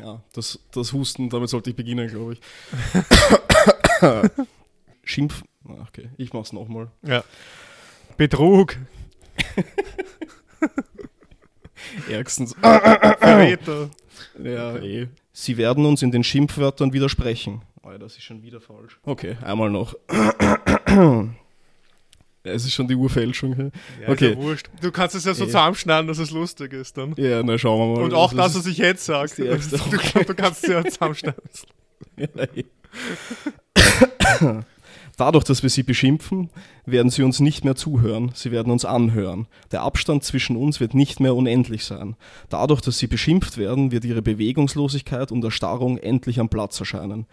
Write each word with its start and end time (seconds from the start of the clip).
Ja, 0.00 0.22
das, 0.32 0.58
das 0.72 0.92
Husten, 0.92 1.30
damit 1.30 1.48
sollte 1.48 1.70
ich 1.70 1.76
beginnen, 1.76 2.08
glaube 2.08 2.34
ich. 2.34 2.40
Schimpf. 5.04 5.42
Okay, 5.88 6.10
ich 6.16 6.32
mach's 6.32 6.52
nochmal. 6.52 6.90
Ja. 7.02 7.24
Betrug, 8.16 8.76
Ärgstens. 12.10 12.54
Verräter. 12.60 13.90
Ja, 14.42 14.76
eh. 14.76 15.08
Sie 15.32 15.56
werden 15.56 15.86
uns 15.86 16.02
in 16.02 16.10
den 16.10 16.24
Schimpfwörtern 16.24 16.92
widersprechen. 16.92 17.62
Oh, 17.82 17.92
das 17.98 18.16
ist 18.16 18.24
schon 18.24 18.42
wieder 18.42 18.60
falsch. 18.60 18.98
Okay, 19.04 19.36
einmal 19.42 19.70
noch. 19.70 19.94
Es 22.46 22.64
ist 22.64 22.72
schon 22.74 22.88
die 22.88 22.94
Urfälschung. 22.94 23.72
Ja, 24.02 24.08
Okay. 24.08 24.30
Ja 24.30 24.36
wurscht. 24.36 24.68
Du 24.80 24.90
kannst 24.90 25.14
es 25.14 25.24
ja 25.24 25.34
so 25.34 25.44
Eh. 25.44 25.46
zusammenschneiden, 25.46 26.06
dass 26.06 26.18
es 26.18 26.30
lustig 26.30 26.72
ist 26.72 26.96
dann. 26.96 27.14
Ja, 27.16 27.42
na 27.42 27.58
schauen 27.58 27.78
wir 27.78 27.96
mal. 27.98 28.04
Und 28.04 28.14
auch 28.14 28.32
das, 28.32 28.56
was 28.56 28.66
ich 28.66 28.78
jetzt 28.78 29.04
sage. 29.04 29.30
Du, 29.36 30.22
du 30.24 30.34
kannst 30.34 30.64
es 30.64 30.70
ja 30.70 30.84
zusammenschneiden. 30.84 31.40
Ja. 32.16 32.26
Dadurch, 35.18 35.44
dass 35.44 35.62
wir 35.62 35.70
sie 35.70 35.82
beschimpfen, 35.82 36.50
werden 36.84 37.10
sie 37.10 37.22
uns 37.22 37.40
nicht 37.40 37.64
mehr 37.64 37.74
zuhören, 37.74 38.32
sie 38.34 38.50
werden 38.52 38.70
uns 38.70 38.84
anhören. 38.84 39.46
Der 39.72 39.80
Abstand 39.80 40.24
zwischen 40.24 40.56
uns 40.56 40.78
wird 40.78 40.92
nicht 40.92 41.20
mehr 41.20 41.34
unendlich 41.34 41.84
sein. 41.84 42.16
Dadurch, 42.50 42.82
dass 42.82 42.98
sie 42.98 43.06
beschimpft 43.06 43.56
werden, 43.56 43.92
wird 43.92 44.04
ihre 44.04 44.20
Bewegungslosigkeit 44.20 45.32
und 45.32 45.42
Erstarrung 45.42 45.96
endlich 45.96 46.38
am 46.38 46.50
Platz 46.50 46.78
erscheinen. 46.78 47.24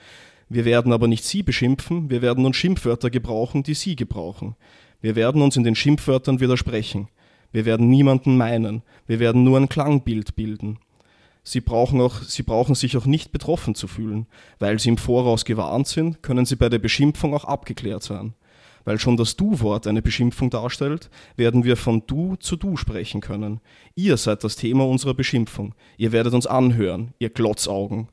Wir 0.48 0.64
werden 0.64 0.94
aber 0.94 1.08
nicht 1.10 1.26
sie 1.26 1.44
beschimpfen, 1.44 2.10
wir 2.10 2.22
werden 2.22 2.44
nun 2.44 2.54
Schimpfwörter 2.54 3.10
gebrauchen, 3.10 3.64
die 3.64 3.74
sie 3.74 3.98
gebrauchen. 3.98 4.56
Wir 5.04 5.18
werden 5.18 5.42
uns 5.42 5.58
in 5.58 5.66
den 5.66 5.76
Schimpfwörtern 5.76 6.40
widersprechen. 6.40 7.10
Wir 7.52 7.66
werden 7.66 7.90
niemanden 7.90 8.38
meinen, 8.38 8.84
wir 9.06 9.20
werden 9.20 9.44
nur 9.44 9.58
ein 9.58 9.68
Klangbild 9.68 10.38
bilden. 10.38 10.80
Sie 11.44 11.60
brauchen, 11.60 12.00
auch, 12.00 12.22
sie 12.22 12.42
brauchen 12.42 12.74
sich 12.74 12.96
auch 12.96 13.06
nicht 13.06 13.34
betroffen 13.34 13.76
zu 13.76 13.88
fühlen. 13.88 14.28
Weil 14.60 14.80
sie 14.80 14.88
im 14.88 14.98
Voraus 14.98 15.44
gewarnt 15.44 15.88
sind, 15.88 16.24
können 16.24 16.46
sie 16.46 16.56
bei 16.56 16.70
der 16.70 16.80
Beschimpfung 16.80 17.34
auch 17.34 17.44
abgeklärt 17.44 18.02
sein. 18.02 18.34
Weil 18.86 18.98
schon 18.98 19.18
das 19.18 19.36
Du-Wort 19.36 19.88
eine 19.88 20.02
Beschimpfung 20.02 20.50
darstellt, 20.50 21.10
werden 21.36 21.66
wir 21.66 21.76
von 21.76 22.08
Du 22.08 22.38
zu 22.38 22.56
Du 22.56 22.78
sprechen 22.78 23.20
können. 23.20 23.60
Ihr 23.96 24.16
seid 24.16 24.46
das 24.46 24.56
Thema 24.56 24.88
unserer 24.88 25.14
Beschimpfung. 25.14 25.76
Ihr 25.98 26.14
werdet 26.14 26.34
uns 26.34 26.48
anhören, 26.48 27.14
ihr 27.20 27.30
Glotzaugen. 27.30 28.08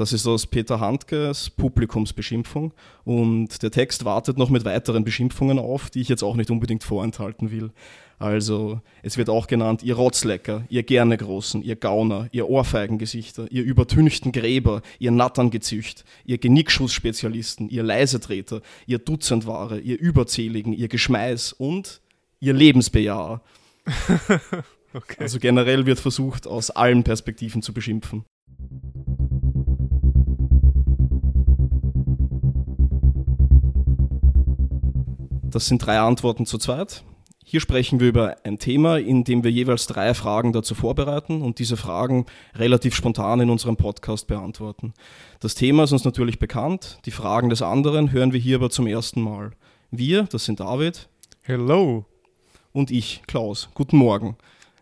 Das 0.00 0.14
ist 0.14 0.26
aus 0.26 0.46
Peter 0.46 0.80
Handkes 0.80 1.50
Publikumsbeschimpfung 1.50 2.72
und 3.04 3.62
der 3.62 3.70
Text 3.70 4.06
wartet 4.06 4.38
noch 4.38 4.48
mit 4.48 4.64
weiteren 4.64 5.04
Beschimpfungen 5.04 5.58
auf, 5.58 5.90
die 5.90 6.00
ich 6.00 6.08
jetzt 6.08 6.22
auch 6.22 6.36
nicht 6.36 6.50
unbedingt 6.50 6.84
vorenthalten 6.84 7.50
will. 7.50 7.70
Also, 8.18 8.80
es 9.02 9.18
wird 9.18 9.28
auch 9.28 9.46
genannt, 9.46 9.82
ihr 9.82 9.96
Rotzlecker, 9.96 10.64
ihr 10.70 10.84
Gernegroßen, 10.84 11.62
ihr 11.62 11.76
Gauner, 11.76 12.30
ihr 12.32 12.48
Ohrfeigengesichter, 12.48 13.52
ihr 13.52 13.62
übertünchten 13.62 14.32
Gräber, 14.32 14.80
ihr 14.98 15.10
Natterngezücht, 15.10 16.06
ihr 16.24 16.38
Genickschussspezialisten, 16.38 17.68
ihr 17.68 17.82
Leisetreter, 17.82 18.62
ihr 18.86 19.00
Dutzendware, 19.00 19.80
ihr 19.80 20.00
Überzähligen, 20.00 20.72
ihr 20.72 20.88
Geschmeiß 20.88 21.52
und 21.52 22.00
ihr 22.40 22.54
Lebensbejaher. 22.54 23.42
Okay. 24.92 25.18
Also 25.20 25.38
generell 25.38 25.86
wird 25.86 26.00
versucht, 26.00 26.48
aus 26.48 26.70
allen 26.70 27.04
Perspektiven 27.04 27.62
zu 27.62 27.72
beschimpfen. 27.72 28.24
Das 35.50 35.66
sind 35.66 35.84
drei 35.84 35.98
Antworten 35.98 36.46
zu 36.46 36.58
zweit. 36.58 37.02
Hier 37.44 37.60
sprechen 37.60 37.98
wir 37.98 38.06
über 38.08 38.36
ein 38.44 38.60
Thema, 38.60 38.98
in 38.98 39.24
dem 39.24 39.42
wir 39.42 39.50
jeweils 39.50 39.88
drei 39.88 40.14
Fragen 40.14 40.52
dazu 40.52 40.76
vorbereiten 40.76 41.42
und 41.42 41.58
diese 41.58 41.76
Fragen 41.76 42.26
relativ 42.54 42.94
spontan 42.94 43.40
in 43.40 43.50
unserem 43.50 43.76
Podcast 43.76 44.28
beantworten. 44.28 44.94
Das 45.40 45.56
Thema 45.56 45.82
ist 45.82 45.92
uns 45.92 46.04
natürlich 46.04 46.38
bekannt, 46.38 46.98
die 47.06 47.10
Fragen 47.10 47.50
des 47.50 47.62
anderen 47.62 48.12
hören 48.12 48.32
wir 48.32 48.38
hier 48.38 48.58
aber 48.58 48.70
zum 48.70 48.86
ersten 48.86 49.20
Mal. 49.22 49.50
Wir, 49.90 50.22
das 50.24 50.44
sind 50.44 50.60
David 50.60 51.08
Hello. 51.42 52.04
und 52.72 52.92
ich, 52.92 53.22
Klaus. 53.26 53.70
Guten 53.74 53.96
Morgen. 53.96 54.36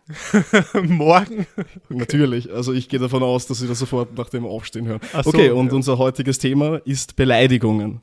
Morgen. 0.83 1.47
Natürlich, 1.89 2.53
also 2.53 2.73
ich 2.73 2.89
gehe 2.89 2.99
davon 2.99 3.23
aus, 3.23 3.47
dass 3.47 3.57
Sie 3.57 3.67
das 3.67 3.79
sofort 3.79 4.15
nach 4.15 4.29
dem 4.29 4.45
Aufstehen 4.45 4.85
hören. 4.85 5.01
So, 5.23 5.29
okay, 5.29 5.49
und 5.49 5.67
ja. 5.67 5.73
unser 5.73 5.97
heutiges 5.97 6.37
Thema 6.37 6.77
ist 6.85 7.15
Beleidigungen. 7.15 8.01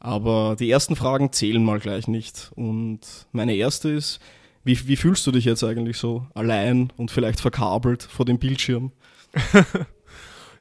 Aber 0.00 0.56
die 0.58 0.70
ersten 0.70 0.96
Fragen 0.96 1.32
zählen 1.32 1.64
mal 1.64 1.78
gleich 1.78 2.08
nicht. 2.08 2.50
Und 2.56 3.00
meine 3.32 3.54
erste 3.54 3.90
ist, 3.90 4.18
wie, 4.64 4.88
wie 4.88 4.96
fühlst 4.96 5.26
du 5.26 5.30
dich 5.30 5.44
jetzt 5.44 5.62
eigentlich 5.62 5.98
so 5.98 6.26
allein 6.34 6.92
und 6.96 7.10
vielleicht 7.10 7.40
verkabelt 7.40 8.02
vor 8.02 8.26
dem 8.26 8.38
Bildschirm? 8.38 8.92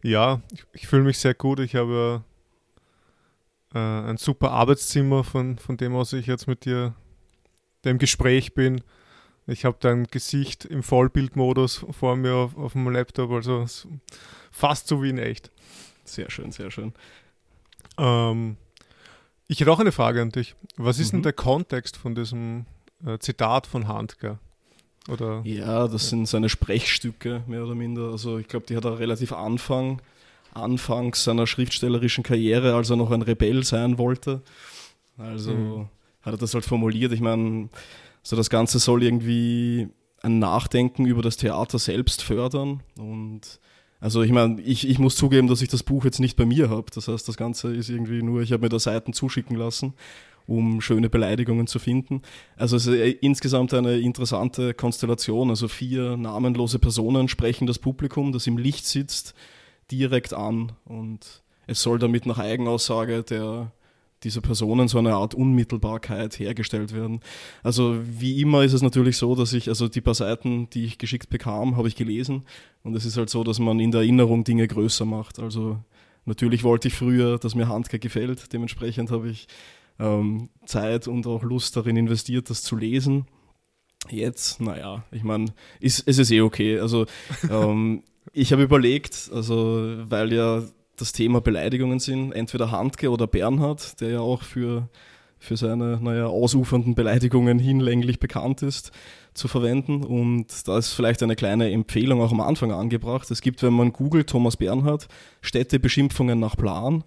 Ja, 0.01 0.41
ich, 0.51 0.65
ich 0.73 0.87
fühle 0.87 1.03
mich 1.03 1.17
sehr 1.17 1.33
gut. 1.33 1.59
Ich 1.59 1.75
habe 1.75 2.23
äh, 3.73 3.79
ein 3.79 4.17
super 4.17 4.51
Arbeitszimmer, 4.51 5.23
von, 5.23 5.57
von 5.57 5.77
dem 5.77 5.95
aus 5.95 6.13
ich 6.13 6.25
jetzt 6.25 6.47
mit 6.47 6.65
dir 6.65 6.95
im 7.83 7.97
Gespräch 7.97 8.53
bin. 8.53 8.81
Ich 9.45 9.65
habe 9.65 9.77
dein 9.79 10.05
Gesicht 10.05 10.65
im 10.65 10.83
Vollbildmodus 10.83 11.85
vor 11.91 12.15
mir 12.15 12.35
auf, 12.35 12.57
auf 12.57 12.73
dem 12.73 12.87
Laptop, 12.89 13.31
also 13.31 13.65
fast 14.51 14.87
so 14.87 15.03
wie 15.03 15.09
in 15.09 15.17
echt. 15.17 15.51
Sehr 16.05 16.29
schön, 16.29 16.51
sehr 16.51 16.71
schön. 16.71 16.93
Ähm, 17.97 18.57
ich 19.49 19.59
hätte 19.59 19.71
auch 19.71 19.79
eine 19.79 19.91
Frage 19.91 20.21
an 20.21 20.29
dich. 20.29 20.55
Was 20.77 20.99
ist 20.99 21.11
denn 21.11 21.19
Mhm. 21.19 21.23
der 21.23 21.33
Kontext 21.33 21.97
von 21.97 22.15
diesem 22.15 22.65
äh, 23.05 23.17
Zitat 23.19 23.67
von 23.67 23.87
Handke? 23.87 24.39
Oder 25.09 25.41
Ja, 25.43 25.87
das 25.87 26.09
sind 26.09 26.27
seine 26.27 26.49
Sprechstücke, 26.49 27.43
mehr 27.47 27.63
oder 27.63 27.75
minder. 27.75 28.11
Also 28.11 28.37
ich 28.37 28.47
glaube, 28.47 28.65
die 28.67 28.75
hat 28.77 28.85
er 28.85 28.99
relativ 28.99 29.31
Anfang, 29.33 30.01
anfangs 30.53 31.23
seiner 31.23 31.47
schriftstellerischen 31.47 32.23
Karriere, 32.23 32.75
als 32.75 32.89
er 32.89 32.95
noch 32.95 33.11
ein 33.11 33.21
Rebell 33.21 33.63
sein 33.63 33.97
wollte. 33.97 34.41
Also 35.17 35.51
Mhm. 35.53 35.87
hat 36.21 36.33
er 36.33 36.37
das 36.37 36.53
halt 36.53 36.65
formuliert. 36.65 37.11
Ich 37.11 37.21
meine, 37.21 37.69
so 38.23 38.35
das 38.35 38.49
Ganze 38.49 38.79
soll 38.79 39.03
irgendwie 39.03 39.87
ein 40.21 40.39
Nachdenken 40.39 41.05
über 41.05 41.21
das 41.21 41.37
Theater 41.37 41.79
selbst 41.79 42.21
fördern. 42.23 42.81
Und 42.97 43.59
also 43.99 44.21
ich 44.21 44.31
meine, 44.31 44.61
ich, 44.61 44.87
ich 44.87 44.97
muss 44.97 45.15
zugeben, 45.15 45.47
dass 45.47 45.61
ich 45.61 45.67
das 45.69 45.83
Buch 45.83 46.05
jetzt 46.05 46.19
nicht 46.19 46.37
bei 46.37 46.45
mir 46.45 46.69
habe. 46.69 46.85
Das 46.93 47.07
heißt, 47.07 47.27
das 47.27 47.37
Ganze 47.37 47.73
ist 47.73 47.89
irgendwie 47.89 48.21
nur, 48.21 48.41
ich 48.41 48.53
habe 48.53 48.63
mir 48.63 48.69
da 48.69 48.79
Seiten 48.79 49.11
zuschicken 49.11 49.57
lassen, 49.57 49.93
um 50.47 50.79
schöne 50.79 51.09
Beleidigungen 51.09 51.67
zu 51.67 51.79
finden. 51.79 52.21
Also 52.55 52.77
es 52.77 52.87
ist 52.87 52.95
äh, 52.95 53.09
insgesamt 53.09 53.73
eine 53.73 53.99
interessante 53.99 54.73
Konstellation. 54.73 55.49
Also 55.49 55.67
vier 55.67 56.15
namenlose 56.15 56.79
Personen 56.79 57.27
sprechen 57.27 57.67
das 57.67 57.79
Publikum, 57.79 58.31
das 58.31 58.47
im 58.47 58.57
Licht 58.57 58.85
sitzt, 58.85 59.33
direkt 59.91 60.33
an. 60.33 60.71
Und 60.85 61.43
es 61.67 61.81
soll 61.81 61.99
damit 61.99 62.25
nach 62.25 62.39
Eigenaussage 62.39 63.23
der 63.23 63.73
dieser 64.23 64.41
Personen 64.41 64.87
so 64.87 64.97
eine 64.97 65.15
Art 65.15 65.33
Unmittelbarkeit 65.33 66.37
hergestellt 66.39 66.93
werden. 66.93 67.21
Also 67.63 67.97
wie 68.03 68.41
immer 68.41 68.63
ist 68.63 68.73
es 68.73 68.81
natürlich 68.81 69.17
so, 69.17 69.35
dass 69.35 69.53
ich, 69.53 69.69
also 69.69 69.87
die 69.87 70.01
paar 70.01 70.15
Seiten, 70.15 70.69
die 70.69 70.85
ich 70.85 70.97
geschickt 70.97 71.29
bekam, 71.29 71.77
habe 71.77 71.87
ich 71.87 71.95
gelesen. 71.95 72.43
Und 72.83 72.95
es 72.95 73.05
ist 73.05 73.17
halt 73.17 73.29
so, 73.29 73.43
dass 73.43 73.59
man 73.59 73.79
in 73.79 73.91
der 73.91 74.01
Erinnerung 74.01 74.43
Dinge 74.43 74.67
größer 74.67 75.05
macht. 75.05 75.39
Also 75.39 75.79
natürlich 76.25 76.63
wollte 76.63 76.89
ich 76.89 76.93
früher, 76.93 77.37
dass 77.37 77.55
mir 77.55 77.67
Handke 77.67 77.99
gefällt. 77.99 78.51
Dementsprechend 78.51 79.11
habe 79.11 79.29
ich 79.29 79.47
ähm, 79.99 80.49
Zeit 80.65 81.07
und 81.07 81.25
auch 81.27 81.43
Lust 81.43 81.75
darin 81.75 81.97
investiert, 81.97 82.49
das 82.49 82.63
zu 82.63 82.75
lesen. 82.75 83.25
Jetzt, 84.09 84.61
naja, 84.61 85.03
ich 85.11 85.23
meine, 85.23 85.53
ist, 85.79 86.07
es 86.07 86.17
ist 86.17 86.31
eh 86.31 86.41
okay. 86.41 86.79
Also 86.79 87.05
ähm, 87.49 88.03
ich 88.33 88.51
habe 88.51 88.63
überlegt, 88.63 89.29
also 89.33 89.95
weil 90.09 90.33
ja 90.33 90.63
das 90.99 91.11
Thema 91.11 91.41
Beleidigungen 91.41 91.99
sind, 91.99 92.31
entweder 92.31 92.71
Handke 92.71 93.09
oder 93.09 93.27
Bernhard, 93.27 93.99
der 94.01 94.09
ja 94.09 94.19
auch 94.19 94.41
für, 94.41 94.89
für 95.37 95.57
seine, 95.57 95.99
naja, 96.01 96.27
ausufernden 96.27 96.95
Beleidigungen 96.95 97.59
hinlänglich 97.59 98.19
bekannt 98.19 98.61
ist, 98.61 98.91
zu 99.33 99.47
verwenden. 99.47 100.03
Und 100.03 100.67
da 100.67 100.77
ist 100.77 100.93
vielleicht 100.93 101.23
eine 101.23 101.35
kleine 101.35 101.71
Empfehlung 101.71 102.21
auch 102.21 102.31
am 102.31 102.41
Anfang 102.41 102.71
angebracht. 102.71 103.29
Es 103.31 103.41
gibt, 103.41 103.63
wenn 103.63 103.73
man 103.73 103.93
googelt 103.93 104.29
Thomas 104.29 104.57
Bernhard, 104.57 105.07
Städtebeschimpfungen 105.41 106.39
nach 106.39 106.55
Plan, 106.57 107.03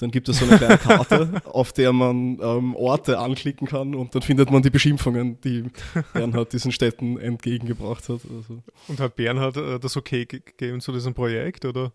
dann 0.00 0.10
gibt 0.10 0.28
es 0.28 0.38
so 0.38 0.46
eine 0.46 0.56
kleine 0.58 0.78
Karte, 0.78 1.42
auf 1.44 1.72
der 1.72 1.92
man 1.92 2.38
ähm, 2.42 2.74
Orte 2.74 3.18
anklicken 3.18 3.66
kann 3.68 3.94
und 3.94 4.14
dann 4.14 4.22
findet 4.22 4.50
man 4.50 4.62
die 4.62 4.70
Beschimpfungen, 4.70 5.40
die 5.42 5.64
Bernhard 6.12 6.52
diesen 6.52 6.72
Städten 6.72 7.18
entgegengebracht 7.18 8.08
hat. 8.08 8.20
Also, 8.24 8.62
und 8.88 8.98
hat 9.00 9.16
Bernhard 9.16 9.56
äh, 9.56 9.78
das 9.78 9.96
okay 9.96 10.24
ge- 10.26 10.40
gegeben 10.44 10.80
zu 10.80 10.90
diesem 10.92 11.14
Projekt? 11.14 11.64
Oder? 11.64 11.92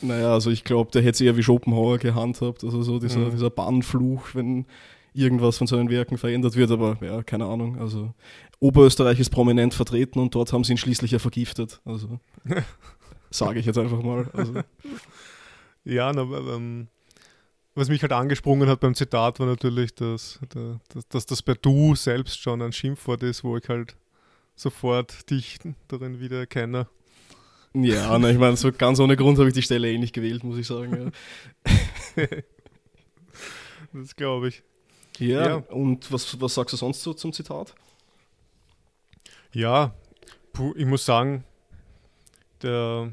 naja, 0.00 0.32
also 0.32 0.50
ich 0.50 0.62
glaube, 0.64 0.90
der 0.92 1.02
hätte 1.02 1.10
es 1.16 1.20
eher 1.20 1.36
wie 1.36 1.42
Schopenhauer 1.42 1.98
gehandhabt, 1.98 2.62
also 2.64 2.82
so 2.82 2.98
dieser, 3.00 3.18
Mhm. 3.18 3.30
dieser 3.32 3.50
Bannfluch, 3.50 4.28
wenn 4.34 4.66
irgendwas 5.12 5.58
von 5.58 5.66
seinen 5.66 5.90
Werken 5.90 6.16
verändert 6.18 6.54
wird, 6.54 6.70
aber 6.70 6.96
ja, 7.00 7.22
keine 7.24 7.46
Ahnung. 7.46 7.78
Also 7.80 8.14
Oberösterreich 8.60 9.18
ist 9.18 9.30
prominent 9.30 9.74
vertreten 9.74 10.20
und 10.20 10.34
dort 10.36 10.52
haben 10.52 10.62
sie 10.62 10.72
ihn 10.74 10.78
schließlich 10.78 11.10
ja 11.10 11.18
vergiftet. 11.18 11.80
Also 11.84 12.20
sage 13.30 13.58
ich 13.58 13.66
jetzt 13.66 13.78
einfach 13.78 14.00
mal. 14.02 14.28
Also, 14.32 14.54
Ja, 15.84 16.12
na, 16.12 16.22
ähm, 16.22 16.88
was 17.78 17.88
mich 17.88 18.02
halt 18.02 18.12
angesprungen 18.12 18.68
hat 18.68 18.80
beim 18.80 18.94
Zitat 18.94 19.38
war 19.38 19.46
natürlich, 19.46 19.94
dass, 19.94 20.40
dass, 20.88 21.08
dass 21.08 21.26
das 21.26 21.42
bei 21.42 21.54
Du 21.54 21.94
selbst 21.94 22.40
schon 22.40 22.60
ein 22.60 22.72
Schimpfwort 22.72 23.22
ist, 23.22 23.44
wo 23.44 23.56
ich 23.56 23.68
halt 23.68 23.96
sofort 24.56 25.30
dich 25.30 25.58
darin 25.86 26.18
wieder 26.18 26.38
erkenne. 26.38 26.88
Ja, 27.74 28.18
na, 28.18 28.30
ich 28.30 28.38
meine, 28.38 28.56
so 28.56 28.72
ganz 28.72 28.98
ohne 28.98 29.16
Grund 29.16 29.38
habe 29.38 29.48
ich 29.48 29.54
die 29.54 29.62
Stelle 29.62 29.90
eh 29.92 29.98
nicht 29.98 30.12
gewählt, 30.12 30.42
muss 30.42 30.58
ich 30.58 30.66
sagen. 30.66 31.12
Ja. 32.16 32.26
das 33.92 34.16
glaube 34.16 34.48
ich. 34.48 34.62
Ja, 35.18 35.46
ja, 35.46 35.54
und 35.56 36.10
was, 36.12 36.40
was 36.40 36.54
sagst 36.54 36.72
du 36.72 36.76
sonst 36.76 37.02
so 37.02 37.12
zum 37.12 37.32
Zitat? 37.32 37.74
Ja, 39.52 39.94
ich 40.74 40.86
muss 40.86 41.04
sagen, 41.04 41.44
der. 42.62 43.12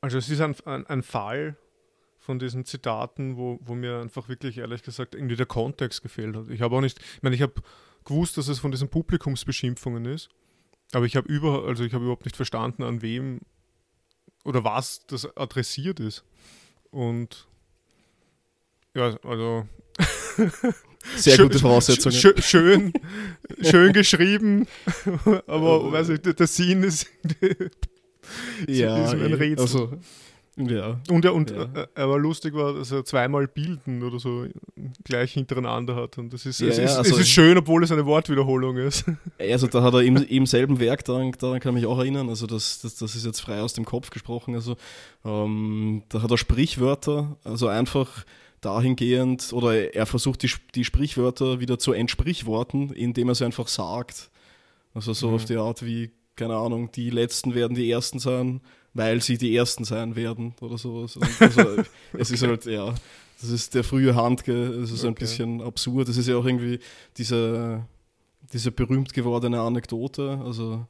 Also, 0.00 0.18
es 0.18 0.28
ist 0.28 0.40
ein, 0.40 0.56
ein, 0.64 0.86
ein 0.86 1.02
Fall 1.02 1.56
von 2.22 2.38
diesen 2.38 2.64
Zitaten, 2.64 3.36
wo, 3.36 3.58
wo 3.62 3.74
mir 3.74 3.98
einfach 3.98 4.28
wirklich, 4.28 4.58
ehrlich 4.58 4.84
gesagt, 4.84 5.16
irgendwie 5.16 5.34
der 5.34 5.46
Kontext 5.46 6.02
gefehlt 6.02 6.36
hat. 6.36 6.48
Ich 6.50 6.60
habe 6.60 6.76
auch 6.76 6.80
nicht, 6.80 7.00
ich 7.00 7.22
meine, 7.22 7.34
ich 7.34 7.42
habe 7.42 7.54
gewusst, 8.04 8.38
dass 8.38 8.46
es 8.46 8.60
von 8.60 8.70
diesen 8.70 8.88
Publikumsbeschimpfungen 8.88 10.04
ist, 10.04 10.28
aber 10.92 11.04
ich 11.04 11.16
habe 11.16 11.28
über, 11.28 11.64
also 11.66 11.82
ich 11.82 11.92
habe 11.92 12.04
überhaupt 12.04 12.24
nicht 12.24 12.36
verstanden, 12.36 12.84
an 12.84 13.02
wem 13.02 13.40
oder 14.44 14.62
was 14.62 15.04
das 15.06 15.36
adressiert 15.36 15.98
ist. 15.98 16.24
Und 16.92 17.48
ja, 18.94 19.16
also 19.24 19.66
sehr 21.16 21.38
gute 21.38 21.58
Voraussetzungen. 21.58 22.14
Schön, 22.14 22.40
schön, 22.40 22.92
schön 23.62 23.92
geschrieben, 23.92 24.68
aber 25.48 25.90
weiß 25.90 26.10
ich, 26.10 26.20
der 26.20 26.46
Sinn 26.46 26.84
ist, 26.84 27.08
ja, 28.68 29.06
ist 29.06 29.14
ein 29.14 29.34
Rätsel. 29.34 29.60
Also, 29.60 29.98
ja. 30.56 31.00
Und, 31.08 31.24
er, 31.24 31.34
und 31.34 31.50
ja. 31.50 31.66
Aber 31.94 32.18
lustig 32.18 32.52
war, 32.54 32.74
dass 32.74 32.90
er 32.90 33.04
zweimal 33.04 33.48
Bilden 33.48 34.02
oder 34.02 34.18
so 34.18 34.46
gleich 35.02 35.32
hintereinander 35.32 35.96
hat. 35.96 36.18
Und 36.18 36.32
das 36.32 36.44
ist, 36.44 36.60
ja, 36.60 36.68
es, 36.68 36.78
ist, 36.78 36.96
also, 36.96 37.14
es 37.14 37.22
ist 37.22 37.30
schön, 37.30 37.56
obwohl 37.56 37.82
es 37.84 37.90
eine 37.90 38.04
Wortwiederholung 38.04 38.76
ist. 38.76 39.04
Also 39.38 39.66
da 39.66 39.82
hat 39.82 39.94
er 39.94 40.02
im, 40.02 40.16
im 40.16 40.46
selben 40.46 40.78
Werk, 40.78 41.04
daran, 41.04 41.32
daran 41.32 41.58
kann 41.58 41.76
ich 41.76 41.82
mich 41.82 41.90
auch 41.90 41.98
erinnern, 41.98 42.28
also 42.28 42.46
das, 42.46 42.80
das, 42.80 42.96
das 42.96 43.16
ist 43.16 43.26
jetzt 43.26 43.40
frei 43.40 43.60
aus 43.60 43.72
dem 43.72 43.84
Kopf 43.84 44.10
gesprochen, 44.10 44.54
also 44.54 44.76
ähm, 45.24 46.04
da 46.08 46.22
hat 46.22 46.30
er 46.30 46.38
Sprichwörter, 46.38 47.36
also 47.42 47.66
einfach 47.66 48.24
dahingehend, 48.60 49.52
oder 49.52 49.94
er 49.94 50.06
versucht 50.06 50.42
die, 50.44 50.50
die 50.74 50.84
Sprichwörter 50.84 51.60
wieder 51.60 51.78
zu 51.78 51.92
entsprichworten, 51.92 52.92
indem 52.92 53.28
er 53.28 53.34
sie 53.34 53.44
einfach 53.44 53.68
sagt. 53.68 54.30
Also 54.94 55.12
so 55.12 55.28
mhm. 55.28 55.34
auf 55.34 55.44
die 55.44 55.56
Art 55.56 55.84
wie, 55.84 56.12
keine 56.36 56.54
Ahnung, 56.54 56.92
die 56.92 57.10
Letzten 57.10 57.54
werden 57.54 57.74
die 57.74 57.90
Ersten 57.90 58.18
sein 58.18 58.60
weil 58.94 59.22
sie 59.22 59.38
die 59.38 59.56
Ersten 59.56 59.84
sein 59.84 60.16
werden 60.16 60.54
oder 60.60 60.78
sowas. 60.78 61.18
Also, 61.40 61.82
es 62.18 62.30
ist 62.30 62.42
halt, 62.42 62.66
ja, 62.66 62.94
das 63.40 63.50
ist 63.50 63.74
der 63.74 63.84
frühe 63.84 64.14
Handke, 64.14 64.80
das 64.80 64.90
ist 64.90 65.00
okay. 65.00 65.08
ein 65.08 65.14
bisschen 65.14 65.60
absurd. 65.62 66.08
Das 66.08 66.16
ist 66.16 66.28
ja 66.28 66.36
auch 66.36 66.44
irgendwie 66.44 66.78
diese, 67.16 67.86
diese 68.52 68.70
berühmt 68.70 69.12
gewordene 69.12 69.60
Anekdote, 69.60 70.40
also 70.44 70.86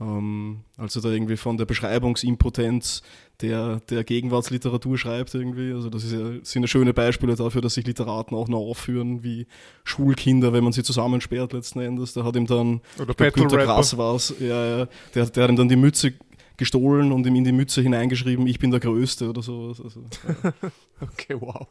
ähm, 0.00 0.60
als 0.76 0.96
er 0.96 1.02
da 1.02 1.10
irgendwie 1.10 1.36
von 1.36 1.56
der 1.56 1.64
Beschreibungsimpotenz 1.64 3.02
der, 3.40 3.80
der 3.88 4.04
Gegenwartsliteratur 4.04 4.98
schreibt 4.98 5.34
irgendwie. 5.34 5.72
Also 5.72 5.90
das 5.90 6.04
ist 6.04 6.12
ja, 6.12 6.30
sind 6.42 6.62
ja 6.62 6.68
schöne 6.68 6.94
Beispiele 6.94 7.36
dafür, 7.36 7.60
dass 7.60 7.74
sich 7.74 7.86
Literaten 7.86 8.36
auch 8.36 8.48
noch 8.48 8.58
aufführen 8.58 9.22
wie 9.22 9.46
Schulkinder, 9.84 10.52
wenn 10.52 10.64
man 10.64 10.72
sie 10.72 10.82
zusammensperrt 10.82 11.52
letzten 11.52 11.80
Endes. 11.80 12.14
Da 12.14 12.24
hat 12.24 12.36
ihm 12.36 12.46
dann 12.46 12.80
Oder 12.98 13.14
glaub, 13.14 13.32
Günter 13.34 13.58
Grass 13.58 13.96
war 13.96 14.14
es, 14.16 14.34
ja, 14.40 14.78
ja, 14.78 14.88
der, 15.14 15.26
der 15.26 15.44
hat 15.44 15.50
ihm 15.50 15.56
dann 15.56 15.68
die 15.68 15.76
Mütze 15.76 16.14
gestohlen 16.56 17.12
und 17.12 17.26
ihm 17.26 17.34
in 17.36 17.44
die 17.44 17.52
Mütze 17.52 17.82
hineingeschrieben, 17.82 18.46
ich 18.46 18.58
bin 18.58 18.70
der 18.70 18.80
Größte 18.80 19.28
oder 19.28 19.42
sowas. 19.42 19.80
Also, 19.80 20.04
ja. 20.42 20.52
okay, 21.00 21.36
wow. 21.38 21.66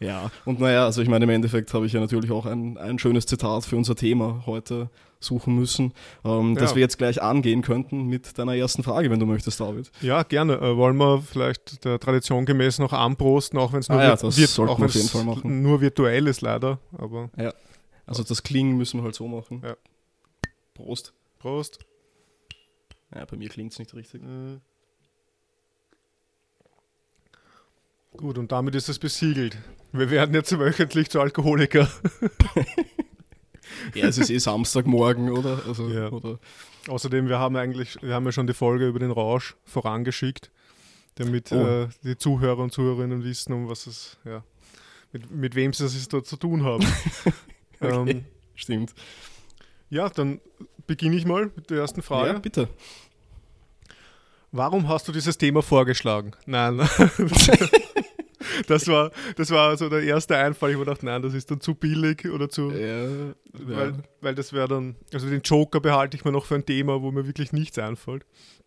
Ja, 0.00 0.30
und 0.44 0.60
naja, 0.60 0.84
also 0.84 1.02
ich 1.02 1.08
meine, 1.08 1.24
im 1.24 1.30
Endeffekt 1.30 1.72
habe 1.72 1.86
ich 1.86 1.92
ja 1.92 2.00
natürlich 2.00 2.30
auch 2.30 2.46
ein, 2.46 2.76
ein 2.78 2.98
schönes 2.98 3.26
Zitat 3.26 3.64
für 3.64 3.76
unser 3.76 3.94
Thema 3.94 4.42
heute 4.46 4.90
suchen 5.20 5.54
müssen, 5.54 5.92
ähm, 6.24 6.54
ja. 6.54 6.60
das 6.60 6.74
wir 6.74 6.80
jetzt 6.82 6.98
gleich 6.98 7.22
angehen 7.22 7.62
könnten 7.62 8.02
mit 8.06 8.38
deiner 8.38 8.54
ersten 8.54 8.82
Frage, 8.82 9.10
wenn 9.10 9.20
du 9.20 9.26
möchtest, 9.26 9.60
David. 9.60 9.90
Ja, 10.02 10.22
gerne. 10.22 10.54
Äh, 10.54 10.76
wollen 10.76 10.96
wir 10.96 11.22
vielleicht 11.22 11.84
der 11.84 11.98
Tradition 11.98 12.44
gemäß 12.44 12.78
noch 12.78 12.92
anprosten, 12.92 13.58
auch 13.58 13.72
wenn 13.72 13.80
es 13.80 13.88
nur, 13.88 13.98
ah, 13.98 14.04
ja, 14.04 14.16
das 14.16 14.36
wird, 14.36 14.68
auch 14.68 14.78
wir 14.78 14.84
auf 14.84 14.94
jeden 14.94 15.08
Fall 15.08 15.24
machen. 15.24 15.62
nur 15.62 15.80
virtuell 15.80 16.26
ist 16.26 16.42
leider. 16.42 16.78
Aber 16.98 17.30
ja, 17.38 17.54
also 18.06 18.22
das 18.22 18.42
Klingen 18.42 18.76
müssen 18.76 19.00
wir 19.00 19.04
halt 19.04 19.14
so 19.14 19.26
machen. 19.26 19.62
Ja. 19.64 19.76
Prost. 20.74 21.14
Prost. 21.38 21.78
Ja, 23.14 23.24
bei 23.24 23.36
mir 23.36 23.48
klingt 23.48 23.72
es 23.72 23.78
nicht 23.78 23.94
richtig. 23.94 24.22
Mhm. 24.22 24.60
Gut, 28.16 28.38
und 28.38 28.52
damit 28.52 28.74
ist 28.74 28.88
es 28.88 28.98
besiegelt. 28.98 29.56
Wir 29.92 30.10
werden 30.10 30.34
jetzt 30.34 30.56
wöchentlich 30.56 31.10
zu 31.10 31.20
Alkoholiker. 31.20 31.88
ja, 33.94 34.06
es 34.06 34.18
ist 34.18 34.30
eh 34.30 34.38
Samstagmorgen, 34.38 35.30
oder? 35.30 35.62
Also, 35.66 35.88
ja. 35.88 36.10
oder? 36.10 36.38
Außerdem, 36.88 37.28
wir 37.28 37.38
haben 37.38 37.56
eigentlich, 37.56 38.00
wir 38.02 38.14
haben 38.14 38.24
ja 38.24 38.32
schon 38.32 38.46
die 38.46 38.54
Folge 38.54 38.86
über 38.86 39.00
den 39.00 39.10
Rausch 39.10 39.56
vorangeschickt, 39.64 40.50
damit 41.16 41.50
oh. 41.50 41.56
äh, 41.56 41.88
die 42.02 42.16
Zuhörer 42.16 42.62
und 42.62 42.72
Zuhörerinnen 42.72 43.24
wissen, 43.24 43.52
um 43.52 43.68
was 43.68 43.86
es, 43.86 44.18
ja, 44.24 44.44
mit, 45.12 45.30
mit 45.30 45.54
wem 45.54 45.72
sie 45.72 45.84
es 45.84 46.08
dort 46.08 46.26
zu 46.26 46.36
tun 46.36 46.62
haben. 46.62 46.86
okay, 47.80 48.10
ähm, 48.10 48.24
stimmt. 48.54 48.94
Ja, 49.90 50.08
dann 50.08 50.40
beginne 50.86 51.16
ich 51.16 51.24
mal 51.24 51.50
mit 51.56 51.70
der 51.70 51.78
ersten 51.78 52.02
Frage. 52.02 52.32
Ja, 52.32 52.38
bitte. 52.38 52.68
Warum 54.56 54.86
hast 54.86 55.08
du 55.08 55.10
dieses 55.10 55.36
Thema 55.36 55.62
vorgeschlagen? 55.62 56.30
Nein. 56.46 56.76
das 58.68 58.86
war, 58.86 59.10
das 59.34 59.50
war 59.50 59.76
so 59.76 59.88
der 59.88 60.04
erste 60.04 60.36
Einfall. 60.36 60.70
Ich 60.70 60.76
habe 60.76 60.84
gedacht, 60.84 61.02
nein, 61.02 61.22
das 61.22 61.34
ist 61.34 61.50
dann 61.50 61.60
zu 61.60 61.74
billig 61.74 62.30
oder 62.30 62.48
zu. 62.48 62.70
Ja, 62.70 63.04
ja. 63.04 63.34
Weil, 63.52 63.94
weil 64.20 64.34
das 64.36 64.52
wäre 64.52 64.68
dann. 64.68 64.94
Also 65.12 65.28
den 65.28 65.40
Joker 65.40 65.80
behalte 65.80 66.16
ich 66.16 66.24
mir 66.24 66.30
noch 66.30 66.46
für 66.46 66.54
ein 66.54 66.64
Thema, 66.64 67.02
wo 67.02 67.10
mir 67.10 67.26
wirklich 67.26 67.52
nichts 67.52 67.80
einfällt. 67.80 68.26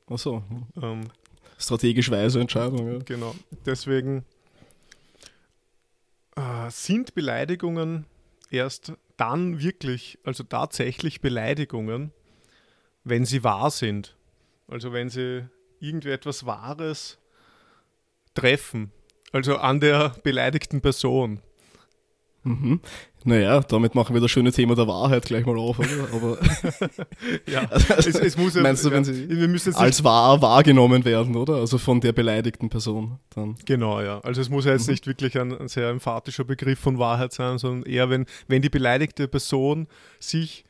Ach 0.10 0.18
so. 0.18 0.44
Ähm, 0.82 1.06
Strategisch 1.58 2.12
weise 2.12 2.42
Entscheidung, 2.42 2.92
ja. 2.92 3.00
Genau. 3.06 3.34
Deswegen 3.66 4.26
äh, 6.36 6.70
sind 6.70 7.16
Beleidigungen 7.16 8.08
erst 8.52 8.92
dann 9.16 9.62
wirklich, 9.62 10.20
also 10.26 10.44
tatsächlich 10.44 11.22
Beleidigungen, 11.22 12.12
wenn 13.06 13.24
sie 13.24 13.46
wahr 13.46 13.72
sind. 13.72 14.18
Also 14.68 14.92
wenn 14.92 15.10
sie 15.10 15.48
irgendwie 15.80 16.12
etwas 16.12 16.46
Wahres 16.46 17.18
treffen. 18.34 18.92
Also 19.32 19.58
an 19.58 19.80
der 19.80 20.16
beleidigten 20.24 20.82
Person. 20.82 21.42
Mhm. 22.44 22.80
Naja, 23.26 23.60
damit 23.60 23.94
machen 23.94 24.14
wir 24.14 24.22
das 24.22 24.32
schöne 24.32 24.54
Thema 24.54 24.74
der 24.74 24.88
Wahrheit 24.88 25.26
gleich 25.26 25.46
mal 25.46 25.58
auf, 25.58 25.80
oder? 25.80 26.08
Aber 26.14 26.38
ja, 27.52 27.68
also, 27.70 28.10
es, 28.10 28.16
es, 28.16 28.38
muss 28.38 28.56
meinst 28.56 28.86
du, 28.86 28.92
wenn 28.92 29.04
sie 29.04 29.28
müssen 29.48 29.76
als 29.76 30.02
wahr 30.06 30.42
wahrgenommen 30.42 31.04
werden, 31.04 31.36
oder? 31.36 31.56
Also 31.56 31.78
von 31.78 32.00
der 32.00 32.14
beleidigten 32.14 32.70
Person 32.70 33.20
dann. 33.32 33.56
Genau, 33.66 34.00
ja. 34.00 34.22
Also 34.22 34.40
es 34.40 34.50
muss 34.50 34.64
ja 34.64 34.72
jetzt 34.72 34.88
mhm. 34.88 34.94
nicht 34.94 35.08
wirklich 35.08 35.38
ein, 35.38 35.58
ein, 35.60 35.68
sehr 35.68 35.90
emphatischer 35.90 36.46
Begriff 36.46 36.80
von 36.80 37.00
Wahrheit 37.00 37.34
sein, 37.34 37.58
sondern 37.58 37.92
eher, 37.92 38.10
wenn, 38.10 38.28
wenn 38.48 38.62
die 38.62 38.70
beleidigte 38.70 39.28
Person 39.28 39.88
sich 40.20 40.64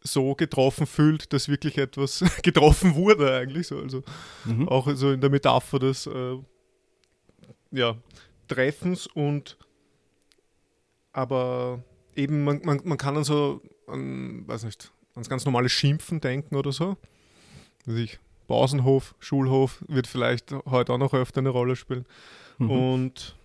so 0.00 0.34
getroffen 0.34 0.86
fühlt, 0.86 1.32
dass 1.32 1.48
wirklich 1.48 1.78
etwas 1.78 2.24
getroffen 2.42 2.94
wurde 2.94 3.32
eigentlich. 3.34 3.66
So. 3.66 3.78
Also 3.78 4.02
mhm. 4.44 4.68
auch 4.68 4.88
so 4.94 5.12
in 5.12 5.20
der 5.20 5.30
Metapher 5.30 5.78
des 5.78 6.06
äh, 6.06 6.36
ja, 7.70 7.96
Treffens 8.46 9.06
und 9.06 9.56
aber 11.12 11.82
eben, 12.14 12.44
man, 12.44 12.60
man, 12.64 12.80
man 12.84 12.98
kann 12.98 13.14
dann 13.14 13.24
so 13.24 13.60
an, 13.86 14.46
weiß 14.46 14.64
nicht, 14.64 14.92
ans 15.14 15.28
ganz 15.28 15.44
normale 15.44 15.68
Schimpfen 15.68 16.20
denken 16.20 16.54
oder 16.54 16.72
so. 16.72 16.96
Also 17.86 17.98
ich, 17.98 18.18
Pausenhof, 18.46 19.14
Schulhof 19.18 19.84
wird 19.88 20.06
vielleicht 20.06 20.52
heute 20.66 20.92
auch 20.92 20.98
noch 20.98 21.14
öfter 21.14 21.40
eine 21.40 21.48
Rolle 21.48 21.76
spielen. 21.76 22.06
Mhm. 22.58 22.70
Und 22.70 23.36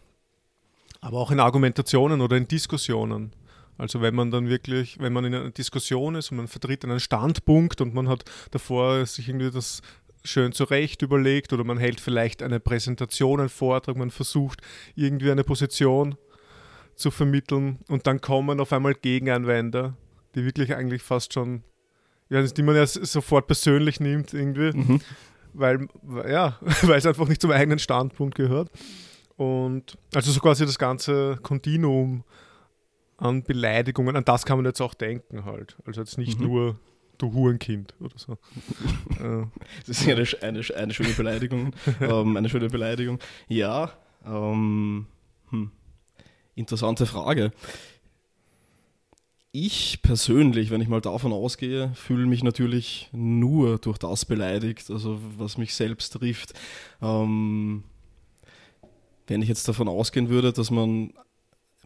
aber 1.01 1.17
auch 1.17 1.31
in 1.31 1.39
Argumentationen 1.39 2.22
oder 2.22 2.38
in 2.38 2.48
Diskussionen. 2.48 3.33
Also 3.77 4.01
wenn 4.01 4.15
man 4.15 4.32
dann 4.32 4.50
wirklich, 4.50 5.00
wenn 5.00 5.13
man 5.13 5.25
in 5.25 5.34
einer 5.34 5.50
Diskussion 5.50 6.15
ist 6.15 6.32
und 6.32 6.38
man 6.38 6.48
vertritt 6.48 6.84
einen 6.84 7.00
Standpunkt 7.00 7.82
und 7.82 7.94
man 7.94 8.08
hat 8.08 8.24
davor 8.51 9.06
sich 9.06 9.30
irgendwie 9.30 9.51
das 9.51 9.82
schön 10.24 10.53
zurecht 10.53 11.01
überlegt 11.01 11.51
oder 11.53 11.63
man 11.63 11.77
hält 11.77 12.00
vielleicht 12.00 12.42
eine 12.44 12.60
Präsentation, 12.60 13.39
einen 13.39 13.50
Vortrag, 13.50 13.98
man 13.98 14.12
versucht 14.12 14.62
irgendwie 14.96 15.32
eine 15.32 15.44
Position 15.44 16.15
zu 16.96 17.12
vermitteln 17.12 17.80
und 17.89 18.08
dann 18.08 18.22
kommen 18.22 18.60
auf 18.60 18.72
einmal 18.72 18.94
Gegeneinwände, 18.94 19.96
die 20.36 20.46
wirklich 20.46 20.75
eigentlich 20.75 21.01
fast 21.01 21.34
schon, 21.34 21.63
ja, 22.30 22.42
die 22.42 22.63
man 22.63 22.75
ja 22.75 22.86
sofort 22.86 23.48
persönlich 23.48 24.00
nimmt 24.00 24.34
irgendwie, 24.34 24.77
mhm. 24.77 25.01
weil, 25.53 25.88
ja, 26.30 26.58
weil 26.84 27.00
es 27.00 27.06
einfach 27.06 27.27
nicht 27.27 27.42
zum 27.42 27.51
eigenen 27.51 27.80
Standpunkt 27.80 28.36
gehört. 28.36 28.70
Und 29.36 29.98
also 30.13 30.32
so 30.32 30.39
quasi 30.39 30.65
das 30.65 30.77
ganze 30.77 31.39
Kontinuum 31.42 32.24
an 33.24 33.44
Beleidigungen, 33.44 34.15
an 34.15 34.25
das 34.25 34.46
kann 34.46 34.58
man 34.58 34.65
jetzt 34.65 34.82
auch 34.82 34.94
denken 34.94 35.46
halt. 35.46 35.77
Also 35.86 36.01
jetzt 36.01 36.18
nicht 36.18 36.39
mhm. 36.39 36.48
nur 36.48 36.80
du 37.18 37.32
Hurenkind 37.34 37.94
oder 38.00 38.18
so. 38.18 38.38
das 39.88 40.01
ist 40.01 40.08
eine, 40.08 40.25
eine, 40.42 40.75
eine 40.75 40.94
schöne 40.94 41.13
Beleidigung. 41.13 41.74
ähm, 42.01 42.36
eine 42.36 42.50
schöne 42.50 42.68
Beleidigung. 42.68 43.20
Ja, 43.48 43.92
ähm, 44.25 45.08
hm. 45.50 45.72
interessante 46.56 47.06
Frage. 47.06 47.51
ich 49.53 50.01
persönlich, 50.01 50.70
wenn 50.72 50.82
ich 50.82 50.88
mal 50.88 51.00
davon 51.00 51.32
ausgehe, 51.32 51.92
fühle 51.94 52.25
mich 52.25 52.44
natürlich 52.44 53.10
nur 53.13 53.77
durch 53.77 54.00
das 54.00 54.25
beleidigt, 54.25 54.89
also 54.89 55.20
was 55.38 55.58
mich 55.58 55.75
selbst 55.75 56.12
trifft. 56.13 56.53
Ähm, 57.01 57.84
wenn 59.27 59.42
ich 59.42 59.48
jetzt 59.48 59.68
davon 59.68 59.88
ausgehen 59.88 60.27
würde, 60.30 60.51
dass 60.51 60.72
man 60.72 61.13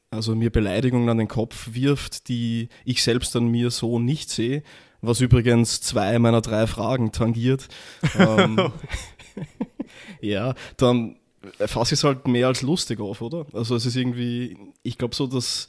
also 0.09 0.35
mir 0.35 0.49
Beleidigungen 0.49 1.09
an 1.09 1.17
den 1.17 1.27
Kopf 1.27 1.69
wirft, 1.71 2.29
die 2.29 2.69
ich 2.85 3.03
selbst 3.03 3.35
an 3.35 3.47
mir 3.47 3.71
so 3.71 3.99
nicht 3.99 4.29
sehe, 4.29 4.63
was 5.01 5.21
übrigens 5.21 5.81
zwei 5.81 6.17
meiner 6.19 6.41
drei 6.41 6.67
Fragen 6.67 7.11
tangiert, 7.11 7.67
ähm, 8.17 8.71
ja, 10.21 10.55
dann 10.77 11.17
fasse 11.59 11.93
ich 11.93 11.99
es 11.99 12.03
halt 12.03 12.27
mehr 12.27 12.47
als 12.47 12.61
lustig 12.61 12.99
auf, 12.99 13.21
oder? 13.21 13.45
Also 13.53 13.75
es 13.75 13.85
ist 13.85 13.95
irgendwie, 13.95 14.57
ich 14.83 14.97
glaube 14.97 15.15
so, 15.15 15.27
dass 15.27 15.67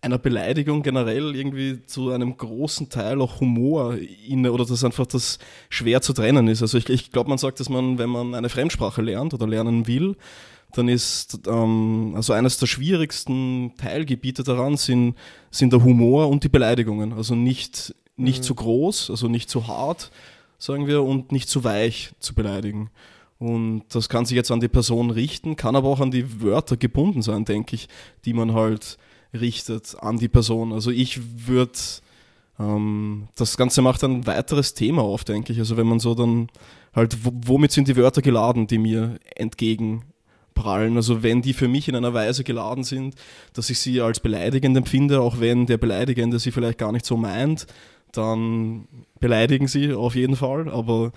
einer 0.00 0.18
Beleidigung 0.18 0.82
generell 0.82 1.34
irgendwie 1.34 1.84
zu 1.84 2.10
einem 2.10 2.36
großen 2.36 2.88
Teil 2.88 3.20
auch 3.20 3.40
Humor 3.40 3.96
inne 3.96 4.52
oder 4.52 4.64
dass 4.64 4.84
einfach 4.84 5.06
das 5.06 5.38
schwer 5.70 6.00
zu 6.02 6.12
trennen 6.12 6.46
ist. 6.46 6.62
Also 6.62 6.78
ich, 6.78 6.88
ich 6.88 7.10
glaube, 7.10 7.28
man 7.28 7.38
sagt, 7.38 7.58
dass 7.58 7.68
man, 7.68 7.98
wenn 7.98 8.10
man 8.10 8.34
eine 8.34 8.48
Fremdsprache 8.48 9.02
lernt 9.02 9.34
oder 9.34 9.46
lernen 9.46 9.86
will, 9.88 10.16
dann 10.72 10.88
ist 10.88 11.40
ähm, 11.46 12.12
also 12.14 12.32
eines 12.32 12.58
der 12.58 12.66
schwierigsten 12.66 13.72
Teilgebiete 13.78 14.42
daran 14.42 14.76
sind, 14.76 15.14
sind 15.50 15.72
der 15.72 15.82
Humor 15.82 16.28
und 16.28 16.44
die 16.44 16.48
Beleidigungen. 16.48 17.12
Also 17.12 17.34
nicht, 17.34 17.94
nicht 18.16 18.40
mhm. 18.40 18.42
zu 18.44 18.54
groß, 18.54 19.10
also 19.10 19.28
nicht 19.28 19.48
zu 19.48 19.66
hart, 19.66 20.10
sagen 20.58 20.86
wir, 20.86 21.02
und 21.02 21.32
nicht 21.32 21.48
zu 21.48 21.64
weich 21.64 22.12
zu 22.20 22.34
beleidigen. 22.34 22.90
Und 23.38 23.84
das 23.90 24.08
kann 24.08 24.26
sich 24.26 24.34
jetzt 24.34 24.50
an 24.50 24.60
die 24.60 24.68
Person 24.68 25.10
richten, 25.10 25.56
kann 25.56 25.76
aber 25.76 25.88
auch 25.88 26.00
an 26.00 26.10
die 26.10 26.42
Wörter 26.42 26.76
gebunden 26.76 27.22
sein, 27.22 27.44
denke 27.44 27.76
ich, 27.76 27.88
die 28.24 28.34
man 28.34 28.52
halt 28.52 28.98
richtet 29.32 29.96
an 30.00 30.18
die 30.18 30.28
Person. 30.28 30.72
Also 30.72 30.90
ich 30.90 31.20
würde, 31.46 31.78
ähm, 32.58 33.28
das 33.36 33.56
Ganze 33.56 33.80
macht 33.80 34.02
ein 34.02 34.26
weiteres 34.26 34.74
Thema 34.74 35.02
auf, 35.02 35.24
denke 35.24 35.52
ich. 35.52 35.58
Also 35.60 35.76
wenn 35.76 35.86
man 35.86 36.00
so 36.00 36.14
dann 36.14 36.48
halt, 36.94 37.16
womit 37.22 37.70
sind 37.70 37.86
die 37.86 37.96
Wörter 37.96 38.22
geladen, 38.22 38.66
die 38.66 38.78
mir 38.78 39.18
entgegenprallen? 40.58 40.96
Also 40.96 41.22
wenn 41.22 41.42
die 41.42 41.54
für 41.54 41.68
mich 41.68 41.88
in 41.88 41.94
einer 41.94 42.14
Weise 42.14 42.44
geladen 42.44 42.84
sind, 42.84 43.14
dass 43.52 43.70
ich 43.70 43.78
sie 43.78 44.00
als 44.00 44.20
beleidigend 44.20 44.76
empfinde, 44.76 45.20
auch 45.20 45.40
wenn 45.40 45.66
der 45.66 45.78
Beleidigende 45.78 46.38
sie 46.38 46.50
vielleicht 46.50 46.78
gar 46.78 46.92
nicht 46.92 47.06
so 47.06 47.16
meint, 47.16 47.66
dann 48.12 48.88
beleidigen 49.20 49.68
sie 49.68 49.92
auf 49.92 50.14
jeden 50.14 50.36
Fall. 50.36 50.68
Aber 50.68 51.12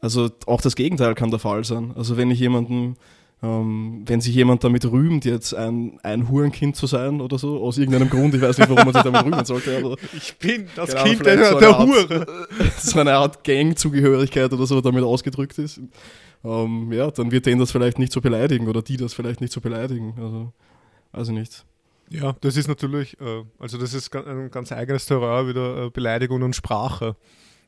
also 0.00 0.30
auch 0.46 0.60
das 0.60 0.76
Gegenteil 0.76 1.14
kann 1.14 1.30
der 1.30 1.40
Fall 1.40 1.64
sein. 1.64 1.92
Also 1.96 2.16
wenn 2.16 2.30
ich 2.30 2.40
jemanden 2.40 2.96
ähm, 3.42 4.04
wenn 4.06 4.22
sich 4.22 4.34
jemand 4.34 4.64
damit 4.64 4.90
rühmt, 4.90 5.26
jetzt 5.26 5.54
ein, 5.54 5.98
ein 6.02 6.30
Hurenkind 6.30 6.76
zu 6.76 6.86
sein 6.86 7.20
oder 7.20 7.36
so, 7.36 7.62
aus 7.62 7.76
irgendeinem 7.76 8.08
Grund, 8.08 8.34
ich 8.34 8.40
weiß 8.40 8.56
nicht, 8.56 8.70
warum 8.70 8.84
man 8.86 8.94
sich 8.94 9.02
damit 9.02 9.24
rühmen 9.24 9.44
sollte, 9.44 9.76
aber 9.76 9.96
ich 10.16 10.34
bin 10.38 10.66
das 10.74 10.90
genau, 10.90 11.04
Kind 11.04 11.26
der, 11.26 11.52
so 11.52 11.58
der 11.58 11.68
Art, 11.68 11.86
Hure. 11.86 12.26
So 12.78 13.00
eine 13.00 13.14
Art 13.14 13.44
Gangzugehörigkeit 13.44 14.50
oder 14.50 14.66
so 14.66 14.80
damit 14.80 15.04
ausgedrückt 15.04 15.58
ist, 15.58 15.80
ähm, 16.44 16.92
ja, 16.92 17.10
dann 17.10 17.30
wird 17.30 17.46
den 17.46 17.58
das 17.58 17.72
vielleicht 17.72 17.98
nicht 17.98 18.12
so 18.12 18.20
beleidigen 18.20 18.68
oder 18.68 18.82
die 18.82 18.96
das 18.96 19.14
vielleicht 19.14 19.40
nicht 19.40 19.52
so 19.52 19.60
beleidigen. 19.60 20.14
Also, 20.18 20.52
also 21.12 21.32
nicht. 21.32 21.64
Ja, 22.10 22.36
das 22.40 22.56
ist 22.56 22.68
natürlich, 22.68 23.18
äh, 23.20 23.44
also 23.58 23.78
das 23.78 23.94
ist 23.94 24.14
ein 24.14 24.50
ganz 24.50 24.70
eigenes 24.72 25.06
Terror, 25.06 25.48
wieder 25.48 25.86
äh, 25.86 25.90
Beleidigung 25.90 26.42
und 26.42 26.54
Sprache. 26.54 27.16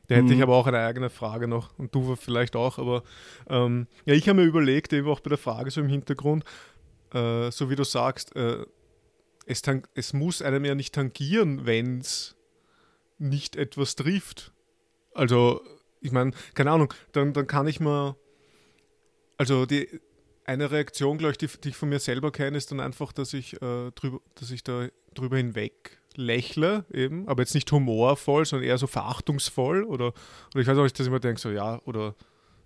Da 0.07 0.15
hätte 0.15 0.27
mhm. 0.27 0.33
ich 0.33 0.41
aber 0.41 0.55
auch 0.55 0.67
eine 0.67 0.79
eigene 0.79 1.09
Frage 1.09 1.47
noch 1.47 1.77
und 1.77 1.93
du 1.93 2.15
vielleicht 2.15 2.55
auch. 2.55 2.77
Aber 2.77 3.03
ähm, 3.49 3.87
ja, 4.05 4.13
ich 4.13 4.29
habe 4.29 4.41
mir 4.41 4.47
überlegt, 4.47 4.93
eben 4.93 5.07
auch 5.07 5.19
bei 5.19 5.29
der 5.29 5.37
Frage 5.37 5.69
so 5.69 5.81
im 5.81 5.89
Hintergrund, 5.89 6.45
äh, 7.13 7.51
so 7.51 7.69
wie 7.69 7.75
du 7.75 7.83
sagst, 7.83 8.35
äh, 8.35 8.65
es, 9.45 9.61
es, 9.95 10.13
muss 10.13 10.41
einem 10.41 10.65
ja 10.65 10.75
nicht 10.75 10.93
tangieren, 10.93 11.65
wenn 11.65 11.99
es 11.99 12.35
nicht 13.17 13.55
etwas 13.55 13.95
trifft. 13.95 14.53
Also, 15.13 15.61
ich 15.99 16.11
meine, 16.11 16.31
keine 16.53 16.71
Ahnung, 16.71 16.93
dann, 17.11 17.33
dann 17.33 17.47
kann 17.47 17.67
ich 17.67 17.79
mal, 17.79 18.15
also 19.37 19.65
die, 19.65 19.87
eine 20.45 20.71
Reaktion, 20.71 21.17
glaube 21.17 21.31
ich, 21.31 21.37
die, 21.37 21.47
die, 21.47 21.69
ich 21.69 21.75
von 21.75 21.89
mir 21.89 21.99
selber 21.99 22.31
kenne, 22.31 22.57
ist 22.57 22.71
dann 22.71 22.79
einfach, 22.79 23.11
dass 23.11 23.33
ich, 23.33 23.53
äh, 23.61 23.91
drüber, 23.91 24.19
dass 24.35 24.51
ich 24.51 24.63
da 24.63 24.87
drüber 25.13 25.37
hinweg 25.37 25.99
lächle 26.15 26.85
eben, 26.91 27.27
aber 27.27 27.43
jetzt 27.43 27.53
nicht 27.53 27.71
humorvoll, 27.71 28.45
sondern 28.45 28.67
eher 28.67 28.77
so 28.77 28.87
verachtungsvoll 28.87 29.83
oder, 29.83 30.07
oder 30.53 30.61
ich 30.61 30.67
weiß 30.67 30.77
auch 30.77 30.83
nicht, 30.83 30.97
dass 30.97 31.05
ich 31.05 31.11
mir 31.11 31.19
denke, 31.19 31.39
so 31.39 31.49
ja, 31.51 31.79
oder 31.85 32.15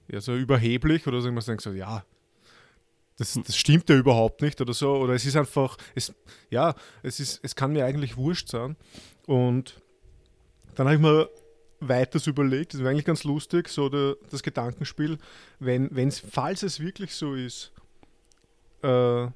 eher 0.07 0.21
so 0.21 0.35
überheblich 0.35 1.07
oder 1.07 1.21
so, 1.21 1.27
ich 1.27 1.33
mir 1.33 1.41
denke 1.41 1.61
so, 1.61 1.71
ja, 1.71 2.05
das, 3.17 3.39
das 3.45 3.55
stimmt 3.55 3.89
ja 3.89 3.95
überhaupt 3.95 4.41
nicht 4.41 4.59
oder 4.61 4.73
so, 4.73 4.95
oder 4.95 5.13
es 5.13 5.25
ist 5.25 5.35
einfach, 5.35 5.77
es, 5.95 6.13
ja, 6.49 6.75
es, 7.03 7.19
ist, 7.19 7.39
es 7.43 7.55
kann 7.55 7.73
mir 7.73 7.85
eigentlich 7.85 8.17
wurscht 8.17 8.49
sein. 8.49 8.75
Und 9.27 9.81
dann 10.75 10.87
habe 10.87 10.95
ich 10.95 11.01
mir 11.01 11.29
weiters 11.81 12.27
überlegt, 12.27 12.73
das 12.73 12.81
wäre 12.81 12.91
eigentlich 12.91 13.05
ganz 13.05 13.23
lustig, 13.23 13.67
so 13.67 13.89
der, 13.89 14.15
das 14.29 14.43
Gedankenspiel, 14.43 15.17
wenn, 15.59 15.89
es, 16.07 16.19
falls 16.19 16.63
es 16.63 16.79
wirklich 16.79 17.13
so 17.15 17.33
ist, 17.33 17.71
äh, 18.83 19.27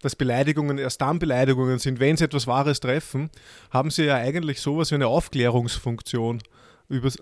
dass 0.00 0.14
Beleidigungen 0.14 0.78
erst 0.78 1.00
dann 1.00 1.18
Beleidigungen 1.18 1.78
sind, 1.78 1.98
wenn 1.98 2.16
sie 2.16 2.24
etwas 2.24 2.46
Wahres 2.46 2.80
treffen, 2.80 3.30
haben 3.70 3.90
sie 3.90 4.04
ja 4.04 4.16
eigentlich 4.16 4.60
sowas 4.60 4.90
wie 4.90 4.96
eine 4.96 5.08
Aufklärungsfunktion. 5.08 6.40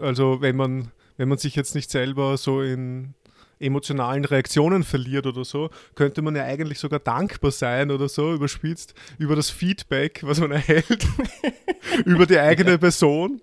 Also 0.00 0.40
wenn 0.40 0.56
man, 0.56 0.92
wenn 1.16 1.28
man 1.28 1.38
sich 1.38 1.54
jetzt 1.56 1.74
nicht 1.74 1.90
selber 1.90 2.36
so 2.36 2.60
in 2.60 3.14
emotionalen 3.58 4.24
Reaktionen 4.24 4.84
verliert 4.84 5.26
oder 5.26 5.44
so, 5.44 5.70
könnte 5.94 6.20
man 6.20 6.36
ja 6.36 6.44
eigentlich 6.44 6.78
sogar 6.78 6.98
dankbar 6.98 7.50
sein 7.50 7.90
oder 7.90 8.08
so, 8.08 8.34
überspitzt, 8.34 8.94
über 9.18 9.34
das 9.34 9.50
Feedback, 9.50 10.20
was 10.22 10.40
man 10.40 10.52
erhält, 10.52 11.06
über 12.04 12.26
die 12.26 12.38
eigene 12.38 12.78
Person. 12.78 13.40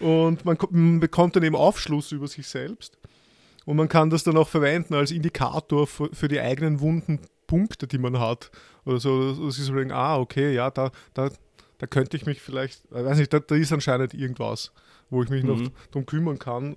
Und 0.00 0.44
man, 0.44 1.00
bekommt 1.00 1.36
dann 1.36 1.42
eben 1.42 1.56
Aufschluss 1.56 2.12
über 2.12 2.28
sich 2.28 2.46
selbst. 2.46 2.98
Und 3.64 3.76
man 3.76 3.88
kann 3.88 4.10
das 4.10 4.24
dann 4.24 4.36
auch 4.36 4.48
verwenden 4.48 4.94
als 4.94 5.10
Indikator 5.10 5.86
für, 5.86 6.28
die 6.28 6.40
eigenen 6.40 6.80
wunden 6.80 7.20
Punkte, 7.46 7.86
die 7.86 7.98
man 7.98 8.18
hat. 8.18 8.50
Oder 8.84 9.00
so, 9.00 9.46
dass 9.46 9.58
ich 9.58 9.64
so 9.64 9.74
denke, 9.74 9.94
ah, 9.94 10.18
okay, 10.18 10.54
ja, 10.54 10.70
da, 10.70 10.90
da, 11.14 11.30
da 11.78 11.86
könnte 11.86 12.16
ich 12.16 12.24
mich 12.24 12.40
vielleicht, 12.40 12.84
ich 12.86 12.90
weiß 13.04 13.18
nicht, 13.18 13.32
da, 13.32 13.40
da 13.40 13.54
ist 13.56 13.72
anscheinend 13.72 14.14
irgendwas, 14.14 14.72
wo 15.10 15.22
ich 15.22 15.28
mich 15.28 15.42
mhm. 15.42 15.48
noch 15.48 15.70
drum 15.90 16.06
kümmern 16.06 16.38
kann. 16.38 16.76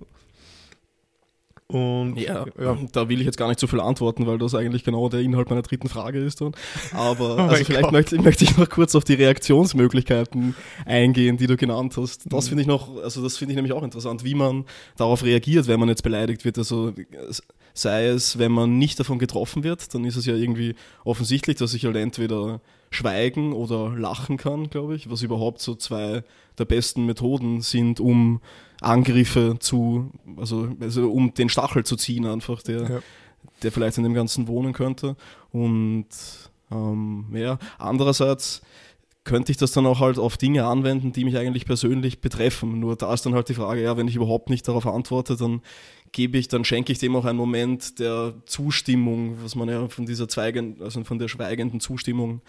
Und 1.72 2.16
ja, 2.18 2.44
ja, 2.60 2.76
da 2.92 3.08
will 3.08 3.20
ich 3.20 3.24
jetzt 3.24 3.38
gar 3.38 3.48
nicht 3.48 3.58
so 3.58 3.66
viel 3.66 3.80
antworten, 3.80 4.26
weil 4.26 4.36
das 4.36 4.54
eigentlich 4.54 4.84
genau 4.84 5.08
der 5.08 5.20
Inhalt 5.20 5.48
meiner 5.48 5.62
dritten 5.62 5.88
Frage 5.88 6.18
ist 6.18 6.42
dann. 6.42 6.52
Aber 6.92 7.36
oh 7.38 7.40
also 7.40 7.64
vielleicht 7.64 7.90
möchte, 7.92 8.20
möchte, 8.20 8.44
ich 8.44 8.58
noch 8.58 8.68
kurz 8.68 8.94
auf 8.94 9.04
die 9.04 9.14
Reaktionsmöglichkeiten 9.14 10.54
eingehen, 10.84 11.38
die 11.38 11.46
du 11.46 11.56
genannt 11.56 11.96
hast. 11.96 12.30
Das 12.30 12.44
mhm. 12.44 12.48
finde 12.50 12.60
ich 12.62 12.68
noch, 12.68 13.02
also 13.02 13.22
das 13.22 13.38
finde 13.38 13.52
ich 13.52 13.56
nämlich 13.56 13.72
auch 13.72 13.82
interessant, 13.82 14.22
wie 14.22 14.34
man 14.34 14.66
darauf 14.98 15.24
reagiert, 15.24 15.66
wenn 15.66 15.80
man 15.80 15.88
jetzt 15.88 16.02
beleidigt 16.02 16.44
wird. 16.44 16.58
Also 16.58 16.92
sei 17.72 18.06
es, 18.06 18.38
wenn 18.38 18.52
man 18.52 18.76
nicht 18.76 19.00
davon 19.00 19.18
getroffen 19.18 19.64
wird, 19.64 19.94
dann 19.94 20.04
ist 20.04 20.16
es 20.16 20.26
ja 20.26 20.34
irgendwie 20.34 20.74
offensichtlich, 21.04 21.56
dass 21.56 21.72
ich 21.72 21.86
halt 21.86 21.96
entweder 21.96 22.60
schweigen 22.92 23.52
oder 23.52 23.90
lachen 23.90 24.36
kann, 24.36 24.70
glaube 24.70 24.94
ich, 24.94 25.10
was 25.10 25.22
überhaupt 25.22 25.60
so 25.60 25.74
zwei 25.74 26.22
der 26.58 26.64
besten 26.64 27.06
Methoden 27.06 27.60
sind, 27.60 28.00
um 28.00 28.40
Angriffe 28.80 29.56
zu, 29.58 30.10
also, 30.36 30.68
also 30.80 31.10
um 31.10 31.34
den 31.34 31.48
Stachel 31.48 31.84
zu 31.84 31.96
ziehen, 31.96 32.26
einfach, 32.26 32.62
der, 32.62 32.82
ja. 32.82 32.98
der 33.62 33.72
vielleicht 33.72 33.98
in 33.98 34.04
dem 34.04 34.14
Ganzen 34.14 34.48
wohnen 34.48 34.72
könnte. 34.72 35.16
Und 35.50 36.06
ähm, 36.70 37.26
ja, 37.32 37.58
andererseits 37.78 38.62
könnte 39.24 39.52
ich 39.52 39.58
das 39.58 39.70
dann 39.72 39.86
auch 39.86 40.00
halt 40.00 40.18
auf 40.18 40.36
Dinge 40.36 40.66
anwenden, 40.66 41.12
die 41.12 41.24
mich 41.24 41.36
eigentlich 41.36 41.64
persönlich 41.64 42.20
betreffen. 42.20 42.80
Nur 42.80 42.96
da 42.96 43.14
ist 43.14 43.24
dann 43.24 43.34
halt 43.34 43.48
die 43.48 43.54
Frage, 43.54 43.82
ja, 43.82 43.96
wenn 43.96 44.08
ich 44.08 44.16
überhaupt 44.16 44.50
nicht 44.50 44.66
darauf 44.66 44.86
antworte, 44.86 45.36
dann 45.36 45.62
gebe 46.10 46.38
ich, 46.38 46.48
dann 46.48 46.64
schenke 46.64 46.92
ich 46.92 46.98
dem 46.98 47.14
auch 47.14 47.24
einen 47.24 47.38
Moment 47.38 48.00
der 48.00 48.34
Zustimmung, 48.46 49.38
was 49.42 49.54
man 49.54 49.68
ja 49.68 49.88
von 49.88 50.06
dieser 50.06 50.28
Zweigen, 50.28 50.76
also 50.80 51.04
von 51.04 51.18
der 51.18 51.28
schweigenden 51.28 51.78
Zustimmung 51.78 52.42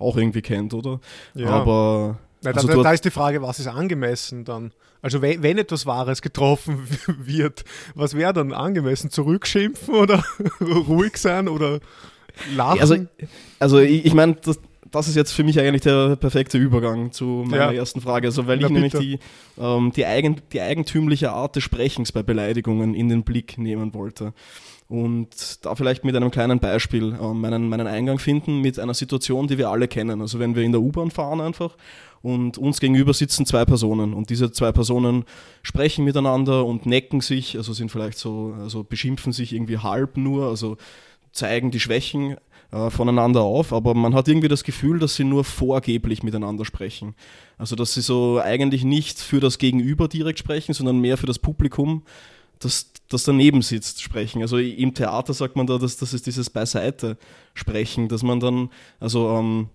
auch 0.00 0.16
irgendwie 0.16 0.42
kennt, 0.42 0.74
oder? 0.74 1.00
Ja. 1.34 1.50
Aber 1.50 2.18
na, 2.42 2.52
also 2.52 2.66
da, 2.66 2.82
da, 2.82 2.92
ist 2.92 3.04
die 3.04 3.10
Frage, 3.10 3.42
was 3.42 3.60
ist 3.60 3.68
angemessen 3.68 4.44
dann? 4.44 4.72
Also 5.02 5.22
wenn, 5.22 5.42
wenn 5.42 5.58
etwas 5.58 5.86
Wahres 5.86 6.22
getroffen 6.22 6.88
wird, 7.18 7.64
was 7.94 8.14
wäre 8.14 8.32
dann 8.32 8.52
angemessen? 8.52 9.10
Zurückschimpfen 9.10 9.94
oder 9.94 10.24
ruhig 10.60 11.16
sein 11.16 11.48
oder 11.48 11.80
lachen? 12.54 12.80
Also, 12.80 12.96
also 13.58 13.78
ich, 13.78 14.06
ich 14.06 14.14
meine, 14.14 14.36
das, 14.42 14.58
das 14.90 15.08
ist 15.08 15.16
jetzt 15.16 15.32
für 15.32 15.44
mich 15.44 15.58
eigentlich 15.60 15.82
der 15.82 16.16
perfekte 16.16 16.58
Übergang 16.58 17.12
zu 17.12 17.44
meiner 17.46 17.72
ja. 17.72 17.78
ersten 17.78 18.00
Frage. 18.00 18.28
Also 18.28 18.46
weil 18.46 18.58
Na, 18.58 18.66
ich 18.66 18.72
nämlich 18.72 18.92
die, 18.94 19.18
ähm, 19.58 19.92
die, 19.94 20.04
eigen, 20.04 20.40
die 20.52 20.60
eigentümliche 20.60 21.32
Art 21.32 21.56
des 21.56 21.62
Sprechens 21.62 22.12
bei 22.12 22.22
Beleidigungen 22.22 22.94
in 22.94 23.08
den 23.08 23.22
Blick 23.22 23.58
nehmen 23.58 23.94
wollte. 23.94 24.32
Und 24.90 25.64
da 25.64 25.76
vielleicht 25.76 26.02
mit 26.02 26.16
einem 26.16 26.32
kleinen 26.32 26.58
Beispiel 26.58 27.14
äh, 27.14 27.32
meinen, 27.32 27.68
meinen 27.68 27.86
Eingang 27.86 28.18
finden 28.18 28.60
mit 28.60 28.76
einer 28.80 28.92
Situation, 28.92 29.46
die 29.46 29.56
wir 29.56 29.70
alle 29.70 29.86
kennen. 29.86 30.20
Also 30.20 30.40
wenn 30.40 30.56
wir 30.56 30.64
in 30.64 30.72
der 30.72 30.80
U-Bahn 30.80 31.12
fahren 31.12 31.40
einfach 31.40 31.76
und 32.22 32.58
uns 32.58 32.80
gegenüber 32.80 33.14
sitzen 33.14 33.46
zwei 33.46 33.64
Personen 33.64 34.12
und 34.12 34.30
diese 34.30 34.50
zwei 34.50 34.72
Personen 34.72 35.26
sprechen 35.62 36.04
miteinander 36.04 36.66
und 36.66 36.86
necken 36.86 37.20
sich, 37.20 37.56
also 37.56 37.72
sind 37.72 37.92
vielleicht 37.92 38.18
so, 38.18 38.56
also 38.58 38.82
beschimpfen 38.82 39.32
sich 39.32 39.52
irgendwie 39.52 39.78
halb 39.78 40.16
nur, 40.16 40.48
also 40.48 40.76
zeigen 41.30 41.70
die 41.70 41.78
Schwächen 41.78 42.36
äh, 42.72 42.90
voneinander 42.90 43.42
auf, 43.42 43.72
aber 43.72 43.94
man 43.94 44.16
hat 44.16 44.26
irgendwie 44.26 44.48
das 44.48 44.64
Gefühl, 44.64 44.98
dass 44.98 45.14
sie 45.14 45.22
nur 45.22 45.44
vorgeblich 45.44 46.24
miteinander 46.24 46.64
sprechen. 46.64 47.14
Also 47.58 47.76
dass 47.76 47.94
sie 47.94 48.00
so 48.00 48.40
eigentlich 48.40 48.82
nicht 48.82 49.20
für 49.20 49.38
das 49.38 49.58
Gegenüber 49.58 50.08
direkt 50.08 50.40
sprechen, 50.40 50.74
sondern 50.74 50.98
mehr 50.98 51.16
für 51.16 51.26
das 51.26 51.38
Publikum, 51.38 52.02
das, 52.60 52.92
das 53.08 53.24
daneben 53.24 53.62
sitzt, 53.62 54.02
sprechen. 54.02 54.42
Also 54.42 54.58
im 54.58 54.94
Theater 54.94 55.34
sagt 55.34 55.56
man 55.56 55.66
da, 55.66 55.78
dass 55.78 55.96
das 55.96 56.14
ist 56.14 56.26
dieses 56.26 56.50
Beiseite 56.50 57.16
sprechen, 57.54 58.08
dass 58.08 58.22
man 58.22 58.38
dann, 58.38 58.70
also 59.00 59.36
ähm, 59.36 59.70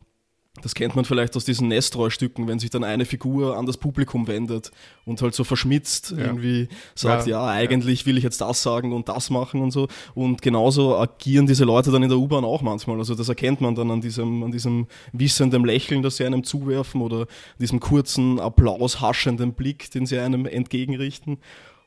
das 0.62 0.74
kennt 0.74 0.96
man 0.96 1.04
vielleicht 1.04 1.36
aus 1.36 1.44
diesen 1.44 1.68
Nestroy-Stücken, 1.68 2.48
wenn 2.48 2.60
sich 2.60 2.70
dann 2.70 2.86
eine 2.86 3.04
Figur 3.04 3.58
an 3.58 3.66
das 3.66 3.76
Publikum 3.76 4.28
wendet 4.28 4.72
und 5.04 5.22
halt 5.22 5.36
so 5.36 5.44
verschmitzt 5.44 6.12
ja. 6.12 6.26
irgendwie 6.26 6.70
sagt, 6.94 7.28
ja, 7.28 7.46
ja 7.46 7.52
eigentlich 7.52 8.02
ja. 8.02 8.06
will 8.06 8.18
ich 8.18 8.24
jetzt 8.24 8.40
das 8.40 8.64
sagen 8.64 8.94
und 8.94 9.10
das 9.10 9.30
machen 9.30 9.62
und 9.62 9.72
so. 9.72 9.88
Und 10.14 10.42
genauso 10.42 10.96
agieren 10.96 11.46
diese 11.46 11.66
Leute 11.66 11.92
dann 11.92 12.04
in 12.04 12.10
der 12.10 12.18
U-Bahn 12.18 12.46
auch 12.46 12.62
manchmal. 12.62 12.98
Also 13.00 13.16
das 13.16 13.28
erkennt 13.28 13.60
man 13.60 13.76
dann 13.76 13.92
an 13.92 14.00
diesem, 14.00 14.44
an 14.44 14.52
diesem 14.52 14.88
wissenden 15.12 15.66
Lächeln, 15.66 16.04
das 16.04 16.18
sie 16.18 16.26
einem 16.26 16.46
zuwerfen 16.46 17.02
oder 17.02 17.28
diesem 17.60 17.82
kurzen 17.82 18.40
Applaus 18.40 19.02
haschenden 19.02 19.54
Blick, 19.54 19.92
den 19.92 20.06
sie 20.06 20.20
einem 20.20 20.46
entgegenrichten. 20.46 21.40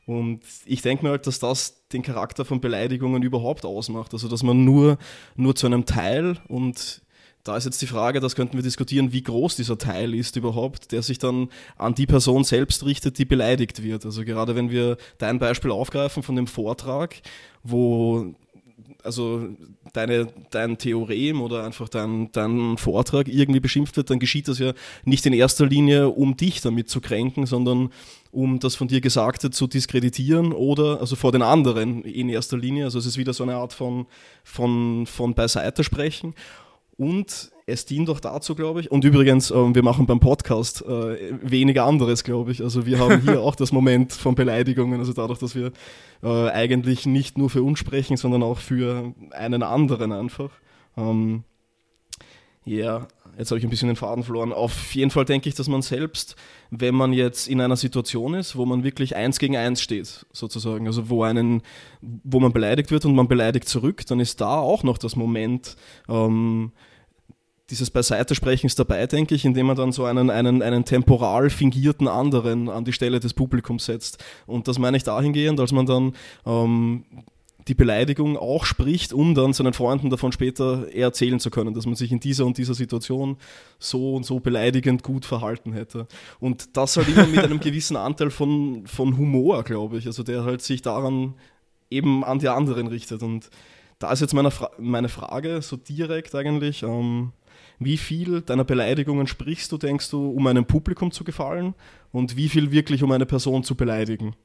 Und 0.09 0.41
ich 0.65 0.81
denke 0.81 1.03
mir 1.03 1.11
halt, 1.11 1.27
dass 1.27 1.37
das 1.37 1.87
den 1.89 2.01
Charakter 2.01 2.43
von 2.43 2.59
Beleidigungen 2.59 3.21
überhaupt 3.21 3.63
ausmacht. 3.63 4.11
Also 4.13 4.27
dass 4.27 4.41
man 4.41 4.65
nur, 4.65 4.97
nur 5.35 5.55
zu 5.55 5.67
einem 5.67 5.85
Teil 5.85 6.37
und 6.47 7.03
da 7.43 7.55
ist 7.55 7.65
jetzt 7.65 7.81
die 7.81 7.87
Frage, 7.87 8.19
das 8.19 8.35
könnten 8.35 8.57
wir 8.57 8.63
diskutieren, 8.63 9.13
wie 9.13 9.21
groß 9.21 9.55
dieser 9.55 9.77
Teil 9.77 10.15
ist 10.15 10.35
überhaupt, 10.35 10.91
der 10.91 11.03
sich 11.03 11.19
dann 11.19 11.49
an 11.77 11.93
die 11.93 12.07
Person 12.07 12.43
selbst 12.43 12.85
richtet, 12.85 13.19
die 13.19 13.25
beleidigt 13.25 13.83
wird. 13.83 14.03
Also 14.03 14.25
gerade 14.25 14.55
wenn 14.55 14.71
wir 14.71 14.97
dein 15.19 15.37
Beispiel 15.37 15.71
aufgreifen 15.71 16.23
von 16.23 16.35
dem 16.35 16.47
Vortrag, 16.47 17.21
wo 17.61 18.33
also 19.03 19.47
deine, 19.93 20.27
dein 20.51 20.77
Theorem 20.77 21.41
oder 21.41 21.63
einfach 21.63 21.89
dein, 21.89 22.31
dein 22.31 22.77
Vortrag 22.77 23.27
irgendwie 23.27 23.59
beschimpft 23.59 23.97
wird, 23.97 24.09
dann 24.09 24.19
geschieht 24.19 24.47
das 24.47 24.59
ja 24.59 24.73
nicht 25.05 25.25
in 25.25 25.33
erster 25.33 25.65
Linie, 25.65 26.09
um 26.09 26.35
dich 26.35 26.61
damit 26.61 26.89
zu 26.89 27.01
kränken, 27.01 27.45
sondern 27.45 27.89
um 28.31 28.59
das 28.59 28.75
von 28.75 28.87
dir 28.87 29.01
Gesagte 29.01 29.49
zu 29.49 29.67
diskreditieren 29.67 30.51
oder 30.51 30.99
also 30.99 31.15
vor 31.15 31.31
den 31.31 31.41
anderen 31.41 32.03
in 32.03 32.29
erster 32.29 32.57
Linie. 32.57 32.85
Also 32.85 32.99
es 32.99 33.05
ist 33.05 33.17
wieder 33.17 33.33
so 33.33 33.43
eine 33.43 33.55
Art 33.55 33.73
von, 33.73 34.05
von, 34.43 35.05
von 35.05 35.33
Beiseite 35.33 35.83
sprechen. 35.83 36.33
Und 36.99 37.51
es 37.65 37.85
dient 37.85 38.09
auch 38.09 38.19
dazu, 38.19 38.55
glaube 38.55 38.81
ich. 38.81 38.91
Und 38.91 39.05
übrigens, 39.05 39.51
äh, 39.51 39.73
wir 39.73 39.83
machen 39.83 40.05
beim 40.05 40.19
Podcast 40.19 40.81
äh, 40.81 41.31
weniger 41.41 41.85
anderes, 41.85 42.25
glaube 42.25 42.51
ich. 42.51 42.61
Also 42.61 42.85
wir 42.85 42.99
haben 42.99 43.21
hier 43.21 43.39
auch 43.41 43.55
das 43.55 43.71
Moment 43.71 44.11
von 44.11 44.35
Beleidigungen. 44.35 44.99
Also 44.99 45.13
dadurch, 45.13 45.39
dass 45.39 45.55
wir 45.55 45.71
äh, 46.21 46.49
eigentlich 46.49 47.05
nicht 47.05 47.37
nur 47.37 47.49
für 47.49 47.63
uns 47.63 47.79
sprechen, 47.79 48.17
sondern 48.17 48.43
auch 48.43 48.57
für 48.57 49.13
einen 49.31 49.63
anderen 49.63 50.11
einfach. 50.11 50.49
Ähm, 50.97 51.45
ja, 52.65 53.07
jetzt 53.37 53.49
habe 53.49 53.59
ich 53.59 53.63
ein 53.63 53.69
bisschen 53.69 53.87
den 53.87 53.95
Faden 53.95 54.25
verloren. 54.25 54.51
Auf 54.51 54.93
jeden 54.93 55.09
Fall 55.09 55.23
denke 55.23 55.47
ich, 55.47 55.55
dass 55.55 55.69
man 55.69 55.81
selbst, 55.81 56.35
wenn 56.69 56.95
man 56.95 57.13
jetzt 57.13 57.47
in 57.47 57.61
einer 57.61 57.77
Situation 57.77 58.33
ist, 58.33 58.57
wo 58.57 58.65
man 58.65 58.83
wirklich 58.83 59.15
eins 59.15 59.39
gegen 59.39 59.55
eins 59.55 59.81
steht, 59.81 60.25
sozusagen, 60.33 60.85
also 60.85 61.09
wo 61.09 61.23
einen, 61.23 61.61
wo 62.01 62.41
man 62.41 62.51
beleidigt 62.51 62.91
wird 62.91 63.05
und 63.05 63.15
man 63.15 63.29
beleidigt 63.29 63.69
zurück, 63.69 64.05
dann 64.05 64.19
ist 64.19 64.41
da 64.41 64.57
auch 64.57 64.83
noch 64.83 64.97
das 64.97 65.15
Moment, 65.15 65.77
ähm, 66.09 66.73
dieses 67.69 67.89
Beiseitesprechens 67.89 68.75
dabei, 68.75 69.05
denke 69.07 69.35
ich, 69.35 69.45
indem 69.45 69.67
man 69.67 69.75
dann 69.75 69.91
so 69.91 70.05
einen, 70.05 70.29
einen, 70.29 70.61
einen 70.61 70.85
temporal 70.85 71.49
fingierten 71.49 72.07
anderen 72.07 72.69
an 72.69 72.85
die 72.85 72.93
Stelle 72.93 73.19
des 73.19 73.33
Publikums 73.33 73.85
setzt. 73.85 74.23
Und 74.45 74.67
das 74.67 74.79
meine 74.79 74.97
ich 74.97 75.03
dahingehend, 75.03 75.59
als 75.59 75.71
man 75.71 75.85
dann 75.85 76.13
ähm, 76.45 77.03
die 77.67 77.75
Beleidigung 77.75 78.35
auch 78.35 78.65
spricht, 78.65 79.13
um 79.13 79.35
dann 79.35 79.53
seinen 79.53 79.73
Freunden 79.73 80.09
davon 80.09 80.31
später 80.31 80.91
erzählen 80.91 81.39
zu 81.39 81.51
können, 81.51 81.73
dass 81.73 81.85
man 81.85 81.95
sich 81.95 82.11
in 82.11 82.19
dieser 82.19 82.45
und 82.45 82.57
dieser 82.57 82.73
Situation 82.73 83.37
so 83.77 84.15
und 84.15 84.25
so 84.25 84.39
beleidigend 84.39 85.03
gut 85.03 85.25
verhalten 85.25 85.73
hätte. 85.73 86.07
Und 86.39 86.75
das 86.75 86.97
halt 86.97 87.07
immer 87.09 87.27
mit 87.27 87.39
einem 87.39 87.59
gewissen 87.59 87.95
Anteil 87.95 88.31
von, 88.31 88.87
von 88.87 89.17
Humor, 89.17 89.63
glaube 89.63 89.97
ich, 89.97 90.07
also 90.07 90.23
der 90.23 90.43
halt 90.45 90.61
sich 90.61 90.81
daran 90.81 91.35
eben 91.91 92.23
an 92.23 92.39
die 92.39 92.49
anderen 92.49 92.87
richtet. 92.87 93.21
Und 93.21 93.49
da 93.99 94.11
ist 94.11 94.21
jetzt 94.21 94.33
meine, 94.33 94.49
Fra 94.49 94.71
meine 94.79 95.09
Frage 95.09 95.61
so 95.61 95.75
direkt 95.75 96.33
eigentlich, 96.33 96.83
ähm, 96.83 97.33
wie 97.79 97.97
viel 97.97 98.41
deiner 98.41 98.65
Beleidigungen 98.65 99.25
sprichst 99.27 99.71
du, 99.71 99.77
denkst 99.77 100.09
du, 100.11 100.29
um 100.29 100.45
einem 100.47 100.65
Publikum 100.65 101.11
zu 101.11 101.23
gefallen 101.23 101.73
und 102.11 102.35
wie 102.35 102.49
viel 102.49 102.71
wirklich 102.71 103.03
um 103.03 103.11
eine 103.11 103.25
Person 103.25 103.63
zu 103.63 103.75
beleidigen? 103.75 104.35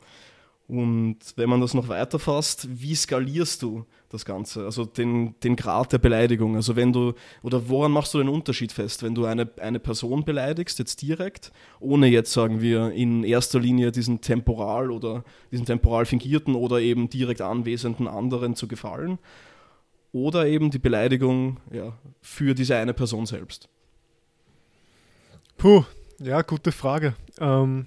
Und 0.67 1.19
wenn 1.37 1.51
man 1.51 1.61
das 1.61 1.75
noch 1.75 1.89
weiter 1.89 2.19
fasst, 2.19 2.67
wie 2.71 2.95
skalierst 2.95 3.61
du 3.63 3.85
das 4.09 4.25
Ganze? 4.25 4.65
Also 4.65 4.87
den, 4.87 5.35
den 5.41 5.57
Grad 5.57 5.93
der 5.93 5.99
Beleidigung. 5.99 6.57
Also 6.57 6.75
wenn 6.75 6.91
du, 6.91 7.13
oder 7.43 7.69
woran 7.69 7.93
machst 7.93 8.15
du 8.15 8.19
den 8.19 8.31
Unterschied 8.31 8.73
fest, 8.73 9.03
wenn 9.03 9.15
du 9.15 9.27
eine, 9.27 9.51
eine 9.61 9.79
Person 9.79 10.25
beleidigst, 10.25 10.79
jetzt 10.79 11.03
direkt, 11.03 11.53
ohne 11.81 12.07
jetzt, 12.07 12.33
sagen 12.33 12.63
wir, 12.63 12.93
in 12.93 13.25
erster 13.25 13.61
Linie 13.61 13.93
diesen 13.93 14.23
temporal 14.23 14.91
oder 14.91 15.25
diesen 15.53 15.67
temporal 15.67 16.07
fingierten 16.07 16.55
oder 16.55 16.81
eben 16.81 17.11
direkt 17.11 17.43
anwesenden 17.43 18.09
anderen 18.09 18.55
zu 18.55 18.67
gefallen? 18.67 19.19
Oder 20.15 20.47
eben 20.47 20.71
die 20.71 20.79
Beleidigung 20.79 21.61
ja, 21.73 21.99
für 22.23 22.55
diese 22.55 22.77
eine 22.77 22.95
Person 22.95 23.27
selbst? 23.27 23.69
Puh, 25.57 25.85
ja, 26.21 26.41
gute 26.43 26.71
Frage. 26.71 27.15
Ähm, 27.41 27.87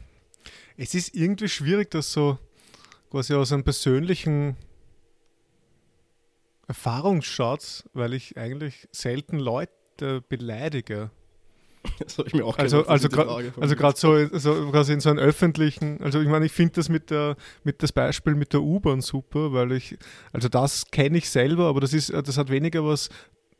es 0.75 0.93
ist 0.93 1.15
irgendwie 1.15 1.47
schwierig, 1.47 1.89
das 1.89 2.11
so 2.11 2.37
quasi 3.09 3.33
aus 3.33 3.53
einem 3.53 3.63
persönlichen 3.63 4.57
Erfahrungsschatz, 6.67 7.89
weil 7.93 8.13
ich 8.13 8.37
eigentlich 8.37 8.89
selten 8.91 9.39
Leute 9.39 10.21
beleidige. 10.27 11.11
Das 11.99 12.17
habe 12.17 12.27
ich 12.27 12.33
mir 12.33 12.45
auch 12.45 12.57
Also, 12.57 12.85
also 12.85 13.09
gerade 13.09 13.29
also 13.57 13.75
so, 13.95 14.37
so 14.37 14.71
quasi 14.71 14.93
in 14.93 14.99
so 14.99 15.09
einem 15.09 15.19
öffentlichen, 15.19 16.01
also 16.01 16.21
ich 16.21 16.27
meine, 16.27 16.45
ich 16.45 16.51
finde 16.51 16.73
das 16.73 16.89
mit 16.89 17.09
der 17.09 17.35
mit 17.63 17.83
das 17.83 17.91
Beispiel 17.91 18.35
mit 18.35 18.53
der 18.53 18.61
U-Bahn 18.61 19.01
super, 19.01 19.53
weil 19.53 19.71
ich, 19.71 19.97
also 20.31 20.49
das 20.49 20.89
kenne 20.91 21.17
ich 21.17 21.29
selber, 21.29 21.65
aber 21.65 21.81
das 21.81 21.93
ist, 21.93 22.13
das 22.13 22.37
hat 22.37 22.49
weniger 22.49 22.85
was 22.85 23.09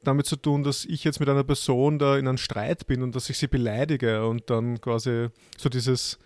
damit 0.03 0.25
zu 0.25 0.35
tun, 0.35 0.63
dass 0.63 0.85
ich 0.85 1.03
jetzt 1.03 1.19
mit 1.19 1.27
einer 1.29 1.43
Person 1.43 1.99
da 1.99 2.17
in 2.17 2.27
einem 2.27 2.37
Streit 2.37 2.87
bin 2.87 3.03
und 3.03 3.15
dass 3.15 3.29
ich 3.29 3.37
sie 3.37 3.47
beleidige 3.47 4.25
und 4.25 4.49
dann 4.49 4.79
quasi 4.79 5.27
so 5.57 5.69
dieses 5.69 6.17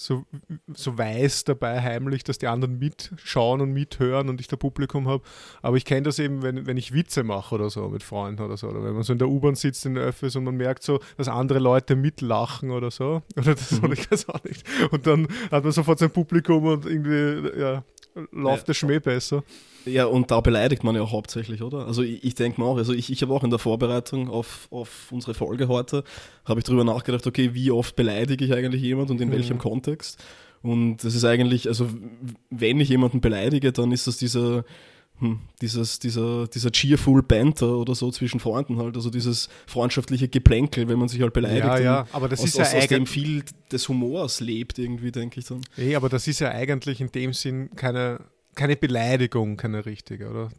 so, 0.00 0.24
so 0.72 0.96
weiß 0.96 1.44
dabei 1.44 1.82
heimlich, 1.82 2.24
dass 2.24 2.38
die 2.38 2.46
anderen 2.46 2.78
mitschauen 2.78 3.60
und 3.60 3.72
mithören 3.72 4.30
und 4.30 4.40
ich 4.40 4.48
da 4.48 4.56
Publikum 4.56 5.06
habe. 5.06 5.22
Aber 5.60 5.76
ich 5.76 5.84
kenne 5.84 6.02
das 6.02 6.18
eben, 6.18 6.42
wenn, 6.42 6.66
wenn 6.66 6.78
ich 6.78 6.94
Witze 6.94 7.22
mache 7.22 7.54
oder 7.54 7.68
so 7.68 7.88
mit 7.88 8.02
Freunden 8.02 8.42
oder 8.42 8.56
so. 8.56 8.68
Oder 8.68 8.82
wenn 8.82 8.94
man 8.94 9.02
so 9.02 9.12
in 9.12 9.18
der 9.18 9.28
U-Bahn 9.28 9.56
sitzt 9.56 9.84
in 9.84 9.94
der 9.94 10.04
Öffis 10.04 10.36
und 10.36 10.44
man 10.44 10.56
merkt 10.56 10.82
so, 10.82 11.00
dass 11.18 11.28
andere 11.28 11.58
Leute 11.58 11.96
mitlachen 11.96 12.70
oder 12.70 12.90
so. 12.90 13.22
Oder 13.36 13.54
das 13.54 13.72
mhm. 13.72 13.92
ich 13.92 14.10
weiß 14.10 14.28
auch 14.30 14.42
nicht. 14.44 14.66
Und 14.90 15.06
dann 15.06 15.28
hat 15.50 15.64
man 15.64 15.72
sofort 15.72 15.98
sein 15.98 16.10
Publikum 16.10 16.64
und 16.64 16.86
irgendwie, 16.86 17.60
ja, 17.60 17.82
läuft 18.32 18.62
ja. 18.62 18.66
der 18.66 18.74
Schmäh 18.74 18.98
besser. 18.98 19.44
Ja, 19.86 20.04
und 20.06 20.30
da 20.30 20.40
beleidigt 20.40 20.84
man 20.84 20.94
ja 20.94 21.02
auch 21.02 21.12
hauptsächlich, 21.12 21.62
oder? 21.62 21.86
Also 21.86 22.02
ich, 22.02 22.22
ich 22.22 22.34
denke 22.34 22.60
mal 22.60 22.66
auch, 22.66 22.76
also 22.76 22.92
ich, 22.92 23.10
ich 23.10 23.22
habe 23.22 23.32
auch 23.32 23.44
in 23.44 23.50
der 23.50 23.58
Vorbereitung 23.58 24.28
auf, 24.28 24.68
auf 24.70 25.10
unsere 25.10 25.34
Folge 25.34 25.68
heute, 25.68 26.04
habe 26.44 26.60
ich 26.60 26.64
darüber 26.64 26.84
nachgedacht, 26.84 27.26
okay, 27.26 27.50
wie 27.54 27.70
oft 27.70 27.96
beleidige 27.96 28.44
ich 28.44 28.52
eigentlich 28.52 28.82
jemand 28.82 29.10
und 29.10 29.20
in 29.20 29.28
mhm. 29.28 29.32
welchem 29.32 29.58
Kontext? 29.58 30.22
Und 30.62 30.98
das 30.98 31.14
ist 31.14 31.24
eigentlich, 31.24 31.68
also 31.68 31.88
wenn 32.50 32.80
ich 32.80 32.90
jemanden 32.90 33.20
beleidige, 33.20 33.72
dann 33.72 33.92
ist 33.92 34.06
das 34.06 34.18
dieser, 34.18 34.64
hm, 35.20 35.40
dieses, 35.60 35.98
dieser, 35.98 36.48
dieser 36.48 36.72
cheerful 36.72 37.22
Banter 37.22 37.76
oder 37.76 37.94
so 37.94 38.10
zwischen 38.10 38.40
Freunden 38.40 38.78
halt, 38.78 38.96
also 38.96 39.10
dieses 39.10 39.48
freundschaftliche 39.66 40.28
Geplänkel, 40.28 40.88
wenn 40.88 40.98
man 40.98 41.08
sich 41.08 41.20
halt 41.20 41.32
beleidigt. 41.32 41.64
Ja, 41.64 41.78
ja, 41.78 42.06
aber 42.12 42.28
das 42.28 42.40
aus, 42.40 42.46
ist 42.46 42.58
ja 42.58 42.64
aus, 42.64 42.74
aus 42.74 42.86
dem 42.88 43.06
viel 43.06 43.44
des 43.70 43.88
Humors 43.88 44.40
lebt 44.40 44.78
irgendwie, 44.78 45.12
denke 45.12 45.40
ich 45.40 45.46
dann. 45.46 45.60
Ey, 45.76 45.94
aber 45.94 46.08
das 46.08 46.26
ist 46.26 46.40
ja 46.40 46.50
eigentlich 46.50 47.00
in 47.00 47.12
dem 47.12 47.32
Sinn 47.32 47.70
keine 47.76 48.20
keine 48.54 48.76
Beleidigung, 48.76 49.56
keine 49.56 49.86
richtige, 49.86 50.28
oder? 50.28 50.50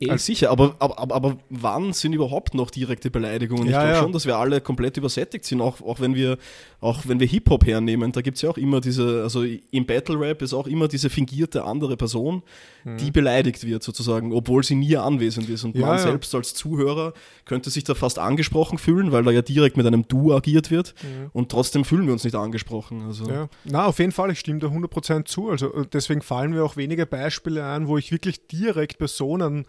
Eh, 0.00 0.10
also, 0.10 0.22
sicher, 0.22 0.50
aber, 0.50 0.76
aber, 0.78 1.12
aber 1.14 1.38
wann 1.50 1.92
sind 1.92 2.12
überhaupt 2.12 2.54
noch 2.54 2.70
direkte 2.70 3.10
Beleidigungen? 3.10 3.64
Ja, 3.64 3.70
ich 3.70 3.72
glaube 3.72 3.88
ja. 3.88 4.00
schon, 4.00 4.12
dass 4.12 4.26
wir 4.26 4.36
alle 4.36 4.60
komplett 4.60 4.96
übersättigt 4.96 5.44
sind, 5.44 5.60
auch, 5.60 5.80
auch 5.80 5.98
wenn 5.98 6.14
wir, 6.14 6.38
auch 6.80 7.00
wenn 7.06 7.18
wir 7.18 7.26
Hip-Hop 7.26 7.66
hernehmen, 7.66 8.12
da 8.12 8.20
gibt 8.20 8.36
es 8.36 8.42
ja 8.42 8.50
auch 8.50 8.58
immer 8.58 8.80
diese, 8.80 9.22
also 9.24 9.42
im 9.42 9.86
Battle-Rap 9.86 10.42
ist 10.42 10.54
auch 10.54 10.68
immer 10.68 10.86
diese 10.86 11.10
fingierte 11.10 11.64
andere 11.64 11.96
Person, 11.96 12.42
mhm. 12.84 12.96
die 12.98 13.10
beleidigt 13.10 13.66
wird 13.66 13.82
sozusagen, 13.82 14.32
obwohl 14.32 14.62
sie 14.62 14.76
nie 14.76 14.96
anwesend 14.96 15.48
ist. 15.48 15.64
Und 15.64 15.74
ja, 15.74 15.86
man 15.86 15.98
selbst 15.98 16.32
als 16.32 16.54
Zuhörer 16.54 17.12
könnte 17.44 17.70
sich 17.70 17.82
da 17.82 17.96
fast 17.96 18.20
angesprochen 18.20 18.78
fühlen, 18.78 19.10
weil 19.10 19.24
da 19.24 19.32
ja 19.32 19.42
direkt 19.42 19.76
mit 19.76 19.86
einem 19.86 20.06
Du 20.06 20.32
agiert 20.32 20.70
wird 20.70 20.94
mhm. 21.02 21.30
und 21.32 21.50
trotzdem 21.50 21.84
fühlen 21.84 22.06
wir 22.06 22.12
uns 22.12 22.22
nicht 22.22 22.36
angesprochen. 22.36 23.02
Also. 23.02 23.28
Ja. 23.28 23.48
Na, 23.64 23.86
auf 23.86 23.98
jeden 23.98 24.12
Fall, 24.12 24.30
ich 24.30 24.38
stimme 24.38 24.60
da 24.60 24.68
100% 24.68 25.24
zu. 25.24 25.50
Also 25.50 25.74
äh, 25.74 25.86
deswegen 25.92 26.22
fallen 26.22 26.52
mir 26.52 26.62
auch 26.62 26.76
wenige 26.76 27.04
Beispiele 27.04 27.66
ein, 27.66 27.88
wo 27.88 27.98
ich 27.98 28.12
wirklich 28.12 28.46
direkt 28.46 28.98
Personen 28.98 29.66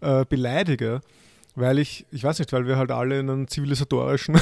äh, 0.00 0.24
beleidige, 0.28 1.00
weil 1.54 1.78
ich, 1.78 2.06
ich 2.10 2.22
weiß 2.24 2.38
nicht, 2.38 2.52
weil 2.52 2.66
wir 2.66 2.76
halt 2.76 2.90
alle 2.90 3.18
in 3.18 3.28
einem 3.30 3.48
zivilisatorischen 3.48 4.38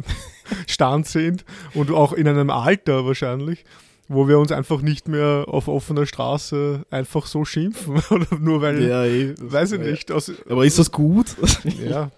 Stand 0.68 1.06
sind 1.06 1.44
und 1.74 1.90
auch 1.90 2.12
in 2.12 2.28
einem 2.28 2.50
Alter 2.50 3.04
wahrscheinlich, 3.06 3.64
wo 4.08 4.28
wir 4.28 4.38
uns 4.38 4.52
einfach 4.52 4.80
nicht 4.82 5.08
mehr 5.08 5.46
auf 5.48 5.66
offener 5.68 6.06
Straße 6.06 6.84
einfach 6.90 7.26
so 7.26 7.44
schimpfen. 7.44 8.00
Oder 8.10 8.38
nur 8.38 8.60
weil, 8.62 8.82
Ja, 8.86 9.04
eh. 9.04 9.34
weiß 9.38 9.72
ich 9.72 9.80
nicht. 9.80 10.12
Aus, 10.12 10.30
Aber 10.48 10.64
ist 10.64 10.78
das 10.78 10.92
gut? 10.92 11.34
ja. 11.84 12.10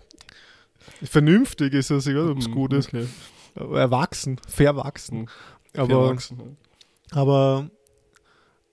Vernünftig 1.02 1.74
ist 1.74 1.90
das, 1.90 2.06
ich 2.06 2.14
weiß 2.14 2.22
nicht, 2.24 2.32
ob 2.32 2.38
es 2.38 2.50
gut 2.50 2.72
ist. 2.72 2.88
Okay. 2.88 3.06
Erwachsen, 3.54 4.38
verwachsen. 4.48 5.20
Mhm. 5.20 5.26
Aber, 5.80 5.92
Erwachsen, 6.08 6.56
ja. 7.12 7.16
aber 7.20 7.70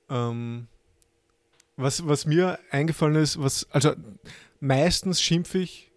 ähm, 0.10 0.68
was, 1.78 2.08
was 2.08 2.26
mir 2.26 2.60
eingefallen 2.72 3.16
ist, 3.16 3.42
was, 3.42 3.68
also 3.72 3.94
meistens 4.60 5.22
schimpfe 5.22 5.60
ich 5.60 5.92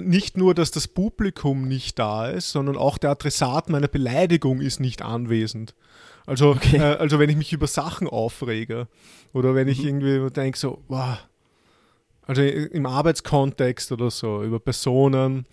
nicht 0.00 0.36
nur, 0.36 0.54
dass 0.54 0.70
das 0.72 0.88
Publikum 0.88 1.68
nicht 1.68 1.98
da 1.98 2.28
ist, 2.28 2.50
sondern 2.50 2.76
auch 2.76 2.98
der 2.98 3.10
Adressat 3.10 3.68
meiner 3.70 3.86
Beleidigung 3.88 4.60
ist 4.60 4.80
nicht 4.80 5.02
anwesend. 5.02 5.74
Also, 6.26 6.50
Okay. 6.50 6.78
äh, 6.78 6.96
also 6.96 7.18
wenn 7.18 7.30
ich 7.30 7.36
mich 7.36 7.52
über 7.52 7.66
Sachen 7.68 8.08
aufrege 8.08 8.88
oder 9.32 9.54
wenn 9.54 9.68
ich 9.68 9.80
Mhm. 9.82 9.86
irgendwie 10.02 10.30
denke 10.30 10.58
so, 10.58 10.82
wow, 10.88 11.18
also 12.26 12.42
im 12.42 12.86
Arbeitskontext 12.86 13.92
oder 13.92 14.10
so, 14.10 14.42
über 14.42 14.58
Personen, 14.58 15.46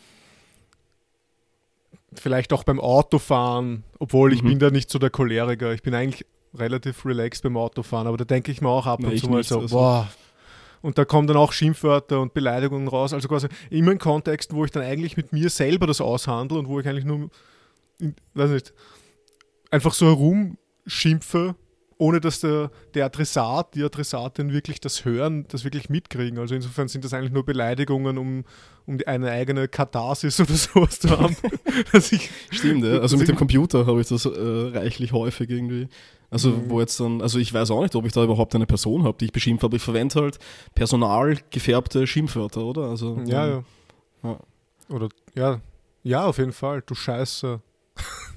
vielleicht 2.14 2.52
auch 2.54 2.64
beim 2.64 2.80
Autofahren, 2.80 3.84
obwohl 4.00 4.34
ich 4.34 4.42
Mhm. 4.42 4.48
bin 4.48 4.60
da 4.60 4.72
nicht 4.72 4.90
so 4.90 4.98
der 4.98 5.10
Choleriker, 5.12 5.74
ich 5.74 5.84
bin 5.84 5.94
eigentlich 5.94 6.26
relativ 6.54 7.06
relaxed 7.06 7.44
beim 7.44 7.58
Autofahren, 7.58 8.08
aber 8.08 8.18
da 8.18 8.26
denke 8.26 8.52
ich 8.52 8.62
mir 8.62 8.70
auch 8.70 8.86
ab 8.86 9.04
und 9.04 9.18
zu 9.18 9.30
mal 9.30 9.44
so, 9.44 9.60
also. 9.60 9.76
boah. 9.76 10.10
Und 10.82 10.98
da 10.98 11.06
kommen 11.06 11.28
dann 11.28 11.38
auch 11.38 11.52
Schimpfwörter 11.52 12.20
und 12.20 12.34
Beleidigungen 12.34 12.88
raus, 12.88 13.14
also 13.14 13.28
quasi 13.28 13.48
immer 13.70 13.92
in 13.92 14.00
Kontexten, 14.00 14.58
wo 14.58 14.66
ich 14.66 14.72
dann 14.72 14.84
eigentlich 14.84 15.16
mit 15.16 15.32
mir 15.32 15.50
selber 15.50 15.86
das 15.86 16.02
aushandle 16.02 16.58
und 16.58 16.68
wo 16.68 16.80
ich 16.80 16.88
eigentlich 16.88 17.06
nur, 17.06 17.30
in, 18.00 18.16
weiß 18.34 18.50
nicht, 18.50 18.74
einfach 19.70 19.94
so 19.94 20.08
herumschimpfe, 20.08 21.56
ohne 22.02 22.20
dass 22.20 22.40
der, 22.40 22.72
der 22.96 23.06
Adressat, 23.06 23.76
die 23.76 23.84
Adressatin 23.84 24.52
wirklich 24.52 24.80
das 24.82 25.06
hören, 25.06 25.46
das 25.50 25.64
wirklich 25.64 25.88
mitkriegen. 25.88 26.40
Also 26.40 26.56
insofern 26.56 26.88
sind 26.88 27.06
das 27.06 27.14
eigentlich 27.14 27.32
nur 27.32 27.46
Beleidigungen, 27.46 28.18
um, 28.18 28.44
um 28.88 28.98
eine 29.06 29.30
eigene 29.30 29.68
Katharsis 29.68 30.40
oder 30.40 30.54
sowas 30.56 31.00
zu 31.00 31.10
haben. 31.12 31.36
dass 31.92 32.12
ich, 32.12 32.32
Stimmt, 32.50 32.84
ja. 32.86 32.98
Also 33.02 33.18
mit 33.18 33.28
dem 33.28 33.36
Computer 33.36 33.86
habe 33.86 34.02
ich 34.02 34.08
das 34.08 34.26
äh, 34.26 34.30
reichlich 34.34 35.12
häufig 35.12 35.50
irgendwie. 35.52 35.90
Also 36.32 36.50
Mhm. 36.50 36.70
wo 36.72 36.80
jetzt 36.80 37.00
dann, 37.00 37.22
also 37.22 37.38
ich 37.38 37.54
weiß 37.54 37.70
auch 37.70 37.84
nicht, 37.84 37.94
ob 37.94 38.06
ich 38.08 38.14
da 38.14 38.24
überhaupt 38.24 38.56
eine 38.56 38.66
Person 38.66 39.04
habe, 39.04 39.18
die 39.20 39.26
ich 39.26 39.32
beschimpfe, 39.32 39.68
aber 39.68 39.76
ich 39.76 39.84
verwende 39.84 40.20
halt 40.22 40.40
personalgefärbte 40.74 42.08
Schimpfwörter, 42.08 42.62
oder? 42.64 42.84
Also 42.90 43.20
Ja, 43.28 43.46
ja. 43.48 43.64
Ja. 44.24 44.40
Oder, 44.90 45.10
ja, 45.36 45.62
ja, 46.04 46.26
auf 46.26 46.40
jeden 46.40 46.54
Fall. 46.54 46.82
Du 46.84 46.96
Scheiße. 46.96 47.62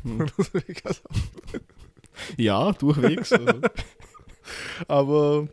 hm. 0.02 0.26
ja, 2.36 2.72
durchwegs. 2.72 3.32
Aber 4.88 5.48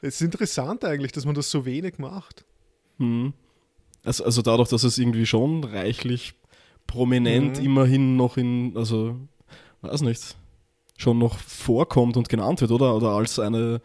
es 0.00 0.14
ist 0.16 0.22
interessant 0.22 0.84
eigentlich, 0.84 1.12
dass 1.12 1.24
man 1.26 1.34
das 1.34 1.50
so 1.50 1.64
wenig 1.64 1.98
macht. 1.98 2.44
Hm. 2.98 3.32
Also, 4.04 4.24
also 4.24 4.42
dadurch, 4.42 4.68
dass 4.70 4.82
es 4.84 4.98
irgendwie 4.98 5.26
schon 5.26 5.64
reichlich 5.64 6.34
prominent 6.86 7.58
Mhm. 7.58 7.64
immerhin 7.64 8.16
noch 8.16 8.36
in, 8.36 8.76
also 8.76 9.16
weiß 9.82 10.00
nicht, 10.02 10.36
schon 10.96 11.18
noch 11.18 11.38
vorkommt 11.38 12.16
und 12.16 12.28
genannt 12.28 12.60
wird, 12.60 12.70
oder? 12.70 12.94
Oder 12.94 13.10
als 13.10 13.38
eine, 13.38 13.80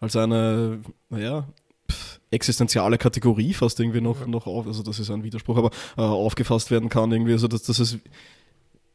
als 0.00 0.16
eine, 0.16 0.80
naja, 1.10 1.46
pff, 1.90 2.20
existenziale 2.30 2.98
Kategorie 2.98 3.52
fast 3.54 3.80
irgendwie 3.80 4.00
noch, 4.00 4.20
Ja. 4.20 4.26
noch 4.26 4.46
auf, 4.46 4.66
also 4.66 4.82
das 4.82 4.98
ist 4.98 5.10
ein 5.10 5.22
Widerspruch, 5.24 5.58
aber 5.58 5.70
äh, 5.96 6.00
aufgefasst 6.02 6.70
werden 6.70 6.88
kann 6.88 7.12
irgendwie, 7.12 7.32
also 7.32 7.48
dass, 7.48 7.62
dass 7.62 7.78
es 7.78 7.98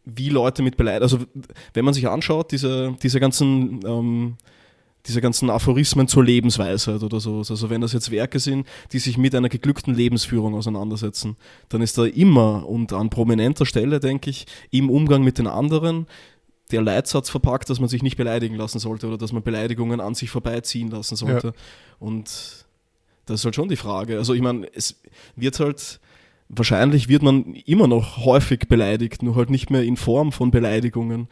wie 0.06 0.30
Leute 0.30 0.62
mit 0.62 0.78
Beleidigung, 0.78 1.04
also 1.04 1.20
wenn 1.74 1.86
man 1.86 1.94
sich 1.94 2.08
anschaut, 2.08 2.52
diese, 2.52 2.96
diese 3.02 3.20
ganzen 3.20 3.80
ähm, 3.86 4.38
diese 5.08 5.22
ganzen 5.22 5.50
Aphorismen 5.50 6.08
zur 6.08 6.24
Lebensweisheit 6.24 7.04
oder 7.04 7.20
so. 7.20 7.38
Also 7.38 7.70
wenn 7.70 7.82
das 7.82 7.94
jetzt 7.94 8.12
Werke 8.12 8.40
sind, 8.40 8.68
die 8.92 9.00
sich 9.00 9.18
mit 9.18 9.36
einer 9.36 9.50
geglückten 9.50 9.94
Lebensführung 9.94 10.56
auseinandersetzen, 10.56 11.38
dann 11.70 11.82
ist 11.82 11.98
da 11.98 12.06
immer 12.06 12.68
und 12.68 12.92
an 12.94 13.10
prominenter 13.10 13.66
Stelle, 13.66 14.00
denke 14.00 14.30
ich, 14.30 14.46
im 14.72 14.90
Umgang 14.90 15.24
mit 15.24 15.38
den 15.38 15.48
anderen 15.48 16.08
der 16.72 16.82
Leitsatz 16.82 17.30
verpackt, 17.30 17.70
dass 17.70 17.80
man 17.80 17.90
sich 17.90 18.02
nicht 18.02 18.18
beleidigen 18.18 18.56
lassen 18.56 18.80
sollte 18.80 19.08
oder 19.08 19.18
dass 19.18 19.32
man 19.32 19.44
Beleidigungen 19.44 20.00
an 20.00 20.16
sich 20.16 20.32
vorbeiziehen 20.32 20.90
lassen 20.90 21.16
sollte. 21.16 21.54
Und 22.00 22.66
das 23.28 23.40
ist 23.40 23.46
halt 23.46 23.56
schon 23.56 23.70
die 23.70 23.76
Frage. 23.76 24.18
Also 24.18 24.34
ich 24.34 24.42
meine, 24.42 24.68
es 24.74 25.00
wird 25.36 25.60
halt, 25.60 26.00
wahrscheinlich 26.50 27.10
wird 27.10 27.24
man 27.24 27.54
immer 27.66 27.88
noch 27.88 28.18
häufig 28.26 28.68
beleidigt, 28.68 29.24
nur 29.24 29.36
halt 29.36 29.50
nicht 29.50 29.70
mehr 29.70 29.84
in 29.84 29.98
Form 29.98 30.32
von 30.32 30.52
Beleidigungen, 30.52 31.28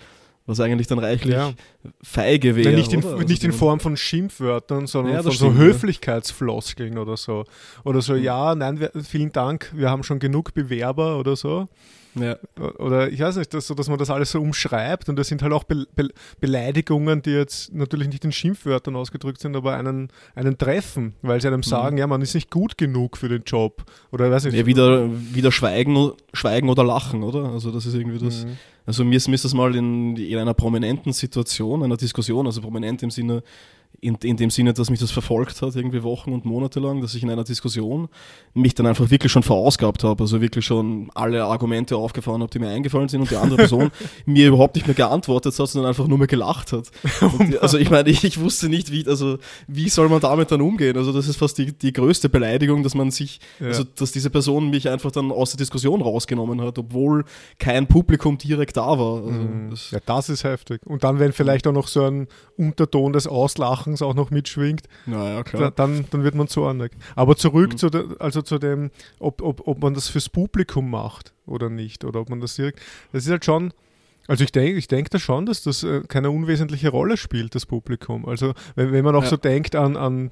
was 0.45 0.59
eigentlich 0.59 0.87
dann 0.87 0.99
reichlich 0.99 1.35
Ja. 1.35 1.53
feige 2.01 2.55
wäre. 2.55 2.67
Nein, 2.69 2.75
nicht 2.77 2.91
in? 2.93 3.03
Also 3.03 3.17
nicht 3.19 3.43
in 3.43 3.53
Form 3.53 3.79
von 3.79 3.95
Schimpfwörtern, 3.95 4.87
sondern 4.87 5.13
Ja, 5.13 5.23
von 5.23 5.31
so 5.31 5.47
ja. 5.47 5.53
Höflichkeitsfloskeln 5.53 6.97
oder 6.97 7.15
so. 7.17 7.45
Oder 7.83 8.01
so, 8.01 8.13
Mhm. 8.13 8.23
ja, 8.23 8.55
nein, 8.55 8.79
wir, 8.79 8.91
vielen 9.03 9.31
Dank, 9.31 9.71
wir 9.75 9.89
haben 9.89 10.03
schon 10.03 10.19
genug 10.19 10.53
Bewerber 10.53 11.17
oder 11.19 11.35
so. 11.35 11.67
Ja. 12.15 12.37
Oder 12.79 13.11
ich 13.11 13.19
weiß 13.19 13.37
nicht, 13.37 13.53
dass, 13.53 13.67
so, 13.67 13.73
dass 13.73 13.89
man 13.89 13.97
das 13.97 14.09
alles 14.09 14.31
so 14.31 14.39
umschreibt 14.41 15.09
und 15.09 15.15
das 15.17 15.27
sind 15.27 15.41
halt 15.41 15.53
auch 15.53 15.63
Be 15.63 15.85
Be 15.95 16.09
Beleidigungen, 16.39 17.21
die 17.21 17.31
jetzt 17.31 17.73
natürlich 17.73 18.07
nicht 18.07 18.23
in 18.25 18.31
Schimpfwörtern 18.31 18.95
ausgedrückt 18.95 19.39
sind, 19.39 19.55
aber 19.55 19.75
einen, 19.75 20.09
einen 20.35 20.57
treffen, 20.57 21.13
weil 21.21 21.41
sie 21.41 21.47
einem 21.47 21.59
Mhm. 21.59 21.63
sagen, 21.63 21.97
ja, 21.97 22.05
man 22.07 22.21
ist 22.21 22.35
nicht 22.35 22.51
gut 22.51 22.77
genug 22.77 23.17
für 23.17 23.29
den 23.29 23.43
Job. 23.43 23.83
Oder 24.11 24.29
weiß 24.29 24.45
nicht. 24.45 24.55
Ja, 24.55 24.65
wieder, 24.65 25.09
wieder 25.33 25.51
schweigen, 25.51 26.11
schweigen 26.33 26.69
oder 26.69 26.83
lachen, 26.83 27.23
oder? 27.23 27.45
Also 27.45 27.71
das 27.71 27.85
ist 27.85 27.93
irgendwie 27.95 28.23
das. 28.23 28.45
Mhm. 28.45 28.57
Also 28.85 29.05
mir 29.05 29.15
ist, 29.15 29.27
mir 29.27 29.35
ist 29.35 29.45
das 29.45 29.53
mal 29.53 29.73
in, 29.75 30.15
in 30.17 30.37
einer 30.37 30.53
prominenten 30.53 31.13
Situation, 31.13 31.83
einer 31.83 31.97
Diskussion, 31.97 32.45
also 32.45 32.61
prominent 32.61 33.01
im 33.01 33.11
Sinne, 33.11 33.41
in, 34.01 34.15
in 34.23 34.35
dem 34.37 34.49
Sinne, 34.49 34.73
dass 34.73 34.89
mich 34.89 34.99
das 34.99 35.11
verfolgt 35.11 35.61
hat, 35.61 35.75
irgendwie 35.75 36.03
Wochen 36.03 36.33
und 36.33 36.43
Monate 36.45 36.79
lang, 36.79 37.01
dass 37.01 37.15
ich 37.15 37.23
in 37.23 37.29
einer 37.29 37.43
Diskussion 37.43 38.09
mich 38.53 38.75
dann 38.75 38.85
einfach 38.85 39.09
wirklich 39.09 39.31
schon 39.31 39.43
verausgabt 39.43 40.03
habe, 40.03 40.23
also 40.23 40.41
wirklich 40.41 40.65
schon 40.65 41.09
alle 41.15 41.45
Argumente 41.45 41.95
aufgefahren 41.95 42.41
habe, 42.41 42.51
die 42.51 42.59
mir 42.59 42.69
eingefallen 42.69 43.07
sind 43.07 43.21
und 43.21 43.31
die 43.31 43.37
andere 43.37 43.57
Person 43.57 43.91
mir 44.25 44.47
überhaupt 44.49 44.75
nicht 44.75 44.87
mehr 44.87 44.93
geantwortet 44.95 45.57
hat, 45.57 45.69
sondern 45.69 45.89
einfach 45.89 46.07
nur 46.07 46.17
mehr 46.17 46.27
gelacht 46.27 46.73
hat. 46.73 46.91
Und, 47.39 47.61
also 47.61 47.77
ich 47.77 47.89
meine, 47.89 48.09
ich, 48.09 48.23
ich 48.23 48.39
wusste 48.39 48.67
nicht, 48.69 48.91
wie, 48.91 49.07
also 49.07 49.37
wie 49.67 49.87
soll 49.89 50.09
man 50.09 50.19
damit 50.19 50.51
dann 50.51 50.61
umgehen? 50.61 50.97
Also 50.97 51.13
das 51.13 51.27
ist 51.27 51.37
fast 51.37 51.57
die, 51.57 51.71
die 51.71 51.93
größte 51.93 52.27
Beleidigung, 52.29 52.83
dass 52.83 52.95
man 52.95 53.09
sich, 53.11 53.39
Ja. 53.59 53.67
also 53.67 53.83
dass 53.83 54.11
diese 54.11 54.29
Person 54.29 54.69
mich 54.69 54.89
einfach 54.89 55.11
dann 55.11 55.31
aus 55.31 55.51
der 55.51 55.57
Diskussion 55.57 56.01
rausgenommen 56.01 56.61
hat, 56.61 56.77
obwohl 56.77 57.23
kein 57.59 57.87
Publikum 57.87 58.37
direkt 58.37 58.75
da 58.77 58.99
war. 58.99 59.23
Also 59.25 59.29
Mhm. 59.39 59.69
das, 59.69 59.91
Ja, 59.91 59.99
das 60.05 60.29
ist 60.29 60.43
heftig. 60.43 60.81
Und 60.85 61.03
dann, 61.03 61.19
wenn 61.19 61.31
vielleicht 61.31 61.65
auch 61.67 61.71
noch 61.73 61.87
so 61.87 62.03
ein 62.03 62.27
Unterton 62.57 63.13
des 63.13 63.27
Auslachens 63.83 64.01
auch 64.01 64.13
noch 64.13 64.31
mitschwingt, 64.31 64.83
naja, 65.05 65.43
klar. 65.43 65.71
dann, 65.71 66.05
dann 66.11 66.23
wird 66.23 66.35
man 66.35 66.47
zornig. 66.47 66.91
Aber 67.15 67.35
zurück 67.35 67.73
Mhm. 67.73 67.77
zu, 67.77 67.89
der, 67.89 68.05
also 68.19 68.41
zu 68.41 68.57
dem, 68.59 68.91
ob, 69.19 69.41
ob, 69.41 69.67
ob 69.67 69.81
man 69.81 69.93
das 69.93 70.07
fürs 70.09 70.29
Publikum 70.29 70.89
macht 70.89 71.33
oder 71.45 71.69
nicht. 71.69 72.03
Oder 72.05 72.21
ob 72.21 72.29
man 72.29 72.39
das 72.39 72.55
direkt. 72.55 72.79
Das 73.11 73.25
ist 73.25 73.29
halt 73.31 73.45
schon. 73.45 73.73
Also 74.27 74.43
ich 74.45 74.51
denke 74.53 74.77
ich 74.77 74.87
denk 74.87 75.09
da 75.09 75.19
schon, 75.19 75.45
dass 75.45 75.63
das 75.63 75.83
äh, 75.83 76.01
keine 76.07 76.31
unwesentliche 76.31 76.89
Rolle 76.89 77.17
spielt, 77.17 77.55
das 77.55 77.65
Publikum. 77.65 78.25
Also 78.25 78.53
wenn, 78.75 78.93
wenn 78.93 79.03
man 79.03 79.15
auch 79.15 79.23
Ja. 79.23 79.29
so 79.29 79.37
denkt 79.37 79.75
an, 79.75 79.97
an, 79.97 80.31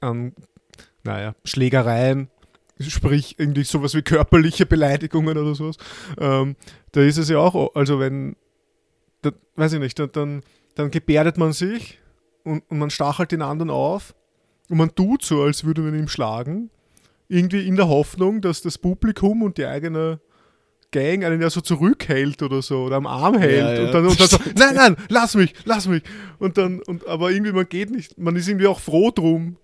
an, 0.00 0.32
naja, 1.04 1.34
Schlägereien, 1.44 2.28
sprich 2.80 3.38
irgendwie 3.38 3.62
sowas 3.62 3.94
wie 3.94 4.02
körperliche 4.02 4.66
Beleidigungen 4.66 5.38
oder 5.38 5.54
sowas, 5.54 5.76
ähm, 6.18 6.56
da 6.90 7.00
ist 7.02 7.16
es 7.18 7.28
ja 7.28 7.38
auch, 7.38 7.76
also 7.76 8.00
wenn, 8.00 8.34
da, 9.22 9.30
weiß 9.54 9.74
ich 9.74 9.78
nicht, 9.78 9.98
dann, 10.00 10.10
dann, 10.10 10.42
dann 10.74 10.90
gebärdet 10.90 11.38
man 11.38 11.52
sich 11.52 12.00
und, 12.44 12.62
und 12.68 12.78
man 12.78 12.90
stachelt 12.90 13.32
den 13.32 13.42
anderen 13.42 13.70
auf 13.70 14.14
und 14.68 14.78
man 14.78 14.94
tut 14.94 15.24
so, 15.24 15.42
als 15.42 15.64
würde 15.64 15.82
man 15.82 15.94
ihm 15.98 16.08
schlagen, 16.08 16.70
irgendwie 17.28 17.66
in 17.66 17.76
der 17.76 17.88
Hoffnung, 17.88 18.40
dass 18.40 18.62
das 18.62 18.78
Publikum 18.78 19.42
und 19.42 19.58
die 19.58 19.64
eigene 19.66 20.20
Gang 20.90 21.24
einen 21.24 21.40
ja 21.40 21.48
so 21.48 21.62
zurückhält 21.62 22.42
oder 22.42 22.60
so 22.60 22.82
oder 22.84 22.96
am 22.96 23.06
Arm 23.06 23.38
hält 23.38 23.58
Ja, 23.58 23.74
ja. 23.74 23.86
und 23.86 23.94
dann, 23.94 24.06
und 24.06 24.20
dann 24.20 24.28
so, 24.28 24.36
nein, 24.56 24.74
nein, 24.74 24.96
lass 25.08 25.34
mich, 25.34 25.54
lass 25.64 25.88
mich. 25.88 26.02
Und 26.38 26.58
dann, 26.58 26.80
und, 26.82 27.06
aber 27.06 27.30
irgendwie, 27.30 27.52
man 27.52 27.66
geht 27.68 27.90
nicht, 27.90 28.18
man 28.18 28.36
ist 28.36 28.46
irgendwie 28.48 28.66
auch 28.66 28.78
froh 28.80 29.10
drum, 29.10 29.56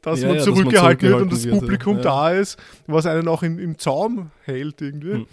dass 0.00 0.20
Ja, 0.22 0.26
man 0.28 0.36
ja, 0.38 0.40
dass 0.44 0.48
man 0.48 0.56
zurückgehalten 0.56 1.08
wird 1.08 1.22
und 1.22 1.32
das 1.32 1.44
wird. 1.44 1.60
Publikum 1.60 1.96
Ja. 1.98 2.02
da 2.02 2.30
ist, 2.32 2.58
was 2.88 3.06
einen 3.06 3.28
auch 3.28 3.44
in, 3.44 3.60
im 3.60 3.78
Zaum 3.78 4.32
hält 4.42 4.80
irgendwie. 4.80 5.12
Hm. 5.12 5.26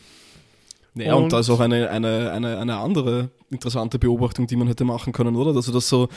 Ja, 0.95 1.15
und, 1.15 1.23
Und- 1.23 1.33
da 1.33 1.39
ist 1.39 1.49
auch 1.49 1.59
eine, 1.59 1.89
eine, 1.89 2.31
eine, 2.31 2.57
eine 2.59 2.77
andere 2.77 3.29
interessante 3.49 3.97
Beobachtung, 3.97 4.45
die 4.45 4.55
man 4.55 4.67
hätte 4.67 4.83
machen 4.85 5.13
können, 5.13 5.35
oder? 5.35 5.55
Also, 5.55 5.71
dass 5.71 5.89
so 5.89 6.09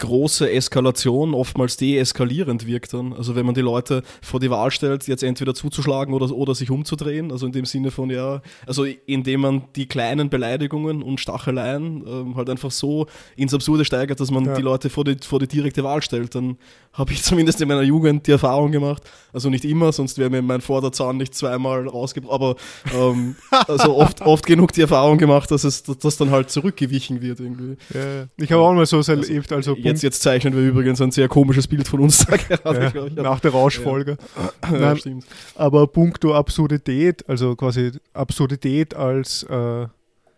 große 0.00 0.50
Eskalation 0.50 1.34
oftmals 1.34 1.76
deeskalierend 1.76 2.66
wirkt 2.66 2.92
dann. 2.92 3.12
Also 3.12 3.36
wenn 3.36 3.46
man 3.46 3.54
die 3.54 3.60
Leute 3.60 4.02
vor 4.20 4.40
die 4.40 4.50
Wahl 4.50 4.70
stellt, 4.70 5.06
jetzt 5.06 5.22
entweder 5.22 5.54
zuzuschlagen 5.54 6.14
oder, 6.14 6.30
oder 6.34 6.54
sich 6.54 6.70
umzudrehen, 6.70 7.30
also 7.30 7.46
in 7.46 7.52
dem 7.52 7.64
Sinne 7.64 7.90
von 7.90 8.10
ja, 8.10 8.42
also 8.66 8.84
indem 9.06 9.42
man 9.42 9.64
die 9.76 9.86
kleinen 9.86 10.30
Beleidigungen 10.30 11.02
und 11.02 11.20
Stacheleien 11.20 12.04
ähm, 12.06 12.36
halt 12.36 12.50
einfach 12.50 12.70
so 12.70 13.06
ins 13.36 13.54
Absurde 13.54 13.84
steigert, 13.84 14.18
dass 14.18 14.30
man 14.30 14.46
ja. 14.46 14.54
die 14.54 14.62
Leute 14.62 14.90
vor 14.90 15.04
die, 15.04 15.16
vor 15.22 15.38
die 15.38 15.46
direkte 15.46 15.84
Wahl 15.84 16.02
stellt, 16.02 16.34
dann 16.34 16.56
habe 16.92 17.12
ich 17.12 17.22
zumindest 17.22 17.60
in 17.60 17.68
meiner 17.68 17.82
Jugend 17.82 18.26
die 18.26 18.32
Erfahrung 18.32 18.72
gemacht, 18.72 19.02
also 19.32 19.50
nicht 19.50 19.64
immer, 19.64 19.92
sonst 19.92 20.18
wäre 20.18 20.30
mir 20.30 20.42
mein 20.42 20.60
Vorderzahn 20.60 21.16
nicht 21.18 21.34
zweimal 21.34 21.86
rausgebracht, 21.86 22.32
aber 22.32 22.56
ähm, 22.94 23.36
also 23.68 23.96
oft, 23.96 24.22
oft 24.22 24.46
genug 24.46 24.72
die 24.72 24.80
Erfahrung 24.80 25.18
gemacht, 25.18 25.50
dass 25.50 25.64
es 25.64 25.82
dass 25.82 26.16
dann 26.16 26.30
halt 26.30 26.50
zurückgewichen 26.50 27.20
wird 27.22 27.40
irgendwie. 27.40 27.76
Ja, 27.94 28.26
ich 28.36 28.50
habe 28.50 28.62
auch 28.62 28.72
mal 28.72 28.86
so 28.86 29.00
erlebt, 29.00 29.52
also, 29.52 29.72
also 29.72 29.82
Jetzt, 29.90 30.02
jetzt 30.02 30.22
zeichnen 30.22 30.54
wir 30.54 30.62
übrigens 30.62 31.00
ein 31.00 31.10
sehr 31.10 31.28
komisches 31.28 31.66
Bild 31.66 31.88
von 31.88 32.00
uns 32.00 32.18
da 32.26 32.36
gerade. 32.36 32.92
Ja, 32.94 33.06
ich, 33.06 33.14
nach 33.14 33.40
der 33.40 33.52
Rauschfolge. 33.52 34.16
Ja. 34.62 34.70
Nein, 34.70 34.96
stimmt. 34.96 35.24
Aber 35.54 35.86
puncto 35.86 36.34
Absurdität, 36.34 37.28
also 37.28 37.56
quasi 37.56 37.92
Absurdität 38.12 38.94
als 38.94 39.42
äh, 39.44 39.86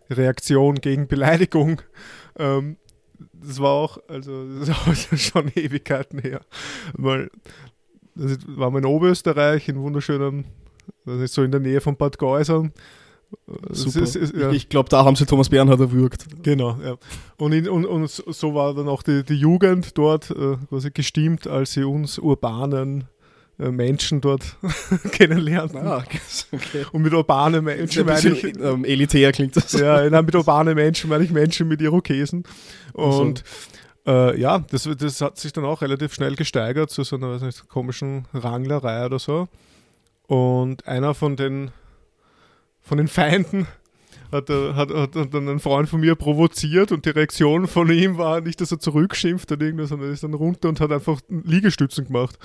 Reaktion 0.09 0.75
gegen 0.75 1.07
Beleidigung, 1.07 1.81
ähm, 2.37 2.77
das 3.33 3.59
war 3.59 3.71
auch, 3.71 3.97
also 4.07 4.59
das 4.59 4.69
ist 4.69 4.75
auch 5.13 5.17
schon 5.17 5.51
Ewigkeiten 5.55 6.19
her. 6.19 6.41
Weil, 6.93 7.29
das 8.15 8.37
war 8.47 8.71
mal 8.71 8.79
in 8.79 8.85
Oberösterreich, 8.85 9.67
in 9.69 9.79
wunderschönen, 9.79 10.45
das 11.05 11.21
ist 11.21 11.33
so 11.33 11.43
in 11.43 11.51
der 11.51 11.59
Nähe 11.59 11.81
von 11.81 11.95
Bad 11.95 12.17
Geusern. 12.17 12.71
Super. 13.69 14.03
Ist, 14.03 14.15
ist, 14.15 14.35
ja. 14.35 14.51
Ich, 14.51 14.69
glaube, 14.69 14.89
da 14.89 15.03
haben 15.05 15.15
sie 15.15 15.25
Thomas 15.25 15.49
Bernhard 15.49 15.79
erwürgt. 15.79 16.25
Genau, 16.43 16.77
ja. 16.83 16.95
Und, 17.37 17.51
in, 17.53 17.67
und, 17.67 17.85
und 17.85 18.09
so 18.09 18.53
war 18.53 18.73
dann 18.73 18.87
auch 18.87 19.03
die, 19.03 19.23
die 19.23 19.35
Jugend 19.35 19.97
dort 19.97 20.31
äh, 20.31 20.57
quasi 20.69 20.91
gestimmt, 20.91 21.47
als 21.47 21.73
sie 21.73 21.83
uns 21.83 22.19
urbanen 22.19 23.05
äh, 23.59 23.69
Menschen 23.69 24.21
dort 24.21 24.57
kennenlernten. 25.11 25.79
Ah, 25.79 26.03
okay. 26.51 26.85
Und 26.91 27.01
mit 27.03 27.13
urbanen 27.13 27.63
Menschen 27.63 28.05
meine 28.05 28.29
ich. 28.29 28.43
Ähm, 28.43 28.85
elitär 28.85 29.31
klingt 29.31 29.55
das. 29.55 29.73
Ja, 29.73 30.09
nein, 30.09 30.25
mit 30.25 30.35
urbanen 30.35 30.75
Menschen 30.75 31.09
meine 31.09 31.23
ich 31.23 31.31
Menschen 31.31 31.67
mit 31.67 31.81
Irokesen. 31.81 32.43
Und 32.93 33.43
so. 34.05 34.11
äh, 34.11 34.39
ja, 34.39 34.59
das, 34.59 34.89
das 34.97 35.21
hat 35.21 35.37
sich 35.37 35.53
dann 35.53 35.65
auch 35.65 35.81
relativ 35.81 36.13
schnell 36.13 36.35
gesteigert 36.35 36.89
zu 36.89 37.03
so 37.03 37.15
einer 37.15 37.39
nicht, 37.39 37.67
komischen 37.67 38.25
Ranglerei 38.33 39.05
oder 39.05 39.19
so. 39.19 39.47
Und 40.27 40.87
einer 40.87 41.13
von 41.13 41.35
den 41.35 41.71
von 42.83 42.97
den 42.97 43.07
Feinden 43.07 43.67
hat, 44.33 44.49
er, 44.49 44.75
hat, 44.75 44.89
hat, 44.93 45.33
dann 45.33 45.47
ein 45.47 45.59
Freund 45.59 45.87
von 45.87 46.01
mir 46.01 46.15
provoziert 46.15 46.91
und 46.91 47.05
die 47.05 47.11
Reaktion 47.11 47.67
von 47.67 47.89
ihm 47.91 48.17
war 48.17 48.41
nicht, 48.41 48.59
dass 48.59 48.71
er 48.71 48.79
zurückschimpft 48.79 49.51
oder 49.51 49.65
irgendwas, 49.65 49.89
sondern 49.89 50.09
er 50.09 50.13
ist 50.13 50.23
dann 50.23 50.33
runter 50.33 50.69
und 50.69 50.81
hat 50.81 50.91
einfach 50.91 51.21
Liegestützen 51.29 52.05
gemacht. 52.05 52.37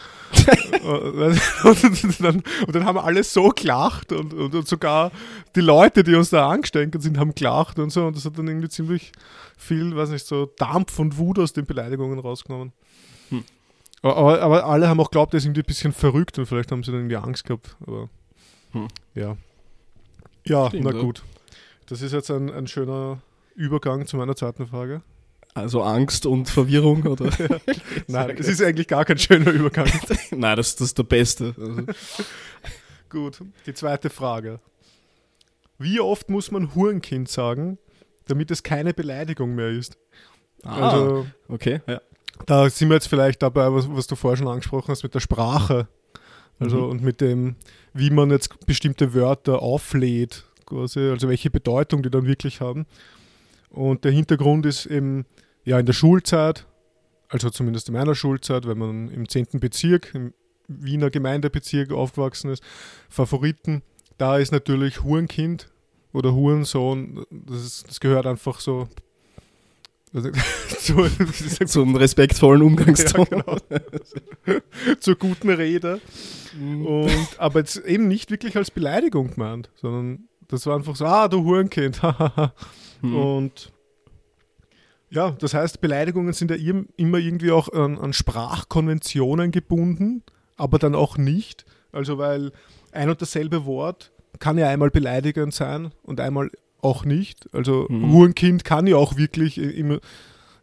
und, 0.83 2.21
dann, 2.21 2.43
und, 2.67 2.75
dann, 2.75 2.85
haben 2.85 2.99
alle 2.99 3.25
so 3.25 3.49
gelacht 3.49 4.13
und, 4.13 4.35
und, 4.35 4.55
und, 4.55 4.69
sogar 4.69 5.11
die 5.57 5.61
Leute, 5.61 6.05
die 6.05 6.15
uns 6.15 6.31
da 6.31 6.49
angesteckt 6.49 7.01
sind, 7.03 7.19
haben 7.19 7.35
gelacht 7.35 7.79
und 7.79 7.91
so 7.91 8.07
und 8.07 8.17
das 8.17 8.25
hat 8.25 8.39
dann 8.39 8.47
irgendwie 8.47 8.69
ziemlich 8.69 9.13
viel, 9.57 9.97
weiß 9.97 10.11
nicht, 10.11 10.27
so 10.27 10.47
Dampf 10.47 10.99
und 10.99 11.19
Wut 11.19 11.39
aus 11.39 11.53
den 11.53 11.67
Beleidigungen 11.67 12.19
rausgenommen. 12.19 12.73
Hm. 13.31 13.45
Aber, 14.03 14.41
aber, 14.41 14.67
alle 14.67 14.89
haben 14.89 15.01
auch 15.01 15.11
glaubt, 15.11 15.35
er 15.35 15.39
ist 15.39 15.45
irgendwie 15.45 15.63
ein 15.63 15.67
bisschen 15.67 15.93
verrückt 15.93 16.39
und 16.39 16.47
vielleicht 16.47 16.71
haben 16.71 16.85
sie 16.85 16.93
dann 16.93 17.01
irgendwie 17.01 17.17
Angst 17.17 17.45
gehabt. 17.45 17.77
Aber 17.81 18.09
hm. 18.73 18.89
ja. 19.15 19.37
Ja, 20.49 20.69
Stimmt, 20.69 20.85
na 20.85 20.93
gut. 20.93 21.23
Das 21.87 22.03
ist 22.03 22.13
jetzt 22.13 22.31
ein, 22.31 22.51
ein 22.51 22.67
schöner 22.67 23.21
Übergang 23.55 24.07
zu 24.07 24.17
meiner 24.17 24.37
zweiten 24.37 24.67
Frage. 24.67 25.03
Also 25.55 25.83
Angst 25.83 26.27
und 26.27 26.49
Verwirrung, 26.49 27.03
oder? 27.05 27.31
Nein, 28.07 28.37
es 28.39 28.49
ist 28.49 28.63
eigentlich 28.63 28.89
gar 28.89 29.05
kein 29.05 29.19
schöner 29.19 29.51
Übergang. 29.51 29.91
Nein, 30.31 30.57
das, 30.57 30.77
das 30.77 30.89
ist 30.89 30.99
der 30.99 31.03
beste. 31.05 31.55
Also. 31.59 31.83
Gut, 33.09 33.41
die 33.67 33.75
zweite 33.75 34.11
Frage. 34.11 34.61
Wie 35.79 36.01
oft 36.01 36.29
muss 36.29 36.51
man 36.51 36.75
Hurenkind 36.75 37.29
sagen, 37.29 37.79
damit 38.27 38.51
es 38.51 38.63
keine 38.63 38.93
Beleidigung 38.93 39.55
mehr 39.55 39.71
ist? 39.71 39.97
Ah, 40.63 40.91
also, 40.91 41.27
okay, 41.49 41.81
ja. 41.87 42.01
Da 42.47 42.69
sind 42.71 42.89
wir 42.89 42.95
jetzt 42.95 43.09
vielleicht 43.09 43.43
dabei, 43.43 43.73
was, 43.73 43.89
was 43.89 44.07
du 44.07 44.15
vorher 44.15 44.37
schon 44.37 44.49
angesprochen 44.49 44.89
hast, 44.89 45.03
mit 45.03 45.15
der 45.15 45.21
Sprache. 45.21 45.89
Also 46.59 46.79
mhm. 46.79 46.91
und 46.91 47.03
mit 47.03 47.21
dem, 47.21 47.57
wie 47.95 48.11
man 48.11 48.31
jetzt 48.31 48.67
bestimmte 48.67 49.15
Wörter 49.15 49.63
auflädt, 49.63 50.45
quasi, 50.67 51.01
also 51.01 51.29
welche 51.29 51.51
Bedeutung 51.51 52.03
die 52.03 52.11
dann 52.11 52.27
wirklich 52.27 52.61
haben. 52.61 52.87
Und 53.71 54.05
der 54.05 54.13
Hintergrund 54.13 54.67
ist 54.67 54.87
eben, 54.87 55.27
ja, 55.65 55.79
in 55.79 55.87
der 55.87 55.93
Schulzeit, 55.93 56.67
also 57.29 57.51
zumindest 57.51 57.89
in 57.89 57.95
meiner 57.95 58.15
Schulzeit, 58.15 58.67
wenn 58.67 58.79
man 58.79 59.09
im 59.11 59.29
10. 59.29 59.61
Bezirk, 59.61 60.15
im 60.15 60.33
Wiener 60.67 61.11
Gemeindebezirk 61.11 61.93
aufgewachsen 61.93 62.51
ist, 62.51 62.63
Favoriten, 63.09 63.83
da 64.17 64.39
ist 64.39 64.53
natürlich 64.53 65.03
Hurenkind 65.03 65.71
oder 66.13 66.35
Hurensohn, 66.35 67.25
das, 67.31 67.65
ist, 67.65 67.89
das 67.89 68.01
gehört 68.01 68.27
einfach 68.27 68.61
so 68.61 68.89
zu, 70.79 71.05
zum 71.67 71.97
respektvollen 71.97 72.63
Umgangston. 72.63 73.27
Ja, 73.31 73.43
genau. 73.43 73.57
Zur 75.01 75.17
guten 75.17 75.51
Rede. 75.51 76.01
Mhm. 76.59 76.87
Und, 76.87 77.29
aber 77.39 77.61
jetzt 77.61 77.77
eben 77.79 78.09
nicht 78.09 78.31
wirklich 78.31 78.57
als 78.57 78.71
Beleidigung 78.71 79.31
gemeint, 79.31 79.71
sondern 79.75 80.29
das 80.49 80.67
war 80.67 80.77
einfach 80.77 80.97
so, 80.97 81.05
ah, 81.05 81.29
du 81.29 81.45
Hurenkind. 81.45 82.01
mhm. 83.03 83.17
Und 83.17 83.73
ja, 85.11 85.31
das 85.33 85.55
heißt, 85.55 85.81
Beleidigungen 85.81 86.33
sind 86.33 86.51
ja 86.51 86.57
immer 86.97 87.19
irgendwie 87.19 87.51
auch 87.51 87.73
an, 87.73 87.99
an 87.99 88.13
Sprachkonventionen 88.13 89.51
gebunden, 89.51 90.23
aber 90.57 90.79
dann 90.79 90.95
auch 90.95 91.17
nicht. 91.17 91.65
Also 91.93 92.19
weil 92.19 92.53
ein 92.93 93.09
und 93.09 93.21
dasselbe 93.21 93.65
Wort 93.65 94.13
kann 94.39 94.59
ja 94.59 94.69
einmal 94.69 94.91
beleidigend 94.91 95.55
sein 95.55 95.93
und 96.03 96.21
einmal 96.21 96.51
auch 96.81 97.05
nicht. 97.05 97.49
Also 97.53 97.87
mhm. 97.89 98.13
Hurenkind 98.13 98.65
kann 98.65 98.87
ja 98.87 98.97
auch 98.97 99.17
wirklich 99.17 99.59
im, 99.59 100.01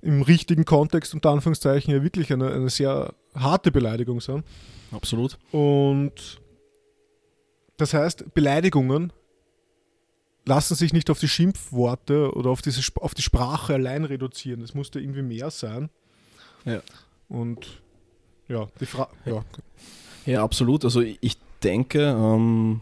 im 0.02 0.22
richtigen 0.22 0.66
Kontext 0.66 1.14
unter 1.14 1.32
Anführungszeichen 1.32 1.94
ja 1.94 2.04
wirklich 2.04 2.32
eine, 2.32 2.52
eine 2.52 2.70
sehr 2.70 3.14
harte 3.36 3.72
Beleidigung 3.72 4.22
sein. 4.22 4.44
Absolut. 4.92 5.38
Und 5.52 6.40
das 7.78 7.94
heißt, 7.94 8.34
Beleidigungen 8.34 9.12
lassen 10.46 10.76
sich 10.76 10.94
nicht 10.94 11.10
auf 11.10 11.20
die 11.20 11.28
Schimpfworte 11.28 12.32
oder 12.34 12.50
auf, 12.50 12.62
diese, 12.62 12.82
auf 13.02 13.14
die 13.14 13.24
Sprache 13.24 13.74
allein 13.74 14.06
reduzieren. 14.06 14.62
Es 14.62 14.74
musste 14.74 15.00
irgendwie 15.00 15.24
mehr 15.24 15.50
sein. 15.50 15.90
Ja. 16.66 16.82
Und 17.28 17.82
ja, 18.48 18.68
die 18.80 18.86
Frage. 18.86 19.12
Ja. 19.26 19.44
ja, 20.26 20.44
absolut. 20.44 20.86
Also 20.86 21.02
ich 21.02 21.38
denke, 21.64 22.00
ähm, 22.00 22.82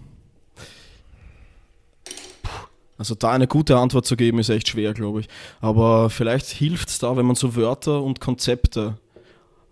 also 3.03 3.15
da 3.15 3.31
eine 3.31 3.47
gute 3.47 3.77
Antwort 3.77 4.05
zu 4.05 4.15
geben, 4.15 4.39
ist 4.39 4.47
echt 4.47 4.69
schwer, 4.69 4.93
glaube 4.93 5.19
ich. 5.19 5.27
Aber 5.59 6.09
vielleicht 6.09 6.45
hilft 6.45 6.87
es 6.87 6.99
da, 6.99 7.17
wenn 7.17 7.25
man 7.25 7.35
so 7.35 7.57
Wörter 7.57 8.01
und 8.01 8.21
Konzepte 8.21 8.97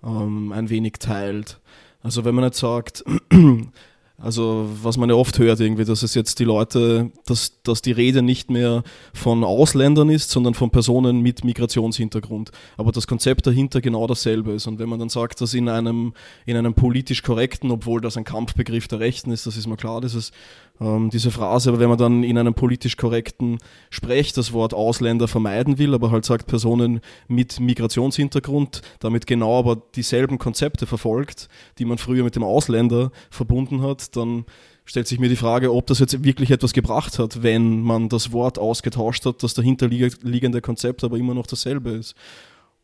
ähm, 0.03 0.51
ein 0.51 0.69
wenig 0.69 0.95
teilt. 0.99 1.61
Also 2.03 2.25
wenn 2.25 2.35
man 2.35 2.43
nicht 2.43 2.55
sagt, 2.55 3.05
also 4.17 4.69
was 4.83 4.97
man 4.97 5.07
ja 5.07 5.15
oft 5.15 5.39
hört 5.39 5.61
irgendwie, 5.61 5.85
dass 5.85 6.03
es 6.03 6.13
jetzt 6.13 6.39
die 6.39 6.43
Leute, 6.43 7.09
dass, 7.25 7.61
dass 7.63 7.81
die 7.81 7.93
Rede 7.93 8.21
nicht 8.21 8.51
mehr 8.51 8.83
von 9.13 9.45
Ausländern 9.45 10.09
ist, 10.09 10.29
sondern 10.29 10.53
von 10.53 10.69
Personen 10.69 11.21
mit 11.21 11.45
Migrationshintergrund. 11.45 12.51
Aber 12.75 12.91
das 12.91 13.07
Konzept 13.07 13.47
dahinter 13.47 13.79
genau 13.79 14.07
dasselbe 14.07 14.51
ist. 14.51 14.67
Und 14.67 14.77
wenn 14.77 14.89
man 14.89 14.99
dann 14.99 15.07
sagt, 15.07 15.39
dass 15.39 15.53
in 15.53 15.69
einem, 15.69 16.13
in 16.45 16.57
einem 16.57 16.73
politisch 16.73 17.23
korrekten, 17.23 17.71
obwohl 17.71 18.01
das 18.01 18.17
ein 18.17 18.25
Kampfbegriff 18.25 18.89
der 18.89 18.99
Rechten 18.99 19.31
ist, 19.31 19.47
das 19.47 19.55
ist 19.55 19.67
mir 19.67 19.77
klar, 19.77 20.01
dieses, 20.01 20.33
ähm, 20.81 21.11
diese 21.11 21.29
Phrase, 21.29 21.69
aber 21.69 21.79
wenn 21.79 21.89
man 21.89 21.97
dann 21.97 22.23
in 22.23 22.37
einem 22.37 22.55
politisch 22.55 22.97
korrekten 22.97 23.59
Sprech 23.91 24.33
das 24.33 24.51
Wort 24.51 24.73
Ausländer 24.73 25.27
vermeiden 25.27 25.77
will, 25.77 25.93
aber 25.93 26.09
halt 26.09 26.25
sagt 26.25 26.47
Personen 26.47 27.01
mit 27.27 27.59
Migrationshintergrund, 27.59 28.81
damit 28.99 29.27
genau 29.27 29.59
aber 29.59 29.81
dieselben 29.95 30.39
Konzepte 30.39 30.87
verfolgt, 30.87 31.47
die 31.77 31.85
man 31.85 31.99
früher 31.99 32.23
mit 32.23 32.35
dem 32.35 32.43
Ausländer 32.43 33.11
verbunden 33.29 33.83
hat, 33.83 34.15
dann 34.15 34.45
stellt 34.83 35.07
sich 35.07 35.19
mir 35.19 35.29
die 35.29 35.35
Frage, 35.35 35.71
ob 35.71 35.85
das 35.85 35.99
jetzt 35.99 36.23
wirklich 36.23 36.49
etwas 36.49 36.73
gebracht 36.73 37.19
hat, 37.19 37.43
wenn 37.43 37.81
man 37.81 38.09
das 38.09 38.31
Wort 38.31 38.57
ausgetauscht 38.57 39.25
hat, 39.25 39.43
das 39.43 39.53
dahinterliegende 39.53 40.61
Konzept 40.61 41.03
aber 41.03 41.17
immer 41.17 41.35
noch 41.35 41.45
dasselbe 41.45 41.91
ist. 41.91 42.15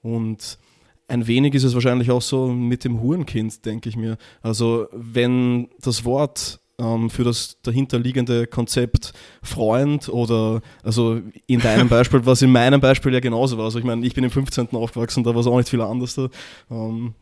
Und 0.03 0.59
ein 1.07 1.25
wenig 1.25 1.55
ist 1.55 1.63
es 1.63 1.73
wahrscheinlich 1.73 2.11
auch 2.11 2.21
so 2.21 2.47
mit 2.47 2.83
dem 2.83 3.01
Hurenkind, 3.01 3.65
denke 3.65 3.89
ich 3.89 3.97
mir. 3.97 4.17
Also 4.41 4.87
wenn 4.91 5.69
das 5.81 6.05
Wort 6.05 6.59
ähm, 6.79 7.09
für 7.09 7.23
das 7.23 7.57
dahinterliegende 7.63 8.47
Konzept 8.47 9.13
Freund 9.41 10.09
oder, 10.09 10.61
also 10.83 11.21
in 11.47 11.59
deinem 11.59 11.89
Beispiel, 11.89 12.25
was 12.25 12.41
in 12.41 12.51
meinem 12.51 12.79
Beispiel 12.81 13.13
ja 13.13 13.19
genauso 13.19 13.57
war. 13.57 13.65
Also 13.65 13.79
ich 13.79 13.85
meine, 13.85 14.05
ich 14.05 14.13
bin 14.13 14.23
im 14.23 14.31
15. 14.31 14.69
aufgewachsen, 14.73 15.23
da 15.23 15.33
war 15.33 15.41
es 15.41 15.47
auch 15.47 15.57
nicht 15.57 15.69
viel 15.69 15.81
anders. 15.81 16.15
Da. 16.15 16.29
Ähm, 16.69 17.15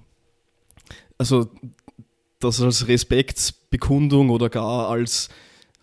also 1.17 1.49
das 2.39 2.61
als 2.61 2.87
Respektsbekundung 2.87 4.29
oder 4.29 4.49
gar 4.49 4.89
als, 4.89 5.29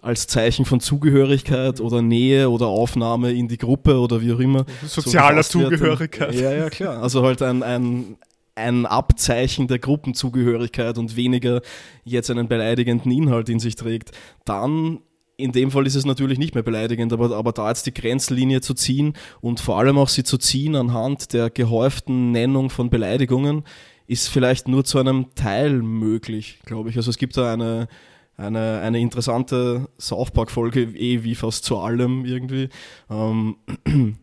als 0.01 0.27
Zeichen 0.27 0.65
von 0.65 0.81
Zugehörigkeit 0.81 1.81
oder 1.81 2.03
Nähe 2.03 2.51
oder 2.51 2.67
Aufnahme 2.67 3.33
in 3.33 3.49
die 3.49 3.59
Gruppe 3.59 3.99
oder 3.99 4.21
wie 4.21 4.33
auch 4.33 4.39
immer. 4.39 4.67
Sozialer 4.87 5.43
so 5.43 5.61
Zugehörigkeit. 5.61 6.35
Ja, 6.35 6.53
ja, 6.53 6.71
klar. 6.71 7.03
Also 7.03 7.23
halt 7.23 7.41
ein, 7.43 7.63
ein, 7.63 8.17
ein 8.55 8.87
Abzeichen 8.87 9.67
der 9.67 9.79
Gruppenzugehörigkeit 9.79 10.99
und 10.99 11.17
weniger 11.17 11.63
jetzt 12.05 12.31
einen 12.31 12.49
beleidigenden 12.49 13.11
Inhalt 13.11 13.49
in 13.49 13.61
sich 13.61 13.77
trägt. 13.77 14.13
Dann 14.45 15.01
in 15.37 15.53
dem 15.53 15.71
Fall 15.71 15.87
ist 15.87 15.95
es 15.95 16.05
natürlich 16.05 16.39
nicht 16.39 16.55
mehr 16.55 16.63
beleidigend, 16.63 17.13
aber, 17.13 17.35
aber 17.37 17.53
da 17.53 17.69
jetzt 17.69 17.87
die 17.87 17.95
Grenzlinie 17.95 18.61
zu 18.61 18.75
ziehen 18.75 19.15
und 19.41 19.61
vor 19.61 19.79
allem 19.79 19.99
auch 19.99 20.09
sie 20.09 20.25
zu 20.25 20.39
ziehen 20.39 20.77
anhand 20.77 21.33
der 21.33 21.51
gehäuften 21.51 22.31
Nennung 22.31 22.71
von 22.71 22.91
Beleidigungen, 22.91 23.65
ist 24.07 24.29
vielleicht 24.29 24.69
nur 24.69 24.85
zu 24.85 24.99
einem 24.99 25.35
Teil 25.35 25.83
möglich, 25.83 26.61
glaube 26.65 26.91
ich. 26.91 26.97
Also 26.97 27.11
es 27.11 27.19
gibt 27.19 27.37
da 27.37 27.53
eine, 27.53 27.89
eine, 28.37 28.81
eine 28.81 29.01
interessante 29.01 29.89
South 29.99 30.31
Park-Folge, 30.33 30.83
eh 30.83 31.25
wie 31.25 31.35
fast 31.35 31.65
zu 31.65 31.79
allem 31.79 32.25
irgendwie, 32.25 32.69
ähm, 33.11 33.57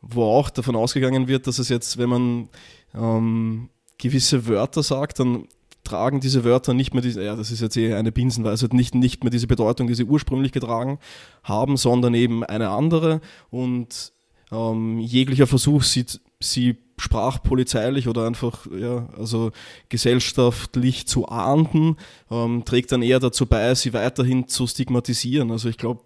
wo 0.00 0.24
auch 0.24 0.50
davon 0.50 0.76
ausgegangen 0.76 1.28
wird, 1.28 1.46
dass 1.46 1.58
es 1.58 1.68
jetzt, 1.68 1.98
wenn 1.98 2.08
man 2.08 2.48
ähm, 2.94 3.68
gewisse 3.98 4.46
Wörter 4.46 4.82
sagt, 4.82 5.20
dann 5.20 5.46
tragen 5.84 6.20
diese 6.20 6.44
Wörter 6.44 6.74
nicht 6.74 6.94
mehr 6.94 7.02
diese, 7.02 7.22
ja, 7.22 7.36
das 7.36 7.50
ist 7.50 7.60
jetzt 7.60 7.76
eh 7.76 7.94
eine 7.94 8.10
Binsenweise, 8.10 8.68
nicht, 8.72 8.94
nicht 8.94 9.22
mehr 9.22 9.30
diese 9.30 9.46
Bedeutung, 9.46 9.86
die 9.86 9.94
sie 9.94 10.04
ursprünglich 10.04 10.52
getragen 10.52 10.98
haben, 11.42 11.76
sondern 11.76 12.14
eben 12.14 12.42
eine 12.42 12.70
andere 12.70 13.20
und 13.50 14.12
ähm, 14.50 14.98
jeglicher 14.98 15.46
Versuch, 15.46 15.82
sie, 15.82 16.06
sie 16.40 16.78
sprachpolizeilich 16.98 18.08
oder 18.08 18.26
einfach 18.26 18.66
ja, 18.72 19.08
also 19.18 19.50
gesellschaftlich 19.88 21.06
zu 21.06 21.28
ahnden, 21.28 21.96
ähm, 22.30 22.64
trägt 22.64 22.92
dann 22.92 23.02
eher 23.02 23.20
dazu 23.20 23.46
bei, 23.46 23.74
sie 23.74 23.92
weiterhin 23.92 24.48
zu 24.48 24.66
stigmatisieren. 24.66 25.50
Also 25.50 25.68
ich 25.68 25.76
glaube, 25.76 26.04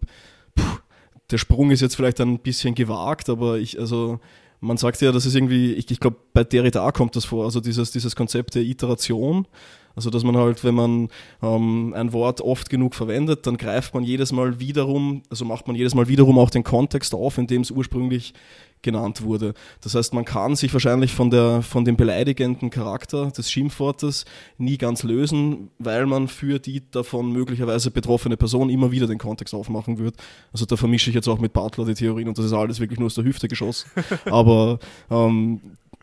der 1.31 1.38
Sprung 1.38 1.70
ist 1.70 1.83
jetzt 1.83 1.96
vielleicht 1.96 2.20
ein 2.20 2.38
bisschen 2.38 2.74
gewagt, 2.74 3.29
aber 3.29 3.59
ich, 3.59 3.79
also 3.79 4.18
man 4.61 4.77
sagt 4.77 5.01
ja, 5.01 5.12
das 5.12 5.27
ist 5.27 5.35
irgendwie, 5.35 5.73
ich, 5.75 5.90
ich 5.90 6.01
glaube, 6.01 6.16
bei 6.33 6.44
Derrida 6.44 6.90
kommt 6.92 7.16
das 7.16 7.25
vor, 7.25 7.44
also 7.44 7.61
dieses, 7.61 7.90
dieses 7.90 8.16
Konzept 8.16 8.55
der 8.55 8.62
Iteration. 8.62 9.47
Also, 9.94 10.11
dass 10.11 10.23
man 10.23 10.37
halt, 10.37 10.62
wenn 10.62 10.77
man 10.77 11.09
ähm, 11.42 11.92
ein 11.92 12.12
Wort 12.12 12.40
oft 12.40 12.71
genug 12.71 12.94
verwendet, 12.94 13.49
dann 13.49 13.57
greift 13.57 13.94
man 13.94 14.05
jedes 14.05 14.31
Mal 14.31 14.61
wiederum, 14.61 15.23
also 15.29 15.44
macht 15.44 15.66
man 15.66 15.75
jedes 15.75 15.92
Mal 15.97 16.07
wiederum 16.07 16.38
auch 16.38 16.51
den 16.51 16.62
Kontext 16.62 17.16
auf, 17.16 17.37
in 17.37 17.49
dem 17.49 17.62
es 17.62 17.73
ursprünglich 17.73 18.33
genannt 18.83 19.23
wurde. 19.23 19.55
Das 19.81 19.95
heißt, 19.95 20.14
man 20.14 20.25
kann 20.25 20.57
sich 20.57 20.73
wahrscheinlich 20.73 21.12
von, 21.12 21.31
der, 21.31 21.62
von 21.62 21.85
dem 21.85 21.97
beleidigenden 21.97 22.71
Charakter 22.71 23.31
des 23.31 23.51
Schimpfwortes 23.51 24.25
nie 24.57 24.79
ganz 24.79 25.03
lösen, 25.03 25.71
weil 25.79 26.07
man 26.07 26.29
für 26.29 26.59
die 26.59 26.83
davon 26.91 27.33
möglicherweise 27.33 27.91
betroffene 27.91 28.37
Person 28.37 28.71
immer 28.71 28.91
wieder 28.91 29.07
den 29.07 29.19
Kontext 29.19 29.55
aufmachen 29.55 29.99
wird. 29.99 30.17
Also 30.53 30.67
da 30.67 30.77
vermische 30.77 31.11
ich 31.11 31.14
jetzt 31.14 31.29
auch 31.29 31.38
mit 31.38 31.53
Butler 31.53 31.85
die 31.85 31.95
Theorien 31.95 32.29
und 32.29 32.38
das 32.38 32.47
ist 32.47 32.53
alles 32.53 32.81
wirklich 32.81 32.99
nur 32.99 33.07
aus 33.07 33.14
der 33.14 33.25
Hüfte 33.25 33.49
geschossen. 33.49 33.91
Aber 34.27 34.79
ähm, 35.11 35.61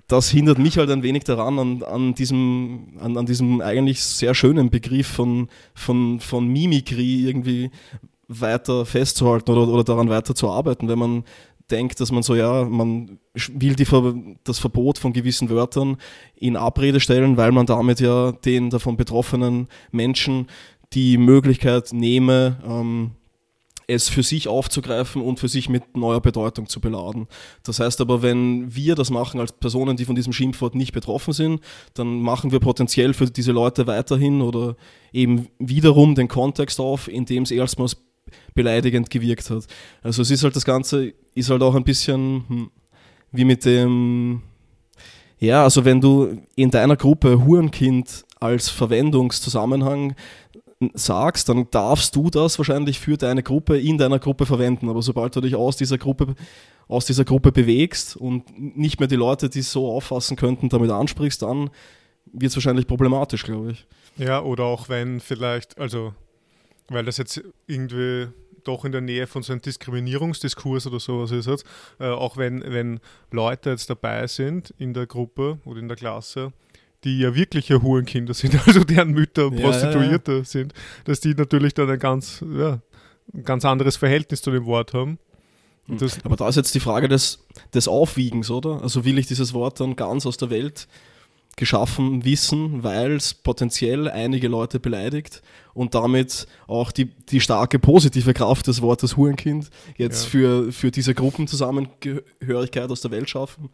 das 0.08 0.30
hindert 0.30 0.60
mich 0.60 0.78
halt 0.78 0.92
ein 0.92 1.04
wenig 1.04 1.24
daran, 1.24 1.58
an, 1.58 1.84
an, 1.84 2.14
diesem, 2.14 2.94
an, 3.00 3.18
an 3.18 3.26
diesem 3.26 3.62
eigentlich 3.62 4.04
sehr 4.04 4.36
schönen 4.36 4.70
Begriff 4.70 5.08
von, 5.08 5.50
von, 5.74 6.20
von 6.20 6.48
Mimikry 6.48 7.26
irgendwie 7.26 7.72
weiter 8.28 8.86
festzuhalten 8.86 9.52
oder, 9.52 9.68
oder 9.68 9.84
daran 9.84 10.10
weiter 10.10 10.36
zu 10.36 10.50
arbeiten, 10.50 10.88
wenn 10.88 11.00
man 11.00 11.24
denkt, 11.72 12.00
dass 12.00 12.12
man 12.12 12.24
so, 12.24 12.36
ja, 12.36 12.66
man 12.66 13.20
will 13.34 13.76
die, 13.76 13.86
das 14.44 14.60
Verbot 14.60 14.98
von 14.98 15.14
gewissen 15.14 15.50
Wörtern 15.50 15.98
in 16.36 16.56
Abrede 16.56 17.00
stellen, 17.00 17.38
weil 17.38 17.52
man 17.52 17.66
damit 17.66 18.00
ja 18.00 18.32
den 18.32 18.70
davon 18.70 18.98
betroffenen 18.98 19.68
Menschen 19.92 20.48
die 20.94 21.18
Möglichkeit 21.18 21.92
nehme, 21.92 22.58
ähm, 22.66 23.12
es 23.88 24.10
für 24.10 24.24
sich 24.24 24.48
aufzugreifen 24.48 25.22
und 25.22 25.40
für 25.40 25.48
sich 25.48 25.70
mit 25.70 25.96
neuer 25.96 26.22
Bedeutung 26.22 26.68
zu 26.68 26.80
beladen. 26.80 27.28
Das 27.64 27.80
heißt 27.80 28.02
aber, 28.02 28.22
wenn 28.22 28.76
wir 28.76 28.96
das 28.96 29.12
machen 29.12 29.40
als 29.40 29.52
Personen, 29.52 29.98
die 29.98 30.06
von 30.06 30.16
diesem 30.16 30.34
Schimpfwort 30.34 30.76
nicht 30.76 30.92
betroffen 30.92 31.34
sind, 31.34 31.62
dann 31.94 32.20
machen 32.20 32.52
wir 32.52 32.60
potenziell 32.60 33.14
für 33.14 33.26
diese 33.28 33.52
Leute 33.52 33.88
weiterhin 33.88 34.42
oder 34.42 34.76
eben 35.14 35.48
wiederum 35.60 36.16
den 36.16 36.28
Kontext 36.28 36.80
auf, 36.80 37.08
in 37.08 37.26
dem 37.26 37.44
es 37.44 37.52
erstmals 37.52 37.98
beleidigend 38.54 39.10
gewirkt 39.10 39.50
hat. 39.50 39.66
Also 40.02 40.22
es 40.22 40.32
ist 40.32 40.44
halt 40.44 40.56
das 40.56 40.66
Ganze, 40.66 41.14
ist 41.34 41.50
halt 41.50 41.62
auch 41.62 41.76
ein 41.76 41.84
bisschen 41.84 42.44
hm, 42.48 42.72
wie 43.32 43.46
mit 43.46 43.66
dem, 43.66 44.42
ja, 45.40 45.64
also 45.64 45.86
wenn 45.86 46.02
du 46.02 46.42
in 46.56 46.72
deiner 46.72 46.96
Gruppe 46.96 47.46
Hurenkind 47.46 48.26
als 48.40 48.70
Verwendungszusammenhang 48.70 50.16
sagst, 50.94 51.50
dann 51.50 51.68
darfst 51.72 52.16
du 52.16 52.30
das 52.30 52.58
wahrscheinlich 52.58 53.00
für 53.00 53.18
deine 53.18 53.44
Gruppe 53.44 53.80
in 53.80 53.98
deiner 53.98 54.20
Gruppe 54.20 54.46
verwenden. 54.46 54.90
Aber 54.90 55.02
sobald 55.02 55.36
du 55.36 55.42
dich 55.42 55.56
aus 55.56 55.78
dieser 55.78 55.98
Gruppe, 55.98 56.36
aus 56.88 57.06
dieser 57.06 57.26
Gruppe 57.26 57.52
bewegst 57.52 58.16
und 58.16 58.44
nicht 58.58 59.00
mehr 59.00 59.08
die 59.08 59.16
Leute, 59.16 59.50
die 59.50 59.60
es 59.60 59.72
so 59.72 59.90
auffassen 59.92 60.38
könnten, 60.38 60.70
damit 60.70 60.92
ansprichst, 60.92 61.42
dann 61.42 61.70
wird 62.26 62.50
es 62.50 62.56
wahrscheinlich 62.56 62.88
problematisch, 62.88 63.44
glaube 63.44 63.72
ich. 63.72 63.88
Ja, 64.18 64.42
oder 64.42 64.66
auch 64.66 64.90
wenn 64.90 65.20
vielleicht, 65.20 65.78
also 65.78 66.14
weil 66.90 67.06
das 67.06 67.18
jetzt 67.18 67.44
irgendwie 67.68 68.28
doch 68.64 68.84
in 68.84 68.92
der 68.92 69.02
Nähe 69.02 69.28
von 69.28 69.44
so 69.44 69.54
einem 69.54 69.62
Diskriminierungsdiskurs 69.62 70.88
oder 70.88 71.00
sowas 71.00 71.32
ist 71.32 71.48
jetzt, 71.48 71.66
äh, 72.00 72.08
auch 72.08 72.38
wenn, 72.38 72.64
wenn 72.64 73.00
Leute 73.32 73.70
jetzt 73.70 73.90
dabei 73.90 74.28
sind 74.28 74.74
in 74.78 74.94
der 74.94 75.06
Gruppe 75.06 75.60
oder 75.66 75.80
in 75.80 75.88
der 75.88 75.98
Klasse, 75.98 76.52
die 77.04 77.20
ja 77.20 77.36
wirkliche 77.36 77.82
Hurenkinder 77.82 78.34
sind, 78.34 78.56
also 78.68 78.84
deren 78.84 79.12
Mütter 79.12 79.52
ja, 79.54 79.62
Prostituierte 79.62 80.32
ja, 80.32 80.38
ja. 80.40 80.44
sind, 80.44 80.74
dass 81.06 81.20
die 81.20 81.36
natürlich 81.36 81.74
dann 81.74 81.90
ein 81.90 82.00
ganz, 82.00 82.44
ja, 82.54 82.80
ein 83.34 83.44
ganz 83.44 83.66
anderes 83.66 83.96
Verhältnis 83.96 84.42
zu 84.42 84.52
dem 84.52 84.66
Wort 84.66 84.94
haben. 84.94 85.20
Hm. 85.88 86.00
Aber 86.24 86.36
da 86.36 86.50
ist 86.50 86.56
jetzt 86.56 86.74
die 86.74 86.80
Frage 86.80 87.08
des, 87.08 87.46
des 87.74 87.88
Aufwiegens, 87.88 88.50
oder? 88.50 88.82
Also 88.82 89.06
will 89.06 89.20
ich 89.20 89.28
dieses 89.28 89.54
Wort 89.54 89.80
dann 89.80 89.96
ganz 89.96 90.26
aus 90.26 90.38
der 90.38 90.50
Welt 90.50 90.88
geschaffen 91.56 92.26
wissen, 92.26 92.84
weil 92.84 93.14
es 93.14 93.34
potenziell 93.34 94.10
einige 94.10 94.48
Leute 94.48 94.80
beleidigt 94.80 95.42
und 95.74 95.96
damit 95.96 96.48
auch 96.68 96.92
die, 96.92 97.06
die 97.06 97.40
starke 97.40 97.80
positive 97.80 98.34
Kraft 98.34 98.68
des 98.68 98.82
Wortes 98.82 99.16
Hurenkind 99.16 99.70
jetzt 99.98 100.26
ja. 100.26 100.30
für, 100.30 100.72
für 100.72 100.92
diese 100.92 101.14
Gruppenzusammengehörigkeit 101.14 102.90
aus 102.90 103.02
der 103.02 103.12
Welt 103.12 103.30
schaffen. 103.30 103.70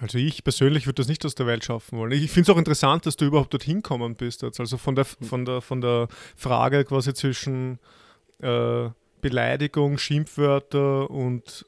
Also 0.00 0.18
ich 0.18 0.42
persönlich 0.42 0.86
würde 0.86 0.96
das 0.96 1.06
nicht 1.06 1.24
aus 1.24 1.36
der 1.36 1.46
Welt 1.46 1.64
schaffen 1.64 1.96
wollen. 1.96 2.10
Ich 2.10 2.30
finde 2.32 2.50
es 2.50 2.56
auch 2.56 2.58
interessant, 2.58 3.06
dass 3.06 3.16
du 3.16 3.24
überhaupt 3.24 3.52
dorthin 3.52 3.82
kommen 3.82 4.16
bist. 4.16 4.42
Jetzt. 4.42 4.58
Also 4.58 4.76
von 4.76 4.96
der, 4.96 5.04
von, 5.04 5.44
der, 5.44 5.60
von 5.60 5.80
der 5.80 6.08
Frage 6.34 6.84
quasi 6.84 7.14
zwischen 7.14 7.78
äh, 8.40 8.88
Beleidigung, 9.20 9.98
Schimpfwörter 9.98 11.08
und, 11.08 11.64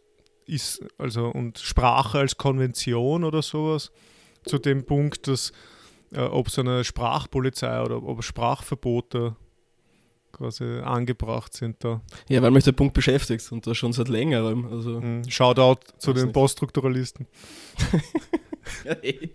ist, 0.46 0.84
also, 0.98 1.26
und 1.26 1.60
Sprache 1.60 2.18
als 2.18 2.36
Konvention 2.36 3.22
oder 3.22 3.40
sowas 3.40 3.92
zu 4.44 4.58
dem 4.58 4.84
Punkt, 4.84 5.26
dass 5.28 5.52
äh, 6.12 6.20
ob 6.20 6.50
so 6.50 6.60
eine 6.60 6.84
Sprachpolizei 6.84 7.82
oder 7.82 8.02
ob 8.02 8.22
Sprachverbote 8.22 9.36
quasi 10.32 10.64
angebracht 10.64 11.54
sind 11.54 11.82
da. 11.84 12.00
Ja, 12.28 12.42
weil 12.42 12.50
mich 12.50 12.64
der 12.64 12.72
Punkt 12.72 12.94
beschäftigt 12.94 13.50
und 13.52 13.66
das 13.66 13.76
schon 13.76 13.92
seit 13.92 14.08
längerem. 14.08 14.66
Also 14.66 15.00
mhm. 15.00 15.28
Shoutout 15.28 15.80
zu 15.98 16.12
den 16.12 16.24
nicht. 16.24 16.32
Poststrukturalisten. 16.32 17.26
ja, 18.84 18.96
eh. 19.02 19.30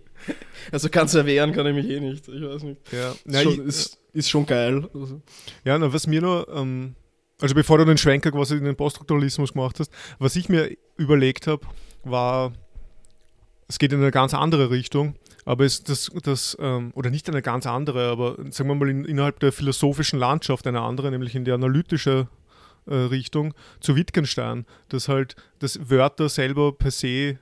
Also 0.70 0.88
ganz 0.90 1.14
erwehren 1.14 1.52
kann 1.52 1.66
ich 1.66 1.74
mich 1.74 1.88
eh 1.88 2.00
nicht. 2.00 2.28
Ich 2.28 2.42
weiß 2.42 2.62
nicht. 2.64 2.80
Ja, 2.92 3.14
ist, 3.24 3.42
schon, 3.42 3.66
ist, 3.66 3.98
ist 4.12 4.30
schon 4.30 4.46
geil. 4.46 4.88
Also. 4.94 5.22
Ja, 5.64 5.78
na, 5.78 5.92
was 5.92 6.06
mir 6.06 6.20
nur, 6.20 6.46
ähm, 6.54 6.94
also 7.40 7.54
bevor 7.54 7.78
du 7.78 7.86
den 7.86 7.98
Schwenker 7.98 8.30
quasi 8.30 8.56
in 8.56 8.64
den 8.64 8.76
Poststrukturalismus 8.76 9.54
gemacht 9.54 9.80
hast, 9.80 9.90
was 10.18 10.36
ich 10.36 10.48
mir 10.48 10.70
überlegt 10.96 11.46
habe, 11.46 11.66
war, 12.04 12.52
es 13.70 13.78
geht 13.78 13.92
in 13.92 14.00
eine 14.00 14.10
ganz 14.10 14.34
andere 14.34 14.70
Richtung 14.70 15.14
aber 15.44 15.64
ist 15.64 15.88
das, 15.88 16.10
das 16.22 16.56
ähm, 16.60 16.92
oder 16.94 17.10
nicht 17.10 17.28
eine 17.28 17.42
ganz 17.42 17.66
andere, 17.66 18.10
aber 18.10 18.36
sagen 18.50 18.68
wir 18.68 18.74
mal 18.74 18.88
in, 18.88 19.04
innerhalb 19.04 19.40
der 19.40 19.52
philosophischen 19.52 20.18
Landschaft 20.18 20.66
eine 20.66 20.80
andere, 20.80 21.10
nämlich 21.10 21.34
in 21.34 21.44
die 21.44 21.52
analytische 21.52 22.28
äh, 22.86 22.94
Richtung 22.94 23.54
zu 23.80 23.96
Wittgenstein, 23.96 24.66
dass 24.88 25.08
halt 25.08 25.36
das 25.58 25.90
Wörter 25.90 26.28
selber 26.28 26.72
per 26.72 26.90
se 26.90 27.38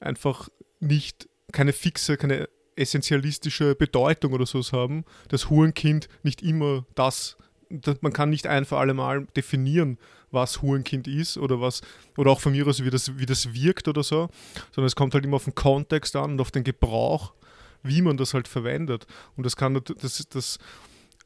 einfach 0.00 0.48
nicht 0.80 1.28
keine 1.52 1.72
fixe, 1.72 2.16
keine 2.16 2.48
essentialistische 2.76 3.74
Bedeutung 3.74 4.32
oder 4.34 4.46
so 4.46 4.60
haben, 4.70 5.04
das 5.28 5.50
Hurenkind 5.50 6.08
nicht 6.22 6.42
immer 6.42 6.86
das, 6.94 7.36
das 7.70 8.02
man 8.02 8.12
kann 8.12 8.30
nicht 8.30 8.46
ein 8.46 8.66
für 8.66 8.78
alle 8.78 8.94
Mal 8.94 9.26
definieren, 9.36 9.98
was 10.30 10.62
Hurenkind 10.62 11.08
ist 11.08 11.38
oder 11.38 11.60
was, 11.60 11.80
oder 12.16 12.30
auch 12.30 12.40
von 12.40 12.52
mir 12.52 12.66
aus, 12.66 12.84
wie 12.84 12.90
das, 12.90 13.18
wie 13.18 13.26
das 13.26 13.54
wirkt 13.54 13.88
oder 13.88 14.02
so, 14.02 14.28
sondern 14.72 14.86
es 14.86 14.96
kommt 14.96 15.14
halt 15.14 15.24
immer 15.24 15.36
auf 15.36 15.44
den 15.44 15.54
Kontext 15.54 16.16
an 16.16 16.32
und 16.32 16.40
auf 16.40 16.50
den 16.50 16.64
Gebrauch 16.64 17.32
wie 17.82 18.02
man 18.02 18.16
das 18.16 18.34
halt 18.34 18.48
verwendet. 18.48 19.06
Und 19.36 19.44
das 19.46 19.56
kann 19.56 19.80
das, 20.00 20.26
das 20.28 20.58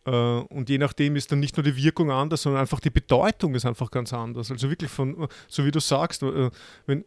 äh, 0.05 0.11
und 0.11 0.69
je 0.69 0.79
nachdem 0.79 1.17
ist 1.17 1.33
dann 1.33 1.41
nicht 1.41 1.57
nur 1.57 1.65
die 1.65 1.77
Wirkung 1.77 2.11
anders, 2.11 2.43
sondern 2.43 2.61
einfach 2.61 2.81
die 2.81 2.91
Bedeutung 2.91 3.55
ist 3.55 3.65
einfach 3.65 3.91
ganz 3.91 4.13
anders. 4.13 4.51
Also 4.51 4.69
wirklich 4.71 4.91
von, 4.91 5.29
so 5.49 5.65
wie 5.65 5.71
du 5.71 5.81
sagst, 5.81 6.23
äh, 6.23 6.51
wenn, 6.87 7.05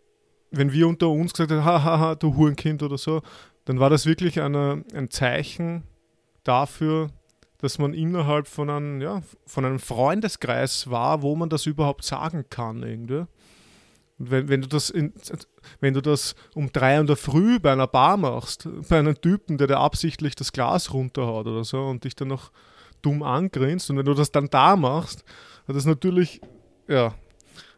wenn 0.51 0.71
wir 0.71 0.87
unter 0.87 1.09
uns 1.09 1.33
gesagt 1.33 1.51
haben, 1.51 1.65
haha, 1.65 2.15
du 2.15 2.35
Hurenkind 2.35 2.83
oder 2.83 2.97
so, 2.97 3.21
dann 3.65 3.79
war 3.79 3.89
das 3.89 4.05
wirklich 4.05 4.41
eine, 4.41 4.83
ein 4.93 5.09
Zeichen 5.09 5.83
dafür, 6.43 7.09
dass 7.65 7.79
man 7.79 7.95
innerhalb 7.95 8.47
von 8.47 8.69
einem, 8.69 9.01
ja, 9.01 9.23
von 9.47 9.65
einem 9.65 9.79
Freundeskreis 9.79 10.91
war, 10.91 11.23
wo 11.23 11.35
man 11.35 11.49
das 11.49 11.65
überhaupt 11.65 12.03
sagen 12.03 12.45
kann, 12.47 12.83
irgendwie. 12.83 13.25
Wenn, 14.19 14.47
wenn, 14.49 14.61
du 14.61 14.67
das 14.67 14.91
in, 14.91 15.13
wenn 15.79 15.95
du 15.95 16.01
das 16.01 16.35
um 16.53 16.71
drei 16.71 16.99
in 16.99 17.07
der 17.07 17.15
Früh 17.15 17.59
bei 17.59 17.71
einer 17.71 17.87
Bar 17.87 18.17
machst, 18.17 18.69
bei 18.87 18.99
einem 18.99 19.19
Typen, 19.19 19.57
der 19.57 19.65
dir 19.65 19.79
absichtlich 19.79 20.35
das 20.35 20.51
Glas 20.51 20.93
runterhaut 20.93 21.47
oder 21.47 21.63
so 21.63 21.81
und 21.85 22.03
dich 22.03 22.15
dann 22.15 22.27
noch 22.27 22.51
dumm 23.01 23.23
angrinst 23.23 23.89
und 23.89 23.97
wenn 23.97 24.05
du 24.05 24.13
das 24.13 24.31
dann 24.31 24.47
da 24.51 24.75
machst, 24.75 25.25
hat 25.67 25.75
das 25.75 25.85
natürlich 25.85 26.41
ja, 26.87 27.15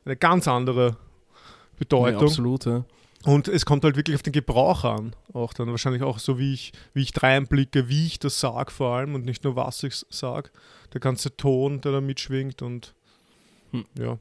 eine 0.04 0.18
ganz 0.18 0.50
andere 0.50 0.98
Bedeutung. 1.80 2.20
Ja, 2.20 2.28
absolut, 2.28 2.66
ja. 2.66 2.84
Und 3.28 3.50
es 3.50 3.66
kommt 3.66 3.84
halt 3.84 3.98
wirklich 3.98 4.16
auf 4.16 4.24
den 4.24 4.32
Gebrauch 4.32 4.86
an. 4.86 5.14
Auch 5.34 5.52
dann 5.52 5.70
wahrscheinlich 5.70 6.02
auch 6.02 6.18
so, 6.18 6.40
wie 6.40 6.54
ich, 6.54 6.72
wie 6.94 7.02
ich 7.02 7.12
reinblicke, 7.22 7.90
wie 7.90 8.08
ich 8.08 8.20
das 8.20 8.40
sage 8.40 8.72
vor 8.72 8.96
allem 8.96 9.16
und 9.16 9.26
nicht 9.26 9.44
nur 9.44 9.58
was 9.58 9.84
ich 9.84 10.06
sage. 10.10 10.50
Der 10.94 11.02
ganze 11.02 11.36
Ton, 11.36 11.82
der 11.82 11.92
da 11.92 12.00
mitschwingt 12.00 12.62
und 12.62 12.96
hm. 13.72 13.84
ja. 14.00 14.18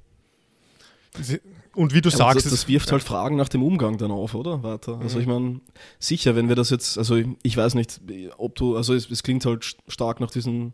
Und 1.77 1.95
wie 1.95 2.01
du 2.01 2.09
ja, 2.09 2.17
sagst. 2.17 2.47
Das, 2.47 2.51
das 2.51 2.67
wirft 2.67 2.91
halt 2.91 3.05
Fragen 3.05 3.37
nach 3.37 3.49
dem 3.49 3.63
Umgang 3.63 3.97
dann 3.97 4.11
auf, 4.11 4.35
oder? 4.35 4.65
Weiter. 4.65 4.99
Also 4.99 5.19
mhm. 5.19 5.23
ich 5.23 5.29
meine, 5.29 5.61
sicher, 6.01 6.35
wenn 6.35 6.49
wir 6.49 6.57
das 6.57 6.71
jetzt, 6.71 6.99
also 6.99 7.17
ich 7.45 7.57
weiß 7.57 7.77
nicht, 7.77 8.01
ob 8.39 8.57
du, 8.57 8.77
also 8.77 8.93
es, 8.93 9.09
es 9.09 9.23
klingt 9.23 9.47
halt 9.47 9.77
stark 9.87 10.19
nach 10.19 10.33
diesem, 10.33 10.73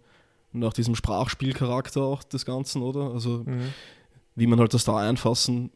nach 0.52 0.72
diesem 0.72 0.94
Sprachspielcharakter 0.94 2.00
auch 2.00 2.22
des 2.22 2.46
Ganzen, 2.46 2.80
oder? 2.80 3.12
Also 3.12 3.42
mhm. 3.44 3.74
wie 4.36 4.46
man 4.46 4.58
halt 4.58 4.72
das 4.72 4.84
da 4.84 4.96
einfassen 4.96 5.70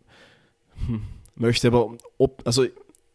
hm, 0.86 1.02
möchte. 1.36 1.68
Aber 1.68 1.94
ob, 2.18 2.42
also 2.44 2.66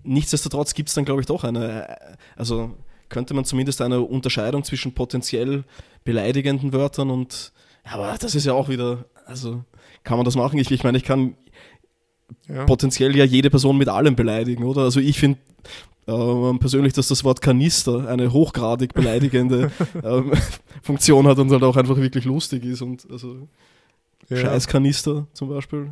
nichtsdestotrotz 0.03 0.74
gibt 0.74 0.89
es 0.89 0.95
dann, 0.95 1.05
glaube 1.05 1.22
ich, 1.22 1.28
doch 1.28 1.43
eine, 1.43 1.97
also 2.36 2.72
könnte 3.09 3.34
man 3.34 3.45
zumindest 3.45 3.82
eine 3.82 4.01
Unterscheidung 4.01 4.63
zwischen 4.63 4.93
potenziell 4.93 5.63
beleidigenden 6.03 6.74
Wörtern 6.74 7.09
und, 7.09 7.51
aber 7.84 8.15
das 8.19 8.36
ist 8.36 8.45
ja 8.45 8.53
auch 8.53 8.69
wieder, 8.69 9.05
also 9.26 9.63
kann 10.03 10.17
man 10.17 10.26
das 10.26 10.36
machen? 10.36 10.57
Ich, 10.57 10.72
ich 10.72 10.84
meine, 10.84 10.97
ich 10.97 11.03
kann 11.03 11.36
ja. 12.47 12.65
potenziell 12.65 13.15
ja 13.15 13.26
jede 13.26 13.49
Person 13.49 13.78
mit 13.78 13.89
allem 13.89 14.15
beleidigen, 14.15 14.63
oder? 14.63 14.82
Also 14.82 14.99
ich 14.99 15.19
finde 15.19 15.39
äh, 16.07 16.57
persönlich, 16.57 16.93
dass 16.93 17.09
das 17.09 17.24
Wort 17.24 17.41
Kanister 17.41 18.07
eine 18.07 18.34
hochgradig 18.34 18.93
beleidigende 18.93 19.72
äh, 20.03 20.22
Funktion 20.82 21.28
hat 21.28 21.38
und 21.38 21.51
halt 21.51 21.63
auch 21.63 21.78
einfach 21.78 21.97
wirklich 21.97 22.26
lustig 22.26 22.63
ist 22.65 22.82
und 22.82 23.05
also 23.11 23.47
ja. 24.30 24.38
Scheißkanister 24.38 25.28
zum 25.34 25.49
Beispiel 25.49 25.91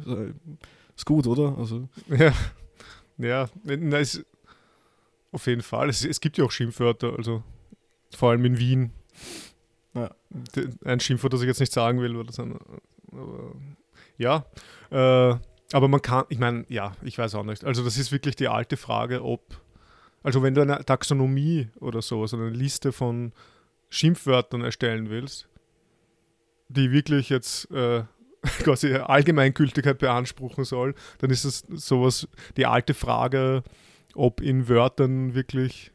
ist 1.00 1.06
gut, 1.06 1.28
oder? 1.28 1.58
Also 1.58 1.88
ja, 2.10 2.34
ja, 3.18 3.50
na, 3.64 4.00
es, 4.00 4.26
auf 5.32 5.48
jeden 5.48 5.62
Fall. 5.62 5.90
Es, 5.90 6.04
es 6.04 6.20
gibt 6.20 6.38
ja 6.38 6.44
auch 6.44 6.52
Schimpfwörter, 6.52 7.14
also 7.18 7.44
vor 8.16 8.32
allem 8.32 8.44
in 8.46 8.58
Wien. 8.58 8.92
Ja. 9.94 10.12
Ein 10.84 11.00
Schimpfwort, 11.00 11.34
das 11.34 11.42
ich 11.42 11.48
jetzt 11.48 11.60
nicht 11.60 11.72
sagen 11.72 12.02
will, 12.02 12.16
oder 12.16 12.32
so. 12.32 12.44
Aber, 13.12 13.56
ja, 14.18 14.46
äh, 14.92 15.38
aber 15.72 15.88
man 15.88 16.02
kann, 16.02 16.26
ich 16.30 16.38
meine, 16.38 16.66
ja, 16.68 16.96
ich 17.02 17.18
weiß 17.18 17.36
auch 17.36 17.44
nicht. 17.44 17.64
Also 17.64 17.84
das 17.84 17.98
ist 17.98 18.12
wirklich 18.12 18.36
die 18.36 18.48
alte 18.48 18.76
Frage, 18.76 19.24
ob, 19.24 19.62
also 20.22 20.44
wenn 20.44 20.54
du 20.54 20.62
eine 20.62 20.84
Taxonomie 20.84 21.70
oder 21.80 22.02
so, 22.02 22.22
also 22.22 22.36
eine 22.36 22.50
Liste 22.50 22.92
von 22.92 23.32
Schimpfwörtern 23.90 24.64
erstellen 24.64 25.10
willst, 25.10 25.48
die 26.68 26.92
wirklich 26.92 27.30
jetzt 27.30 27.72
äh, 27.72 28.04
quasi 28.64 28.94
Allgemeingültigkeit 28.94 29.98
beanspruchen 29.98 30.64
soll, 30.64 30.96
dann 31.20 31.30
ist 31.30 31.44
es 31.44 31.64
sowas, 31.70 32.28
die 32.58 32.66
alte 32.66 32.94
Frage, 32.94 33.64
ob 34.16 34.42
in 34.42 34.68
Wörtern 34.68 35.34
wirklich 35.36 35.92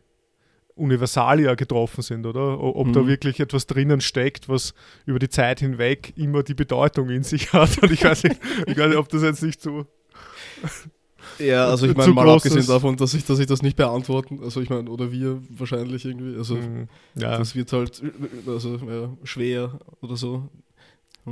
Universalia 0.77 1.55
getroffen 1.55 2.03
sind, 2.03 2.27
oder? 2.27 2.61
Ob 2.61 2.89
mhm. 2.89 2.93
da 2.93 3.07
wirklich 3.07 3.39
etwas 3.41 3.67
drinnen 3.67 4.01
steckt, 4.01 4.49
was 4.49 4.75
über 5.07 5.19
die 5.19 5.29
Zeit 5.29 5.61
hinweg 5.61 6.13
immer 6.17 6.43
die 6.43 6.55
Bedeutung 6.55 7.11
in 7.11 7.23
sich 7.23 7.53
hat. 7.53 7.79
Und 7.79 7.93
ich 7.93 8.05
weiß 8.05 8.25
nicht, 8.25 8.41
ich 8.67 8.77
weiß 8.77 8.89
nicht 8.89 8.99
ob 8.99 9.09
das 9.09 9.23
jetzt 9.23 9.43
nicht 9.43 9.61
so. 9.61 9.87
Ja, 11.39 11.69
also 11.69 11.87
ich 11.87 11.97
meine, 11.97 12.13
mal 12.13 12.29
abgesehen 12.29 12.67
davon, 12.67 12.97
dass 12.97 13.15
ich, 13.15 13.25
dass 13.25 13.39
ich 13.39 13.47
das 13.47 13.63
nicht 13.63 13.77
beantworten, 13.77 14.41
also 14.43 14.61
ich 14.61 14.69
meine, 14.69 14.91
oder 14.91 15.11
wir 15.11 15.41
wahrscheinlich 15.49 16.05
irgendwie, 16.05 16.37
also 16.37 16.57
mhm. 16.57 16.89
ja. 17.15 17.39
das 17.39 17.55
wird 17.55 17.73
halt 17.73 18.03
also, 18.47 18.77
ja, 18.77 19.11
schwer 19.25 19.79
oder 20.01 20.17
so. 20.17 20.49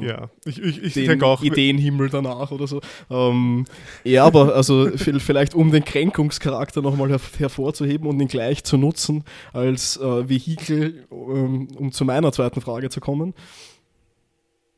Ja, 0.01 0.31
ich, 0.47 0.63
ich, 0.63 0.83
ich 0.83 0.95
denke 0.95 1.27
auch. 1.27 1.43
Ideenhimmel 1.43 2.09
danach 2.09 2.51
oder 2.51 2.67
so. 2.67 2.81
Ähm, 3.11 3.67
ja, 4.05 4.25
aber 4.25 4.55
also 4.55 4.89
vielleicht 4.97 5.55
um 5.55 5.71
den 5.71 5.85
Kränkungscharakter 5.85 6.81
nochmal 6.81 7.11
her 7.11 7.21
hervorzuheben 7.37 8.07
und 8.07 8.19
ihn 8.21 8.29
gleich 8.29 8.65
zu 8.65 8.79
nutzen 8.79 9.25
als 9.53 9.99
äh, 9.99 10.29
Vehikel, 10.29 11.05
ähm, 11.11 11.69
um 11.77 11.93
zu 11.93 12.05
meiner 12.05 12.33
zweiten 12.33 12.63
Frage 12.63 12.89
zu 12.89 13.01
kommen. 13.01 13.35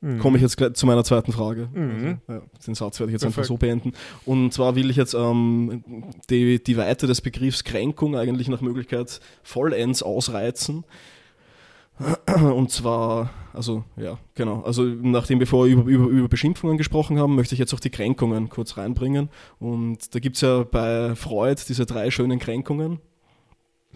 Mhm. 0.05 0.19
Komme 0.19 0.37
ich 0.37 0.43
jetzt 0.43 0.57
gleich 0.57 0.75
zu 0.75 0.85
meiner 0.85 1.05
zweiten 1.05 1.33
Frage. 1.33 1.69
Mhm. 1.73 2.19
Also, 2.27 2.41
ja, 2.41 2.47
den 2.67 2.75
Satz 2.75 3.01
werde 3.01 3.11
ich 3.11 3.15
jetzt 3.15 3.23
Perfekt. 3.23 3.39
einfach 3.39 3.49
so 3.49 3.57
beenden. 3.57 3.93
Und 4.27 4.53
zwar 4.53 4.75
will 4.75 4.91
ich 4.91 4.97
jetzt 4.97 5.15
ähm, 5.15 5.83
die, 6.29 6.63
die 6.63 6.77
Weite 6.77 7.07
des 7.07 7.21
Begriffs 7.21 7.65
Kränkung 7.65 8.17
eigentlich 8.17 8.49
nach 8.49 8.61
Möglichkeit 8.61 9.21
vollends 9.43 10.03
ausreizen. 10.03 10.85
Und 12.27 12.71
zwar, 12.71 13.31
also 13.53 13.85
ja, 13.97 14.19
genau. 14.35 14.63
Also 14.63 14.83
nachdem 14.83 15.39
wir 15.39 15.47
vorher 15.47 15.73
über, 15.73 15.85
über, 15.85 16.07
über 16.07 16.29
Beschimpfungen 16.29 16.77
gesprochen 16.77 17.19
haben, 17.19 17.37
möchte 17.37 17.55
ich 17.55 17.59
jetzt 17.59 17.73
auch 17.73 17.81
die 17.81 17.91
Kränkungen 17.91 18.49
kurz 18.49 18.77
reinbringen. 18.77 19.29
Und 19.59 20.15
da 20.15 20.19
gibt 20.19 20.37
es 20.37 20.43
ja 20.43 20.65
bei 20.65 21.15
Freud 21.15 21.61
diese 21.69 21.87
drei 21.87 22.11
schönen 22.11 22.39
Kränkungen. 22.39 22.99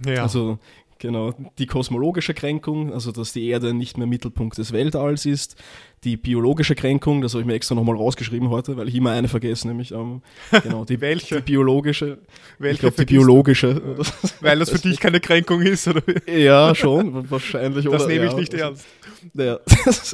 Ja. 0.07 0.23
Also 0.23 0.59
Genau, 1.01 1.33
die 1.59 1.67
kosmologische 1.67 2.35
Kränkung, 2.35 2.93
also 2.93 3.13
dass 3.13 3.33
die 3.33 3.47
Erde 3.47 3.73
nicht 3.73 3.99
mehr 3.99 4.09
Mittelpunkt 4.09 4.59
des 4.59 4.73
Weltalls 4.73 5.27
ist. 5.27 5.55
Die 6.03 6.17
biologische 6.17 6.75
Kränkung, 6.75 7.21
das 7.23 7.35
habe 7.35 7.43
ich 7.43 7.47
mir 7.47 7.55
extra 7.55 7.77
nochmal 7.77 7.95
rausgeschrieben 7.95 8.51
heute, 8.51 8.77
weil 8.77 8.89
ich 8.89 8.97
immer 8.97 9.13
eine 9.13 9.29
vergesse, 9.29 9.69
nämlich 9.69 9.93
ähm, 9.93 10.23
genau, 10.63 10.85
die, 10.85 11.01
Welche? 11.01 11.37
die 11.37 11.43
biologische. 11.43 12.19
Welche 12.59 12.75
ich 12.75 12.81
glaube, 12.81 12.97
die 12.97 13.05
biologische. 13.05 13.97
Weil 14.41 14.59
das 14.59 14.71
für 14.71 14.79
dich 14.79 14.99
keine 14.99 15.21
Kränkung 15.21 15.63
ist, 15.63 15.87
oder? 15.87 16.03
Ja, 16.29 16.75
schon, 16.75 17.31
wahrscheinlich. 17.31 17.85
Das 17.85 17.95
oder, 17.95 18.07
nehme 18.09 18.25
ja, 18.25 18.31
ich 18.31 18.37
nicht 18.37 18.55
ernst. 18.55 18.87
Ja, 19.35 19.61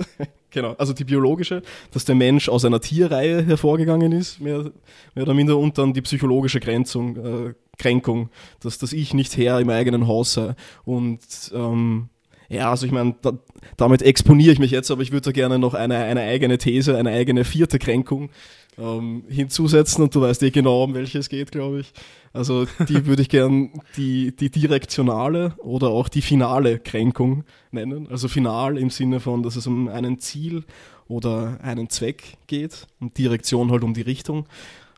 genau. 0.50 0.74
Also 0.76 0.92
die 0.92 1.04
biologische, 1.04 1.62
dass 1.92 2.04
der 2.04 2.14
Mensch 2.14 2.48
aus 2.48 2.64
einer 2.64 2.80
Tierreihe 2.80 3.44
hervorgegangen 3.44 4.12
ist, 4.12 4.40
mehr, 4.40 4.70
mehr 5.14 5.24
oder 5.24 5.34
minder, 5.34 5.56
und 5.56 5.78
dann 5.78 5.94
die 5.94 6.02
psychologische 6.02 6.60
Grenzung, 6.60 7.16
äh, 7.16 7.54
Kränkung, 7.78 8.30
dass 8.60 8.78
das 8.78 8.92
Ich 8.92 9.14
nicht 9.14 9.36
Herr 9.36 9.60
im 9.60 9.70
eigenen 9.70 10.06
Haus 10.06 10.34
sei. 10.34 10.54
Und 10.84 11.20
ähm, 11.54 12.08
ja, 12.48 12.70
also 12.70 12.86
ich 12.86 12.92
meine, 12.92 13.14
da, 13.22 13.32
damit 13.76 14.02
exponiere 14.02 14.52
ich 14.52 14.58
mich 14.58 14.70
jetzt, 14.70 14.90
aber 14.90 15.02
ich 15.02 15.12
würde 15.12 15.26
da 15.26 15.32
gerne 15.32 15.58
noch 15.58 15.74
eine, 15.74 15.96
eine 15.96 16.22
eigene 16.22 16.58
These, 16.58 16.96
eine 16.96 17.10
eigene 17.10 17.44
vierte 17.44 17.78
Kränkung 17.78 18.30
ähm, 18.78 19.24
hinzusetzen 19.28 20.02
und 20.02 20.14
du 20.14 20.20
weißt 20.20 20.42
eh 20.42 20.50
genau, 20.50 20.84
um 20.84 20.94
welche 20.94 21.18
es 21.18 21.28
geht, 21.28 21.52
glaube 21.52 21.80
ich. 21.80 21.92
Also 22.32 22.66
die 22.88 23.06
würde 23.06 23.22
ich 23.22 23.28
gern 23.28 23.70
die, 23.96 24.34
die 24.34 24.50
direktionale 24.50 25.54
oder 25.58 25.88
auch 25.88 26.08
die 26.08 26.22
finale 26.22 26.78
Kränkung 26.78 27.44
nennen. 27.70 28.08
Also 28.10 28.28
final 28.28 28.76
im 28.76 28.90
Sinne 28.90 29.20
von, 29.20 29.42
dass 29.42 29.56
es 29.56 29.66
um 29.66 29.88
einen 29.88 30.18
Ziel 30.18 30.64
oder 31.08 31.58
einen 31.62 31.88
Zweck 31.88 32.36
geht 32.46 32.86
und 33.00 33.16
Direktion 33.16 33.70
halt 33.70 33.84
um 33.84 33.94
die 33.94 34.02
Richtung. 34.02 34.46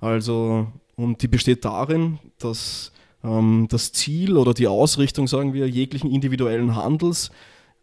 Also, 0.01 0.69
und 0.97 1.23
die 1.23 1.29
besteht 1.29 1.65
darin, 1.65 2.19
dass 2.39 2.93
ähm, 3.23 3.67
das 3.71 3.93
Ziel 3.93 4.37
oder 4.37 4.55
die 4.55 4.67
Ausrichtung, 4.67 5.29
sagen 5.29 5.53
wir, 5.53 5.69
jeglichen 5.69 6.11
individuellen 6.11 6.75
Handels, 6.75 7.31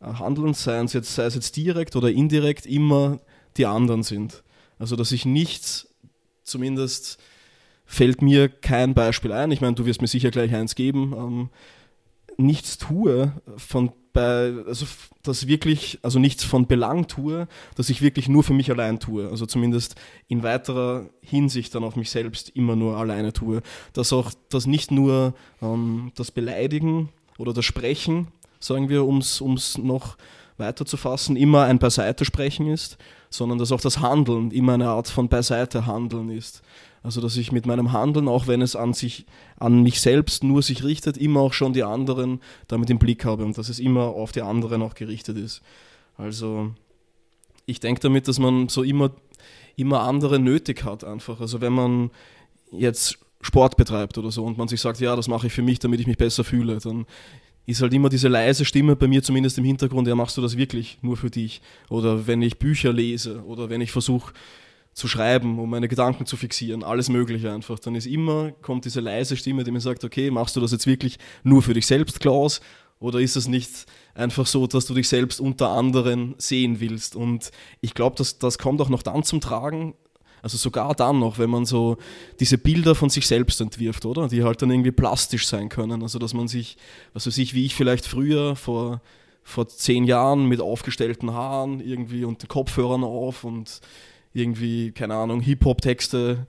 äh, 0.02 0.06
Handelns, 0.06 0.64
sei 0.64 0.80
es, 0.80 0.94
jetzt, 0.94 1.14
sei 1.14 1.26
es 1.26 1.36
jetzt 1.36 1.56
direkt 1.56 1.96
oder 1.96 2.12
indirekt, 2.12 2.66
immer 2.66 3.20
die 3.58 3.66
anderen 3.66 4.04
sind. 4.04 4.44
Also, 4.80 4.96
dass 4.96 5.12
ich 5.12 5.26
nichts, 5.26 5.88
zumindest 6.44 7.20
fällt 7.86 8.22
mir 8.22 8.50
kein 8.50 8.94
Beispiel 8.94 9.32
ein, 9.32 9.52
ich 9.52 9.62
meine, 9.62 9.76
du 9.76 9.86
wirst 9.86 10.02
mir 10.02 10.08
sicher 10.08 10.32
gleich 10.32 10.54
eins 10.54 10.74
geben, 10.74 11.14
ähm, 11.16 11.50
nichts 12.38 12.78
tue, 12.78 13.34
von 13.58 13.92
bei, 14.14 14.54
also 14.68 14.86
das 15.24 15.48
wirklich, 15.48 16.00
also 16.04 16.20
nichts 16.20 16.44
von 16.44 16.68
Belang 16.68 17.08
tue, 17.08 17.48
dass 17.76 17.90
ich 17.90 18.02
wirklich 18.02 18.30
nur 18.30 18.44
für 18.44 18.54
mich 18.54 18.70
allein 18.70 19.00
tue. 19.00 19.28
Also 19.28 19.46
zumindest 19.46 19.96
in 20.28 20.44
weiterer 20.44 21.10
Hinsicht 21.22 21.74
dann 21.74 21.84
auf 21.84 21.96
mich 21.96 22.12
selbst 22.12 22.50
immer 22.50 22.76
nur 22.76 22.98
alleine 22.98 23.34
tue. 23.34 23.62
Dass 23.92 24.14
auch 24.14 24.32
das 24.50 24.68
nicht 24.68 24.92
nur 24.92 25.34
ähm, 25.62 26.12
das 26.16 26.30
Beleidigen 26.30 27.10
oder 27.40 27.54
das 27.54 27.66
Sprechen, 27.66 28.28
sagen 28.60 28.88
wir, 28.88 29.04
um 29.04 29.18
es 29.18 29.78
noch 29.80 30.16
weiter 30.58 30.86
zu 30.86 30.96
fassen, 30.96 31.36
immer 31.36 31.64
ein 31.64 31.80
Beiseite 31.80 32.24
sprechen 32.24 32.68
ist, 32.68 32.98
sondern 33.32 33.58
dass 33.58 33.72
auch 33.72 33.82
das 33.82 34.00
Handeln 34.00 34.52
immer 34.52 34.76
eine 34.76 34.90
Art 34.90 35.08
von 35.08 35.28
Beiseite 35.28 35.88
handeln 35.88 36.30
ist. 36.30 36.62
Also 37.04 37.20
dass 37.20 37.36
ich 37.36 37.52
mit 37.52 37.66
meinem 37.66 37.92
Handeln, 37.92 38.30
auch 38.30 38.48
wenn 38.48 38.62
es 38.62 38.78
an 38.78 38.94
sich, 38.94 39.26
an 39.58 39.84
mich 39.84 40.00
selbst 40.00 40.44
nur 40.44 40.62
sich 40.62 40.86
richtet, 40.86 41.18
immer 41.18 41.42
auch 41.42 41.54
schon 41.54 41.74
die 41.74 41.84
anderen 41.84 42.40
damit 42.68 42.90
im 42.90 42.98
Blick 42.98 43.26
habe 43.26 43.44
und 43.44 43.58
dass 43.58 43.68
es 43.68 43.80
immer 43.80 44.04
auf 44.04 44.32
die 44.32 44.42
anderen 44.42 44.82
auch 44.82 44.96
gerichtet 44.96 45.38
ist. 45.38 45.62
Also 46.16 46.74
ich 47.66 47.82
denke 47.82 48.00
damit, 48.00 48.30
dass 48.30 48.40
man 48.40 48.70
so 48.70 48.84
immer, 48.84 49.12
immer 49.76 50.02
andere 50.02 50.40
nötig 50.40 50.86
hat 50.86 51.04
einfach. 51.04 51.42
Also 51.42 51.60
wenn 51.60 51.74
man 51.74 52.10
jetzt 52.72 53.20
Sport 53.42 53.76
betreibt 53.76 54.18
oder 54.18 54.32
so 54.32 54.46
und 54.46 54.58
man 54.58 54.70
sich 54.70 54.80
sagt, 54.80 55.02
ja, 55.02 55.16
das 55.18 55.28
mache 55.28 55.48
ich 55.48 55.54
für 55.54 55.62
mich, 55.62 55.80
damit 55.80 56.00
ich 56.00 56.08
mich 56.08 56.18
besser 56.18 56.46
fühle, 56.46 56.80
dann 56.80 57.06
ist 57.66 57.82
halt 57.82 57.94
immer 57.94 58.10
diese 58.10 58.28
leise 58.30 58.64
Stimme 58.66 58.96
bei 58.96 59.08
mir 59.08 59.24
zumindest 59.24 59.58
im 59.58 59.66
Hintergrund, 59.66 60.08
ja, 60.08 60.16
machst 60.16 60.38
du 60.38 60.42
das 60.42 60.58
wirklich 60.58 61.00
nur 61.02 61.18
für 61.18 61.30
dich? 61.30 61.62
Oder 61.90 62.28
wenn 62.28 62.42
ich 62.42 62.60
Bücher 62.60 62.92
lese 62.92 63.44
oder 63.44 63.70
wenn 63.70 63.82
ich 63.82 63.92
versuche 63.92 64.34
zu 64.94 65.08
schreiben, 65.08 65.60
um 65.60 65.70
meine 65.70 65.88
Gedanken 65.88 66.26
zu 66.26 66.38
fixieren, 66.38 66.84
alles 66.84 67.10
Mögliche 67.10 67.52
einfach, 67.52 67.80
dann 67.80 67.96
ist 67.96 68.06
immer, 68.06 68.52
kommt 68.62 68.86
diese 68.86 69.00
leise 69.00 69.36
Stimme, 69.36 69.64
die 69.64 69.72
mir 69.72 69.82
sagt, 69.82 70.04
okay, 70.04 70.30
machst 70.30 70.56
du 70.56 70.62
das 70.62 70.72
jetzt 70.72 70.88
wirklich 70.88 71.18
nur 71.44 71.62
für 71.62 71.74
dich 71.74 71.88
selbst, 71.88 72.20
Klaus? 72.20 72.62
Oder 73.00 73.20
ist 73.20 73.36
es 73.36 73.48
nicht 73.48 73.86
einfach 74.14 74.46
so, 74.46 74.66
dass 74.66 74.86
du 74.86 74.94
dich 74.94 75.10
selbst 75.10 75.42
unter 75.42 75.70
anderen 75.70 76.36
sehen 76.38 76.80
willst? 76.80 77.16
Und 77.16 77.52
ich 77.82 77.94
glaube, 77.94 78.16
das, 78.18 78.38
das 78.38 78.58
kommt 78.58 78.80
auch 78.80 78.90
noch 78.90 79.04
dann 79.04 79.24
zum 79.24 79.42
Tragen, 79.42 79.96
also 80.44 80.58
sogar 80.58 80.94
dann 80.94 81.20
noch, 81.20 81.40
wenn 81.40 81.50
man 81.50 81.66
so 81.66 81.98
diese 82.40 82.58
Bilder 82.58 82.96
von 82.96 83.10
sich 83.10 83.26
selbst 83.28 83.62
entwirft, 83.62 84.06
oder? 84.06 84.28
Die 84.28 84.44
halt 84.44 84.62
dann 84.62 84.72
irgendwie 84.72 84.92
plastisch 84.92 85.48
sein 85.48 85.70
können. 85.70 86.04
Also 86.04 86.20
dass 86.20 86.34
man 86.34 86.50
sich, 86.50 86.78
was 87.14 87.26
weiß 87.26 87.38
ich, 87.38 87.54
wie 87.54 87.66
ich 87.66 87.76
vielleicht 87.76 88.06
früher 88.06 88.58
vor, 88.58 89.02
vor 89.42 89.70
zehn 89.70 90.04
Jahren 90.04 90.46
mit 90.48 90.60
aufgestellten 90.60 91.32
Haaren 91.32 91.80
irgendwie 91.80 92.26
und 92.26 92.42
den 92.42 92.50
Kopfhörern 92.50 93.06
auf 93.06 93.46
und 93.46 93.80
irgendwie, 94.34 94.92
keine 94.92 95.16
Ahnung, 95.16 95.42
Hip-Hop-Texte 95.42 96.48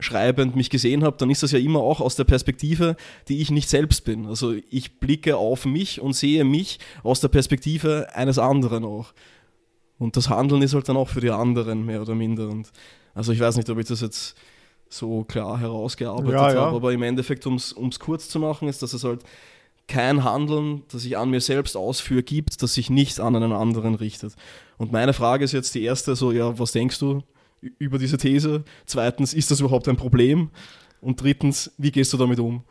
schreibend 0.00 0.56
mich 0.56 0.70
gesehen 0.70 1.04
habe, 1.04 1.16
dann 1.18 1.30
ist 1.30 1.42
das 1.42 1.52
ja 1.52 1.58
immer 1.58 1.80
auch 1.80 2.00
aus 2.00 2.16
der 2.16 2.24
Perspektive, 2.24 2.96
die 3.28 3.40
ich 3.40 3.50
nicht 3.50 3.68
selbst 3.68 4.04
bin. 4.04 4.26
Also 4.26 4.54
ich 4.70 5.00
blicke 5.00 5.36
auf 5.36 5.66
mich 5.66 6.00
und 6.00 6.14
sehe 6.14 6.44
mich 6.44 6.78
aus 7.02 7.20
der 7.20 7.28
Perspektive 7.28 8.08
eines 8.14 8.38
anderen 8.38 8.84
auch. 8.84 9.12
Und 9.98 10.16
das 10.16 10.30
Handeln 10.30 10.62
ist 10.62 10.74
halt 10.74 10.88
dann 10.88 10.96
auch 10.96 11.08
für 11.08 11.20
die 11.20 11.30
anderen 11.30 11.84
mehr 11.84 12.00
oder 12.00 12.14
minder. 12.14 12.48
Und 12.48 12.70
also 13.14 13.32
ich 13.32 13.40
weiß 13.40 13.56
nicht, 13.56 13.68
ob 13.68 13.78
ich 13.78 13.86
das 13.86 14.00
jetzt 14.00 14.36
so 14.88 15.24
klar 15.24 15.58
herausgearbeitet 15.58 16.32
ja, 16.32 16.52
ja. 16.52 16.60
habe, 16.60 16.76
aber 16.76 16.92
im 16.92 17.02
Endeffekt, 17.02 17.46
um 17.46 17.56
es 17.56 17.74
kurz 17.98 18.28
zu 18.28 18.38
machen, 18.38 18.68
ist, 18.68 18.82
dass 18.82 18.94
es 18.94 19.04
halt 19.04 19.22
kein 19.88 20.22
Handeln, 20.22 20.82
das 20.92 21.04
ich 21.04 21.18
an 21.18 21.30
mir 21.30 21.40
selbst 21.40 21.76
ausführe, 21.76 22.22
gibt, 22.22 22.62
das 22.62 22.74
sich 22.74 22.88
nicht 22.88 23.20
an 23.20 23.34
einen 23.34 23.52
anderen 23.52 23.94
richtet. 23.94 24.34
Und 24.78 24.92
meine 24.92 25.12
Frage 25.12 25.44
ist 25.44 25.52
jetzt 25.52 25.74
die 25.74 25.82
erste, 25.82 26.16
so, 26.16 26.32
ja, 26.32 26.58
was 26.58 26.72
denkst 26.72 26.98
du 26.98 27.22
über 27.60 27.98
diese 27.98 28.16
These? 28.16 28.64
Zweitens, 28.86 29.34
ist 29.34 29.50
das 29.50 29.60
überhaupt 29.60 29.88
ein 29.88 29.96
Problem? 29.96 30.50
Und 31.00 31.20
drittens, 31.20 31.72
wie 31.76 31.92
gehst 31.92 32.12
du 32.12 32.16
damit 32.16 32.40
um? 32.40 32.64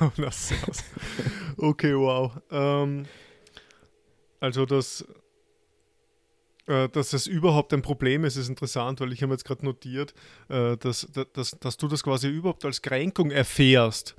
okay, 1.56 1.94
wow. 1.94 2.32
Ähm, 2.50 3.04
also 4.40 4.66
das 4.66 5.04
äh, 6.70 6.88
dass 6.88 7.12
es 7.12 7.26
überhaupt 7.26 7.72
ein 7.74 7.82
Problem 7.82 8.24
ist, 8.24 8.36
ist 8.36 8.48
interessant, 8.48 9.00
weil 9.00 9.12
ich 9.12 9.22
habe 9.22 9.32
jetzt 9.32 9.44
gerade 9.44 9.64
notiert, 9.64 10.14
äh, 10.48 10.76
dass, 10.76 11.08
dass, 11.32 11.50
dass 11.58 11.76
du 11.76 11.88
das 11.88 12.04
quasi 12.04 12.28
überhaupt 12.28 12.64
als 12.64 12.80
Kränkung 12.80 13.32
erfährst. 13.32 14.14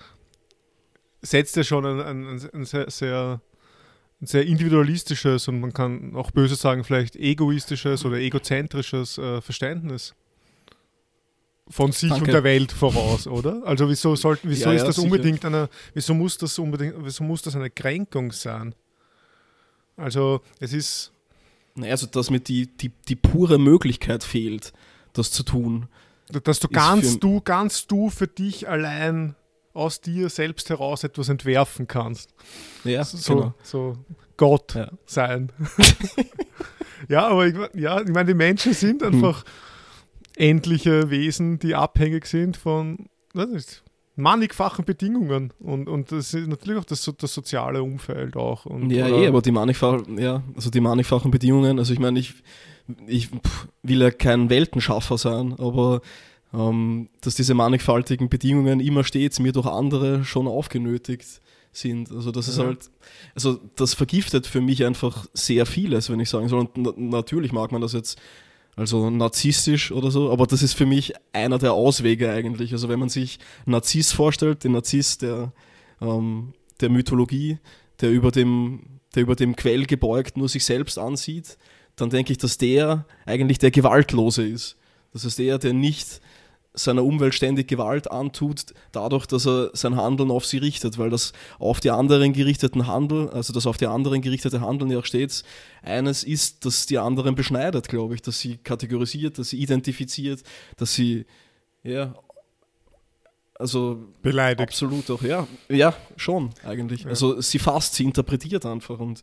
Setzt 1.22 1.56
ja 1.56 1.64
schon 1.64 1.86
ein, 1.86 2.02
ein, 2.02 2.50
ein 2.54 2.66
sehr, 2.66 2.90
sehr, 2.90 3.42
sehr 4.22 4.46
individualistisches 4.46 5.48
und 5.48 5.60
man 5.60 5.74
kann 5.74 6.16
auch 6.16 6.32
böse 6.32 6.56
sagen, 6.56 6.84
vielleicht 6.84 7.16
egoistisches 7.16 8.06
oder 8.06 8.18
egozentrisches 8.18 9.18
äh, 9.18 9.42
Verständnis 9.42 10.14
von 11.68 11.92
sich 11.92 12.10
Danke. 12.10 12.26
und 12.26 12.34
der 12.34 12.44
Welt 12.44 12.72
voraus, 12.72 13.28
oder? 13.28 13.62
Also 13.66 13.90
wieso 13.90 14.16
sollten, 14.16 14.50
wieso 14.50 14.70
ja, 14.70 14.76
ist 14.76 14.84
das 14.86 14.96
sicher. 14.96 15.06
unbedingt 15.06 15.44
eine, 15.46 15.70
wieso 15.94 16.14
muss 16.14 16.38
das 16.38 16.60
unbedingt, 16.60 16.96
wieso 17.00 17.24
muss 17.24 17.42
das 17.42 17.56
eine 17.56 17.70
Kränkung 17.70 18.32
sein? 18.32 18.76
Also 19.96 20.42
es 20.60 20.74
ist 20.74 21.12
also 21.80 22.08
dass 22.08 22.30
mir 22.30 22.40
die, 22.40 22.68
die, 22.68 22.90
die 23.08 23.16
pure 23.16 23.58
Möglichkeit 23.58 24.24
fehlt, 24.24 24.74
das 25.14 25.32
zu 25.32 25.44
tun. 25.44 25.88
Dass 26.44 26.60
du 26.60 26.68
ganz 26.68 27.20
du, 27.20 27.42
ganz 27.42 27.88
du 27.88 28.10
für 28.10 28.28
dich 28.28 28.70
allein 28.70 29.36
aus 29.74 30.02
dir 30.02 30.30
selbst 30.30 30.70
heraus 30.70 31.04
etwas 31.04 31.30
entwerfen 31.30 31.88
kannst. 31.88 32.34
Ja, 32.84 33.04
so, 33.04 33.36
genau. 33.36 33.54
so 33.64 33.98
Gott 34.38 34.76
ja. 34.76 34.90
sein. 35.06 35.52
ja, 37.10 37.28
aber 37.28 37.48
ich, 37.48 37.56
ja, 37.74 38.02
ich 38.02 38.10
meine, 38.10 38.28
die 38.28 38.34
Menschen 38.34 38.74
sind 38.74 39.02
hm. 39.02 39.14
einfach 39.14 39.44
hm. 39.44 39.52
endliche 40.36 41.10
Wesen, 41.10 41.60
die 41.60 41.76
abhängig 41.76 42.26
sind 42.26 42.58
von, 42.58 43.10
nicht, 43.34 43.84
mannigfachen 44.16 44.86
Bedingungen 44.86 45.54
und, 45.60 45.88
und 45.88 46.12
das 46.12 46.34
ist 46.34 46.48
natürlich 46.48 46.80
auch 46.80 46.86
das, 46.86 47.10
das 47.18 47.34
soziale 47.34 47.82
Umfeld 47.82 48.36
auch. 48.36 48.66
Und, 48.66 48.92
ja, 48.92 49.08
eh, 49.08 49.28
aber 49.28 49.42
die 49.42 49.52
mannigfachen, 49.52 50.18
ja, 50.18 50.44
also 50.56 50.70
die 50.70 50.82
mannigfachen 50.82 51.32
Bedingungen, 51.32 51.80
also 51.80 51.94
ich 51.94 52.00
meine, 52.00 52.20
ich, 52.20 52.34
ich 53.08 53.30
will 53.84 54.02
ja 54.02 54.12
kein 54.12 54.50
Weltenschaffer 54.50 55.18
sein, 55.18 55.56
aber 55.58 56.02
dass 56.52 57.36
diese 57.36 57.54
mannigfaltigen 57.54 58.28
Bedingungen 58.28 58.82
immer 58.82 59.04
stets 59.04 59.40
mir 59.40 59.54
durch 59.54 59.68
andere 59.68 60.26
schon 60.26 60.48
aufgenötigt 60.48 61.42
sind. 61.72 62.12
Also 62.12 62.32
das 62.32 62.48
ja. 62.48 62.54
ist 62.54 62.60
halt, 62.60 62.92
also 63.36 63.60
das 63.76 63.94
vergiftet 63.94 64.48
für 64.48 64.60
mich 64.60 64.84
einfach 64.86 65.26
sehr 65.34 65.66
vieles, 65.66 66.10
wenn 66.10 66.20
ich 66.20 66.30
sagen 66.30 66.50
soll. 66.50 66.68
Und 66.74 66.98
natürlich 66.98 67.54
mag 67.54 67.72
man 67.72 67.82
das 67.82 67.94
jetzt 67.94 68.20
also 68.76 69.10
narzisstisch 69.10 69.92
oder 69.92 70.12
so, 70.12 70.32
aber 70.32 70.48
das 70.48 70.64
ist 70.64 70.74
für 70.74 70.86
mich 70.86 71.14
einer 71.34 71.58
der 71.58 71.74
Auswege 71.74 72.32
eigentlich. 72.32 72.72
Also 72.74 72.90
wenn 72.90 73.00
man 73.00 73.10
sich 73.10 73.40
Narziss 73.66 74.12
vorstellt, 74.12 74.64
den 74.64 74.74
Narziss 74.74 75.18
der, 75.18 75.54
ähm, 76.02 76.54
der 76.80 76.90
Mythologie, 76.90 77.60
der 78.00 78.12
über, 78.12 78.32
dem, 78.32 79.00
der 79.16 79.24
über 79.24 79.36
dem 79.36 79.56
Quell 79.56 79.86
gebeugt 79.86 80.38
nur 80.38 80.50
sich 80.50 80.66
selbst 80.66 80.98
ansieht, 80.98 81.58
dann 81.96 82.10
denke 82.10 82.32
ich, 82.32 82.38
dass 82.38 82.58
der 82.58 83.06
eigentlich 83.26 83.60
der 83.60 83.72
Gewaltlose 83.72 84.48
ist. 84.48 84.78
Das 85.14 85.26
ist 85.26 85.40
der, 85.40 85.58
der 85.60 85.74
nicht 85.74 86.22
seiner 86.74 87.04
Umwelt 87.04 87.34
ständig 87.34 87.68
Gewalt 87.68 88.10
antut, 88.10 88.74
dadurch, 88.92 89.26
dass 89.26 89.46
er 89.46 89.72
sein 89.74 89.98
Handeln 89.98 90.32
auf 90.32 90.46
sie 90.46 90.58
richtet, 90.58 90.98
weil 90.98 91.10
das 91.10 91.34
auf 91.60 91.80
die 91.82 91.92
anderen 91.92 92.34
gerichteten 92.34 92.88
Handel, 92.88 93.30
also 93.30 93.52
das 93.52 93.68
auf 93.68 93.78
die 93.78 93.88
anderen 93.88 94.22
gerichtete 94.22 94.62
Handeln 94.62 94.90
ja 94.90 95.00
auch 95.00 95.06
stets 95.06 95.44
eines 95.82 96.24
ist, 96.24 96.66
dass 96.66 96.86
die 96.86 96.98
anderen 96.98 97.36
beschneidet, 97.36 97.90
glaube 97.90 98.16
ich, 98.16 98.22
dass 98.22 98.40
sie 98.40 98.58
kategorisiert, 98.58 99.38
dass 99.38 99.50
sie 99.50 99.58
identifiziert, 99.58 100.44
dass 100.78 100.94
sie, 100.94 101.26
ja, 101.84 102.14
also 103.60 104.08
beleidigt. 104.22 104.62
Absolut 104.62 105.10
auch, 105.12 105.22
ja, 105.22 105.48
ja, 105.70 105.94
schon 106.16 106.52
eigentlich. 106.64 107.04
Ja. 107.04 107.10
Also 107.10 107.42
sie 107.42 107.60
fasst, 107.60 107.96
sie 107.96 108.06
interpretiert 108.06 108.66
einfach 108.66 108.98
und 109.00 109.22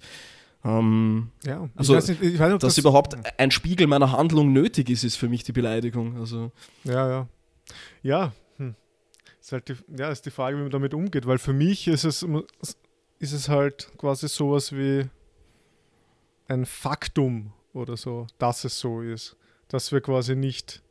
ähm, 0.64 1.30
ja, 1.46 1.68
also, 1.76 1.94
nicht, 1.94 2.20
nicht, 2.20 2.40
dass 2.40 2.59
das 2.59 2.78
überhaupt 2.78 3.16
ein 3.38 3.51
Spiegel 3.51 3.86
meiner 3.86 4.12
Handlung 4.12 4.53
nötig 4.53 4.90
ist, 4.90 5.05
ist 5.05 5.16
für 5.16 5.28
mich 5.28 5.44
die 5.44 5.53
Beleidigung. 5.53 6.18
Also, 6.18 6.51
ja, 6.84 7.09
ja. 7.09 7.28
Ja, 8.02 8.32
hm. 8.56 8.74
ist 9.40 9.52
halt 9.52 9.68
die, 9.68 9.76
ja, 9.96 10.10
ist 10.10 10.26
die 10.26 10.30
Frage, 10.30 10.56
wie 10.56 10.62
man 10.62 10.70
damit 10.70 10.94
umgeht, 10.94 11.26
weil 11.26 11.38
für 11.38 11.52
mich 11.52 11.88
ist 11.88 12.04
es, 12.04 12.26
ist 13.18 13.32
es 13.32 13.48
halt 13.48 13.90
quasi 13.98 14.28
sowas 14.28 14.72
wie 14.72 15.08
ein 16.48 16.66
Faktum 16.66 17.52
oder 17.72 17.96
so, 17.96 18.26
dass 18.38 18.64
es 18.64 18.78
so 18.78 19.02
ist. 19.02 19.36
Dass 19.68 19.92
wir 19.92 20.00
quasi 20.00 20.34
nicht 20.34 20.82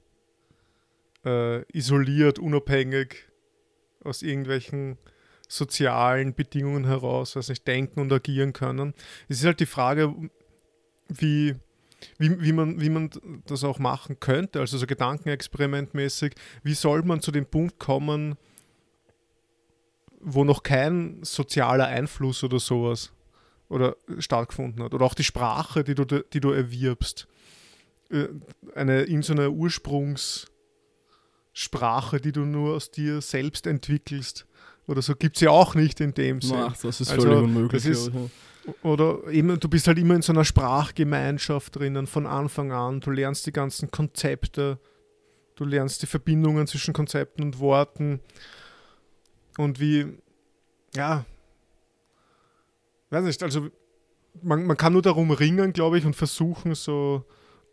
äh, 1.25 1.63
isoliert, 1.71 2.39
unabhängig 2.39 3.27
aus 4.03 4.21
irgendwelchen 4.21 4.97
sozialen 5.47 6.33
Bedingungen 6.33 6.85
heraus, 6.85 7.35
was 7.35 7.49
nicht 7.49 7.67
denken 7.67 7.99
und 8.01 8.11
agieren 8.11 8.53
können. 8.53 8.93
Es 9.27 9.39
ist 9.39 9.45
halt 9.45 9.59
die 9.59 9.65
Frage, 9.65 10.13
wie 11.07 11.55
wie, 12.17 12.41
wie, 12.41 12.51
man, 12.51 12.79
wie 12.79 12.89
man 12.89 13.09
das 13.47 13.63
auch 13.63 13.79
machen 13.79 14.19
könnte, 14.19 14.59
also 14.59 14.77
so 14.77 14.85
gedankenexperimentmäßig, 14.85 16.35
wie 16.63 16.73
soll 16.73 17.03
man 17.03 17.21
zu 17.21 17.31
dem 17.31 17.45
Punkt 17.45 17.79
kommen, 17.79 18.35
wo 20.19 20.43
noch 20.43 20.63
kein 20.63 21.19
sozialer 21.23 21.87
Einfluss 21.87 22.43
oder 22.43 22.59
sowas 22.59 23.11
oder 23.69 23.95
stattgefunden 24.19 24.83
hat. 24.83 24.93
Oder 24.93 25.05
auch 25.05 25.13
die 25.13 25.23
Sprache, 25.23 25.83
die 25.83 25.95
du, 25.95 26.05
die 26.05 26.39
du 26.39 26.51
erwirbst. 26.51 27.27
Äh, 28.09 28.27
eine, 28.75 29.03
in 29.03 29.21
so 29.21 29.33
einer 29.33 29.49
Ursprungssprache, 29.49 32.21
die 32.21 32.31
du 32.31 32.41
nur 32.41 32.75
aus 32.75 32.91
dir 32.91 33.21
selbst 33.21 33.67
entwickelst. 33.67 34.45
Oder 34.87 35.01
so 35.01 35.15
gibt 35.15 35.35
es 35.35 35.41
ja 35.41 35.49
auch 35.49 35.75
nicht 35.75 35.99
in 35.99 36.13
dem 36.13 36.41
Sinne. 36.41 36.73
Das 36.81 37.01
ist 37.01 37.09
völlig 37.09 37.25
also, 37.25 37.43
unmöglich. 37.43 37.83
Das 37.83 37.91
ist, 37.91 38.11
oder 38.83 39.27
eben, 39.27 39.59
du 39.59 39.69
bist 39.69 39.87
halt 39.87 39.97
immer 39.97 40.15
in 40.15 40.21
so 40.21 40.33
einer 40.33 40.45
Sprachgemeinschaft 40.45 41.75
drinnen 41.75 42.07
von 42.07 42.25
Anfang 42.25 42.71
an. 42.71 42.99
Du 42.99 43.11
lernst 43.11 43.45
die 43.45 43.51
ganzen 43.51 43.91
Konzepte, 43.91 44.79
du 45.55 45.65
lernst 45.65 46.01
die 46.01 46.07
Verbindungen 46.07 46.67
zwischen 46.67 46.93
Konzepten 46.93 47.43
und 47.43 47.59
Worten. 47.59 48.19
Und 49.57 49.79
wie, 49.79 50.17
ja, 50.95 51.25
weiß 53.09 53.23
nicht, 53.23 53.41
also 53.43 53.69
man, 54.41 54.65
man 54.65 54.77
kann 54.77 54.93
nur 54.93 55.01
darum 55.01 55.31
ringen, 55.31 55.73
glaube 55.73 55.97
ich, 55.97 56.05
und 56.05 56.15
versuchen, 56.15 56.75
so 56.75 57.25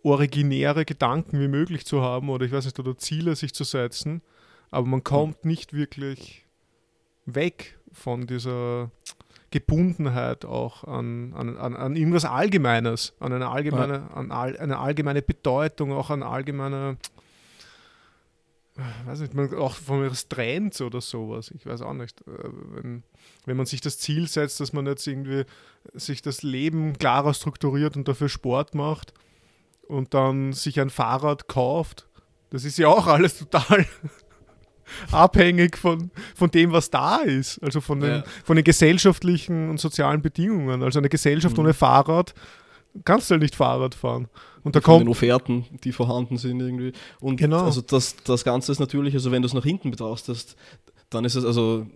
originäre 0.02 0.84
Gedanken 0.84 1.40
wie 1.40 1.48
möglich 1.48 1.86
zu 1.86 2.02
haben 2.02 2.28
oder 2.28 2.44
ich 2.44 2.52
weiß 2.52 2.66
nicht, 2.66 2.78
oder 2.78 2.96
Ziele 2.96 3.36
sich 3.36 3.54
zu 3.54 3.64
setzen. 3.64 4.22
Aber 4.70 4.86
man 4.86 5.04
kommt 5.04 5.44
nicht 5.44 5.72
wirklich 5.72 6.46
weg 7.26 7.78
von 7.92 8.26
dieser 8.26 8.90
Gebundenheit 9.54 10.44
auch 10.44 10.82
an, 10.82 11.32
an, 11.34 11.56
an, 11.56 11.76
an 11.76 11.94
irgendwas 11.94 12.24
Allgemeines, 12.24 13.12
an 13.20 13.32
eine 13.32 13.48
allgemeine, 13.48 13.94
ja. 13.94 14.06
an 14.08 14.32
all, 14.32 14.56
eine 14.58 14.80
allgemeine 14.80 15.22
Bedeutung, 15.22 15.92
auch 15.92 16.10
an 16.10 16.24
allgemeine, 16.24 16.96
weiß 19.06 19.20
nicht, 19.20 19.32
man, 19.34 19.54
auch 19.54 19.76
von 19.76 20.00
mir 20.00 20.10
Trends 20.10 20.80
oder 20.80 21.00
sowas, 21.00 21.52
ich 21.54 21.64
weiß 21.64 21.82
auch 21.82 21.92
nicht. 21.92 22.20
Äh, 22.22 22.50
wenn, 22.72 23.04
wenn 23.46 23.56
man 23.56 23.66
sich 23.66 23.80
das 23.80 23.98
Ziel 23.98 24.26
setzt, 24.26 24.58
dass 24.58 24.72
man 24.72 24.86
jetzt 24.86 25.06
irgendwie 25.06 25.44
sich 25.92 26.20
das 26.20 26.42
Leben 26.42 26.98
klarer 26.98 27.32
strukturiert 27.32 27.96
und 27.96 28.08
dafür 28.08 28.28
Sport 28.28 28.74
macht 28.74 29.14
und 29.86 30.14
dann 30.14 30.52
sich 30.52 30.80
ein 30.80 30.90
Fahrrad 30.90 31.46
kauft, 31.46 32.08
das 32.50 32.64
ist 32.64 32.76
ja 32.76 32.88
auch 32.88 33.06
alles 33.06 33.38
total 33.38 33.86
abhängig 35.12 35.76
von, 35.76 36.10
von 36.34 36.50
dem, 36.50 36.72
was 36.72 36.90
da 36.90 37.16
ist. 37.18 37.62
Also 37.62 37.80
von 37.80 38.00
den, 38.00 38.10
ja. 38.10 38.24
von 38.44 38.56
den 38.56 38.64
gesellschaftlichen 38.64 39.70
und 39.70 39.80
sozialen 39.80 40.22
Bedingungen. 40.22 40.82
Also 40.82 40.98
eine 40.98 41.08
Gesellschaft 41.08 41.56
mhm. 41.56 41.64
ohne 41.64 41.74
Fahrrad 41.74 42.34
kannst 43.04 43.30
du 43.30 43.32
halt 43.32 43.42
nicht 43.42 43.56
Fahrrad 43.56 43.94
fahren. 43.94 44.28
Und 44.62 44.76
da 44.76 44.80
von 44.80 44.94
kommt 44.94 45.02
den 45.02 45.08
Offerten, 45.08 45.64
die 45.82 45.92
vorhanden 45.92 46.38
sind 46.38 46.60
irgendwie. 46.60 46.92
Und 47.20 47.36
genau. 47.36 47.64
also 47.64 47.80
das, 47.80 48.16
das 48.24 48.44
Ganze 48.44 48.72
ist 48.72 48.78
natürlich, 48.78 49.14
also 49.14 49.30
wenn 49.30 49.42
du 49.42 49.46
es 49.46 49.54
nach 49.54 49.64
hinten 49.64 49.90
betrachtest, 49.90 50.56
dann 51.10 51.24
ist 51.24 51.34
es 51.34 51.44
also 51.44 51.86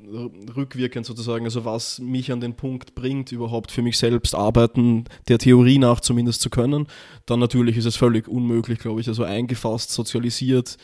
rückwirkend 0.54 1.06
sozusagen, 1.06 1.44
also 1.44 1.64
was 1.64 1.98
mich 1.98 2.30
an 2.30 2.40
den 2.40 2.54
Punkt 2.54 2.94
bringt, 2.94 3.32
überhaupt 3.32 3.72
für 3.72 3.82
mich 3.82 3.98
selbst 3.98 4.34
arbeiten, 4.34 5.04
der 5.28 5.38
Theorie 5.38 5.78
nach 5.78 6.00
zumindest 6.00 6.40
zu 6.40 6.50
können, 6.50 6.86
dann 7.26 7.40
natürlich 7.40 7.76
ist 7.76 7.86
es 7.86 7.96
völlig 7.96 8.28
unmöglich, 8.28 8.78
glaube 8.78 9.00
ich, 9.00 9.08
also 9.08 9.24
eingefasst, 9.24 9.90
sozialisiert, 9.90 10.76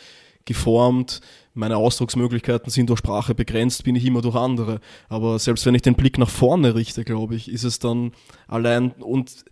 geformt, 0.46 1.20
meine 1.55 1.76
Ausdrucksmöglichkeiten 1.76 2.70
sind 2.70 2.90
durch 2.90 2.98
Sprache 2.98 3.34
begrenzt, 3.34 3.84
bin 3.84 3.96
ich 3.96 4.05
immer 4.05 4.20
durch 4.22 4.34
andere. 4.34 4.80
Aber 5.09 5.38
selbst 5.38 5.64
wenn 5.66 5.74
ich 5.74 5.82
den 5.82 5.94
Blick 5.94 6.18
nach 6.18 6.28
vorne 6.28 6.74
richte, 6.74 7.05
glaube 7.05 7.36
ich, 7.36 7.50
ist 7.50 7.64
es 7.64 7.78
dann 7.78 8.12
allein 8.48 8.90
und 8.92 9.44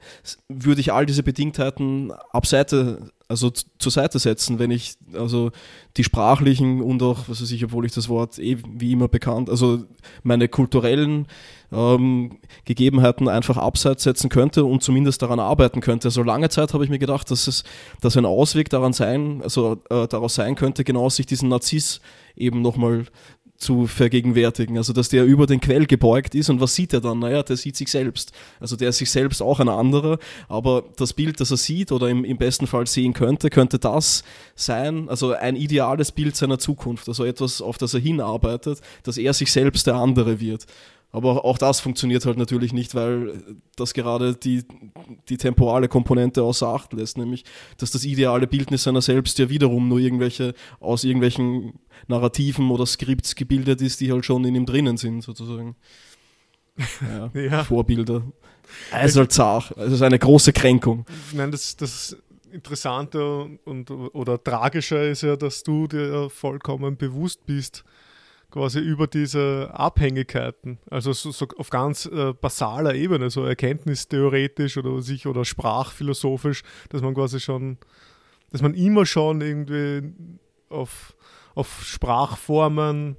würde 0.49 0.81
ich 0.81 0.93
all 0.93 1.07
diese 1.07 1.23
Bedingtheiten 1.23 2.13
abseite 2.31 3.13
also 3.33 3.51
zur 3.51 3.91
Seite 3.91 4.19
setzen, 4.19 4.59
wenn 4.59 4.71
ich 4.71 4.95
also 5.15 5.53
die 5.97 6.05
sprachlichen 6.05 6.83
und 6.83 7.03
auch, 7.03 7.29
was 7.29 7.41
weiß 7.41 7.51
ich, 7.51 7.65
obwohl 7.65 7.87
ich 7.87 7.93
das 7.93 8.11
Wort 8.11 8.39
eh 8.39 8.59
wie 8.69 8.93
immer 8.93 9.09
bekannt, 9.09 9.49
also 9.49 9.85
meine 10.23 10.49
kulturellen 10.49 11.27
ähm, 11.73 12.39
Gegebenheiten 12.67 13.29
einfach 13.29 13.57
abseits 13.57 14.03
setzen 14.03 14.29
könnte 14.29 14.67
und 14.67 14.83
zumindest 14.83 15.23
daran 15.23 15.41
arbeiten 15.41 15.81
könnte. 15.81 16.09
Also 16.09 16.23
lange 16.23 16.51
Zeit 16.51 16.75
habe 16.75 16.85
ich 16.85 16.91
mir 16.91 16.99
gedacht, 16.99 17.31
dass 17.31 17.47
es, 17.47 17.65
dass 18.03 18.19
ein 18.19 18.27
Ausweg 18.27 18.69
daran 18.69 18.93
sein, 18.93 19.41
also 19.43 19.79
äh, 19.89 20.07
daraus 20.09 20.35
sein 20.35 20.55
könnte, 20.55 20.85
genau 20.85 21.09
sich 21.09 21.25
diesen 21.25 21.49
Narziss 21.49 22.03
eben 22.37 22.61
nochmal 22.61 23.07
zu 23.63 23.87
vergegenwärtigen. 23.87 24.77
Also, 24.77 24.93
dass 24.93 25.09
der 25.09 25.25
über 25.25 25.47
den 25.47 25.61
Quell 25.61 25.87
gebeugt 25.87 26.35
ist 26.35 26.51
und 26.51 26.61
was 26.61 26.75
sieht 26.75 26.93
er 26.93 27.01
dann? 27.01 27.21
Naja, 27.21 27.43
der 27.43 27.57
sieht 27.57 27.77
sich 27.77 27.89
selbst. 27.89 28.33
Also, 28.61 28.77
der 28.77 28.91
ist 28.91 28.99
sich 28.99 29.11
selbst 29.11 29.41
auch 29.41 29.61
ein 29.61 29.69
anderer, 29.69 30.19
aber 30.49 30.85
das 30.97 31.13
Bild, 31.13 31.41
das 31.41 31.51
er 31.51 31.57
sieht 31.57 31.93
oder 31.93 32.09
im, 32.09 32.25
im 32.25 32.37
besten 32.37 32.67
Fall 32.67 32.87
sehen 32.87 33.13
könnte, 33.13 33.51
könnte 33.51 33.79
das 33.79 34.25
sein, 34.55 35.09
also 35.09 35.33
ein 35.33 35.57
ideales 35.57 36.13
Bild 36.13 36.37
seiner 36.37 36.59
Zukunft, 36.59 37.09
also 37.09 37.25
etwas, 37.25 37.63
auf 37.63 37.79
das 37.79 37.95
er 37.95 38.01
hinarbeitet, 38.01 38.81
dass 39.05 39.17
er 39.17 39.33
sich 39.33 39.53
selbst 39.53 39.87
der 39.87 39.95
andere 39.95 40.41
wird. 40.41 40.67
Aber 41.15 41.45
auch 41.45 41.59
das 41.59 41.81
funktioniert 41.81 42.25
halt 42.25 42.39
natürlich 42.39 42.73
nicht, 42.73 42.95
weil 42.95 43.43
das 43.77 43.93
gerade 43.93 44.35
die, 44.35 44.65
die 45.29 45.37
temporale 45.37 45.87
Komponente 45.87 46.43
außer 46.43 46.69
Acht 46.69 46.95
lässt, 46.95 47.19
nämlich 47.19 47.45
dass 47.77 47.91
das 47.91 48.05
ideale 48.05 48.47
Bildnis 48.47 48.85
seiner 48.85 49.03
selbst 49.03 49.39
ja 49.39 49.51
wiederum 49.51 49.89
nur 49.89 49.99
irgendwelche 49.99 50.55
aus 50.81 51.05
irgendwelchen 51.05 51.75
Narrativen 52.09 52.71
oder 52.71 52.87
Skripts 52.87 53.35
gebildet 53.35 53.83
ist, 53.83 54.01
die 54.01 54.11
halt 54.11 54.25
schon 54.25 54.45
in 54.47 54.55
ihm 54.55 54.65
drinnen 54.65 54.97
sind, 54.97 55.23
sozusagen. 55.23 55.77
Ja, 57.03 57.31
ja. 57.39 57.65
Vorbilder. 57.65 58.23
Es 58.91 59.15
ist 59.15 59.39
halt. 59.39 59.73
Es 59.77 59.93
ist 59.93 60.01
eine 60.01 60.19
große 60.19 60.55
Kränkung. 60.55 61.05
Nein, 61.33 61.51
das, 61.51 61.77
das 61.77 62.17
Interessante 62.51 63.59
und, 63.65 63.91
oder 63.91 64.43
Tragische 64.43 64.97
ist 64.97 65.23
ja, 65.23 65.37
dass 65.37 65.63
du 65.63 65.87
dir 65.87 66.31
vollkommen 66.31 66.97
bewusst 66.97 67.45
bist, 67.45 67.85
quasi 68.53 68.79
über 68.81 69.07
diese 69.07 69.71
Abhängigkeiten, 69.73 70.79
also 70.91 71.13
so, 71.15 71.33
so 71.33 71.47
auf 71.57 71.71
ganz 71.71 72.05
äh, 72.07 72.35
basaler 72.35 72.95
Ebene, 72.95 73.31
so 73.31 73.45
erkenntnistheoretisch 73.45 74.77
oder 74.77 75.01
sich 75.01 75.27
oder 75.27 75.45
sprachphilosophisch, 75.45 76.63
dass 76.91 77.01
man 77.01 77.15
quasi 77.15 77.41
schon, 77.41 77.79
dass 78.51 78.61
man 78.61 78.75
immer 78.75 79.07
schon 79.07 79.41
irgendwie 79.41 80.13
auf, 80.69 81.17
auf 81.55 81.83
Sprachformen 81.83 83.17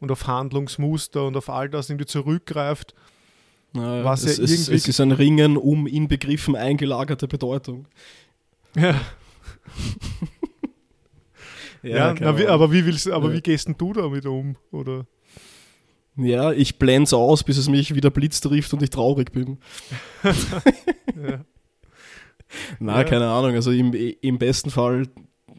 und 0.00 0.10
auf 0.10 0.26
Handlungsmuster 0.26 1.26
und 1.26 1.36
auf 1.36 1.50
all 1.50 1.68
das 1.68 1.90
irgendwie 1.90 2.06
zurückgreift. 2.06 2.94
Naja, 3.74 4.04
was 4.04 4.24
es, 4.24 4.38
ja 4.38 4.44
es, 4.44 4.68
es 4.68 4.88
ist 4.88 5.00
ein 5.00 5.12
Ringen 5.12 5.58
um 5.58 5.86
inbegriffen 5.86 6.56
eingelagerte 6.56 7.28
Bedeutung. 7.28 7.86
Ja. 8.74 8.98
Ja, 11.82 12.14
ja 12.14 12.38
wie, 12.38 12.46
aber, 12.46 12.72
wie, 12.72 12.86
willst, 12.86 13.10
aber 13.10 13.28
ja. 13.28 13.34
wie 13.34 13.40
gehst 13.40 13.68
denn 13.68 13.76
du 13.76 13.92
damit 13.92 14.26
um? 14.26 14.56
Oder? 14.70 15.06
Ja, 16.16 16.52
ich 16.52 16.78
blende 16.78 17.04
es 17.04 17.14
aus, 17.14 17.42
bis 17.42 17.56
es 17.56 17.68
mich 17.68 17.94
wieder 17.94 18.10
Blitz 18.10 18.40
trifft 18.40 18.72
und 18.74 18.82
ich 18.82 18.90
traurig 18.90 19.32
bin. 19.32 19.58
ja. 20.22 21.44
Na, 22.78 22.98
ja. 22.98 23.04
keine 23.04 23.28
Ahnung. 23.28 23.54
Also 23.54 23.70
im, 23.70 23.94
im 23.94 24.38
besten 24.38 24.70
Fall 24.70 25.06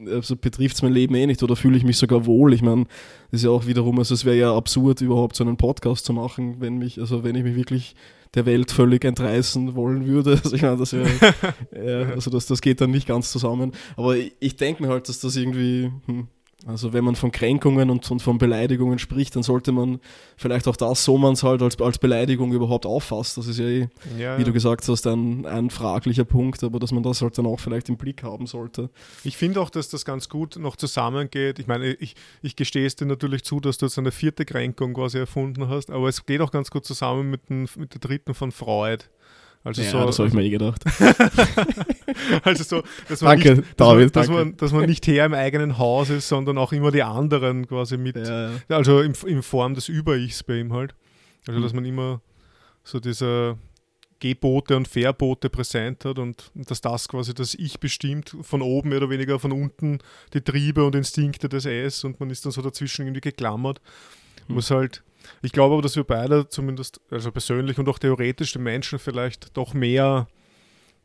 also 0.08 0.36
betrifft 0.36 0.76
es 0.76 0.82
mein 0.82 0.94
Leben 0.94 1.16
eh 1.16 1.26
nicht 1.26 1.44
oder 1.44 1.56
fühle 1.56 1.78
ich 1.78 1.84
mich 1.84 1.98
sogar 1.98 2.26
wohl. 2.26 2.54
Ich 2.54 2.62
meine, 2.62 2.86
das 3.32 3.42
ist 3.42 3.44
ja 3.44 3.50
auch 3.50 3.66
wiederum, 3.66 4.00
also 4.00 4.14
es 4.14 4.26
wäre 4.26 4.38
ja 4.38 4.56
absurd, 4.56 5.02
überhaupt 5.02 5.36
so 5.36 5.44
einen 5.44 5.58
Podcast 5.58 6.06
zu 6.06 6.14
machen, 6.14 6.58
wenn 6.60 6.78
mich, 6.78 7.00
also 7.00 7.24
wenn 7.24 7.36
ich 7.36 7.44
mich 7.44 7.56
wirklich 7.56 7.96
der 8.36 8.46
Welt 8.46 8.72
völlig 8.72 9.06
entreißen 9.06 9.76
wollen 9.76 10.06
würde. 10.06 10.32
Also 10.44 10.56
ich 10.56 10.62
meine, 10.62 10.78
das 10.78 10.94
wäre, 10.94 11.10
ja, 11.76 12.10
also 12.10 12.30
das, 12.30 12.48
das 12.48 12.62
geht 12.62 12.82
dann 12.82 12.92
nicht 12.92 13.08
ganz 13.08 13.32
zusammen. 13.32 13.72
Aber 13.96 14.18
ich, 14.18 14.34
ich 14.40 14.56
denke 14.56 14.84
mir 14.84 14.90
halt, 14.90 15.08
dass 15.08 15.20
das 15.20 15.36
irgendwie, 15.36 15.92
hm, 16.06 16.28
also 16.66 16.94
wenn 16.94 17.04
man 17.04 17.16
von 17.16 17.32
Kränkungen 17.32 17.90
und, 17.90 18.10
und, 18.10 18.22
von 18.22 18.38
Beleidigungen 18.38 18.98
spricht, 18.98 19.36
dann 19.36 19.44
sollte 19.44 19.72
man 19.72 20.00
vielleicht 20.38 20.68
auch 20.68 20.78
das, 20.78 21.04
so 21.04 21.18
man 21.18 21.34
es 21.34 21.44
halt 21.44 21.62
als, 21.62 21.80
als 21.82 21.98
Beleidigung 21.98 22.54
überhaupt 22.54 22.86
auffasst. 22.86 23.38
Das 23.38 23.48
ist 23.48 23.60
ja 23.60 23.66
eh, 23.66 23.90
ja, 24.18 24.38
wie 24.38 24.46
du 24.46 24.54
gesagt 24.54 24.88
hast, 24.88 25.06
ein, 25.08 25.46
ein 25.46 25.70
fraglicher 25.70 26.24
Punkt, 26.24 26.64
aber 26.64 26.80
dass 26.80 26.92
man 26.92 27.04
das 27.04 27.22
halt 27.22 27.38
dann 27.38 27.46
auch 27.46 27.60
vielleicht 27.60 27.90
im 27.90 27.98
Blick 27.98 28.24
haben 28.24 28.48
sollte. 28.48 28.90
Ich 29.24 29.36
finde 29.36 29.60
auch, 29.60 29.70
dass 29.70 29.90
das 29.90 30.06
ganz 30.06 30.30
gut 30.30 30.56
noch 30.56 30.78
zusammengeht. 30.78 31.60
Ich 31.60 31.68
meine, 31.68 31.94
ich, 31.94 32.16
ich 32.42 32.56
gestehe 32.56 32.86
es 32.86 32.96
dir 32.96 33.06
natürlich 33.06 33.44
zu, 33.44 33.60
dass 33.60 33.78
du 33.78 33.86
jetzt 33.86 34.00
eine 34.00 34.12
vierte 34.12 34.46
Kränkung 34.46 34.94
quasi 34.94 35.18
erfunden 35.18 35.68
hast, 35.68 35.92
aber 35.92 36.08
es 36.08 36.26
geht 36.26 36.40
auch 36.40 36.52
ganz 36.52 36.72
gut 36.72 36.86
zusammen 36.86 37.30
mit, 37.30 37.50
den, 37.50 37.68
mit 37.76 37.94
der 37.94 38.00
dritten 38.00 38.34
von 38.34 38.52
Freud. 38.52 39.06
Also 39.66 39.82
ja, 39.82 39.92
so, 39.92 40.06
das 40.06 40.20
habe 40.20 40.28
ich 40.28 40.34
mir 40.34 40.44
eh 40.44 40.50
gedacht. 40.50 40.84
also 42.44 42.64
so, 42.64 42.84
dass 43.08 43.22
man, 43.22 43.40
danke, 43.40 43.56
nicht, 43.56 43.80
dass, 43.80 43.88
David, 43.88 44.14
man, 44.16 44.24
dass, 44.24 44.28
man, 44.30 44.58
dass 44.58 44.72
man 44.74 44.86
nicht 44.86 45.08
Herr 45.08 45.26
im 45.26 45.34
eigenen 45.34 45.78
Haus 45.78 46.10
ist, 46.10 46.28
sondern 46.28 46.58
auch 46.58 46.74
immer 46.74 46.92
die 46.92 47.04
anderen 47.04 47.66
quasi 47.68 47.98
mit, 47.98 48.18
ja, 48.18 48.52
ja. 48.52 48.58
also 48.68 49.00
in, 49.00 49.14
in 49.26 49.42
Form 49.42 49.74
des 49.74 49.88
Über-Ichs 49.88 50.44
bei 50.44 50.58
ihm 50.58 50.74
halt. 50.74 50.96
Also 51.48 51.60
mhm. 51.60 51.64
dass 51.64 51.74
man 51.74 51.86
immer 51.86 52.22
so 52.84 53.00
diese 53.00 53.58
Gebote 54.20 54.76
und 54.76 54.88
Verbote 54.88 55.50
präsent 55.50 56.06
hat 56.06 56.20
und, 56.20 56.52
und 56.56 56.70
dass 56.70 56.82
das 56.82 57.08
quasi 57.08 57.34
das 57.34 57.56
Ich 57.56 57.80
bestimmt, 57.80 58.36
von 58.42 58.62
oben 58.62 58.90
mehr 58.90 59.00
oder 59.00 59.10
weniger, 59.10 59.40
von 59.40 59.52
unten 59.52 60.00
die 60.34 60.42
Triebe 60.42 60.86
und 60.86 60.96
Instinkte 60.96 61.48
des 61.48 61.66
Es 61.66 62.04
und 62.04 62.20
man 62.20 62.30
ist 62.30 62.46
dann 62.46 62.52
so 62.52 62.62
dazwischen 62.62 63.04
irgendwie 63.06 63.22
geklammert. 63.22 63.82
Mhm. 64.48 64.56
Muss 64.56 64.72
halt 64.72 65.04
ich 65.42 65.52
glaube 65.52 65.74
aber, 65.74 65.82
dass 65.82 65.96
wir 65.96 66.04
beide 66.04 66.48
zumindest, 66.48 67.02
also 67.10 67.32
persönlich 67.32 67.78
und 67.80 67.88
auch 67.90 68.00
theoretisch 68.00 68.54
den 68.54 68.64
Menschen 68.64 69.00
vielleicht 69.00 69.56
doch 69.58 69.74
mehr 69.74 70.28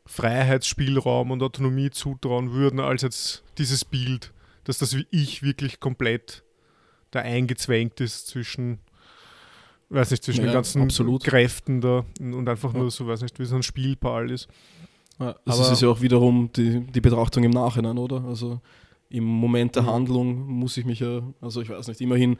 Freiheitsspielraum 0.05 1.31
und 1.31 1.43
Autonomie 1.43 1.91
zutrauen 1.91 2.51
würden, 2.51 2.79
als 2.79 3.03
jetzt 3.03 3.43
dieses 3.57 3.85
Bild, 3.85 4.33
dass 4.63 4.79
das 4.79 4.95
wie 4.95 5.05
ich 5.11 5.43
wirklich 5.43 5.79
komplett 5.79 6.43
da 7.11 7.19
eingezwängt 7.19 8.01
ist 8.01 8.27
zwischen, 8.27 8.79
weiß 9.89 10.11
nicht, 10.11 10.23
zwischen 10.23 10.41
ja, 10.41 10.47
den 10.47 10.53
ganzen 10.53 10.81
absolut. 10.81 11.23
Kräften 11.23 11.81
da 11.81 12.05
und 12.19 12.47
einfach 12.47 12.73
ja. 12.73 12.79
nur 12.79 12.91
so, 12.91 13.07
weiß 13.07 13.21
nicht, 13.21 13.39
wie 13.39 13.45
so 13.45 13.55
ein 13.55 13.63
Spielball 13.63 14.31
ist. 14.31 14.47
Ja, 15.19 15.35
das 15.45 15.59
aber 15.59 15.71
ist 15.73 15.81
ja 15.81 15.89
auch 15.89 16.01
wiederum 16.01 16.49
die, 16.53 16.79
die 16.79 17.01
Betrachtung 17.01 17.43
im 17.43 17.51
Nachhinein, 17.51 17.97
oder? 17.97 18.23
Also 18.23 18.61
im 19.09 19.23
Moment 19.23 19.75
der 19.75 19.83
mhm. 19.83 19.87
Handlung 19.87 20.47
muss 20.47 20.77
ich 20.77 20.85
mich 20.85 20.99
ja, 20.99 21.21
also 21.41 21.61
ich 21.61 21.69
weiß 21.69 21.87
nicht, 21.87 22.01
immerhin, 22.01 22.37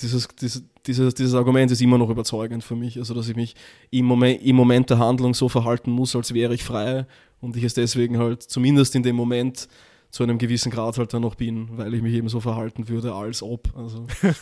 dieses, 0.00 0.28
dieses, 0.28 0.64
dieses, 0.86 1.14
dieses 1.14 1.34
Argument 1.34 1.70
ist 1.70 1.80
immer 1.80 1.98
noch 1.98 2.10
überzeugend 2.10 2.64
für 2.64 2.74
mich, 2.74 2.98
also 2.98 3.14
dass 3.14 3.28
ich 3.28 3.36
mich 3.36 3.54
im 3.90 4.04
Moment, 4.06 4.42
im 4.42 4.56
Moment 4.56 4.90
der 4.90 4.98
Handlung 4.98 5.34
so 5.34 5.48
verhalten 5.48 5.90
muss, 5.90 6.16
als 6.16 6.34
wäre 6.34 6.54
ich 6.54 6.64
frei 6.64 7.06
und 7.40 7.56
ich 7.56 7.64
es 7.64 7.74
deswegen 7.74 8.18
halt 8.18 8.42
zumindest 8.42 8.94
in 8.96 9.02
dem 9.02 9.16
Moment 9.16 9.68
zu 10.10 10.22
einem 10.22 10.38
gewissen 10.38 10.70
Grad 10.70 10.98
halt 10.98 11.14
dann 11.14 11.22
noch 11.22 11.36
bin, 11.36 11.78
weil 11.78 11.94
ich 11.94 12.02
mich 12.02 12.14
eben 12.14 12.28
so 12.28 12.40
verhalten 12.40 12.88
würde, 12.88 13.14
als 13.14 13.42
ob. 13.42 13.74
Also, 13.74 14.06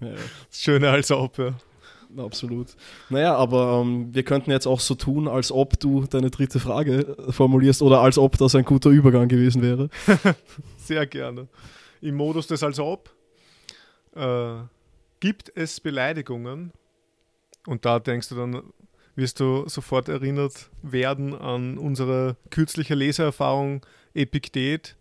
ja. 0.00 0.14
Schöner 0.50 0.90
als 0.90 1.10
ob, 1.10 1.38
ja. 1.38 1.54
Absolut. 2.16 2.76
Naja, 3.10 3.34
aber 3.34 3.80
ähm, 3.82 4.14
wir 4.14 4.22
könnten 4.22 4.50
jetzt 4.50 4.66
auch 4.66 4.80
so 4.80 4.94
tun, 4.94 5.28
als 5.28 5.50
ob 5.50 5.78
du 5.80 6.06
deine 6.06 6.30
dritte 6.30 6.60
Frage 6.60 7.16
formulierst 7.30 7.82
oder 7.82 8.00
als 8.00 8.18
ob 8.18 8.38
das 8.38 8.54
ein 8.54 8.64
guter 8.64 8.90
Übergang 8.90 9.28
gewesen 9.28 9.62
wäre. 9.62 9.88
Sehr 10.76 11.06
gerne. 11.06 11.48
Im 12.00 12.16
Modus 12.16 12.46
des 12.46 12.62
als 12.62 12.78
ob 12.78 13.10
äh, 14.14 14.56
gibt 15.20 15.52
es 15.54 15.80
Beleidigungen 15.80 16.72
und 17.66 17.84
da 17.84 17.98
denkst 17.98 18.28
du 18.28 18.34
dann, 18.34 18.62
wirst 19.16 19.40
du 19.40 19.68
sofort 19.68 20.08
erinnert 20.08 20.70
werden 20.82 21.34
an 21.34 21.78
unsere 21.78 22.36
kürzliche 22.50 22.94
Leseerfahrung 22.94 23.84
Epiktet, 24.12 24.96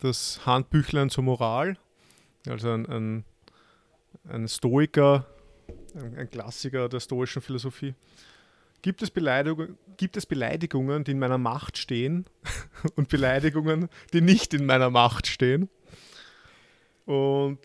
das 0.00 0.44
Handbüchlein 0.44 1.10
zur 1.10 1.24
Moral 1.24 1.76
also 2.48 2.70
ein, 2.70 2.86
ein, 2.86 3.24
ein 4.28 4.48
Stoiker, 4.48 5.26
ein, 5.96 6.16
ein 6.16 6.30
Klassiker 6.30 6.88
der 6.88 7.00
stoischen 7.00 7.42
Philosophie. 7.42 7.94
Gibt 8.82 9.02
es, 9.02 9.12
gibt 9.96 10.16
es 10.16 10.26
Beleidigungen, 10.26 11.04
die 11.04 11.10
in 11.10 11.18
meiner 11.18 11.38
Macht 11.38 11.76
stehen 11.76 12.24
und 12.96 13.08
Beleidigungen, 13.08 13.88
die 14.12 14.20
nicht 14.20 14.54
in 14.54 14.64
meiner 14.66 14.90
Macht 14.90 15.26
stehen? 15.26 15.68
Und 17.04 17.58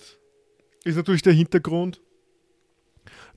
ist 0.84 0.96
natürlich 0.96 1.22
der 1.22 1.34
Hintergrund, 1.34 2.02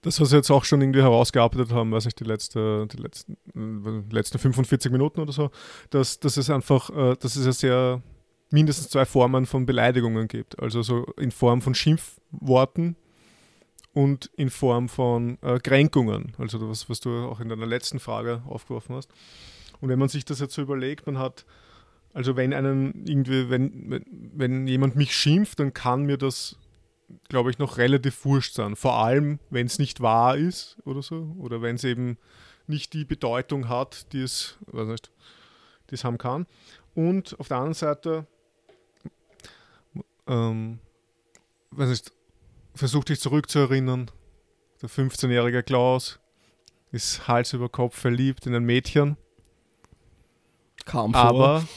das, 0.02 0.20
was 0.20 0.30
wir 0.30 0.38
jetzt 0.38 0.50
auch 0.50 0.64
schon 0.64 0.80
irgendwie 0.80 1.02
herausgearbeitet 1.02 1.72
haben, 1.72 1.92
weiß 1.92 2.06
ich, 2.06 2.14
die, 2.14 2.24
letzte, 2.24 2.86
die 2.86 2.96
letzten, 2.96 3.36
äh, 3.54 4.14
letzten 4.14 4.38
45 4.38 4.92
Minuten 4.92 5.20
oder 5.20 5.32
so, 5.32 5.50
dass, 5.90 6.20
dass 6.20 6.36
es 6.36 6.50
einfach, 6.50 6.90
äh, 6.90 7.16
dass 7.16 7.36
es 7.36 7.44
ja 7.44 7.52
sehr 7.52 8.02
mindestens 8.50 8.88
zwei 8.88 9.04
Formen 9.04 9.46
von 9.46 9.66
Beleidigungen 9.66 10.28
gibt. 10.28 10.58
Also 10.60 10.82
so 10.82 11.04
in 11.16 11.30
Form 11.30 11.62
von 11.62 11.74
Schimpfworten 11.74 12.96
und 13.98 14.30
in 14.36 14.48
Form 14.48 14.88
von 14.88 15.38
äh, 15.42 15.58
Kränkungen. 15.58 16.32
Also 16.38 16.70
was, 16.70 16.88
was 16.88 17.00
du 17.00 17.10
auch 17.26 17.40
in 17.40 17.48
deiner 17.48 17.66
letzten 17.66 17.98
Frage 17.98 18.42
aufgeworfen 18.46 18.94
hast. 18.94 19.10
Und 19.80 19.88
wenn 19.88 19.98
man 19.98 20.08
sich 20.08 20.24
das 20.24 20.38
jetzt 20.38 20.54
so 20.54 20.62
überlegt, 20.62 21.06
man 21.06 21.18
hat, 21.18 21.44
also 22.14 22.36
wenn 22.36 22.54
einen 22.54 23.04
irgendwie, 23.04 23.50
wenn, 23.50 24.04
wenn, 24.36 24.68
jemand 24.68 24.94
mich 24.94 25.16
schimpft, 25.16 25.58
dann 25.58 25.74
kann 25.74 26.04
mir 26.04 26.16
das 26.16 26.56
glaube 27.28 27.50
ich, 27.50 27.58
noch 27.58 27.78
relativ 27.78 28.24
wurscht 28.24 28.54
sein. 28.54 28.76
Vor 28.76 28.98
allem, 28.98 29.40
wenn 29.50 29.66
es 29.66 29.80
nicht 29.80 30.00
wahr 30.00 30.36
ist 30.36 30.76
oder 30.84 31.02
so. 31.02 31.34
Oder 31.38 31.60
wenn 31.60 31.74
es 31.74 31.82
eben 31.82 32.18
nicht 32.68 32.92
die 32.92 33.04
Bedeutung 33.04 33.68
hat, 33.68 34.12
die 34.12 34.20
es, 34.20 34.58
weiß 34.66 34.86
nicht, 34.86 35.10
die 35.90 35.94
es 35.94 36.04
haben 36.04 36.18
kann. 36.18 36.46
Und 36.94 37.40
auf 37.40 37.48
der 37.48 37.56
anderen 37.56 37.74
Seite, 37.74 38.26
ähm, 40.28 40.78
weiß 41.70 41.88
nicht, 41.88 42.12
versuch 42.78 43.04
dich 43.04 43.20
zurückzuerinnern. 43.20 44.10
Der 44.80 44.88
15-jährige 44.88 45.62
Klaus 45.62 46.18
ist 46.92 47.28
Hals 47.28 47.52
über 47.52 47.68
Kopf 47.68 47.98
verliebt 47.98 48.46
in 48.46 48.54
ein 48.54 48.64
Mädchen. 48.64 49.16
Kam 50.84 51.12
vor. 51.12 51.20
Aber, 51.22 51.68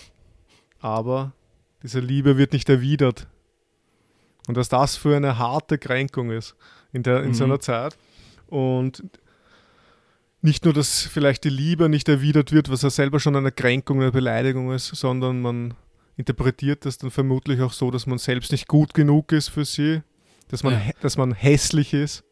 aber 0.80 1.34
diese 1.84 2.00
Liebe 2.00 2.38
wird 2.38 2.54
nicht 2.54 2.70
erwidert. 2.70 3.28
Und 4.48 4.56
dass 4.56 4.70
das 4.70 4.96
für 4.96 5.16
eine 5.16 5.38
harte 5.38 5.78
Kränkung 5.78 6.32
ist 6.32 6.56
in, 6.94 7.04
der, 7.04 7.24
in 7.24 7.30
mhm. 7.30 7.34
seiner 7.34 7.60
Zeit. 7.60 7.98
Und 8.48 9.04
nicht 10.42 10.66
nur, 10.66 10.74
dass 10.74 11.02
vielleicht 11.02 11.44
die 11.44 11.50
Liebe 11.50 11.90
nicht 11.90 12.10
erwidert 12.10 12.52
wird, 12.52 12.70
was 12.70 12.82
ja 12.82 12.90
selber 12.90 13.20
schon 13.20 13.36
eine 13.36 13.52
Kränkung, 13.52 14.02
eine 14.02 14.12
Beleidigung 14.12 14.72
ist, 14.72 14.88
sondern 14.88 15.42
man 15.42 15.74
interpretiert 16.18 16.86
das 16.86 16.98
dann 16.98 17.12
vermutlich 17.12 17.62
auch 17.62 17.74
so, 17.74 17.92
dass 17.92 18.08
man 18.08 18.18
selbst 18.18 18.52
nicht 18.52 18.68
gut 18.68 18.94
genug 18.94 19.32
ist 19.32 19.50
für 19.50 19.66
sie, 19.66 20.02
dass 20.52 20.64
man, 20.64 20.74
ja. 20.74 20.82
dass 21.02 21.18
man 21.18 21.34
hässlich 21.34 21.94
ist. 21.94 22.24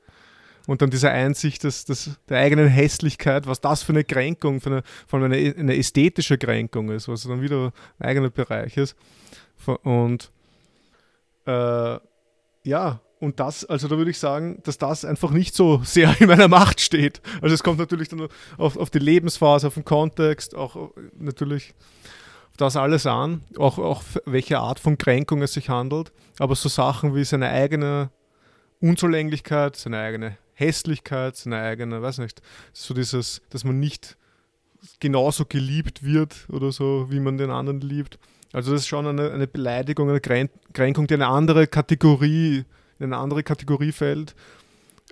Und 0.67 0.83
dann 0.83 0.91
diese 0.91 1.09
Einsicht 1.09 1.63
dass, 1.63 1.85
dass 1.85 2.11
der 2.29 2.37
eigenen 2.37 2.67
Hässlichkeit, 2.67 3.47
was 3.47 3.59
das 3.59 3.81
für 3.81 3.91
eine 3.91 4.03
Kränkung, 4.03 4.61
für 4.61 4.69
eine, 4.69 4.83
vor 5.07 5.19
allem 5.19 5.31
eine, 5.31 5.55
eine 5.57 5.75
ästhetische 5.75 6.37
Kränkung 6.37 6.91
ist, 6.91 7.07
was 7.07 7.23
dann 7.23 7.41
wieder 7.41 7.73
ein 7.97 8.07
eigener 8.07 8.29
Bereich 8.29 8.77
ist. 8.77 8.95
Und 9.83 10.31
äh, 11.47 11.97
ja, 12.63 13.01
und 13.19 13.39
das, 13.39 13.65
also 13.65 13.87
da 13.87 13.97
würde 13.97 14.11
ich 14.11 14.19
sagen, 14.19 14.59
dass 14.63 14.77
das 14.77 15.03
einfach 15.03 15.31
nicht 15.31 15.55
so 15.55 15.81
sehr 15.83 16.15
in 16.21 16.27
meiner 16.27 16.47
Macht 16.47 16.79
steht. 16.81 17.21
Also 17.41 17.53
es 17.53 17.63
kommt 17.63 17.79
natürlich 17.79 18.09
dann 18.09 18.27
auf, 18.57 18.77
auf 18.77 18.89
die 18.89 18.99
Lebensphase, 18.99 19.67
auf 19.67 19.73
den 19.73 19.85
Kontext, 19.85 20.55
auch 20.55 20.91
natürlich 21.17 21.73
das 22.61 22.75
alles 22.75 23.05
an, 23.05 23.43
auch, 23.57 23.77
auch 23.77 24.03
welche 24.25 24.59
Art 24.59 24.79
von 24.79 24.97
Kränkung 24.97 25.41
es 25.41 25.53
sich 25.53 25.69
handelt. 25.69 26.11
Aber 26.39 26.55
so 26.55 26.69
Sachen 26.69 27.15
wie 27.15 27.23
seine 27.23 27.49
eigene 27.49 28.11
Unzulänglichkeit, 28.81 29.75
seine 29.75 29.99
eigene 29.99 30.37
Hässlichkeit, 30.53 31.35
seine 31.35 31.61
eigene, 31.61 32.01
weiß 32.01 32.19
nicht, 32.19 32.41
so 32.73 32.93
dieses, 32.93 33.41
dass 33.49 33.63
man 33.63 33.79
nicht 33.79 34.17
genauso 34.99 35.45
geliebt 35.45 36.03
wird 36.03 36.47
oder 36.49 36.71
so, 36.71 37.07
wie 37.09 37.19
man 37.19 37.37
den 37.37 37.49
anderen 37.49 37.81
liebt 37.81 38.19
also 38.51 38.71
das 38.71 38.81
ist 38.81 38.87
schon 38.87 39.05
eine, 39.05 39.31
eine 39.31 39.47
Beleidigung, 39.47 40.09
eine 40.09 40.19
Kränkung, 40.21 41.07
die 41.07 41.13
eine 41.13 41.27
andere 41.27 41.67
Kategorie, 41.67 42.65
in 42.97 43.05
eine 43.05 43.17
andere 43.17 43.43
Kategorie 43.43 43.91
fällt, 43.91 44.35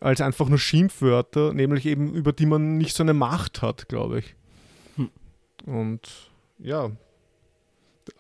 als 0.01 0.21
einfach 0.21 0.49
nur 0.49 0.57
Schimpfwörter, 0.57 1.53
nämlich 1.53 1.85
eben 1.85 2.13
über 2.13 2.33
die 2.33 2.45
man 2.45 2.77
nicht 2.77 2.95
so 2.95 3.03
eine 3.03 3.13
Macht 3.13 3.61
hat, 3.61 3.87
glaube 3.89 4.19
ich. 4.19 4.35
Hm. 4.95 5.09
Und 5.65 6.31
ja, 6.57 6.89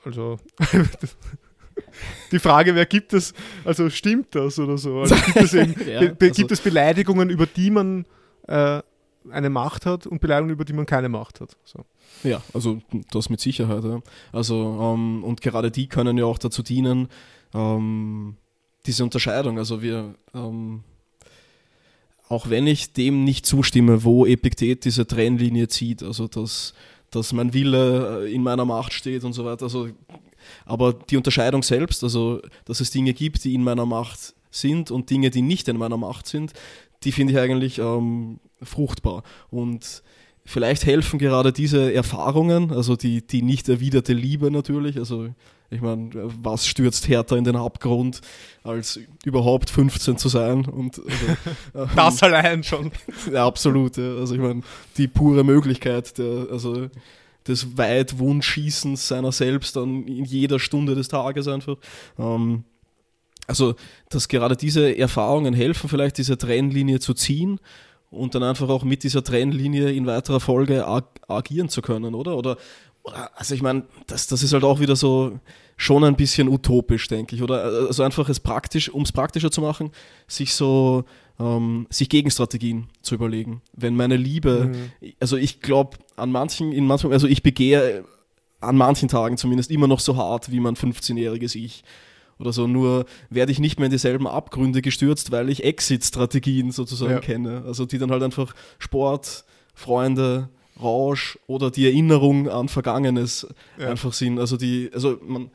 also 0.03 0.39
die 2.31 2.39
Frage, 2.39 2.75
wer 2.75 2.85
gibt 2.85 3.13
es, 3.13 3.33
also 3.65 3.89
stimmt 3.89 4.35
das 4.35 4.59
oder 4.59 4.77
so? 4.77 5.01
Also 5.01 5.15
gibt 5.25 5.37
es, 5.37 5.53
eben, 5.53 5.75
ja, 5.87 5.99
also 5.99 6.15
gibt 6.15 6.51
es 6.51 6.61
Beleidigungen, 6.61 7.29
über 7.29 7.45
die 7.45 7.71
man 7.71 8.05
äh, 8.47 8.81
eine 9.29 9.49
Macht 9.49 9.85
hat 9.85 10.07
und 10.07 10.21
Beleidigungen, 10.21 10.53
über 10.53 10.65
die 10.65 10.73
man 10.73 10.85
keine 10.85 11.09
Macht 11.09 11.41
hat. 11.41 11.57
So. 11.65 11.85
Ja, 12.23 12.41
also 12.53 12.81
das 13.11 13.29
mit 13.29 13.39
Sicherheit. 13.39 13.83
Ja. 13.83 14.01
Also, 14.31 14.79
ähm, 14.81 15.23
und 15.23 15.41
gerade 15.41 15.71
die 15.71 15.87
können 15.87 16.17
ja 16.17 16.25
auch 16.25 16.37
dazu 16.37 16.63
dienen, 16.63 17.09
ähm, 17.53 18.37
diese 18.85 19.03
Unterscheidung. 19.03 19.57
Also 19.57 19.81
wir, 19.81 20.15
ähm, 20.33 20.83
auch 22.29 22.49
wenn 22.49 22.67
ich 22.67 22.93
dem 22.93 23.23
nicht 23.23 23.45
zustimme, 23.45 24.03
wo 24.03 24.25
Epiktet 24.25 24.85
diese 24.85 25.05
Trennlinie 25.05 25.67
zieht, 25.67 26.03
also 26.03 26.27
dass, 26.27 26.73
dass 27.11 27.33
mein 27.33 27.53
Wille 27.53 28.25
äh, 28.25 28.33
in 28.33 28.43
meiner 28.43 28.65
Macht 28.65 28.93
steht 28.93 29.23
und 29.23 29.33
so 29.33 29.45
weiter. 29.45 29.63
Also, 29.63 29.89
aber 30.65 30.93
die 30.93 31.17
Unterscheidung 31.17 31.63
selbst, 31.63 32.03
also 32.03 32.41
dass 32.65 32.79
es 32.79 32.91
Dinge 32.91 33.13
gibt, 33.13 33.43
die 33.43 33.53
in 33.53 33.63
meiner 33.63 33.85
Macht 33.85 34.35
sind 34.51 34.91
und 34.91 35.09
Dinge, 35.09 35.29
die 35.29 35.41
nicht 35.41 35.67
in 35.67 35.77
meiner 35.77 35.97
Macht 35.97 36.27
sind, 36.27 36.53
die 37.03 37.11
finde 37.11 37.33
ich 37.33 37.39
eigentlich 37.39 37.79
ähm, 37.79 38.39
fruchtbar. 38.61 39.23
Und 39.49 40.03
vielleicht 40.45 40.85
helfen 40.85 41.19
gerade 41.19 41.53
diese 41.53 41.93
Erfahrungen, 41.93 42.71
also 42.71 42.95
die, 42.95 43.25
die 43.25 43.41
nicht 43.41 43.69
erwiderte 43.69 44.13
Liebe 44.13 44.49
natürlich, 44.49 44.97
also 44.97 45.29
ich 45.69 45.81
meine, 45.81 46.09
was 46.41 46.65
stürzt 46.65 47.07
härter 47.07 47.35
in 47.35 47.43
den 47.43 47.57
Abgrund, 47.57 48.21
als 48.63 48.99
überhaupt 49.25 49.69
15 49.69 50.17
zu 50.17 50.29
sein? 50.29 50.65
Und, 50.65 51.01
also, 51.73 51.89
das 51.95 52.21
ähm, 52.21 52.27
allein 52.27 52.63
schon. 52.63 52.91
Ja, 53.31 53.45
absolut. 53.45 53.97
Ja. 53.97 54.15
Also 54.15 54.35
ich 54.35 54.41
meine, 54.41 54.61
die 54.97 55.07
pure 55.07 55.43
Möglichkeit 55.43 56.17
der, 56.17 56.47
also 56.51 56.87
des 57.47 57.77
Weitwundschießens 57.77 59.07
seiner 59.07 59.31
selbst 59.31 59.75
dann 59.75 60.05
in 60.07 60.25
jeder 60.25 60.59
Stunde 60.59 60.95
des 60.95 61.07
Tages 61.07 61.47
einfach. 61.47 61.77
Ähm, 62.17 62.63
also, 63.47 63.75
dass 64.09 64.27
gerade 64.27 64.57
diese 64.57 64.97
Erfahrungen 64.97 65.53
helfen, 65.53 65.89
vielleicht 65.89 66.17
diese 66.17 66.37
Trennlinie 66.37 66.99
zu 66.99 67.13
ziehen 67.13 67.59
und 68.09 68.35
dann 68.35 68.43
einfach 68.43 68.69
auch 68.69 68.83
mit 68.83 69.03
dieser 69.03 69.23
Trennlinie 69.23 69.91
in 69.91 70.05
weiterer 70.05 70.39
Folge 70.39 70.85
ag 70.85 71.05
agieren 71.27 71.69
zu 71.69 71.81
können, 71.81 72.13
oder? 72.13 72.37
Oder, 72.37 72.57
oder 72.96 72.96
also 73.35 73.55
ich 73.55 73.61
meine, 73.61 73.83
das, 74.07 74.27
das 74.27 74.43
ist 74.43 74.53
halt 74.53 74.63
auch 74.63 74.79
wieder 74.79 74.95
so 74.95 75.39
schon 75.77 76.03
ein 76.03 76.15
bisschen 76.15 76.47
utopisch, 76.49 77.07
denke 77.07 77.35
ich, 77.35 77.43
oder? 77.43 77.63
Also 77.63 78.03
einfach 78.03 78.27
es 78.29 78.39
praktisch, 78.39 78.89
um 78.89 79.03
es 79.03 79.11
praktischer 79.11 79.51
zu 79.51 79.61
machen, 79.61 79.91
sich 80.27 80.53
so, 80.53 81.05
ähm, 81.39 81.85
sich 81.89 82.09
Gegenstrategien 82.09 82.89
zu 83.01 83.15
überlegen. 83.15 83.61
Wenn 83.73 83.95
meine 83.95 84.17
Liebe, 84.17 84.71
mhm. 84.73 85.13
also 85.19 85.37
ich 85.37 85.61
glaube 85.61 85.97
an 86.15 86.31
manchen, 86.31 86.71
in 86.71 86.87
manchen, 86.87 87.11
also 87.13 87.27
ich 87.27 87.43
begehe 87.43 88.03
an 88.59 88.75
manchen 88.75 89.07
Tagen 89.07 89.37
zumindest 89.37 89.69
immer 89.69 89.87
noch 89.87 89.99
so 89.99 90.17
hart 90.17 90.51
wie 90.51 90.59
mein 90.59 90.75
15-jähriges 90.75 91.55
Ich 91.55 91.83
oder 92.39 92.51
so. 92.51 92.67
Nur 92.67 93.05
werde 93.29 93.51
ich 93.51 93.59
nicht 93.59 93.77
mehr 93.77 93.85
in 93.85 93.91
dieselben 93.91 94.27
Abgründe 94.27 94.81
gestürzt, 94.81 95.31
weil 95.31 95.49
ich 95.49 95.63
Exit-Strategien 95.63 96.71
sozusagen 96.71 97.11
ja. 97.11 97.19
kenne. 97.19 97.63
Also 97.65 97.85
die 97.85 97.99
dann 97.99 98.11
halt 98.11 98.23
einfach 98.23 98.55
Sport, 98.79 99.45
Freunde, 99.75 100.49
Rausch 100.81 101.37
oder 101.47 101.71
die 101.71 101.85
Erinnerung 101.85 102.49
an 102.49 102.69
Vergangenes 102.69 103.47
ja. 103.79 103.89
einfach 103.89 104.13
sind. 104.13 104.39
Also 104.39 104.57
die, 104.57 104.89
also 104.93 105.17
man, 105.21 105.51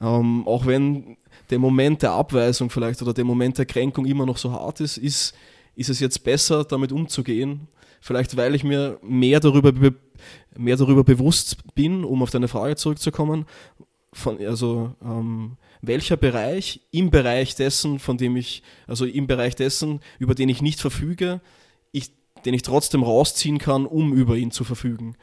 ähm, 0.00 0.46
auch 0.46 0.66
wenn 0.66 1.16
der 1.50 1.58
Moment 1.58 2.02
der 2.02 2.12
Abweisung 2.12 2.70
vielleicht 2.70 3.02
oder 3.02 3.12
der 3.12 3.24
Moment 3.24 3.58
der 3.58 3.66
Kränkung 3.66 4.06
immer 4.06 4.26
noch 4.26 4.38
so 4.38 4.52
hart 4.52 4.80
ist, 4.80 4.96
ist, 4.96 5.34
ist 5.74 5.90
es 5.90 6.00
jetzt 6.00 6.24
besser, 6.24 6.64
damit 6.64 6.92
umzugehen. 6.92 7.68
Vielleicht 8.00 8.36
weil 8.36 8.54
ich 8.54 8.64
mir 8.64 8.98
mehr 9.02 9.40
darüber, 9.40 9.72
mehr 10.56 10.76
darüber 10.76 11.04
bewusst 11.04 11.74
bin, 11.74 12.04
um 12.04 12.22
auf 12.22 12.30
deine 12.30 12.48
Frage 12.48 12.76
zurückzukommen, 12.76 13.46
von, 14.12 14.38
also 14.44 14.94
ähm, 15.04 15.56
welcher 15.82 16.16
Bereich 16.16 16.80
im 16.90 17.10
Bereich 17.10 17.54
dessen, 17.54 17.98
von 17.98 18.16
dem 18.16 18.36
ich, 18.36 18.62
also 18.86 19.04
im 19.04 19.26
Bereich 19.26 19.56
dessen, 19.56 20.00
über 20.18 20.34
den 20.34 20.48
ich 20.48 20.62
nicht 20.62 20.80
verfüge, 20.80 21.40
den 22.46 22.54
ich 22.54 22.62
trotzdem 22.62 23.02
rausziehen 23.02 23.58
kann, 23.58 23.84
um 23.84 24.12
über 24.14 24.36
ihn 24.36 24.50
zu 24.50 24.64
verfügen. 24.64 25.16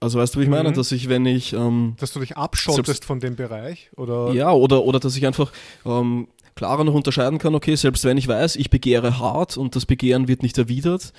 Also 0.00 0.18
weißt 0.18 0.34
du, 0.34 0.40
wie 0.40 0.44
ich 0.44 0.50
meine? 0.50 0.70
Mhm. 0.70 0.74
Dass 0.74 0.92
ich, 0.92 1.08
wenn 1.08 1.24
ich... 1.26 1.52
Ähm, 1.52 1.94
dass 1.98 2.12
du 2.12 2.20
dich 2.20 2.36
abschottest 2.36 3.04
von 3.04 3.20
dem 3.20 3.36
Bereich? 3.36 3.90
Oder? 3.96 4.32
Ja, 4.32 4.52
oder, 4.52 4.84
oder 4.84 5.00
dass 5.00 5.16
ich 5.16 5.26
einfach 5.26 5.52
ähm, 5.84 6.28
klarer 6.54 6.84
noch 6.84 6.94
unterscheiden 6.94 7.38
kann, 7.38 7.54
okay, 7.54 7.76
selbst 7.76 8.04
wenn 8.04 8.18
ich 8.18 8.28
weiß, 8.28 8.56
ich 8.56 8.70
begehre 8.70 9.18
hart 9.18 9.56
und 9.56 9.76
das 9.76 9.86
Begehren 9.86 10.28
wird 10.28 10.42
nicht 10.42 10.58
erwidert, 10.58 11.12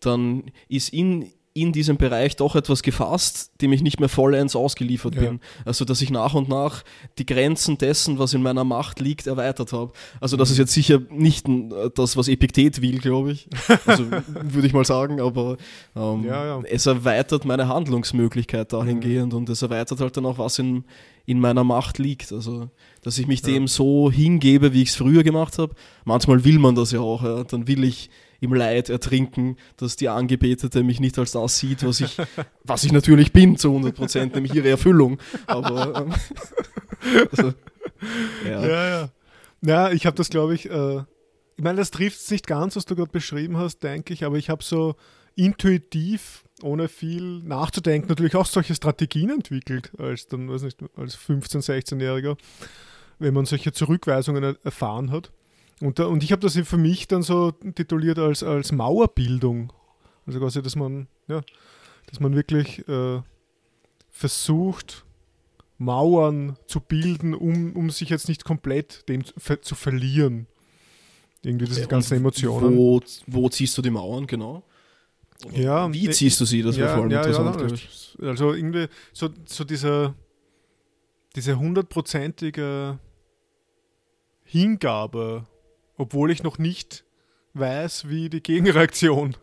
dann 0.00 0.44
ist 0.68 0.92
in, 0.92 1.32
in 1.56 1.72
diesem 1.72 1.96
Bereich 1.98 2.34
doch 2.34 2.56
etwas 2.56 2.82
gefasst, 2.82 3.52
dem 3.60 3.72
ich 3.72 3.80
nicht 3.80 4.00
mehr 4.00 4.08
vollends 4.08 4.56
ausgeliefert 4.56 5.14
Ja. 5.14 5.20
bin. 5.20 5.40
Also 5.64 5.84
dass 5.84 6.02
ich 6.02 6.10
nach 6.10 6.34
und 6.34 6.48
nach 6.48 6.82
die 7.16 7.24
Grenzen 7.24 7.78
dessen, 7.78 8.18
was 8.18 8.34
in 8.34 8.42
meiner 8.42 8.64
Macht 8.64 8.98
liegt, 8.98 9.28
erweitert 9.28 9.72
habe. 9.72 9.92
Also 10.20 10.36
das 10.36 10.50
ist 10.50 10.58
jetzt 10.58 10.72
sicher 10.72 11.00
nicht 11.10 11.48
äh, 11.48 11.90
das, 11.94 12.16
was 12.16 12.26
Epiktet 12.26 12.82
will, 12.82 12.98
glaube 12.98 13.30
ich. 13.32 13.48
Also 13.86 14.04
würde 14.26 14.66
ich 14.66 14.72
mal 14.72 14.84
sagen, 14.84 15.20
aber 15.20 15.56
ähm, 15.94 16.24
Ja, 16.24 16.44
ja. 16.44 16.62
es 16.68 16.86
erweitert 16.86 17.44
meine 17.44 17.68
Handlungsmöglichkeit 17.68 18.72
dahingehend 18.72 19.32
und 19.32 19.48
es 19.48 19.62
erweitert 19.62 20.00
halt 20.00 20.16
dann 20.16 20.26
auch, 20.26 20.38
was 20.38 20.58
in, 20.58 20.82
in 21.24 21.38
meiner 21.38 21.62
Macht 21.62 21.98
liegt. 21.98 22.32
Also 22.32 22.68
dass 23.02 23.16
ich 23.18 23.28
mich 23.28 23.42
dem 23.42 23.68
so 23.68 24.10
hingebe, 24.10 24.72
wie 24.72 24.82
ich 24.82 24.88
es 24.88 24.96
früher 24.96 25.22
gemacht 25.22 25.58
habe. 25.58 25.72
Manchmal 26.04 26.44
will 26.44 26.58
man 26.58 26.74
das 26.74 26.90
ja 26.90 26.98
auch. 26.98 27.44
Dann 27.44 27.68
will 27.68 27.84
ich 27.84 28.10
im 28.44 28.54
Leid 28.54 28.88
ertrinken, 28.88 29.56
dass 29.76 29.96
die 29.96 30.08
Angebetete 30.08 30.82
mich 30.82 31.00
nicht 31.00 31.18
als 31.18 31.32
das 31.32 31.58
sieht, 31.58 31.84
was 31.84 32.00
ich, 32.00 32.16
was 32.64 32.84
ich 32.84 32.92
natürlich 32.92 33.32
bin 33.32 33.56
zu 33.56 33.68
100 33.68 33.94
Prozent, 33.94 34.34
nämlich 34.34 34.54
ihre 34.54 34.68
Erfüllung. 34.68 35.18
Aber 35.46 36.06
ähm, 36.06 36.14
also, 37.30 37.54
ja. 38.44 38.66
Ja, 38.66 38.88
ja. 38.88 39.08
Ja, 39.62 39.90
ich 39.90 40.04
habe 40.04 40.16
das, 40.16 40.28
glaube 40.28 40.54
ich, 40.54 40.68
äh, 40.70 40.98
ich 41.56 41.62
meine, 41.62 41.78
das 41.78 41.90
trifft 41.90 42.20
es 42.20 42.30
nicht 42.30 42.46
ganz, 42.46 42.76
was 42.76 42.84
du 42.84 42.96
gerade 42.96 43.10
beschrieben 43.10 43.56
hast, 43.56 43.78
denke 43.82 44.12
ich, 44.12 44.24
aber 44.24 44.36
ich 44.36 44.50
habe 44.50 44.62
so 44.62 44.96
intuitiv, 45.36 46.44
ohne 46.62 46.88
viel 46.88 47.40
nachzudenken, 47.42 48.08
natürlich 48.08 48.36
auch 48.36 48.46
solche 48.46 48.74
Strategien 48.74 49.30
entwickelt, 49.30 49.92
als 49.98 50.26
dann, 50.26 50.48
weiß 50.48 50.62
nicht, 50.62 50.78
als 50.96 51.16
15-, 51.16 51.64
16-Jähriger, 51.64 52.36
wenn 53.18 53.34
man 53.34 53.46
solche 53.46 53.72
Zurückweisungen 53.72 54.42
er 54.42 54.56
erfahren 54.64 55.10
hat. 55.10 55.32
Und, 55.84 55.98
da, 55.98 56.06
und 56.06 56.22
ich 56.24 56.32
habe 56.32 56.40
das 56.40 56.56
für 56.56 56.78
mich 56.78 57.08
dann 57.08 57.22
so 57.22 57.50
tituliert 57.50 58.18
als, 58.18 58.42
als 58.42 58.72
Mauerbildung. 58.72 59.70
Also 60.24 60.40
quasi, 60.40 60.62
dass 60.62 60.76
man, 60.76 61.08
ja, 61.28 61.42
dass 62.06 62.20
man 62.20 62.34
wirklich 62.34 62.88
äh, 62.88 63.20
versucht, 64.08 65.04
Mauern 65.76 66.56
zu 66.66 66.80
bilden, 66.80 67.34
um, 67.34 67.76
um 67.76 67.90
sich 67.90 68.08
jetzt 68.08 68.28
nicht 68.28 68.44
komplett 68.44 69.06
dem 69.10 69.26
zu, 69.26 69.34
ver 69.36 69.60
zu 69.60 69.74
verlieren. 69.74 70.46
Irgendwie 71.42 71.66
diese 71.66 71.82
Und 71.82 71.90
ganzen 71.90 72.14
Emotionen. 72.16 72.78
Wo, 72.78 73.02
wo 73.26 73.48
ziehst 73.50 73.76
du 73.76 73.82
die 73.82 73.90
Mauern, 73.90 74.26
genau? 74.26 74.62
Ja, 75.52 75.92
Wie 75.92 76.08
äh, 76.08 76.12
ziehst 76.12 76.40
du 76.40 76.46
sie? 76.46 76.62
Das 76.62 76.78
wäre 76.78 76.94
vor 76.94 77.02
allem 77.02 77.10
interessant, 77.10 77.58
glaube 77.58 77.74
ich. 77.74 78.16
Also 78.22 78.54
irgendwie 78.54 78.86
so, 79.12 79.28
so 79.44 79.64
dieser, 79.64 80.14
diese 81.36 81.58
hundertprozentige 81.58 82.98
Hingabe, 84.44 85.46
obwohl 85.96 86.30
ich 86.30 86.42
noch 86.42 86.58
nicht 86.58 87.04
weiß, 87.54 88.08
wie 88.08 88.28
die 88.30 88.42
Gegenreaktion 88.42 89.36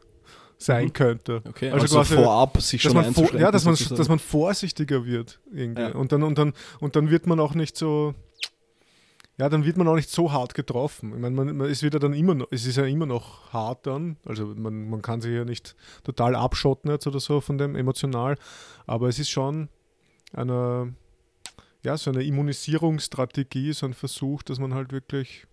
sein 0.58 0.86
Mhm. 0.86 0.94
könnte. 0.94 1.42
Okay, 1.48 1.72
Also 1.72 1.84
also, 1.84 1.98
quasi, 1.98 2.16
vorab 2.16 2.62
sich 2.62 2.82
schon 2.82 3.14
vor, 3.14 3.34
ja, 3.36 3.50
dass 3.52 3.66
man, 3.66 3.76
sozusagen. 3.76 3.98
dass 3.98 4.10
man 4.10 4.20
vorsichtiger 4.20 5.06
wird 5.06 5.40
irgendwie. 5.52 5.82
Ja. 5.82 5.92
Und, 5.96 6.12
dann, 6.12 6.24
und, 6.24 6.38
dann, 6.38 6.54
und 6.80 6.96
dann 6.96 7.10
wird 7.10 7.26
man 7.26 7.40
auch 7.40 7.56
nicht 7.56 7.76
so, 7.78 8.14
ja, 9.40 9.50
dann 9.50 9.66
wird 9.66 9.78
man 9.78 9.88
auch 9.88 9.96
nicht 9.96 10.12
so 10.12 10.32
hart 10.32 10.54
getroffen. 10.54 11.14
Ich 11.16 11.20
meine, 11.20 11.36
man, 11.36 11.56
man 11.58 11.68
ist 11.70 11.82
wieder 11.82 11.98
dann 11.98 12.14
immer 12.14 12.36
noch, 12.36 12.48
es 12.52 12.68
ist 12.68 12.76
ja 12.78 12.86
immer 12.86 13.08
noch 13.08 13.52
hart 13.52 13.88
dann, 13.88 14.18
also 14.26 14.46
man, 14.46 14.88
man 14.90 15.02
kann 15.02 15.20
sich 15.22 15.32
ja 15.34 15.46
nicht 15.46 15.76
total 16.04 16.36
abschotten 16.36 16.92
jetzt 16.92 17.08
oder 17.08 17.20
so 17.20 17.42
von 17.42 17.58
dem 17.58 17.76
emotional, 17.76 18.38
aber 18.86 19.08
es 19.08 19.18
ist 19.18 19.30
schon 19.32 19.70
eine, 20.34 20.94
ja, 21.84 21.98
so 21.98 22.12
eine 22.12 22.22
Immunisierungsstrategie, 22.24 23.74
so 23.74 23.88
ein 23.88 23.94
Versuch, 23.96 24.44
dass 24.44 24.60
man 24.60 24.76
halt 24.76 24.92
wirklich, 24.92 25.48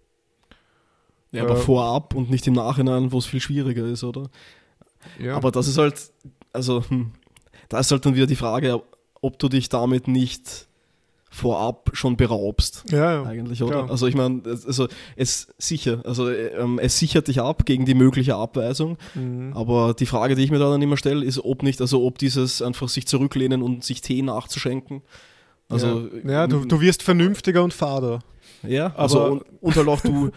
ja, 1.32 1.42
aber 1.44 1.54
äh, 1.54 1.56
vorab 1.56 2.14
und 2.14 2.30
nicht 2.30 2.46
im 2.46 2.54
Nachhinein, 2.54 3.12
wo 3.12 3.18
es 3.18 3.26
viel 3.26 3.40
schwieriger 3.40 3.84
ist, 3.86 4.04
oder? 4.04 4.28
ja, 5.22 5.36
Aber 5.36 5.50
das 5.50 5.68
ist 5.68 5.78
halt, 5.78 5.94
also, 6.52 6.82
hm, 6.88 7.12
da 7.68 7.78
ist 7.80 7.90
halt 7.90 8.04
dann 8.06 8.14
wieder 8.14 8.26
die 8.26 8.36
Frage, 8.36 8.82
ob 9.20 9.38
du 9.38 9.48
dich 9.48 9.68
damit 9.68 10.08
nicht 10.08 10.66
vorab 11.30 11.90
schon 11.92 12.16
beraubst. 12.16 12.84
ja, 12.90 13.12
ja. 13.16 13.22
Eigentlich, 13.24 13.62
oder? 13.62 13.72
Klar. 13.82 13.90
Also 13.90 14.06
ich 14.06 14.14
meine, 14.14 14.40
es- 14.46 14.64
also 14.66 14.88
es 15.14 15.48
sicher, 15.58 16.00
also 16.04 16.30
ähm, 16.30 16.78
es 16.78 16.98
sichert 16.98 17.28
dich 17.28 17.40
ab 17.40 17.66
gegen 17.66 17.84
die 17.84 17.94
mögliche 17.94 18.34
Abweisung, 18.34 18.96
Mhm. 19.14 19.52
aber 19.54 19.92
die 19.94 20.06
Frage, 20.06 20.34
die 20.34 20.42
ich 20.44 20.50
mir 20.50 20.58
da 20.58 20.70
dann 20.70 20.80
immer 20.80 20.96
stelle, 20.96 21.24
ist, 21.24 21.38
ob 21.44 21.62
nicht, 21.62 21.80
also 21.82 22.02
ob 22.04 22.16
dieses 22.18 22.62
einfach 22.62 22.88
sich 22.88 23.06
zurücklehnen 23.06 23.62
und 23.62 23.84
sich 23.84 24.00
Tee 24.00 24.22
nachzuschenken. 24.22 25.02
Also 25.68 26.08
ja, 26.24 26.30
ja 26.32 26.46
du, 26.46 26.64
du 26.64 26.80
wirst 26.80 27.02
vernünftiger 27.02 27.62
und 27.62 27.74
fader. 27.74 28.20
Ja, 28.62 28.94
also 28.96 29.20
Aber- 29.20 29.30
und, 29.32 29.42
und 29.60 29.76
halt 29.76 29.88
auch 29.88 30.00
du, 30.00 30.30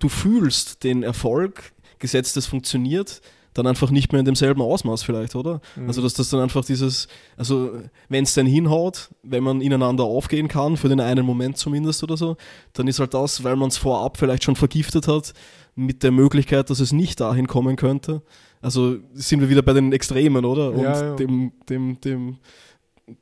du 0.00 0.08
fühlst 0.08 0.82
den 0.84 1.02
Erfolg, 1.02 1.72
gesetzt 1.98 2.36
es 2.36 2.46
funktioniert, 2.46 3.20
dann 3.54 3.66
einfach 3.66 3.90
nicht 3.90 4.12
mehr 4.12 4.20
in 4.20 4.24
demselben 4.24 4.62
Ausmaß 4.62 5.02
vielleicht, 5.02 5.34
oder? 5.34 5.60
Mhm. 5.76 5.88
Also 5.88 6.02
dass 6.02 6.14
das 6.14 6.30
dann 6.30 6.40
einfach 6.40 6.64
dieses, 6.64 7.08
also 7.36 7.72
wenn 8.08 8.24
es 8.24 8.34
dann 8.34 8.46
hinhaut, 8.46 9.10
wenn 9.22 9.42
man 9.42 9.60
ineinander 9.60 10.04
aufgehen 10.04 10.48
kann, 10.48 10.76
für 10.76 10.88
den 10.88 11.00
einen 11.00 11.26
Moment 11.26 11.56
zumindest 11.56 12.02
oder 12.02 12.16
so, 12.16 12.36
dann 12.72 12.86
ist 12.86 13.00
halt 13.00 13.14
das, 13.14 13.42
weil 13.42 13.56
man 13.56 13.68
es 13.68 13.76
vorab 13.76 14.18
vielleicht 14.18 14.44
schon 14.44 14.56
vergiftet 14.56 15.08
hat, 15.08 15.34
mit 15.74 16.02
der 16.02 16.12
Möglichkeit, 16.12 16.70
dass 16.70 16.80
es 16.80 16.92
nicht 16.92 17.20
dahin 17.20 17.46
kommen 17.46 17.76
könnte. 17.76 18.22
Also 18.60 18.98
sind 19.14 19.40
wir 19.40 19.48
wieder 19.48 19.62
bei 19.62 19.72
den 19.72 19.92
Extremen, 19.92 20.44
oder? 20.44 20.72
Und 20.72 20.82
Ja, 20.82 21.02
ja. 21.02 21.14
dem, 21.16 21.52
dem, 21.68 22.00
dem 22.00 22.38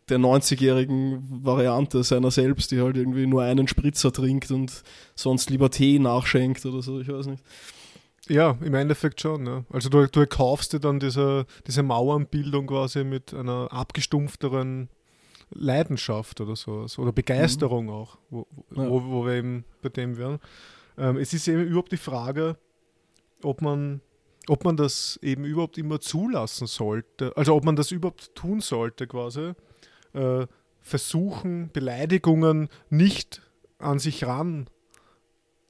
der 0.09 0.18
90-jährigen 0.18 1.45
Variante 1.45 2.03
seiner 2.03 2.30
selbst, 2.30 2.70
die 2.70 2.80
halt 2.80 2.97
irgendwie 2.97 3.26
nur 3.26 3.43
einen 3.43 3.68
Spritzer 3.68 4.12
trinkt 4.12 4.51
und 4.51 4.82
sonst 5.14 5.51
lieber 5.51 5.70
Tee 5.70 5.99
nachschenkt 5.99 6.64
oder 6.66 6.82
so, 6.82 7.01
ich 7.01 7.09
weiß 7.09 7.26
nicht. 7.26 7.43
Ja, 8.28 8.59
im 8.61 8.74
Endeffekt 8.74 9.20
schon. 9.20 9.47
Ja. 9.47 9.64
Also 9.70 9.89
du, 9.89 10.07
du 10.07 10.20
erkaufst 10.20 10.72
dir 10.72 10.80
dann 10.80 11.01
diese, 11.01 11.47
diese 11.66 11.82
Mauernbildung 11.82 12.66
quasi 12.66 13.03
mit 13.05 13.32
einer 13.32 13.72
abgestumpfteren 13.72 14.89
Leidenschaft 15.51 16.41
oder 16.41 16.55
sowas. 16.57 16.99
Oder 16.99 17.12
Begeisterung 17.12 17.89
auch, 17.89 18.18
wo, 18.28 18.47
wo, 18.70 18.82
Ja. 18.82 18.91
wo, 18.91 19.03
wo 19.05 19.26
wir 19.26 19.34
eben 19.34 19.64
bei 19.82 19.89
dem 19.89 20.18
wären. 20.18 20.41
Ähm, 20.99 21.16
es 21.16 21.32
ist 21.32 21.49
eben 21.49 21.62
überhaupt 21.62 21.93
die 21.93 21.97
Frage, 21.97 22.59
ob 23.43 23.62
man, 23.62 24.03
ob 24.49 24.64
man 24.64 24.76
das 24.76 25.18
eben 25.22 25.45
überhaupt 25.45 25.78
immer 25.78 26.01
zulassen 26.01 26.66
sollte. 26.66 27.34
Also 27.36 27.55
ob 27.55 27.64
man 27.64 27.76
das 27.76 27.93
überhaupt 27.93 28.34
tun 28.34 28.61
sollte 28.61 29.07
quasi. 29.07 29.53
Äh, 30.14 30.46
versuchen, 30.80 31.70
Beleidigungen 31.72 32.68
nicht 32.88 33.42
an 33.78 33.98
sich 33.98 34.24
ran 34.24 34.68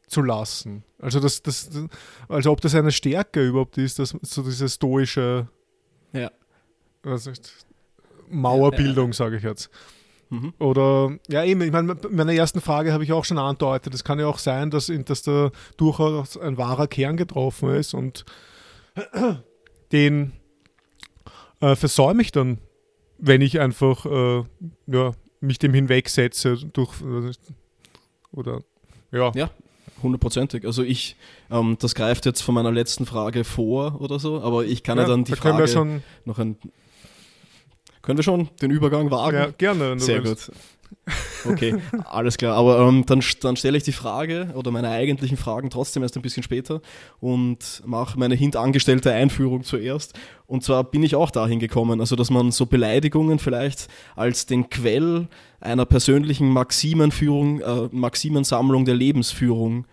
zu 0.07 0.22
lassen. 0.22 0.84
Also, 1.01 1.20
das, 1.20 1.43
das, 1.43 1.70
also 2.28 2.53
ob 2.53 2.61
das 2.61 2.74
eine 2.74 2.93
Stärke 2.93 3.47
überhaupt 3.47 3.78
ist, 3.78 3.99
dass 3.99 4.16
so 4.22 4.43
diese 4.43 4.68
stoische 4.68 5.49
Ja. 6.12 6.30
nicht, 7.05 7.66
Mauerbildung, 8.30 9.12
sage 9.12 9.36
ich 9.36 9.43
jetzt. 9.43 9.70
Mhm. 10.30 10.53
Oder, 10.59 11.16
ja 11.28 11.43
eben, 11.45 11.62
ich 11.62 11.72
meine, 11.72 11.93
in 11.93 12.16
meiner 12.16 12.34
ersten 12.34 12.61
Frage 12.61 12.93
habe 12.93 13.03
ich 13.05 13.12
auch 13.12 13.24
schon 13.24 13.39
andeutet, 13.39 13.95
es 13.95 14.05
kann 14.05 14.18
ja 14.18 14.26
auch 14.26 14.39
sein, 14.39 14.70
dass, 14.70 14.93
dass 15.05 15.22
da 15.22 15.51
durchaus 15.76 16.36
ein 16.36 16.59
wahrer 16.59 16.86
Kern 16.86 17.16
getroffen 17.16 17.70
ist 17.70 17.95
und 17.95 18.24
den 19.93 20.32
äh, 21.61 21.76
versäume 21.76 22.22
ich 22.22 22.32
dann, 22.32 22.59
wenn 23.19 23.41
ich 23.41 23.61
einfach 23.61 24.07
äh, 24.07 24.45
ja, 24.87 25.12
mich 25.41 25.59
dem 25.59 25.75
hinwegsetze 25.75 26.57
durch 26.73 27.01
äh, 27.03 27.33
oder 28.33 28.62
ja. 29.11 29.33
Ja, 29.35 29.51
hundertprozentig. 30.03 30.64
Also 30.64 30.83
ich, 30.83 31.16
ähm, 31.51 31.77
das 31.81 31.95
greift 31.95 32.27
jetzt 32.27 32.43
von 32.43 32.55
meiner 32.55 32.73
letzten 32.73 33.07
Frage 33.07 33.45
vor 33.45 34.01
oder 34.01 34.19
so, 34.19 34.41
aber 34.41 34.64
ich 34.64 34.83
kann 34.83 34.99
ja, 34.99 35.05
dann 35.05 35.25
die 35.25 35.33
da 35.33 35.37
Frage 35.37 35.69
schon 35.69 36.03
noch 36.25 36.39
ein. 36.39 36.57
Können 38.03 38.19
wir 38.19 38.23
schon 38.23 38.49
den 38.62 38.71
Übergang 38.71 39.11
wagen? 39.11 39.37
ja, 39.37 39.47
gerne. 39.51 39.99
Sehr 39.99 40.25
willst. 40.25 40.47
gut. 40.47 40.57
Okay, 41.47 41.76
alles 42.05 42.36
klar. 42.36 42.57
Aber 42.57 42.80
ähm, 42.80 43.05
dann, 43.07 43.22
dann 43.41 43.57
stelle 43.57 43.76
ich 43.76 43.84
die 43.84 43.93
Frage 43.93 44.53
oder 44.55 44.70
meine 44.70 44.91
eigentlichen 44.91 45.36
Fragen 45.36 45.70
trotzdem 45.70 46.03
erst 46.03 46.16
ein 46.16 46.22
bisschen 46.22 46.43
später 46.43 46.80
und 47.20 47.82
mache 47.84 48.18
meine 48.18 48.34
hintangestellte 48.34 49.12
Einführung 49.12 49.62
zuerst. 49.62 50.18
Und 50.47 50.64
zwar 50.64 50.84
bin 50.84 51.03
ich 51.03 51.14
auch 51.14 51.30
dahin 51.30 51.59
gekommen, 51.59 52.01
also 52.01 52.16
dass 52.16 52.30
man 52.30 52.51
so 52.51 52.66
Beleidigungen 52.66 53.39
vielleicht 53.39 53.89
als 54.16 54.47
den 54.47 54.70
Quell 54.70 55.28
einer 55.61 55.86
persönlichen 55.86 56.49
Maximenführung, 56.49 57.61
äh, 57.61 57.89
Maximensammlung 57.91 58.84
der 58.84 58.95
Lebensführung, 58.95 59.86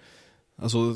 also 0.58 0.96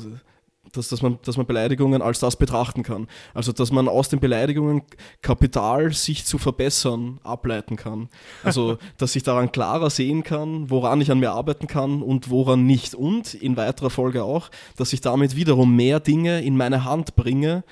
dass, 0.72 0.88
dass, 0.88 1.02
man, 1.02 1.18
dass 1.24 1.36
man 1.36 1.46
Beleidigungen 1.46 2.02
als 2.02 2.20
das 2.20 2.36
betrachten 2.36 2.82
kann. 2.82 3.08
Also 3.34 3.52
dass 3.52 3.72
man 3.72 3.88
aus 3.88 4.08
den 4.08 4.20
Beleidigungen 4.20 4.82
Kapital 5.22 5.92
sich 5.92 6.24
zu 6.24 6.38
verbessern 6.38 7.20
ableiten 7.22 7.76
kann. 7.76 8.08
Also 8.42 8.78
dass 8.98 9.16
ich 9.16 9.22
daran 9.22 9.52
klarer 9.52 9.90
sehen 9.90 10.22
kann, 10.22 10.70
woran 10.70 11.00
ich 11.00 11.10
an 11.10 11.20
mir 11.20 11.32
arbeiten 11.32 11.66
kann 11.66 12.02
und 12.02 12.30
woran 12.30 12.66
nicht. 12.66 12.94
Und 12.94 13.34
in 13.34 13.56
weiterer 13.56 13.90
Folge 13.90 14.24
auch, 14.24 14.50
dass 14.76 14.92
ich 14.92 15.00
damit 15.00 15.36
wiederum 15.36 15.74
mehr 15.76 16.00
Dinge 16.00 16.42
in 16.42 16.56
meine 16.56 16.84
Hand 16.84 17.16
bringe. 17.16 17.64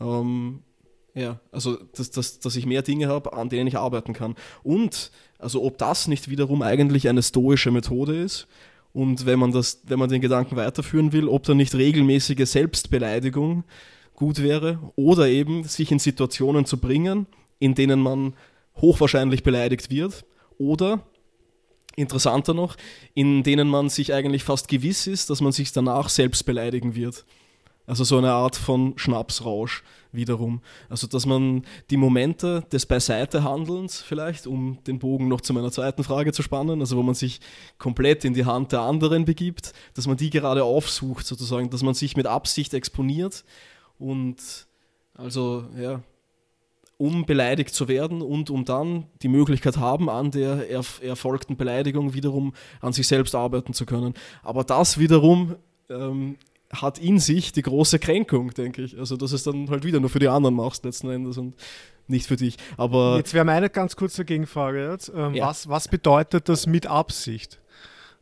Ähm, 0.00 0.60
ja, 1.14 1.38
also 1.52 1.76
dass, 1.94 2.10
dass, 2.10 2.40
dass 2.40 2.56
ich 2.56 2.66
mehr 2.66 2.82
Dinge 2.82 3.08
habe, 3.08 3.32
an 3.32 3.48
denen 3.48 3.68
ich 3.68 3.78
arbeiten 3.78 4.12
kann. 4.12 4.34
Und 4.62 5.12
also 5.38 5.62
ob 5.62 5.78
das 5.78 6.08
nicht 6.08 6.28
wiederum 6.28 6.62
eigentlich 6.62 7.08
eine 7.08 7.22
stoische 7.22 7.70
Methode 7.70 8.20
ist, 8.20 8.48
und 8.94 9.26
wenn 9.26 9.40
man, 9.40 9.50
das, 9.50 9.82
wenn 9.84 9.98
man 9.98 10.08
den 10.08 10.20
Gedanken 10.20 10.56
weiterführen 10.56 11.12
will, 11.12 11.28
ob 11.28 11.42
da 11.42 11.52
nicht 11.52 11.74
regelmäßige 11.74 12.48
Selbstbeleidigung 12.48 13.64
gut 14.14 14.40
wäre 14.40 14.78
oder 14.94 15.28
eben 15.28 15.64
sich 15.64 15.90
in 15.90 15.98
Situationen 15.98 16.64
zu 16.64 16.78
bringen, 16.78 17.26
in 17.58 17.74
denen 17.74 18.00
man 18.00 18.34
hochwahrscheinlich 18.76 19.42
beleidigt 19.42 19.90
wird 19.90 20.24
oder 20.58 21.04
interessanter 21.96 22.54
noch, 22.54 22.76
in 23.14 23.42
denen 23.42 23.68
man 23.68 23.88
sich 23.88 24.14
eigentlich 24.14 24.44
fast 24.44 24.68
gewiss 24.68 25.08
ist, 25.08 25.28
dass 25.28 25.40
man 25.40 25.50
sich 25.50 25.72
danach 25.72 26.08
selbst 26.08 26.46
beleidigen 26.46 26.94
wird. 26.94 27.24
Also 27.86 28.04
so 28.04 28.16
eine 28.16 28.32
Art 28.32 28.56
von 28.56 28.94
Schnapsrausch 28.96 29.82
wiederum. 30.12 30.60
Also 30.88 31.06
dass 31.06 31.26
man 31.26 31.64
die 31.90 31.96
Momente 31.96 32.64
des 32.72 32.86
Beiseitehandelns 32.86 34.00
vielleicht, 34.00 34.46
um 34.46 34.78
den 34.86 34.98
Bogen 34.98 35.28
noch 35.28 35.40
zu 35.40 35.52
meiner 35.52 35.70
zweiten 35.70 36.04
Frage 36.04 36.32
zu 36.32 36.42
spannen, 36.42 36.80
also 36.80 36.96
wo 36.96 37.02
man 37.02 37.14
sich 37.14 37.40
komplett 37.78 38.24
in 38.24 38.32
die 38.32 38.46
Hand 38.46 38.72
der 38.72 38.80
anderen 38.80 39.24
begibt, 39.24 39.72
dass 39.94 40.06
man 40.06 40.16
die 40.16 40.30
gerade 40.30 40.64
aufsucht 40.64 41.26
sozusagen, 41.26 41.70
dass 41.70 41.82
man 41.82 41.94
sich 41.94 42.16
mit 42.16 42.26
Absicht 42.26 42.72
exponiert 42.72 43.44
und 43.98 44.36
also 45.14 45.64
ja, 45.78 46.00
um 46.96 47.26
beleidigt 47.26 47.74
zu 47.74 47.88
werden 47.88 48.22
und 48.22 48.50
um 48.50 48.64
dann 48.64 49.06
die 49.22 49.28
Möglichkeit 49.28 49.76
haben, 49.76 50.08
an 50.08 50.30
der 50.30 50.70
erf 50.70 51.02
erfolgten 51.02 51.56
Beleidigung 51.56 52.14
wiederum 52.14 52.54
an 52.80 52.92
sich 52.92 53.06
selbst 53.06 53.34
arbeiten 53.34 53.72
zu 53.72 53.84
können. 53.84 54.14
Aber 54.42 54.64
das 54.64 54.98
wiederum 54.98 55.56
ähm, 55.90 56.36
hat 56.74 56.98
in 56.98 57.18
sich 57.18 57.52
die 57.52 57.62
große 57.62 57.98
Kränkung, 57.98 58.50
denke 58.50 58.82
ich. 58.82 58.98
Also, 58.98 59.16
dass 59.16 59.32
es 59.32 59.42
dann 59.42 59.70
halt 59.70 59.84
wieder 59.84 60.00
nur 60.00 60.10
für 60.10 60.18
die 60.18 60.28
anderen 60.28 60.54
machst, 60.54 60.84
letzten 60.84 61.10
Endes 61.10 61.38
und 61.38 61.54
nicht 62.06 62.26
für 62.26 62.36
dich. 62.36 62.56
Aber 62.76 63.16
jetzt 63.16 63.34
wäre 63.34 63.44
meine 63.44 63.70
ganz 63.70 63.96
kurze 63.96 64.24
Gegenfrage 64.24 64.90
jetzt. 64.90 65.12
Ähm, 65.14 65.34
ja. 65.34 65.46
was, 65.46 65.68
was 65.68 65.88
bedeutet 65.88 66.48
das 66.48 66.66
mit 66.66 66.86
Absicht? 66.86 67.58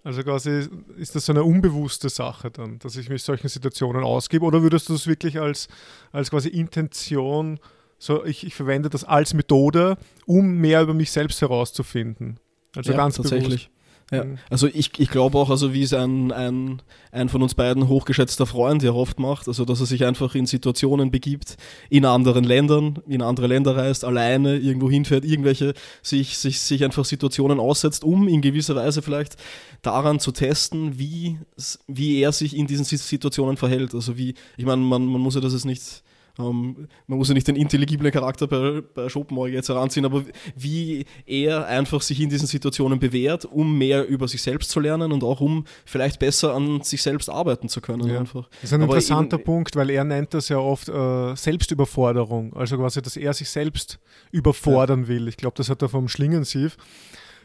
Also 0.04 0.22
quasi 0.22 0.68
ist 0.96 1.14
das 1.14 1.26
so 1.26 1.32
eine 1.32 1.44
unbewusste 1.44 2.08
Sache 2.08 2.50
dann, 2.50 2.80
dass 2.80 2.96
ich 2.96 3.08
mich 3.08 3.22
solchen 3.22 3.48
Situationen 3.48 4.02
ausgebe 4.02 4.44
oder 4.44 4.62
würdest 4.62 4.88
du 4.88 4.94
das 4.94 5.06
wirklich 5.06 5.40
als, 5.40 5.68
als 6.10 6.30
quasi 6.30 6.48
Intention, 6.48 7.60
so 7.98 8.24
ich, 8.24 8.44
ich 8.44 8.54
verwende 8.54 8.90
das 8.90 9.04
als 9.04 9.32
Methode, 9.32 9.96
um 10.26 10.56
mehr 10.56 10.82
über 10.82 10.92
mich 10.92 11.12
selbst 11.12 11.40
herauszufinden? 11.40 12.40
Also 12.74 12.90
ja, 12.90 12.96
ganz 12.96 13.16
tatsächlich. 13.16 13.68
Bewusst. 13.68 13.81
Ja, 14.12 14.24
mhm. 14.24 14.38
also 14.50 14.66
ich, 14.66 14.90
ich 14.98 15.08
glaube 15.08 15.38
auch, 15.38 15.48
also 15.48 15.72
wie 15.72 15.82
es 15.82 15.94
ein, 15.94 16.32
ein, 16.32 16.82
ein 17.12 17.30
von 17.30 17.42
uns 17.42 17.54
beiden 17.54 17.88
hochgeschätzter 17.88 18.44
Freund 18.44 18.82
ja 18.82 18.92
oft 18.92 19.18
macht, 19.18 19.48
also 19.48 19.64
dass 19.64 19.80
er 19.80 19.86
sich 19.86 20.04
einfach 20.04 20.34
in 20.34 20.44
Situationen 20.44 21.10
begibt, 21.10 21.56
in 21.88 22.04
anderen 22.04 22.44
Ländern, 22.44 22.98
in 23.08 23.22
andere 23.22 23.46
Länder 23.46 23.74
reist, 23.74 24.04
alleine 24.04 24.58
irgendwo 24.58 24.90
hinfährt, 24.90 25.24
irgendwelche, 25.24 25.72
sich, 26.02 26.36
sich, 26.36 26.60
sich 26.60 26.84
einfach 26.84 27.06
Situationen 27.06 27.58
aussetzt, 27.58 28.04
um 28.04 28.28
in 28.28 28.42
gewisser 28.42 28.76
Weise 28.76 29.00
vielleicht 29.00 29.36
daran 29.80 30.20
zu 30.20 30.30
testen, 30.30 30.98
wie, 30.98 31.38
wie 31.86 32.20
er 32.20 32.32
sich 32.32 32.54
in 32.54 32.66
diesen 32.66 32.84
Situationen 32.84 33.56
verhält. 33.56 33.94
Also 33.94 34.18
wie, 34.18 34.34
ich 34.58 34.66
meine, 34.66 34.82
man, 34.82 35.06
man 35.06 35.22
muss 35.22 35.36
ja 35.36 35.40
das 35.40 35.54
jetzt 35.54 35.64
nicht 35.64 36.02
ähm, 36.38 36.88
man 37.06 37.18
muss 37.18 37.28
ja 37.28 37.34
nicht 37.34 37.48
den 37.48 37.56
intelligiblen 37.56 38.10
Charakter 38.10 38.46
bei, 38.46 38.82
bei 38.94 39.08
Schopenhauer 39.08 39.48
jetzt 39.48 39.68
heranziehen, 39.68 40.06
aber 40.06 40.24
wie 40.56 41.04
er 41.26 41.66
einfach 41.66 42.00
sich 42.00 42.20
in 42.20 42.30
diesen 42.30 42.46
Situationen 42.46 42.98
bewährt, 42.98 43.44
um 43.44 43.76
mehr 43.76 44.06
über 44.08 44.28
sich 44.28 44.42
selbst 44.42 44.70
zu 44.70 44.80
lernen 44.80 45.12
und 45.12 45.24
auch 45.24 45.40
um 45.40 45.64
vielleicht 45.84 46.18
besser 46.18 46.54
an 46.54 46.82
sich 46.82 47.02
selbst 47.02 47.28
arbeiten 47.28 47.68
zu 47.68 47.80
können. 47.80 48.08
Ja. 48.08 48.20
Einfach. 48.20 48.48
Das 48.60 48.64
ist 48.64 48.72
ein 48.72 48.82
aber 48.82 48.94
interessanter 48.94 49.38
in, 49.38 49.44
Punkt, 49.44 49.76
weil 49.76 49.90
er 49.90 50.04
nennt 50.04 50.34
das 50.34 50.48
ja 50.48 50.58
oft 50.58 50.88
äh, 50.88 51.34
Selbstüberforderung, 51.36 52.54
also 52.54 52.78
quasi, 52.78 53.02
dass 53.02 53.16
er 53.16 53.34
sich 53.34 53.50
selbst 53.50 53.98
überfordern 54.30 55.02
ja. 55.02 55.08
will. 55.08 55.28
Ich 55.28 55.36
glaube, 55.36 55.54
das 55.56 55.68
hat 55.68 55.82
er 55.82 55.88
vom 55.88 56.08
Schlingensief 56.08 56.76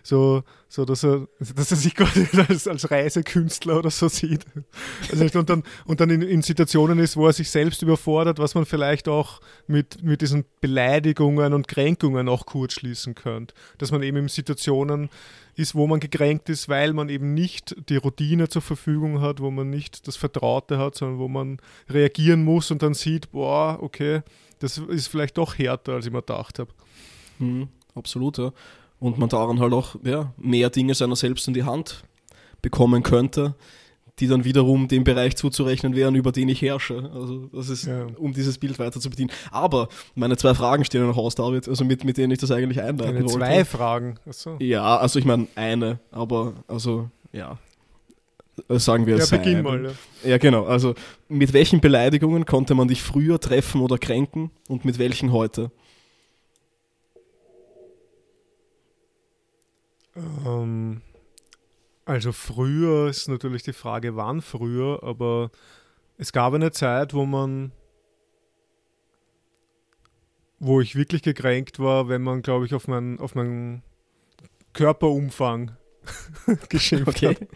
so, 0.08 0.44
so 0.70 0.86
dass, 0.86 1.04
er, 1.04 1.28
dass 1.40 1.72
er 1.72 1.78
sich 1.78 1.94
quasi 1.96 2.28
als, 2.48 2.66
als 2.66 2.90
Reisekünstler 2.90 3.78
oder 3.78 3.92
so 3.92 4.08
sieht. 4.08 4.46
Also 5.12 5.38
und 5.38 5.50
dann, 5.50 5.64
und 5.86 6.00
dann 6.00 6.10
in, 6.10 6.22
in, 6.22 6.42
Situationen 6.42 7.00
ist, 7.00 7.18
wo 7.18 7.28
er 7.28 7.34
sich 7.34 7.52
selbst 7.52 7.82
überfordert, 7.82 8.40
was 8.40 8.56
man 8.56 8.66
vielleicht 8.66 9.10
auch 9.10 9.42
mit, 9.68 10.02
mit 10.04 10.22
diesen 10.22 10.46
Beleidigungen 10.62 11.54
und 11.54 11.68
Kränkungen 11.68 12.30
auch 12.30 12.46
kurz 12.46 12.74
schließen 12.74 13.16
könnte. 13.16 13.54
Dass 13.80 13.92
man 13.92 14.02
eben 14.02 14.18
in 14.18 14.28
Situationen 14.30 15.10
ist, 15.56 15.76
wo 15.76 15.88
man 15.88 16.00
gekränkt 16.00 16.48
ist, 16.48 16.70
weil 16.70 16.94
man 16.94 17.10
eben 17.10 17.34
nicht 17.34 17.76
die 17.90 17.98
Routine 17.98 18.48
zur 18.48 18.62
Verfügung 18.62 19.20
hat, 19.20 19.42
wo 19.42 19.52
man 19.52 19.70
nicht 19.70 20.08
das 20.08 20.16
Vertraute 20.16 20.78
hat, 20.78 20.96
sondern 20.96 21.20
wo 21.20 21.28
man 21.28 21.58
reagieren 21.90 22.46
muss 22.46 22.72
und 22.72 22.82
dann 22.82 22.94
sieht, 22.94 23.32
boah, 23.32 23.80
okay, 23.82 24.22
das 24.60 24.78
ist 24.78 25.08
vielleicht 25.08 25.38
doch 25.38 25.58
härter, 25.58 25.94
als 25.96 26.06
ich 26.06 26.14
mir 26.14 26.22
gedacht 26.22 26.60
habe. 26.60 26.72
Mhm, 27.40 27.68
absolut, 27.94 28.38
ja 28.38 28.54
und 29.00 29.18
man 29.18 29.30
daran 29.30 29.60
halt 29.60 29.74
auch 29.74 29.96
ja, 30.04 30.34
mehr 30.38 30.70
Dinge 30.70 30.94
seiner 30.94 31.16
selbst 31.16 31.48
in 31.48 31.54
die 31.54 31.64
Hand 31.64 32.04
bekommen 32.62 33.04
könnte, 33.04 33.56
die 34.20 34.28
dann 34.28 34.44
wiederum 34.44 34.88
dem 34.88 35.04
Bereich 35.04 35.36
zuzurechnen 35.36 35.96
wären, 35.96 36.16
über 36.16 36.32
den 36.32 36.50
ich 36.50 36.62
herrsche. 36.62 37.12
Also 37.14 37.50
das 37.54 37.70
ist, 37.70 37.86
ja. 37.86 38.08
um 38.18 38.34
dieses 38.34 38.58
Bild 38.58 38.80
weiter 38.80 39.00
zu 39.00 39.10
bedienen. 39.10 39.32
Aber 39.52 39.90
meine 40.16 40.38
zwei 40.38 40.56
Fragen 40.56 40.84
stehen 40.86 41.02
ja 41.02 41.08
noch 41.08 41.18
aus, 41.18 41.36
David, 41.36 41.68
also 41.68 41.86
mit, 41.86 42.04
mit 42.04 42.18
denen 42.18 42.32
ich 42.32 42.40
das 42.40 42.50
eigentlich 42.50 42.82
einleiten 42.82 43.14
Deine 43.14 43.26
wollte. 43.26 43.38
Zwei 43.38 43.66
Fragen? 43.66 44.16
Achso. 44.28 44.58
Ja, 44.60 44.98
also 44.98 45.20
ich 45.20 45.26
meine 45.26 45.48
eine, 45.56 46.00
aber 46.12 46.54
also 46.68 47.10
ja. 47.32 47.58
Äh, 48.70 48.80
sagen 48.80 49.06
wir 49.06 49.18
es. 49.18 49.30
Ja, 49.30 49.38
beginn 49.38 49.62
mal. 49.62 49.86
Ja. 50.24 50.30
ja, 50.32 50.38
genau. 50.40 50.66
Also 50.66 50.96
mit 51.30 51.54
welchen 51.54 51.80
Beleidigungen 51.80 52.46
konnte 52.46 52.74
man 52.74 52.88
dich 52.88 53.04
früher 53.04 53.40
treffen 53.40 53.82
oder 53.82 54.00
kränken 54.00 54.50
und 54.68 54.84
mit 54.84 54.98
welchen 54.98 55.32
heute? 55.32 55.72
Ähm, 60.46 61.02
also 62.06 62.32
früher 62.32 63.10
ist 63.10 63.28
natürlich 63.28 63.64
die 63.64 63.74
Frage, 63.74 64.16
wann 64.16 64.42
früher, 64.42 65.04
aber 65.04 65.52
es 66.18 66.32
gab 66.32 66.54
eine 66.54 66.72
Zeit, 66.72 67.14
wo 67.14 67.26
man, 67.26 67.72
wo 70.60 70.82
ich 70.82 70.96
wirklich 70.96 71.22
gekränkt 71.22 71.80
war, 71.80 72.08
wenn 72.10 72.24
man, 72.24 72.42
glaube 72.42 72.66
ich, 72.66 72.74
auf 72.74 72.88
meinen, 72.88 73.20
auf 73.20 73.36
meinen 73.36 73.84
Körperumfang 74.74 75.76
geschimpft 76.70 77.08
okay. 77.08 77.36
hat. 77.36 77.48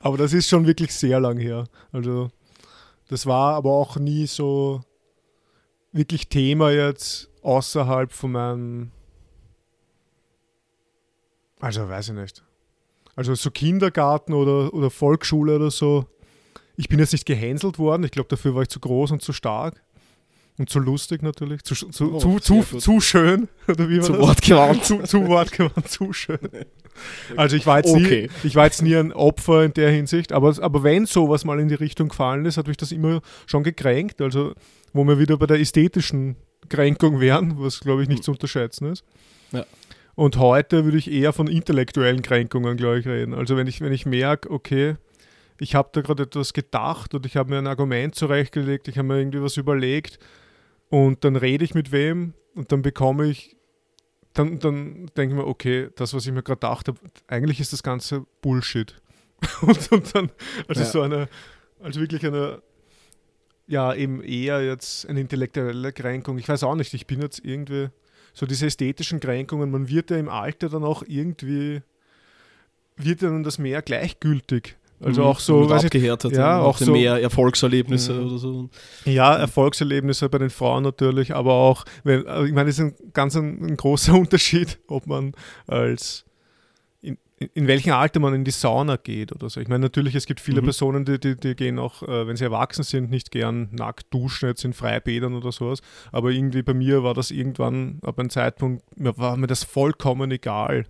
Aber 0.00 0.16
das 0.16 0.32
ist 0.32 0.48
schon 0.48 0.66
wirklich 0.66 0.94
sehr 0.94 1.20
lang 1.20 1.38
her. 1.38 1.64
Also 1.92 2.30
das 3.08 3.26
war 3.26 3.54
aber 3.54 3.72
auch 3.72 3.96
nie 3.96 4.26
so 4.26 4.82
wirklich 5.92 6.28
Thema 6.28 6.70
jetzt 6.70 7.30
außerhalb 7.42 8.12
von 8.12 8.32
meinem 8.32 8.92
also 11.60 11.88
weiß 11.88 12.08
ich 12.08 12.14
nicht. 12.14 12.42
Also 13.16 13.34
so 13.34 13.50
Kindergarten 13.50 14.32
oder, 14.32 14.72
oder 14.72 14.90
Volksschule 14.90 15.56
oder 15.56 15.70
so. 15.70 16.06
Ich 16.76 16.88
bin 16.88 16.98
jetzt 16.98 17.12
nicht 17.12 17.26
gehänselt 17.26 17.78
worden. 17.78 18.04
Ich 18.04 18.10
glaube, 18.10 18.28
dafür 18.28 18.54
war 18.54 18.62
ich 18.62 18.68
zu 18.68 18.80
groß 18.80 19.10
und 19.12 19.22
zu 19.22 19.32
stark. 19.32 19.82
Und 20.56 20.68
zu 20.68 20.78
lustig 20.78 21.22
natürlich. 21.22 21.62
Zu, 21.62 21.74
zu, 21.74 22.14
oh, 22.14 22.18
zu, 22.18 22.38
zu, 22.38 22.78
zu, 22.78 23.00
schön. 23.00 23.48
Oder 23.68 23.88
wie 23.88 23.98
war 23.98 24.04
zu 24.04 24.18
wortgewandt. 24.18 24.84
zu, 24.84 25.02
zu 25.04 25.26
wortgewandt, 25.26 25.88
zu 25.88 26.12
schön. 26.12 26.38
Also 27.34 27.56
ich 27.56 27.66
war, 27.66 27.78
jetzt 27.78 27.94
okay. 27.94 28.28
nie, 28.42 28.46
ich 28.46 28.56
war 28.56 28.66
jetzt 28.66 28.82
nie 28.82 28.94
ein 28.94 29.12
Opfer 29.12 29.64
in 29.64 29.72
der 29.72 29.90
Hinsicht. 29.90 30.32
Aber, 30.32 30.54
aber 30.60 30.82
wenn 30.82 31.06
sowas 31.06 31.46
mal 31.46 31.58
in 31.58 31.68
die 31.68 31.74
Richtung 31.74 32.08
gefallen 32.08 32.44
ist, 32.44 32.58
hat 32.58 32.66
mich 32.66 32.76
das 32.76 32.92
immer 32.92 33.22
schon 33.46 33.62
gekränkt. 33.62 34.20
Also 34.20 34.52
wo 34.92 35.04
wir 35.04 35.18
wieder 35.18 35.38
bei 35.38 35.46
der 35.46 35.60
ästhetischen 35.60 36.36
Kränkung 36.68 37.20
wären, 37.20 37.54
was 37.58 37.80
glaube 37.80 38.02
ich 38.02 38.08
nicht 38.08 38.24
zu 38.24 38.32
unterschätzen 38.32 38.92
ist. 38.92 39.04
Ja. 39.52 39.64
Und 40.20 40.36
heute 40.36 40.84
würde 40.84 40.98
ich 40.98 41.10
eher 41.10 41.32
von 41.32 41.46
intellektuellen 41.46 42.20
Kränkungen, 42.20 42.76
glaube 42.76 42.98
ich, 42.98 43.06
reden. 43.06 43.32
Also 43.32 43.56
wenn 43.56 43.66
ich, 43.66 43.80
wenn 43.80 43.90
ich 43.90 44.04
merke, 44.04 44.50
okay, 44.50 44.96
ich 45.58 45.74
habe 45.74 45.88
da 45.94 46.02
gerade 46.02 46.24
etwas 46.24 46.52
gedacht 46.52 47.14
und 47.14 47.24
ich 47.24 47.38
habe 47.38 47.48
mir 47.48 47.56
ein 47.56 47.66
Argument 47.66 48.14
zurechtgelegt, 48.14 48.86
ich 48.88 48.98
habe 48.98 49.08
mir 49.08 49.18
irgendwie 49.18 49.40
was 49.40 49.56
überlegt 49.56 50.18
und 50.90 51.24
dann 51.24 51.36
rede 51.36 51.64
ich 51.64 51.72
mit 51.72 51.90
wem 51.90 52.34
und 52.54 52.70
dann 52.70 52.82
bekomme 52.82 53.28
ich, 53.28 53.56
dann, 54.34 54.58
dann 54.58 55.06
denke 55.16 55.34
ich 55.34 55.40
mir, 55.40 55.46
okay, 55.46 55.88
das, 55.96 56.12
was 56.12 56.26
ich 56.26 56.32
mir 56.32 56.42
gerade 56.42 56.60
gedacht 56.60 56.88
habe, 56.88 56.98
eigentlich 57.26 57.58
ist 57.58 57.72
das 57.72 57.82
Ganze 57.82 58.26
Bullshit. 58.42 59.00
und, 59.62 59.90
und, 59.90 60.14
dann, 60.14 60.30
also 60.68 60.82
ja. 60.82 60.86
so 60.86 61.00
eine, 61.00 61.30
also 61.82 61.98
wirklich 61.98 62.26
eine, 62.26 62.60
ja, 63.66 63.94
eben 63.94 64.22
eher 64.22 64.62
jetzt 64.62 65.08
eine 65.08 65.20
intellektuelle 65.20 65.94
Kränkung. 65.94 66.36
Ich 66.36 66.46
weiß 66.46 66.62
auch 66.64 66.74
nicht, 66.74 66.92
ich 66.92 67.06
bin 67.06 67.22
jetzt 67.22 67.42
irgendwie 67.42 67.88
so 68.32 68.46
diese 68.46 68.66
ästhetischen 68.66 69.20
Kränkungen, 69.20 69.70
man 69.70 69.88
wird 69.88 70.10
ja 70.10 70.16
im 70.16 70.28
Alter 70.28 70.68
dann 70.68 70.84
auch 70.84 71.02
irgendwie, 71.06 71.82
wird 72.96 73.22
dann 73.22 73.42
das 73.42 73.58
mehr 73.58 73.82
gleichgültig. 73.82 74.76
Also 75.02 75.22
mhm, 75.22 75.28
auch 75.28 75.40
so, 75.40 75.68
weiß 75.68 75.86
abgehärtet, 75.86 76.32
ja, 76.32 76.60
auch 76.60 76.76
so 76.76 76.92
mehr 76.92 77.20
Erfolgserlebnisse 77.22 78.12
mhm. 78.12 78.26
oder 78.26 78.38
so. 78.38 78.68
Ja, 79.06 79.34
Erfolgserlebnisse 79.34 80.28
bei 80.28 80.36
den 80.36 80.50
Frauen 80.50 80.82
natürlich, 80.82 81.34
aber 81.34 81.54
auch, 81.54 81.86
wenn, 82.04 82.26
also 82.26 82.44
ich 82.44 82.52
meine, 82.52 82.68
es 82.68 82.78
ist 82.78 82.84
ein 82.84 82.94
ganz 83.14 83.34
ein, 83.34 83.64
ein 83.64 83.76
großer 83.78 84.12
Unterschied, 84.18 84.78
ob 84.88 85.06
man 85.06 85.32
als 85.66 86.26
in 87.54 87.66
welchem 87.66 87.94
Alter 87.94 88.20
man 88.20 88.34
in 88.34 88.44
die 88.44 88.50
Sauna 88.50 88.96
geht 88.96 89.32
oder 89.32 89.48
so. 89.48 89.60
Ich 89.60 89.68
meine, 89.68 89.80
natürlich, 89.80 90.14
es 90.14 90.26
gibt 90.26 90.40
viele 90.40 90.60
mhm. 90.60 90.66
Personen, 90.66 91.04
die, 91.06 91.18
die, 91.18 91.36
die, 91.36 91.54
gehen 91.54 91.78
auch, 91.78 92.02
äh, 92.02 92.26
wenn 92.26 92.36
sie 92.36 92.44
erwachsen 92.44 92.82
sind, 92.82 93.10
nicht 93.10 93.30
gern 93.30 93.68
nackt 93.72 94.12
duschen, 94.12 94.50
jetzt 94.50 94.64
in 94.64 94.74
Freibädern 94.74 95.34
oder 95.34 95.50
sowas. 95.50 95.80
Aber 96.12 96.30
irgendwie 96.30 96.62
bei 96.62 96.74
mir 96.74 97.02
war 97.02 97.14
das 97.14 97.30
irgendwann 97.30 97.98
ab 98.02 98.18
einem 98.18 98.28
Zeitpunkt, 98.28 98.84
mir 98.98 99.16
war 99.16 99.38
mir 99.38 99.46
das 99.46 99.64
vollkommen 99.64 100.30
egal. 100.30 100.84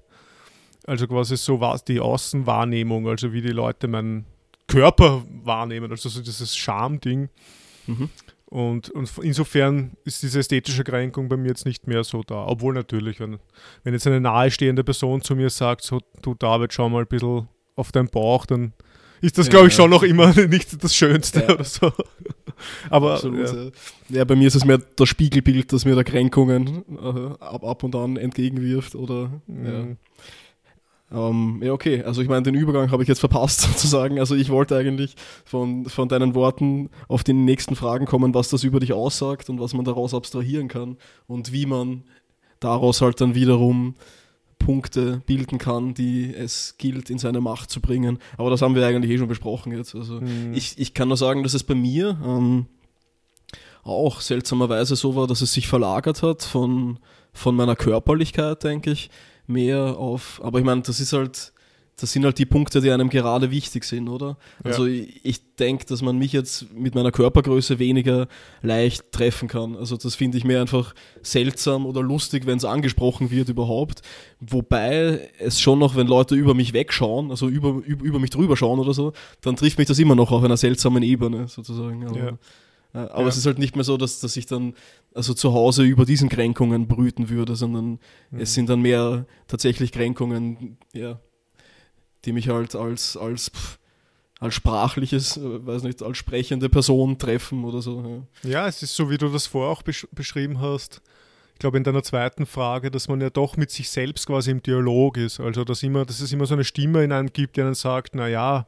Also 0.87 1.07
quasi 1.07 1.37
so 1.37 1.61
war 1.61 1.79
die 1.87 2.01
Außenwahrnehmung, 2.01 3.07
also 3.07 3.33
wie 3.33 3.43
die 3.43 3.53
Leute 3.53 3.87
meinen 3.87 4.27
Körper 4.67 5.23
wahrnehmen, 5.45 5.91
also 5.93 6.09
so 6.09 6.21
dieses 6.21 6.57
Schamding. 6.57 7.29
Mhm. 7.87 8.09
Und, 8.51 8.91
und 8.91 9.09
insofern 9.23 9.93
ist 10.05 10.25
diese 10.25 10.41
ästhetische 10.41 10.83
Kränkung 10.83 11.29
bei 11.29 11.37
mir 11.37 11.49
jetzt 11.49 11.67
nicht 11.67 11.87
mehr 11.87 12.03
so 12.03 12.23
da. 12.25 12.47
Obwohl 12.47 12.75
natürlich, 12.75 13.21
wenn, 13.21 13.39
wenn 13.85 13.95
jetzt 13.95 14.09
eine 14.09 14.21
nahestehende 14.21 14.83
Person 14.83 15.23
zu 15.23 15.37
mir 15.37 15.51
sagt, 15.51 15.83
so, 15.83 16.01
du 16.21 16.35
David, 16.35 16.73
schau 16.73 16.89
mal 16.89 17.03
ein 17.03 17.07
bisschen 17.07 17.49
auf 17.77 17.93
deinen 17.93 18.09
Bauch, 18.09 18.47
dann 18.47 18.73
ist 19.21 19.39
das, 19.39 19.47
ja, 19.47 19.51
glaube 19.51 19.69
ich, 19.69 19.75
schon 19.75 19.91
noch 19.91 20.03
immer 20.03 20.35
nicht 20.49 20.83
das 20.83 20.97
Schönste 20.97 21.41
ja. 21.43 21.55
oder 21.55 21.65
so. 21.65 21.93
Aber 22.91 23.15
Absolut, 23.15 23.73
ja. 24.09 24.19
ja. 24.19 24.25
bei 24.25 24.35
mir 24.35 24.49
ist 24.49 24.57
es 24.57 24.65
mehr 24.65 24.81
das 24.97 25.09
Spiegelbild, 25.09 25.73
das 25.73 25.85
mir 25.85 25.95
da 25.95 26.03
Kränkungen 26.03 26.85
äh, 26.91 27.43
ab, 27.43 27.65
ab 27.65 27.85
und 27.85 27.95
an 27.95 28.17
entgegenwirft 28.17 28.97
oder 28.97 29.31
mhm. 29.47 29.97
Ähm, 31.13 31.61
ja, 31.63 31.73
okay. 31.73 32.03
Also 32.05 32.23
ich 32.23 32.29
meine, 32.29 32.43
den 32.43 32.55
Übergang 32.55 32.91
habe 32.91 33.03
ich 33.03 33.09
jetzt 33.09 33.21
verpasst 33.21 33.61
sozusagen. 33.63 34.19
Also 34.19 34.35
ich 34.35 34.51
wollte 34.51 34.77
eigentlich 34.77 35.17
von, 35.45 35.87
von 35.87 36.09
deinen 36.09 36.35
Worten 36.35 36.91
auf 37.09 37.25
die 37.25 37.33
nächsten 37.33 37.77
Fragen 37.77 38.07
kommen, 38.07 38.35
was 38.35 38.49
das 38.49 38.65
über 38.65 38.81
dich 38.81 38.93
aussagt 38.93 39.51
und 39.51 39.61
was 39.61 39.75
man 39.75 39.85
daraus 39.85 40.15
abstrahieren 40.15 40.69
kann 40.69 40.97
und 41.27 41.53
wie 41.53 41.67
man 41.67 42.05
daraus 42.61 43.01
halt 43.01 43.21
dann 43.21 43.35
wiederum 43.35 43.95
Punkte 44.59 45.23
bilden 45.27 45.59
kann, 45.59 45.95
die 45.95 46.33
es 46.35 46.77
gilt, 46.79 47.11
in 47.11 47.19
seine 47.19 47.41
Macht 47.41 47.71
zu 47.71 47.81
bringen. 47.81 48.19
Aber 48.37 48.51
das 48.51 48.63
haben 48.63 48.75
wir 48.75 48.87
eigentlich 48.87 49.11
eh 49.11 49.19
schon 49.19 49.27
besprochen 49.27 49.73
jetzt. 49.73 49.95
Also 49.95 50.21
mhm. 50.21 50.53
ich, 50.53 50.79
ich 50.79 50.95
kann 50.95 51.09
nur 51.09 51.17
sagen, 51.17 51.43
dass 51.43 51.55
es 51.55 51.65
bei 51.65 51.75
mir 51.75 52.21
ähm, 52.25 52.67
auch 53.83 54.21
seltsamerweise 54.21 54.95
so 54.95 55.17
war, 55.17 55.27
dass 55.27 55.41
es 55.41 55.55
sich 55.55 55.67
verlagert 55.67 56.23
hat 56.23 56.43
von, 56.43 56.99
von 57.33 57.57
meiner 57.57 57.75
Körperlichkeit, 57.75 58.63
denke 58.63 58.91
ich, 58.93 59.11
mehr 59.51 59.97
auf. 59.99 60.41
Aber 60.43 60.59
ich 60.59 60.65
meine, 60.65 60.83
das 60.83 61.01
ist 61.01 61.13
halt 61.13 61.53
das 62.01 62.13
sind 62.13 62.25
halt 62.25 62.39
die 62.39 62.47
Punkte, 62.47 62.81
die 62.81 62.91
einem 62.91 63.11
gerade 63.11 63.51
wichtig 63.51 63.85
sind, 63.85 64.09
oder? 64.09 64.37
Ja. 64.65 64.71
Also 64.71 64.87
ich, 64.87 65.21
ich 65.23 65.55
denke, 65.57 65.85
dass 65.87 66.03
man 66.03 66.19
mich 66.19 66.33
jetzt 66.33 66.73
mit 66.75 66.95
meiner 66.95 67.13
Körpergröße 67.13 67.79
weniger 67.79 68.27
leicht 68.63 69.13
treffen 69.13 69.49
kann. 69.49 69.77
Also 69.77 69.97
das 69.97 70.15
finde 70.15 70.39
ich 70.39 70.45
mir 70.45 70.61
einfach 70.61 70.95
seltsam 71.23 71.87
oder 71.87 72.03
lustig, 72.03 72.47
wenn 72.47 72.57
es 72.57 72.65
angesprochen 72.65 73.31
wird 73.31 73.49
überhaupt. 73.49 74.03
Wobei 74.41 75.31
es 75.39 75.61
schon 75.61 75.79
noch, 75.79 75.97
wenn 75.97 76.07
Leute 76.07 76.35
über 76.35 76.55
mich 76.55 76.73
wegschauen, 76.73 77.31
also 77.31 77.49
über, 77.49 77.83
über, 77.85 78.05
über 78.05 78.19
mich 78.19 78.31
drüber 78.31 78.57
schauen 78.57 78.79
oder 78.79 78.95
so, 78.95 79.13
dann 79.43 79.57
trifft 79.57 79.79
mich 79.79 79.89
das 79.89 79.99
immer 79.99 80.15
noch 80.15 80.33
auf 80.33 80.43
einer 80.43 80.57
seltsamen 80.57 81.03
Ebene 81.03 81.49
sozusagen. 81.49 82.07
Aber, 82.07 82.19
ja. 82.19 82.39
Aber 82.93 83.23
ja. 83.23 83.29
es 83.29 83.37
ist 83.37 83.47
halt 83.47 83.59
nicht 83.59 83.77
mehr 83.77 83.85
so, 83.85 83.97
dass, 83.97 84.21
dass 84.21 84.37
ich 84.37 84.47
dann 84.47 84.75
also 85.15 85.35
zu 85.35 85.53
Hause 85.53 85.85
über 85.85 86.05
diesen 86.05 86.29
Kränkungen 86.29 86.89
brüten 86.89 87.29
würde, 87.29 87.57
sondern 87.57 87.99
mhm. 88.31 88.41
es 88.41 88.55
sind 88.55 88.69
dann 88.69 88.81
mehr 88.81 89.27
tatsächlich 89.47 89.93
Kränkungen, 89.93 90.79
ja, 90.93 91.21
die 92.25 92.33
mich 92.33 92.49
halt 92.49 92.75
als, 92.75 93.17
als, 93.17 93.51
als 94.41 94.55
sprachliches, 94.55 95.37
äh, 95.37 95.67
weiß 95.67 95.85
nicht, 95.85 96.03
als 96.03 96.19
sprechende 96.19 96.69
Person 96.69 97.19
treffen 97.19 97.65
oder 97.65 97.81
so. 97.81 98.27
Ja, 98.43 98.51
ja 98.51 98.69
es 98.69 98.83
ist 98.83 98.95
so, 98.95 99.11
wie 99.11 99.19
du 99.19 99.29
das 99.29 99.47
vorher 99.47 99.71
auch 99.71 99.83
besch 99.83 100.07
beschrieben 100.13 100.61
hast. 100.61 101.01
Ich 101.55 101.61
glaube, 101.61 101.77
in 101.77 101.85
deiner 101.85 102.03
zweiten 102.03 102.47
Frage, 102.47 102.91
dass 102.91 103.09
man 103.09 103.21
ja 103.21 103.29
doch 103.29 103.59
mit 103.59 103.71
sich 103.71 103.91
selbst 103.91 104.27
quasi 104.27 104.51
im 104.51 104.63
Dialog 104.63 105.19
ist. 105.19 105.41
Also, 105.41 105.63
dass, 105.63 105.83
immer, 105.83 106.07
dass 106.07 106.21
es 106.21 106.33
immer 106.33 106.47
so 106.47 106.55
eine 106.55 106.65
Stimme 106.65 107.05
in 107.05 107.13
einem 107.13 107.31
gibt, 107.31 107.57
die 107.57 107.61
einen 107.61 107.75
sagt, 107.75 108.15
naja, 108.15 108.67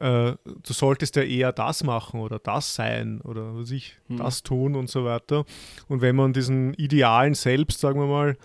äh, 0.00 0.32
du 0.44 0.72
solltest 0.72 1.16
ja 1.16 1.22
eher 1.22 1.52
das 1.52 1.82
machen 1.82 2.20
oder 2.20 2.38
das 2.38 2.74
sein 2.74 3.20
oder 3.22 3.56
was 3.56 3.70
ich, 3.70 3.96
hm. 4.08 4.18
das 4.18 4.42
tun 4.42 4.76
und 4.76 4.88
so 4.88 5.04
weiter. 5.04 5.44
Und 5.88 6.00
wenn 6.00 6.16
man 6.16 6.32
diesen 6.32 6.74
Idealen 6.74 7.34
selbst, 7.34 7.80
sagen 7.80 8.00
wir 8.00 8.06
mal, 8.06 8.36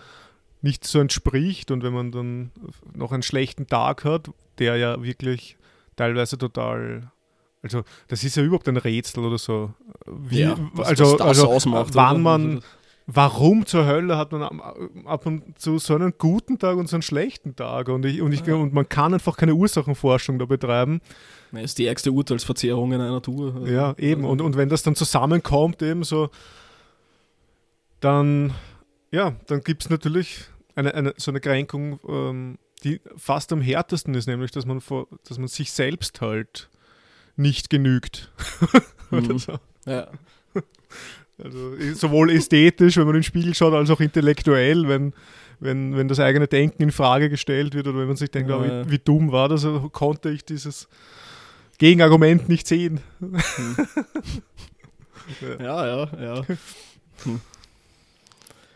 nicht 0.62 0.84
so 0.84 0.98
entspricht 0.98 1.70
und 1.70 1.82
wenn 1.82 1.92
man 1.92 2.10
dann 2.10 2.50
noch 2.94 3.12
einen 3.12 3.22
schlechten 3.22 3.66
Tag 3.66 4.04
hat, 4.04 4.30
der 4.58 4.76
ja 4.76 5.02
wirklich 5.02 5.56
teilweise 5.96 6.38
total 6.38 7.10
also 7.64 7.82
das 8.08 8.22
ist 8.22 8.36
ja 8.36 8.42
überhaupt 8.42 8.68
ein 8.68 8.76
Rätsel 8.76 9.24
oder 9.24 9.38
so. 9.38 9.72
Wie, 10.06 10.40
ja, 10.40 10.54
was, 10.74 10.88
also, 10.88 11.04
was 11.04 11.16
das 11.16 11.26
also 11.26 11.48
ausmacht, 11.48 11.94
wann 11.94 12.16
oder? 12.16 12.22
man, 12.22 12.60
warum 13.06 13.64
zur 13.64 13.86
Hölle 13.86 14.18
hat 14.18 14.32
man 14.32 14.42
ab 15.06 15.24
und 15.24 15.58
zu 15.58 15.78
so 15.78 15.94
einen 15.94 16.12
guten 16.18 16.58
Tag 16.58 16.76
und 16.76 16.90
so 16.90 16.96
einen 16.96 17.02
schlechten 17.02 17.56
Tag 17.56 17.88
und, 17.88 18.04
ich, 18.04 18.20
und, 18.20 18.32
ich, 18.32 18.44
ja. 18.44 18.54
und 18.54 18.74
man 18.74 18.86
kann 18.86 19.14
einfach 19.14 19.38
keine 19.38 19.54
Ursachenforschung 19.54 20.38
da 20.38 20.44
betreiben. 20.44 21.00
Das 21.62 21.72
ist 21.72 21.78
die 21.78 21.86
ärgste 21.86 22.12
Urteilsverzerrung 22.12 22.92
in 22.92 23.00
einer 23.00 23.22
Tour. 23.22 23.66
Ja, 23.68 23.94
eben. 23.98 24.24
Und, 24.24 24.40
und 24.40 24.56
wenn 24.56 24.68
das 24.68 24.82
dann 24.82 24.94
zusammenkommt, 24.94 25.82
eben 25.82 26.04
so, 26.04 26.30
dann, 28.00 28.52
ja, 29.10 29.34
dann 29.46 29.60
gibt 29.60 29.84
es 29.84 29.90
natürlich 29.90 30.44
eine, 30.74 30.94
eine, 30.94 31.14
so 31.16 31.30
eine 31.30 31.40
Kränkung, 31.40 32.00
ähm, 32.08 32.58
die 32.84 33.00
fast 33.16 33.52
am 33.52 33.60
härtesten 33.60 34.14
ist, 34.14 34.26
nämlich, 34.26 34.50
dass 34.50 34.66
man, 34.66 34.80
vor, 34.80 35.08
dass 35.26 35.38
man 35.38 35.48
sich 35.48 35.72
selbst 35.72 36.20
halt 36.20 36.68
nicht 37.36 37.70
genügt. 37.70 38.30
mhm. 39.10 39.38
so. 39.38 39.58
Ja. 39.86 40.08
Also 41.42 41.72
sowohl 41.94 42.30
ästhetisch, 42.30 42.96
wenn 42.96 43.06
man 43.06 43.16
in 43.16 43.20
den 43.20 43.24
Spiegel 43.24 43.54
schaut, 43.54 43.74
als 43.74 43.90
auch 43.90 44.00
intellektuell, 44.00 44.86
wenn, 44.88 45.14
wenn, 45.58 45.96
wenn 45.96 46.06
das 46.06 46.20
eigene 46.20 46.46
Denken 46.46 46.82
in 46.82 46.92
Frage 46.92 47.28
gestellt 47.28 47.74
wird 47.74 47.88
oder 47.88 47.98
wenn 47.98 48.06
man 48.06 48.16
sich 48.16 48.30
denkt, 48.30 48.50
ja, 48.50 48.58
oh, 48.58 48.62
wie, 48.62 48.90
wie, 48.92 48.98
dumm 48.98 49.32
war 49.32 49.48
das, 49.48 49.64
also 49.64 49.88
konnte 49.88 50.30
ich 50.30 50.44
dieses 50.44 50.88
Gegenargument 51.78 52.48
nicht 52.48 52.66
sehen. 52.66 53.00
Hm. 53.20 53.36
ja, 55.58 55.86
ja, 55.86 56.08
ja. 56.20 56.42
Hm. 57.24 57.40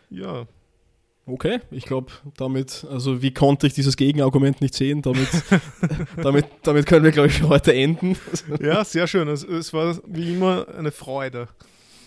Ja. 0.09 0.45
Okay, 1.25 1.59
ich 1.69 1.85
glaube, 1.85 2.11
damit, 2.37 2.87
also 2.89 3.21
wie 3.21 3.31
konnte 3.31 3.67
ich 3.67 3.75
dieses 3.75 3.97
Gegenargument 3.97 4.61
nicht 4.61 4.73
sehen? 4.73 5.03
Damit, 5.03 5.27
damit, 6.17 6.45
damit 6.63 6.87
können 6.87 7.05
wir, 7.05 7.11
glaube 7.11 7.27
ich, 7.27 7.35
für 7.35 7.49
heute 7.49 7.71
enden. 7.71 8.17
ja, 8.59 8.83
sehr 8.83 9.05
schön. 9.05 9.27
Es, 9.27 9.43
es, 9.43 9.71
war 9.71 9.99
wie 10.07 10.33
immer 10.33 10.65
eine 10.75 10.91
Freude. 10.91 11.47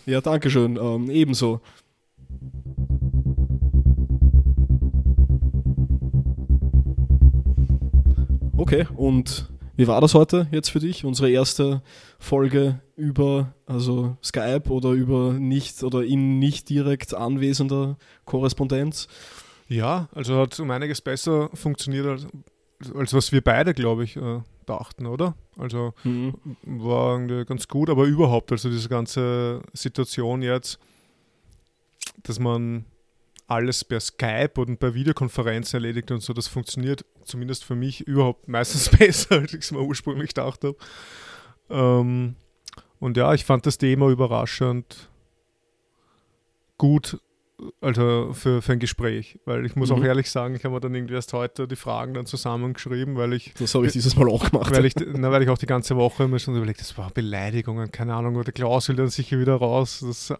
Ja, 0.06 0.20
danke 0.20 0.50
schön. 0.50 0.76
Ähm, 0.76 1.08
ebenso. 1.08 1.60
Okay, 8.56 8.88
und 8.96 9.51
wie 9.76 9.86
war 9.86 10.00
das 10.00 10.14
heute 10.14 10.48
jetzt 10.50 10.70
für 10.70 10.80
dich? 10.80 11.04
Unsere 11.04 11.30
erste 11.30 11.82
Folge 12.18 12.80
über 12.96 13.54
also 13.66 14.16
Skype 14.22 14.68
oder 14.70 14.90
über 14.90 15.32
nicht 15.32 15.82
oder 15.82 16.04
in 16.04 16.38
nicht 16.38 16.68
direkt 16.68 17.14
anwesender 17.14 17.96
Korrespondenz? 18.24 19.08
Ja, 19.68 20.08
also 20.14 20.38
hat 20.38 20.58
um 20.60 20.70
einiges 20.70 21.00
besser 21.00 21.48
funktioniert 21.54 22.06
als, 22.06 22.26
als 22.94 23.14
was 23.14 23.32
wir 23.32 23.40
beide, 23.40 23.72
glaube 23.72 24.04
ich, 24.04 24.16
äh, 24.16 24.40
dachten, 24.66 25.06
oder? 25.06 25.34
Also 25.56 25.94
mhm. 26.04 26.34
war 26.64 27.14
irgendwie 27.14 27.44
ganz 27.44 27.68
gut, 27.68 27.88
aber 27.88 28.04
überhaupt, 28.04 28.52
also 28.52 28.68
diese 28.68 28.88
ganze 28.88 29.62
Situation 29.72 30.42
jetzt, 30.42 30.78
dass 32.22 32.38
man 32.38 32.84
alles 33.52 33.84
per 33.84 34.00
Skype 34.00 34.52
und 34.56 34.78
per 34.78 34.94
Videokonferenz 34.94 35.74
erledigt 35.74 36.10
und 36.10 36.22
so, 36.22 36.32
das 36.32 36.48
funktioniert 36.48 37.04
zumindest 37.24 37.64
für 37.64 37.74
mich 37.74 38.00
überhaupt 38.06 38.48
meistens 38.48 38.88
besser, 38.98 39.36
als 39.36 39.52
ich 39.52 39.60
es 39.60 39.72
mir 39.72 39.80
ursprünglich 39.80 40.34
gedacht 40.34 40.64
habe. 40.64 40.76
Ähm, 41.70 42.36
und 42.98 43.16
ja, 43.16 43.32
ich 43.34 43.44
fand 43.44 43.66
das 43.66 43.78
Thema 43.78 44.08
überraschend 44.08 45.10
gut, 46.78 47.20
also 47.80 48.30
für, 48.32 48.62
für 48.62 48.72
ein 48.72 48.78
Gespräch, 48.78 49.38
weil 49.44 49.64
ich 49.66 49.76
muss 49.76 49.90
mhm. 49.90 49.96
auch 49.96 50.04
ehrlich 50.04 50.30
sagen, 50.30 50.54
ich 50.54 50.64
habe 50.64 50.74
mir 50.74 50.80
dann 50.80 50.94
irgendwie 50.94 51.14
erst 51.14 51.32
heute 51.32 51.68
die 51.68 51.76
Fragen 51.76 52.14
dann 52.14 52.26
zusammengeschrieben, 52.26 53.16
weil 53.16 53.32
ich. 53.32 53.52
Das 53.58 53.74
habe 53.74 53.86
ich 53.86 53.92
dieses 53.92 54.16
Mal 54.16 54.28
auch 54.28 54.50
gemacht. 54.50 54.74
Weil 54.74 54.84
ich, 54.84 54.94
na, 54.96 55.30
weil 55.30 55.42
ich 55.42 55.48
auch 55.48 55.58
die 55.58 55.66
ganze 55.66 55.96
Woche 55.96 56.28
mir 56.28 56.38
schon 56.38 56.56
überlegt, 56.56 56.80
das 56.80 56.96
war 56.98 57.10
Beleidigungen, 57.10 57.90
keine 57.90 58.14
Ahnung, 58.14 58.36
oder 58.36 58.52
Klaus 58.52 58.88
will 58.88 58.96
dann 58.96 59.08
sicher 59.08 59.38
wieder 59.38 59.56
raus, 59.56 60.00
dass 60.00 60.34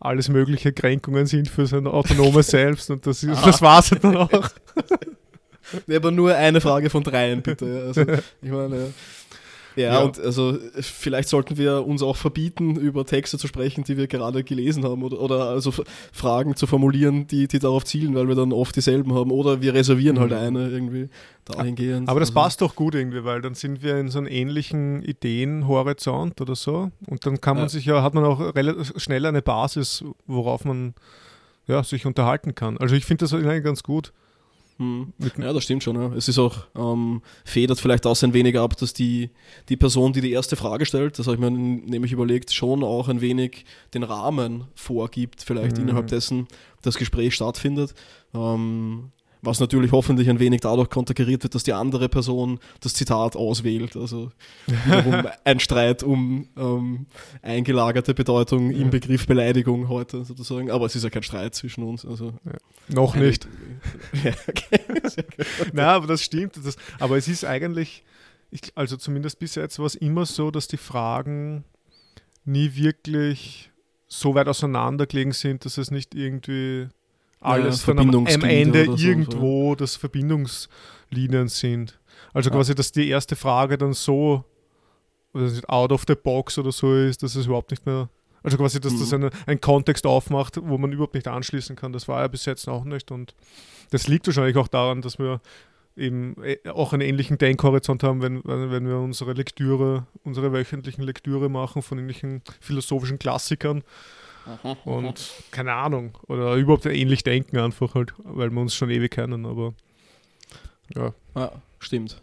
alles 0.00 0.28
mögliche 0.28 0.72
Kränkungen 0.72 1.26
sind 1.26 1.48
für 1.48 1.66
sein 1.66 1.86
autonomes 1.86 2.46
Selbst 2.52 2.90
und 2.90 3.06
das, 3.06 3.20
das 3.20 3.62
war 3.62 3.80
es 3.80 3.90
dann 3.90 4.16
auch. 4.16 4.30
Nee, 5.86 5.96
aber 5.96 6.10
nur 6.10 6.34
eine 6.34 6.60
Frage 6.60 6.90
von 6.90 7.02
dreien, 7.02 7.42
bitte. 7.42 7.84
Also, 7.86 8.02
ich 8.42 8.50
meine, 8.50 8.92
ja, 9.76 9.94
ja, 9.94 10.00
und 10.00 10.18
also 10.20 10.58
vielleicht 10.80 11.28
sollten 11.28 11.56
wir 11.56 11.86
uns 11.86 12.02
auch 12.02 12.16
verbieten, 12.16 12.76
über 12.76 13.04
Texte 13.04 13.38
zu 13.38 13.46
sprechen, 13.46 13.84
die 13.84 13.96
wir 13.96 14.06
gerade 14.06 14.44
gelesen 14.44 14.84
haben 14.84 15.02
oder, 15.02 15.20
oder 15.20 15.44
also 15.48 15.72
Fragen 16.12 16.56
zu 16.56 16.66
formulieren, 16.66 17.26
die, 17.26 17.48
die 17.48 17.58
darauf 17.58 17.84
zielen, 17.84 18.14
weil 18.14 18.28
wir 18.28 18.34
dann 18.34 18.52
oft 18.52 18.76
dieselben 18.76 19.14
haben 19.14 19.30
oder 19.30 19.60
wir 19.60 19.74
reservieren 19.74 20.18
halt 20.18 20.30
mhm. 20.30 20.34
halt 20.34 20.46
eine 20.46 20.68
irgendwie 20.68 21.08
dahingehend. 21.44 22.08
Aber 22.08 22.20
das 22.20 22.30
also. 22.30 22.40
passt 22.40 22.60
doch 22.60 22.74
gut 22.74 22.94
irgendwie, 22.94 23.24
weil 23.24 23.40
dann 23.40 23.54
sind 23.54 23.82
wir 23.82 23.96
in 23.98 24.08
so 24.08 24.18
einem 24.18 24.28
ähnlichen 24.28 25.02
Ideenhorizont 25.02 26.40
oder 26.40 26.54
so 26.54 26.90
und 27.06 27.26
dann 27.26 27.40
kann 27.40 27.56
man 27.56 27.64
ja. 27.64 27.68
sich 27.68 27.84
ja, 27.86 28.02
hat 28.02 28.14
man 28.14 28.24
auch 28.24 28.54
relativ 28.54 28.92
schnell 28.96 29.26
eine 29.26 29.42
Basis, 29.42 30.04
worauf 30.26 30.64
man 30.64 30.94
ja, 31.66 31.82
sich 31.84 32.06
unterhalten 32.06 32.54
kann. 32.54 32.76
Also 32.78 32.94
ich 32.94 33.04
finde 33.04 33.24
das 33.24 33.34
eigentlich 33.34 33.64
ganz 33.64 33.82
gut. 33.82 34.12
Hm. 34.82 35.12
Ja, 35.38 35.52
das 35.52 35.64
stimmt 35.64 35.82
schon. 35.82 35.96
Ja. 35.96 36.12
Es 36.14 36.28
ist 36.28 36.38
auch, 36.38 36.66
ähm, 36.74 37.22
federt 37.44 37.78
vielleicht 37.80 38.06
auch 38.06 38.20
ein 38.22 38.34
wenig 38.34 38.58
ab, 38.58 38.76
dass 38.76 38.92
die, 38.92 39.30
die 39.68 39.76
Person, 39.76 40.12
die 40.12 40.20
die 40.20 40.32
erste 40.32 40.56
Frage 40.56 40.86
stellt, 40.86 41.18
das 41.18 41.26
habe 41.26 41.36
ich 41.36 41.40
mir 41.40 41.50
nämlich 41.50 42.12
überlegt, 42.12 42.52
schon 42.52 42.82
auch 42.82 43.08
ein 43.08 43.20
wenig 43.20 43.64
den 43.94 44.02
Rahmen 44.02 44.64
vorgibt, 44.74 45.42
vielleicht 45.42 45.76
mhm. 45.76 45.84
innerhalb 45.84 46.08
dessen 46.08 46.48
das 46.82 46.96
Gespräch 46.96 47.34
stattfindet. 47.34 47.94
Ähm, 48.34 49.12
Was 49.44 49.58
natürlich 49.58 49.90
hoffentlich 49.90 50.30
ein 50.30 50.38
wenig 50.38 50.60
dadurch 50.60 50.88
konterkariert 50.88 51.42
wird, 51.42 51.56
dass 51.56 51.64
die 51.64 51.72
andere 51.72 52.08
Person 52.08 52.60
das 52.80 52.94
Zitat 52.94 53.34
auswählt. 53.34 53.96
Also 53.96 54.30
ein 55.44 55.58
Streit 55.58 56.04
um 56.04 56.48
ähm, 56.56 57.06
eingelagerte 57.42 58.14
Bedeutung 58.14 58.70
im 58.70 58.90
Begriff 58.90 59.26
Beleidigung 59.26 59.88
heute 59.88 60.24
sozusagen. 60.24 60.70
Aber 60.70 60.86
es 60.86 60.94
ist 60.94 61.02
ja 61.02 61.10
kein 61.10 61.24
Streit 61.24 61.56
zwischen 61.56 61.82
uns. 61.82 62.06
Also 62.06 62.34
ja. 62.44 62.52
Noch 62.94 63.16
nicht. 63.16 63.48
ja, 64.24 64.32
okay. 64.46 64.80
Nein, 65.72 65.86
aber 65.86 66.06
das 66.06 66.22
stimmt. 66.22 66.56
Das, 66.64 66.76
aber 67.00 67.16
es 67.16 67.26
ist 67.26 67.44
eigentlich, 67.44 68.04
ich, 68.52 68.60
also 68.76 68.96
zumindest 68.96 69.40
bis 69.40 69.56
jetzt 69.56 69.80
war 69.80 69.86
es 69.86 69.96
immer 69.96 70.24
so, 70.24 70.52
dass 70.52 70.68
die 70.68 70.76
Fragen 70.76 71.64
nie 72.44 72.76
wirklich 72.76 73.72
so 74.06 74.34
weit 74.34 74.46
auseinandergelegen 74.46 75.32
sind, 75.32 75.64
dass 75.64 75.78
es 75.78 75.90
nicht 75.90 76.14
irgendwie 76.14 76.88
alles 77.42 77.86
ja, 77.86 77.94
dann 77.94 78.14
am, 78.14 78.26
am 78.26 78.44
Ende 78.44 78.84
irgendwo 78.84 79.70
so. 79.70 79.74
das 79.76 79.96
Verbindungslinien 79.96 81.48
sind. 81.48 81.98
Also 82.32 82.50
ja. 82.50 82.56
quasi, 82.56 82.74
dass 82.74 82.92
die 82.92 83.08
erste 83.08 83.36
Frage 83.36 83.78
dann 83.78 83.92
so 83.92 84.44
out 85.66 85.92
of 85.92 86.04
the 86.06 86.14
box 86.14 86.58
oder 86.58 86.72
so 86.72 86.94
ist, 86.94 87.22
dass 87.22 87.34
es 87.36 87.46
überhaupt 87.46 87.70
nicht 87.70 87.86
mehr, 87.86 88.08
also 88.42 88.56
quasi, 88.56 88.80
dass 88.80 88.92
mhm. 88.92 89.00
das 89.00 89.12
eine, 89.12 89.30
einen 89.46 89.60
Kontext 89.60 90.06
aufmacht, 90.06 90.58
wo 90.62 90.76
man 90.78 90.92
überhaupt 90.92 91.14
nicht 91.14 91.28
anschließen 91.28 91.76
kann. 91.76 91.92
Das 91.92 92.08
war 92.08 92.20
ja 92.20 92.28
bis 92.28 92.44
jetzt 92.44 92.66
noch 92.66 92.84
nicht 92.84 93.10
und 93.10 93.34
das 93.90 94.08
liegt 94.08 94.26
wahrscheinlich 94.26 94.56
auch 94.56 94.68
daran, 94.68 95.02
dass 95.02 95.18
wir 95.18 95.40
eben 95.96 96.36
äh, 96.42 96.58
auch 96.70 96.92
einen 96.92 97.02
ähnlichen 97.02 97.38
Denkhorizont 97.38 98.02
haben, 98.02 98.22
wenn, 98.22 98.42
wenn 98.44 98.86
wir 98.86 98.98
unsere 98.98 99.32
Lektüre, 99.32 100.06
unsere 100.24 100.52
wöchentlichen 100.52 101.04
Lektüre 101.04 101.48
machen 101.48 101.82
von 101.82 101.98
ähnlichen 101.98 102.42
philosophischen 102.60 103.18
Klassikern. 103.18 103.82
Und 104.84 105.30
keine 105.50 105.72
Ahnung, 105.74 106.18
oder 106.28 106.54
überhaupt 106.54 106.86
ähnlich 106.86 107.22
denken 107.22 107.58
einfach 107.58 107.94
halt, 107.94 108.14
weil 108.18 108.50
wir 108.50 108.60
uns 108.60 108.74
schon 108.74 108.90
ewig 108.90 109.12
kennen, 109.12 109.46
aber 109.46 109.74
ja. 110.94 111.12
ja 111.34 111.52
stimmt. 111.78 112.20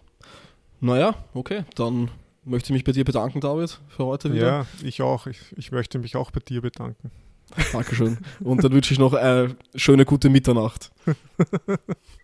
Naja, 0.82 1.16
okay, 1.34 1.64
dann 1.76 2.10
möchte 2.46 2.68
ich 2.68 2.74
mich 2.74 2.84
bei 2.84 2.92
dir 2.92 3.06
bedanken, 3.06 3.42
David, 3.42 3.80
für 3.90 4.06
heute 4.06 4.34
wieder. 4.34 4.48
Ja, 4.48 4.66
ich 4.84 5.02
auch. 5.02 5.28
Ich, 5.28 5.40
ich 5.56 5.72
möchte 5.72 6.00
mich 6.00 6.16
auch 6.16 6.32
bei 6.32 6.40
dir 6.40 6.62
bedanken. 6.62 7.12
Dankeschön. 7.72 8.18
Und 8.42 8.64
dann 8.64 8.72
wünsche 8.72 8.94
ich 8.94 9.00
noch 9.00 9.14
eine 9.14 9.56
schöne, 9.76 10.06
gute 10.06 10.30
Mitternacht. 10.30 10.92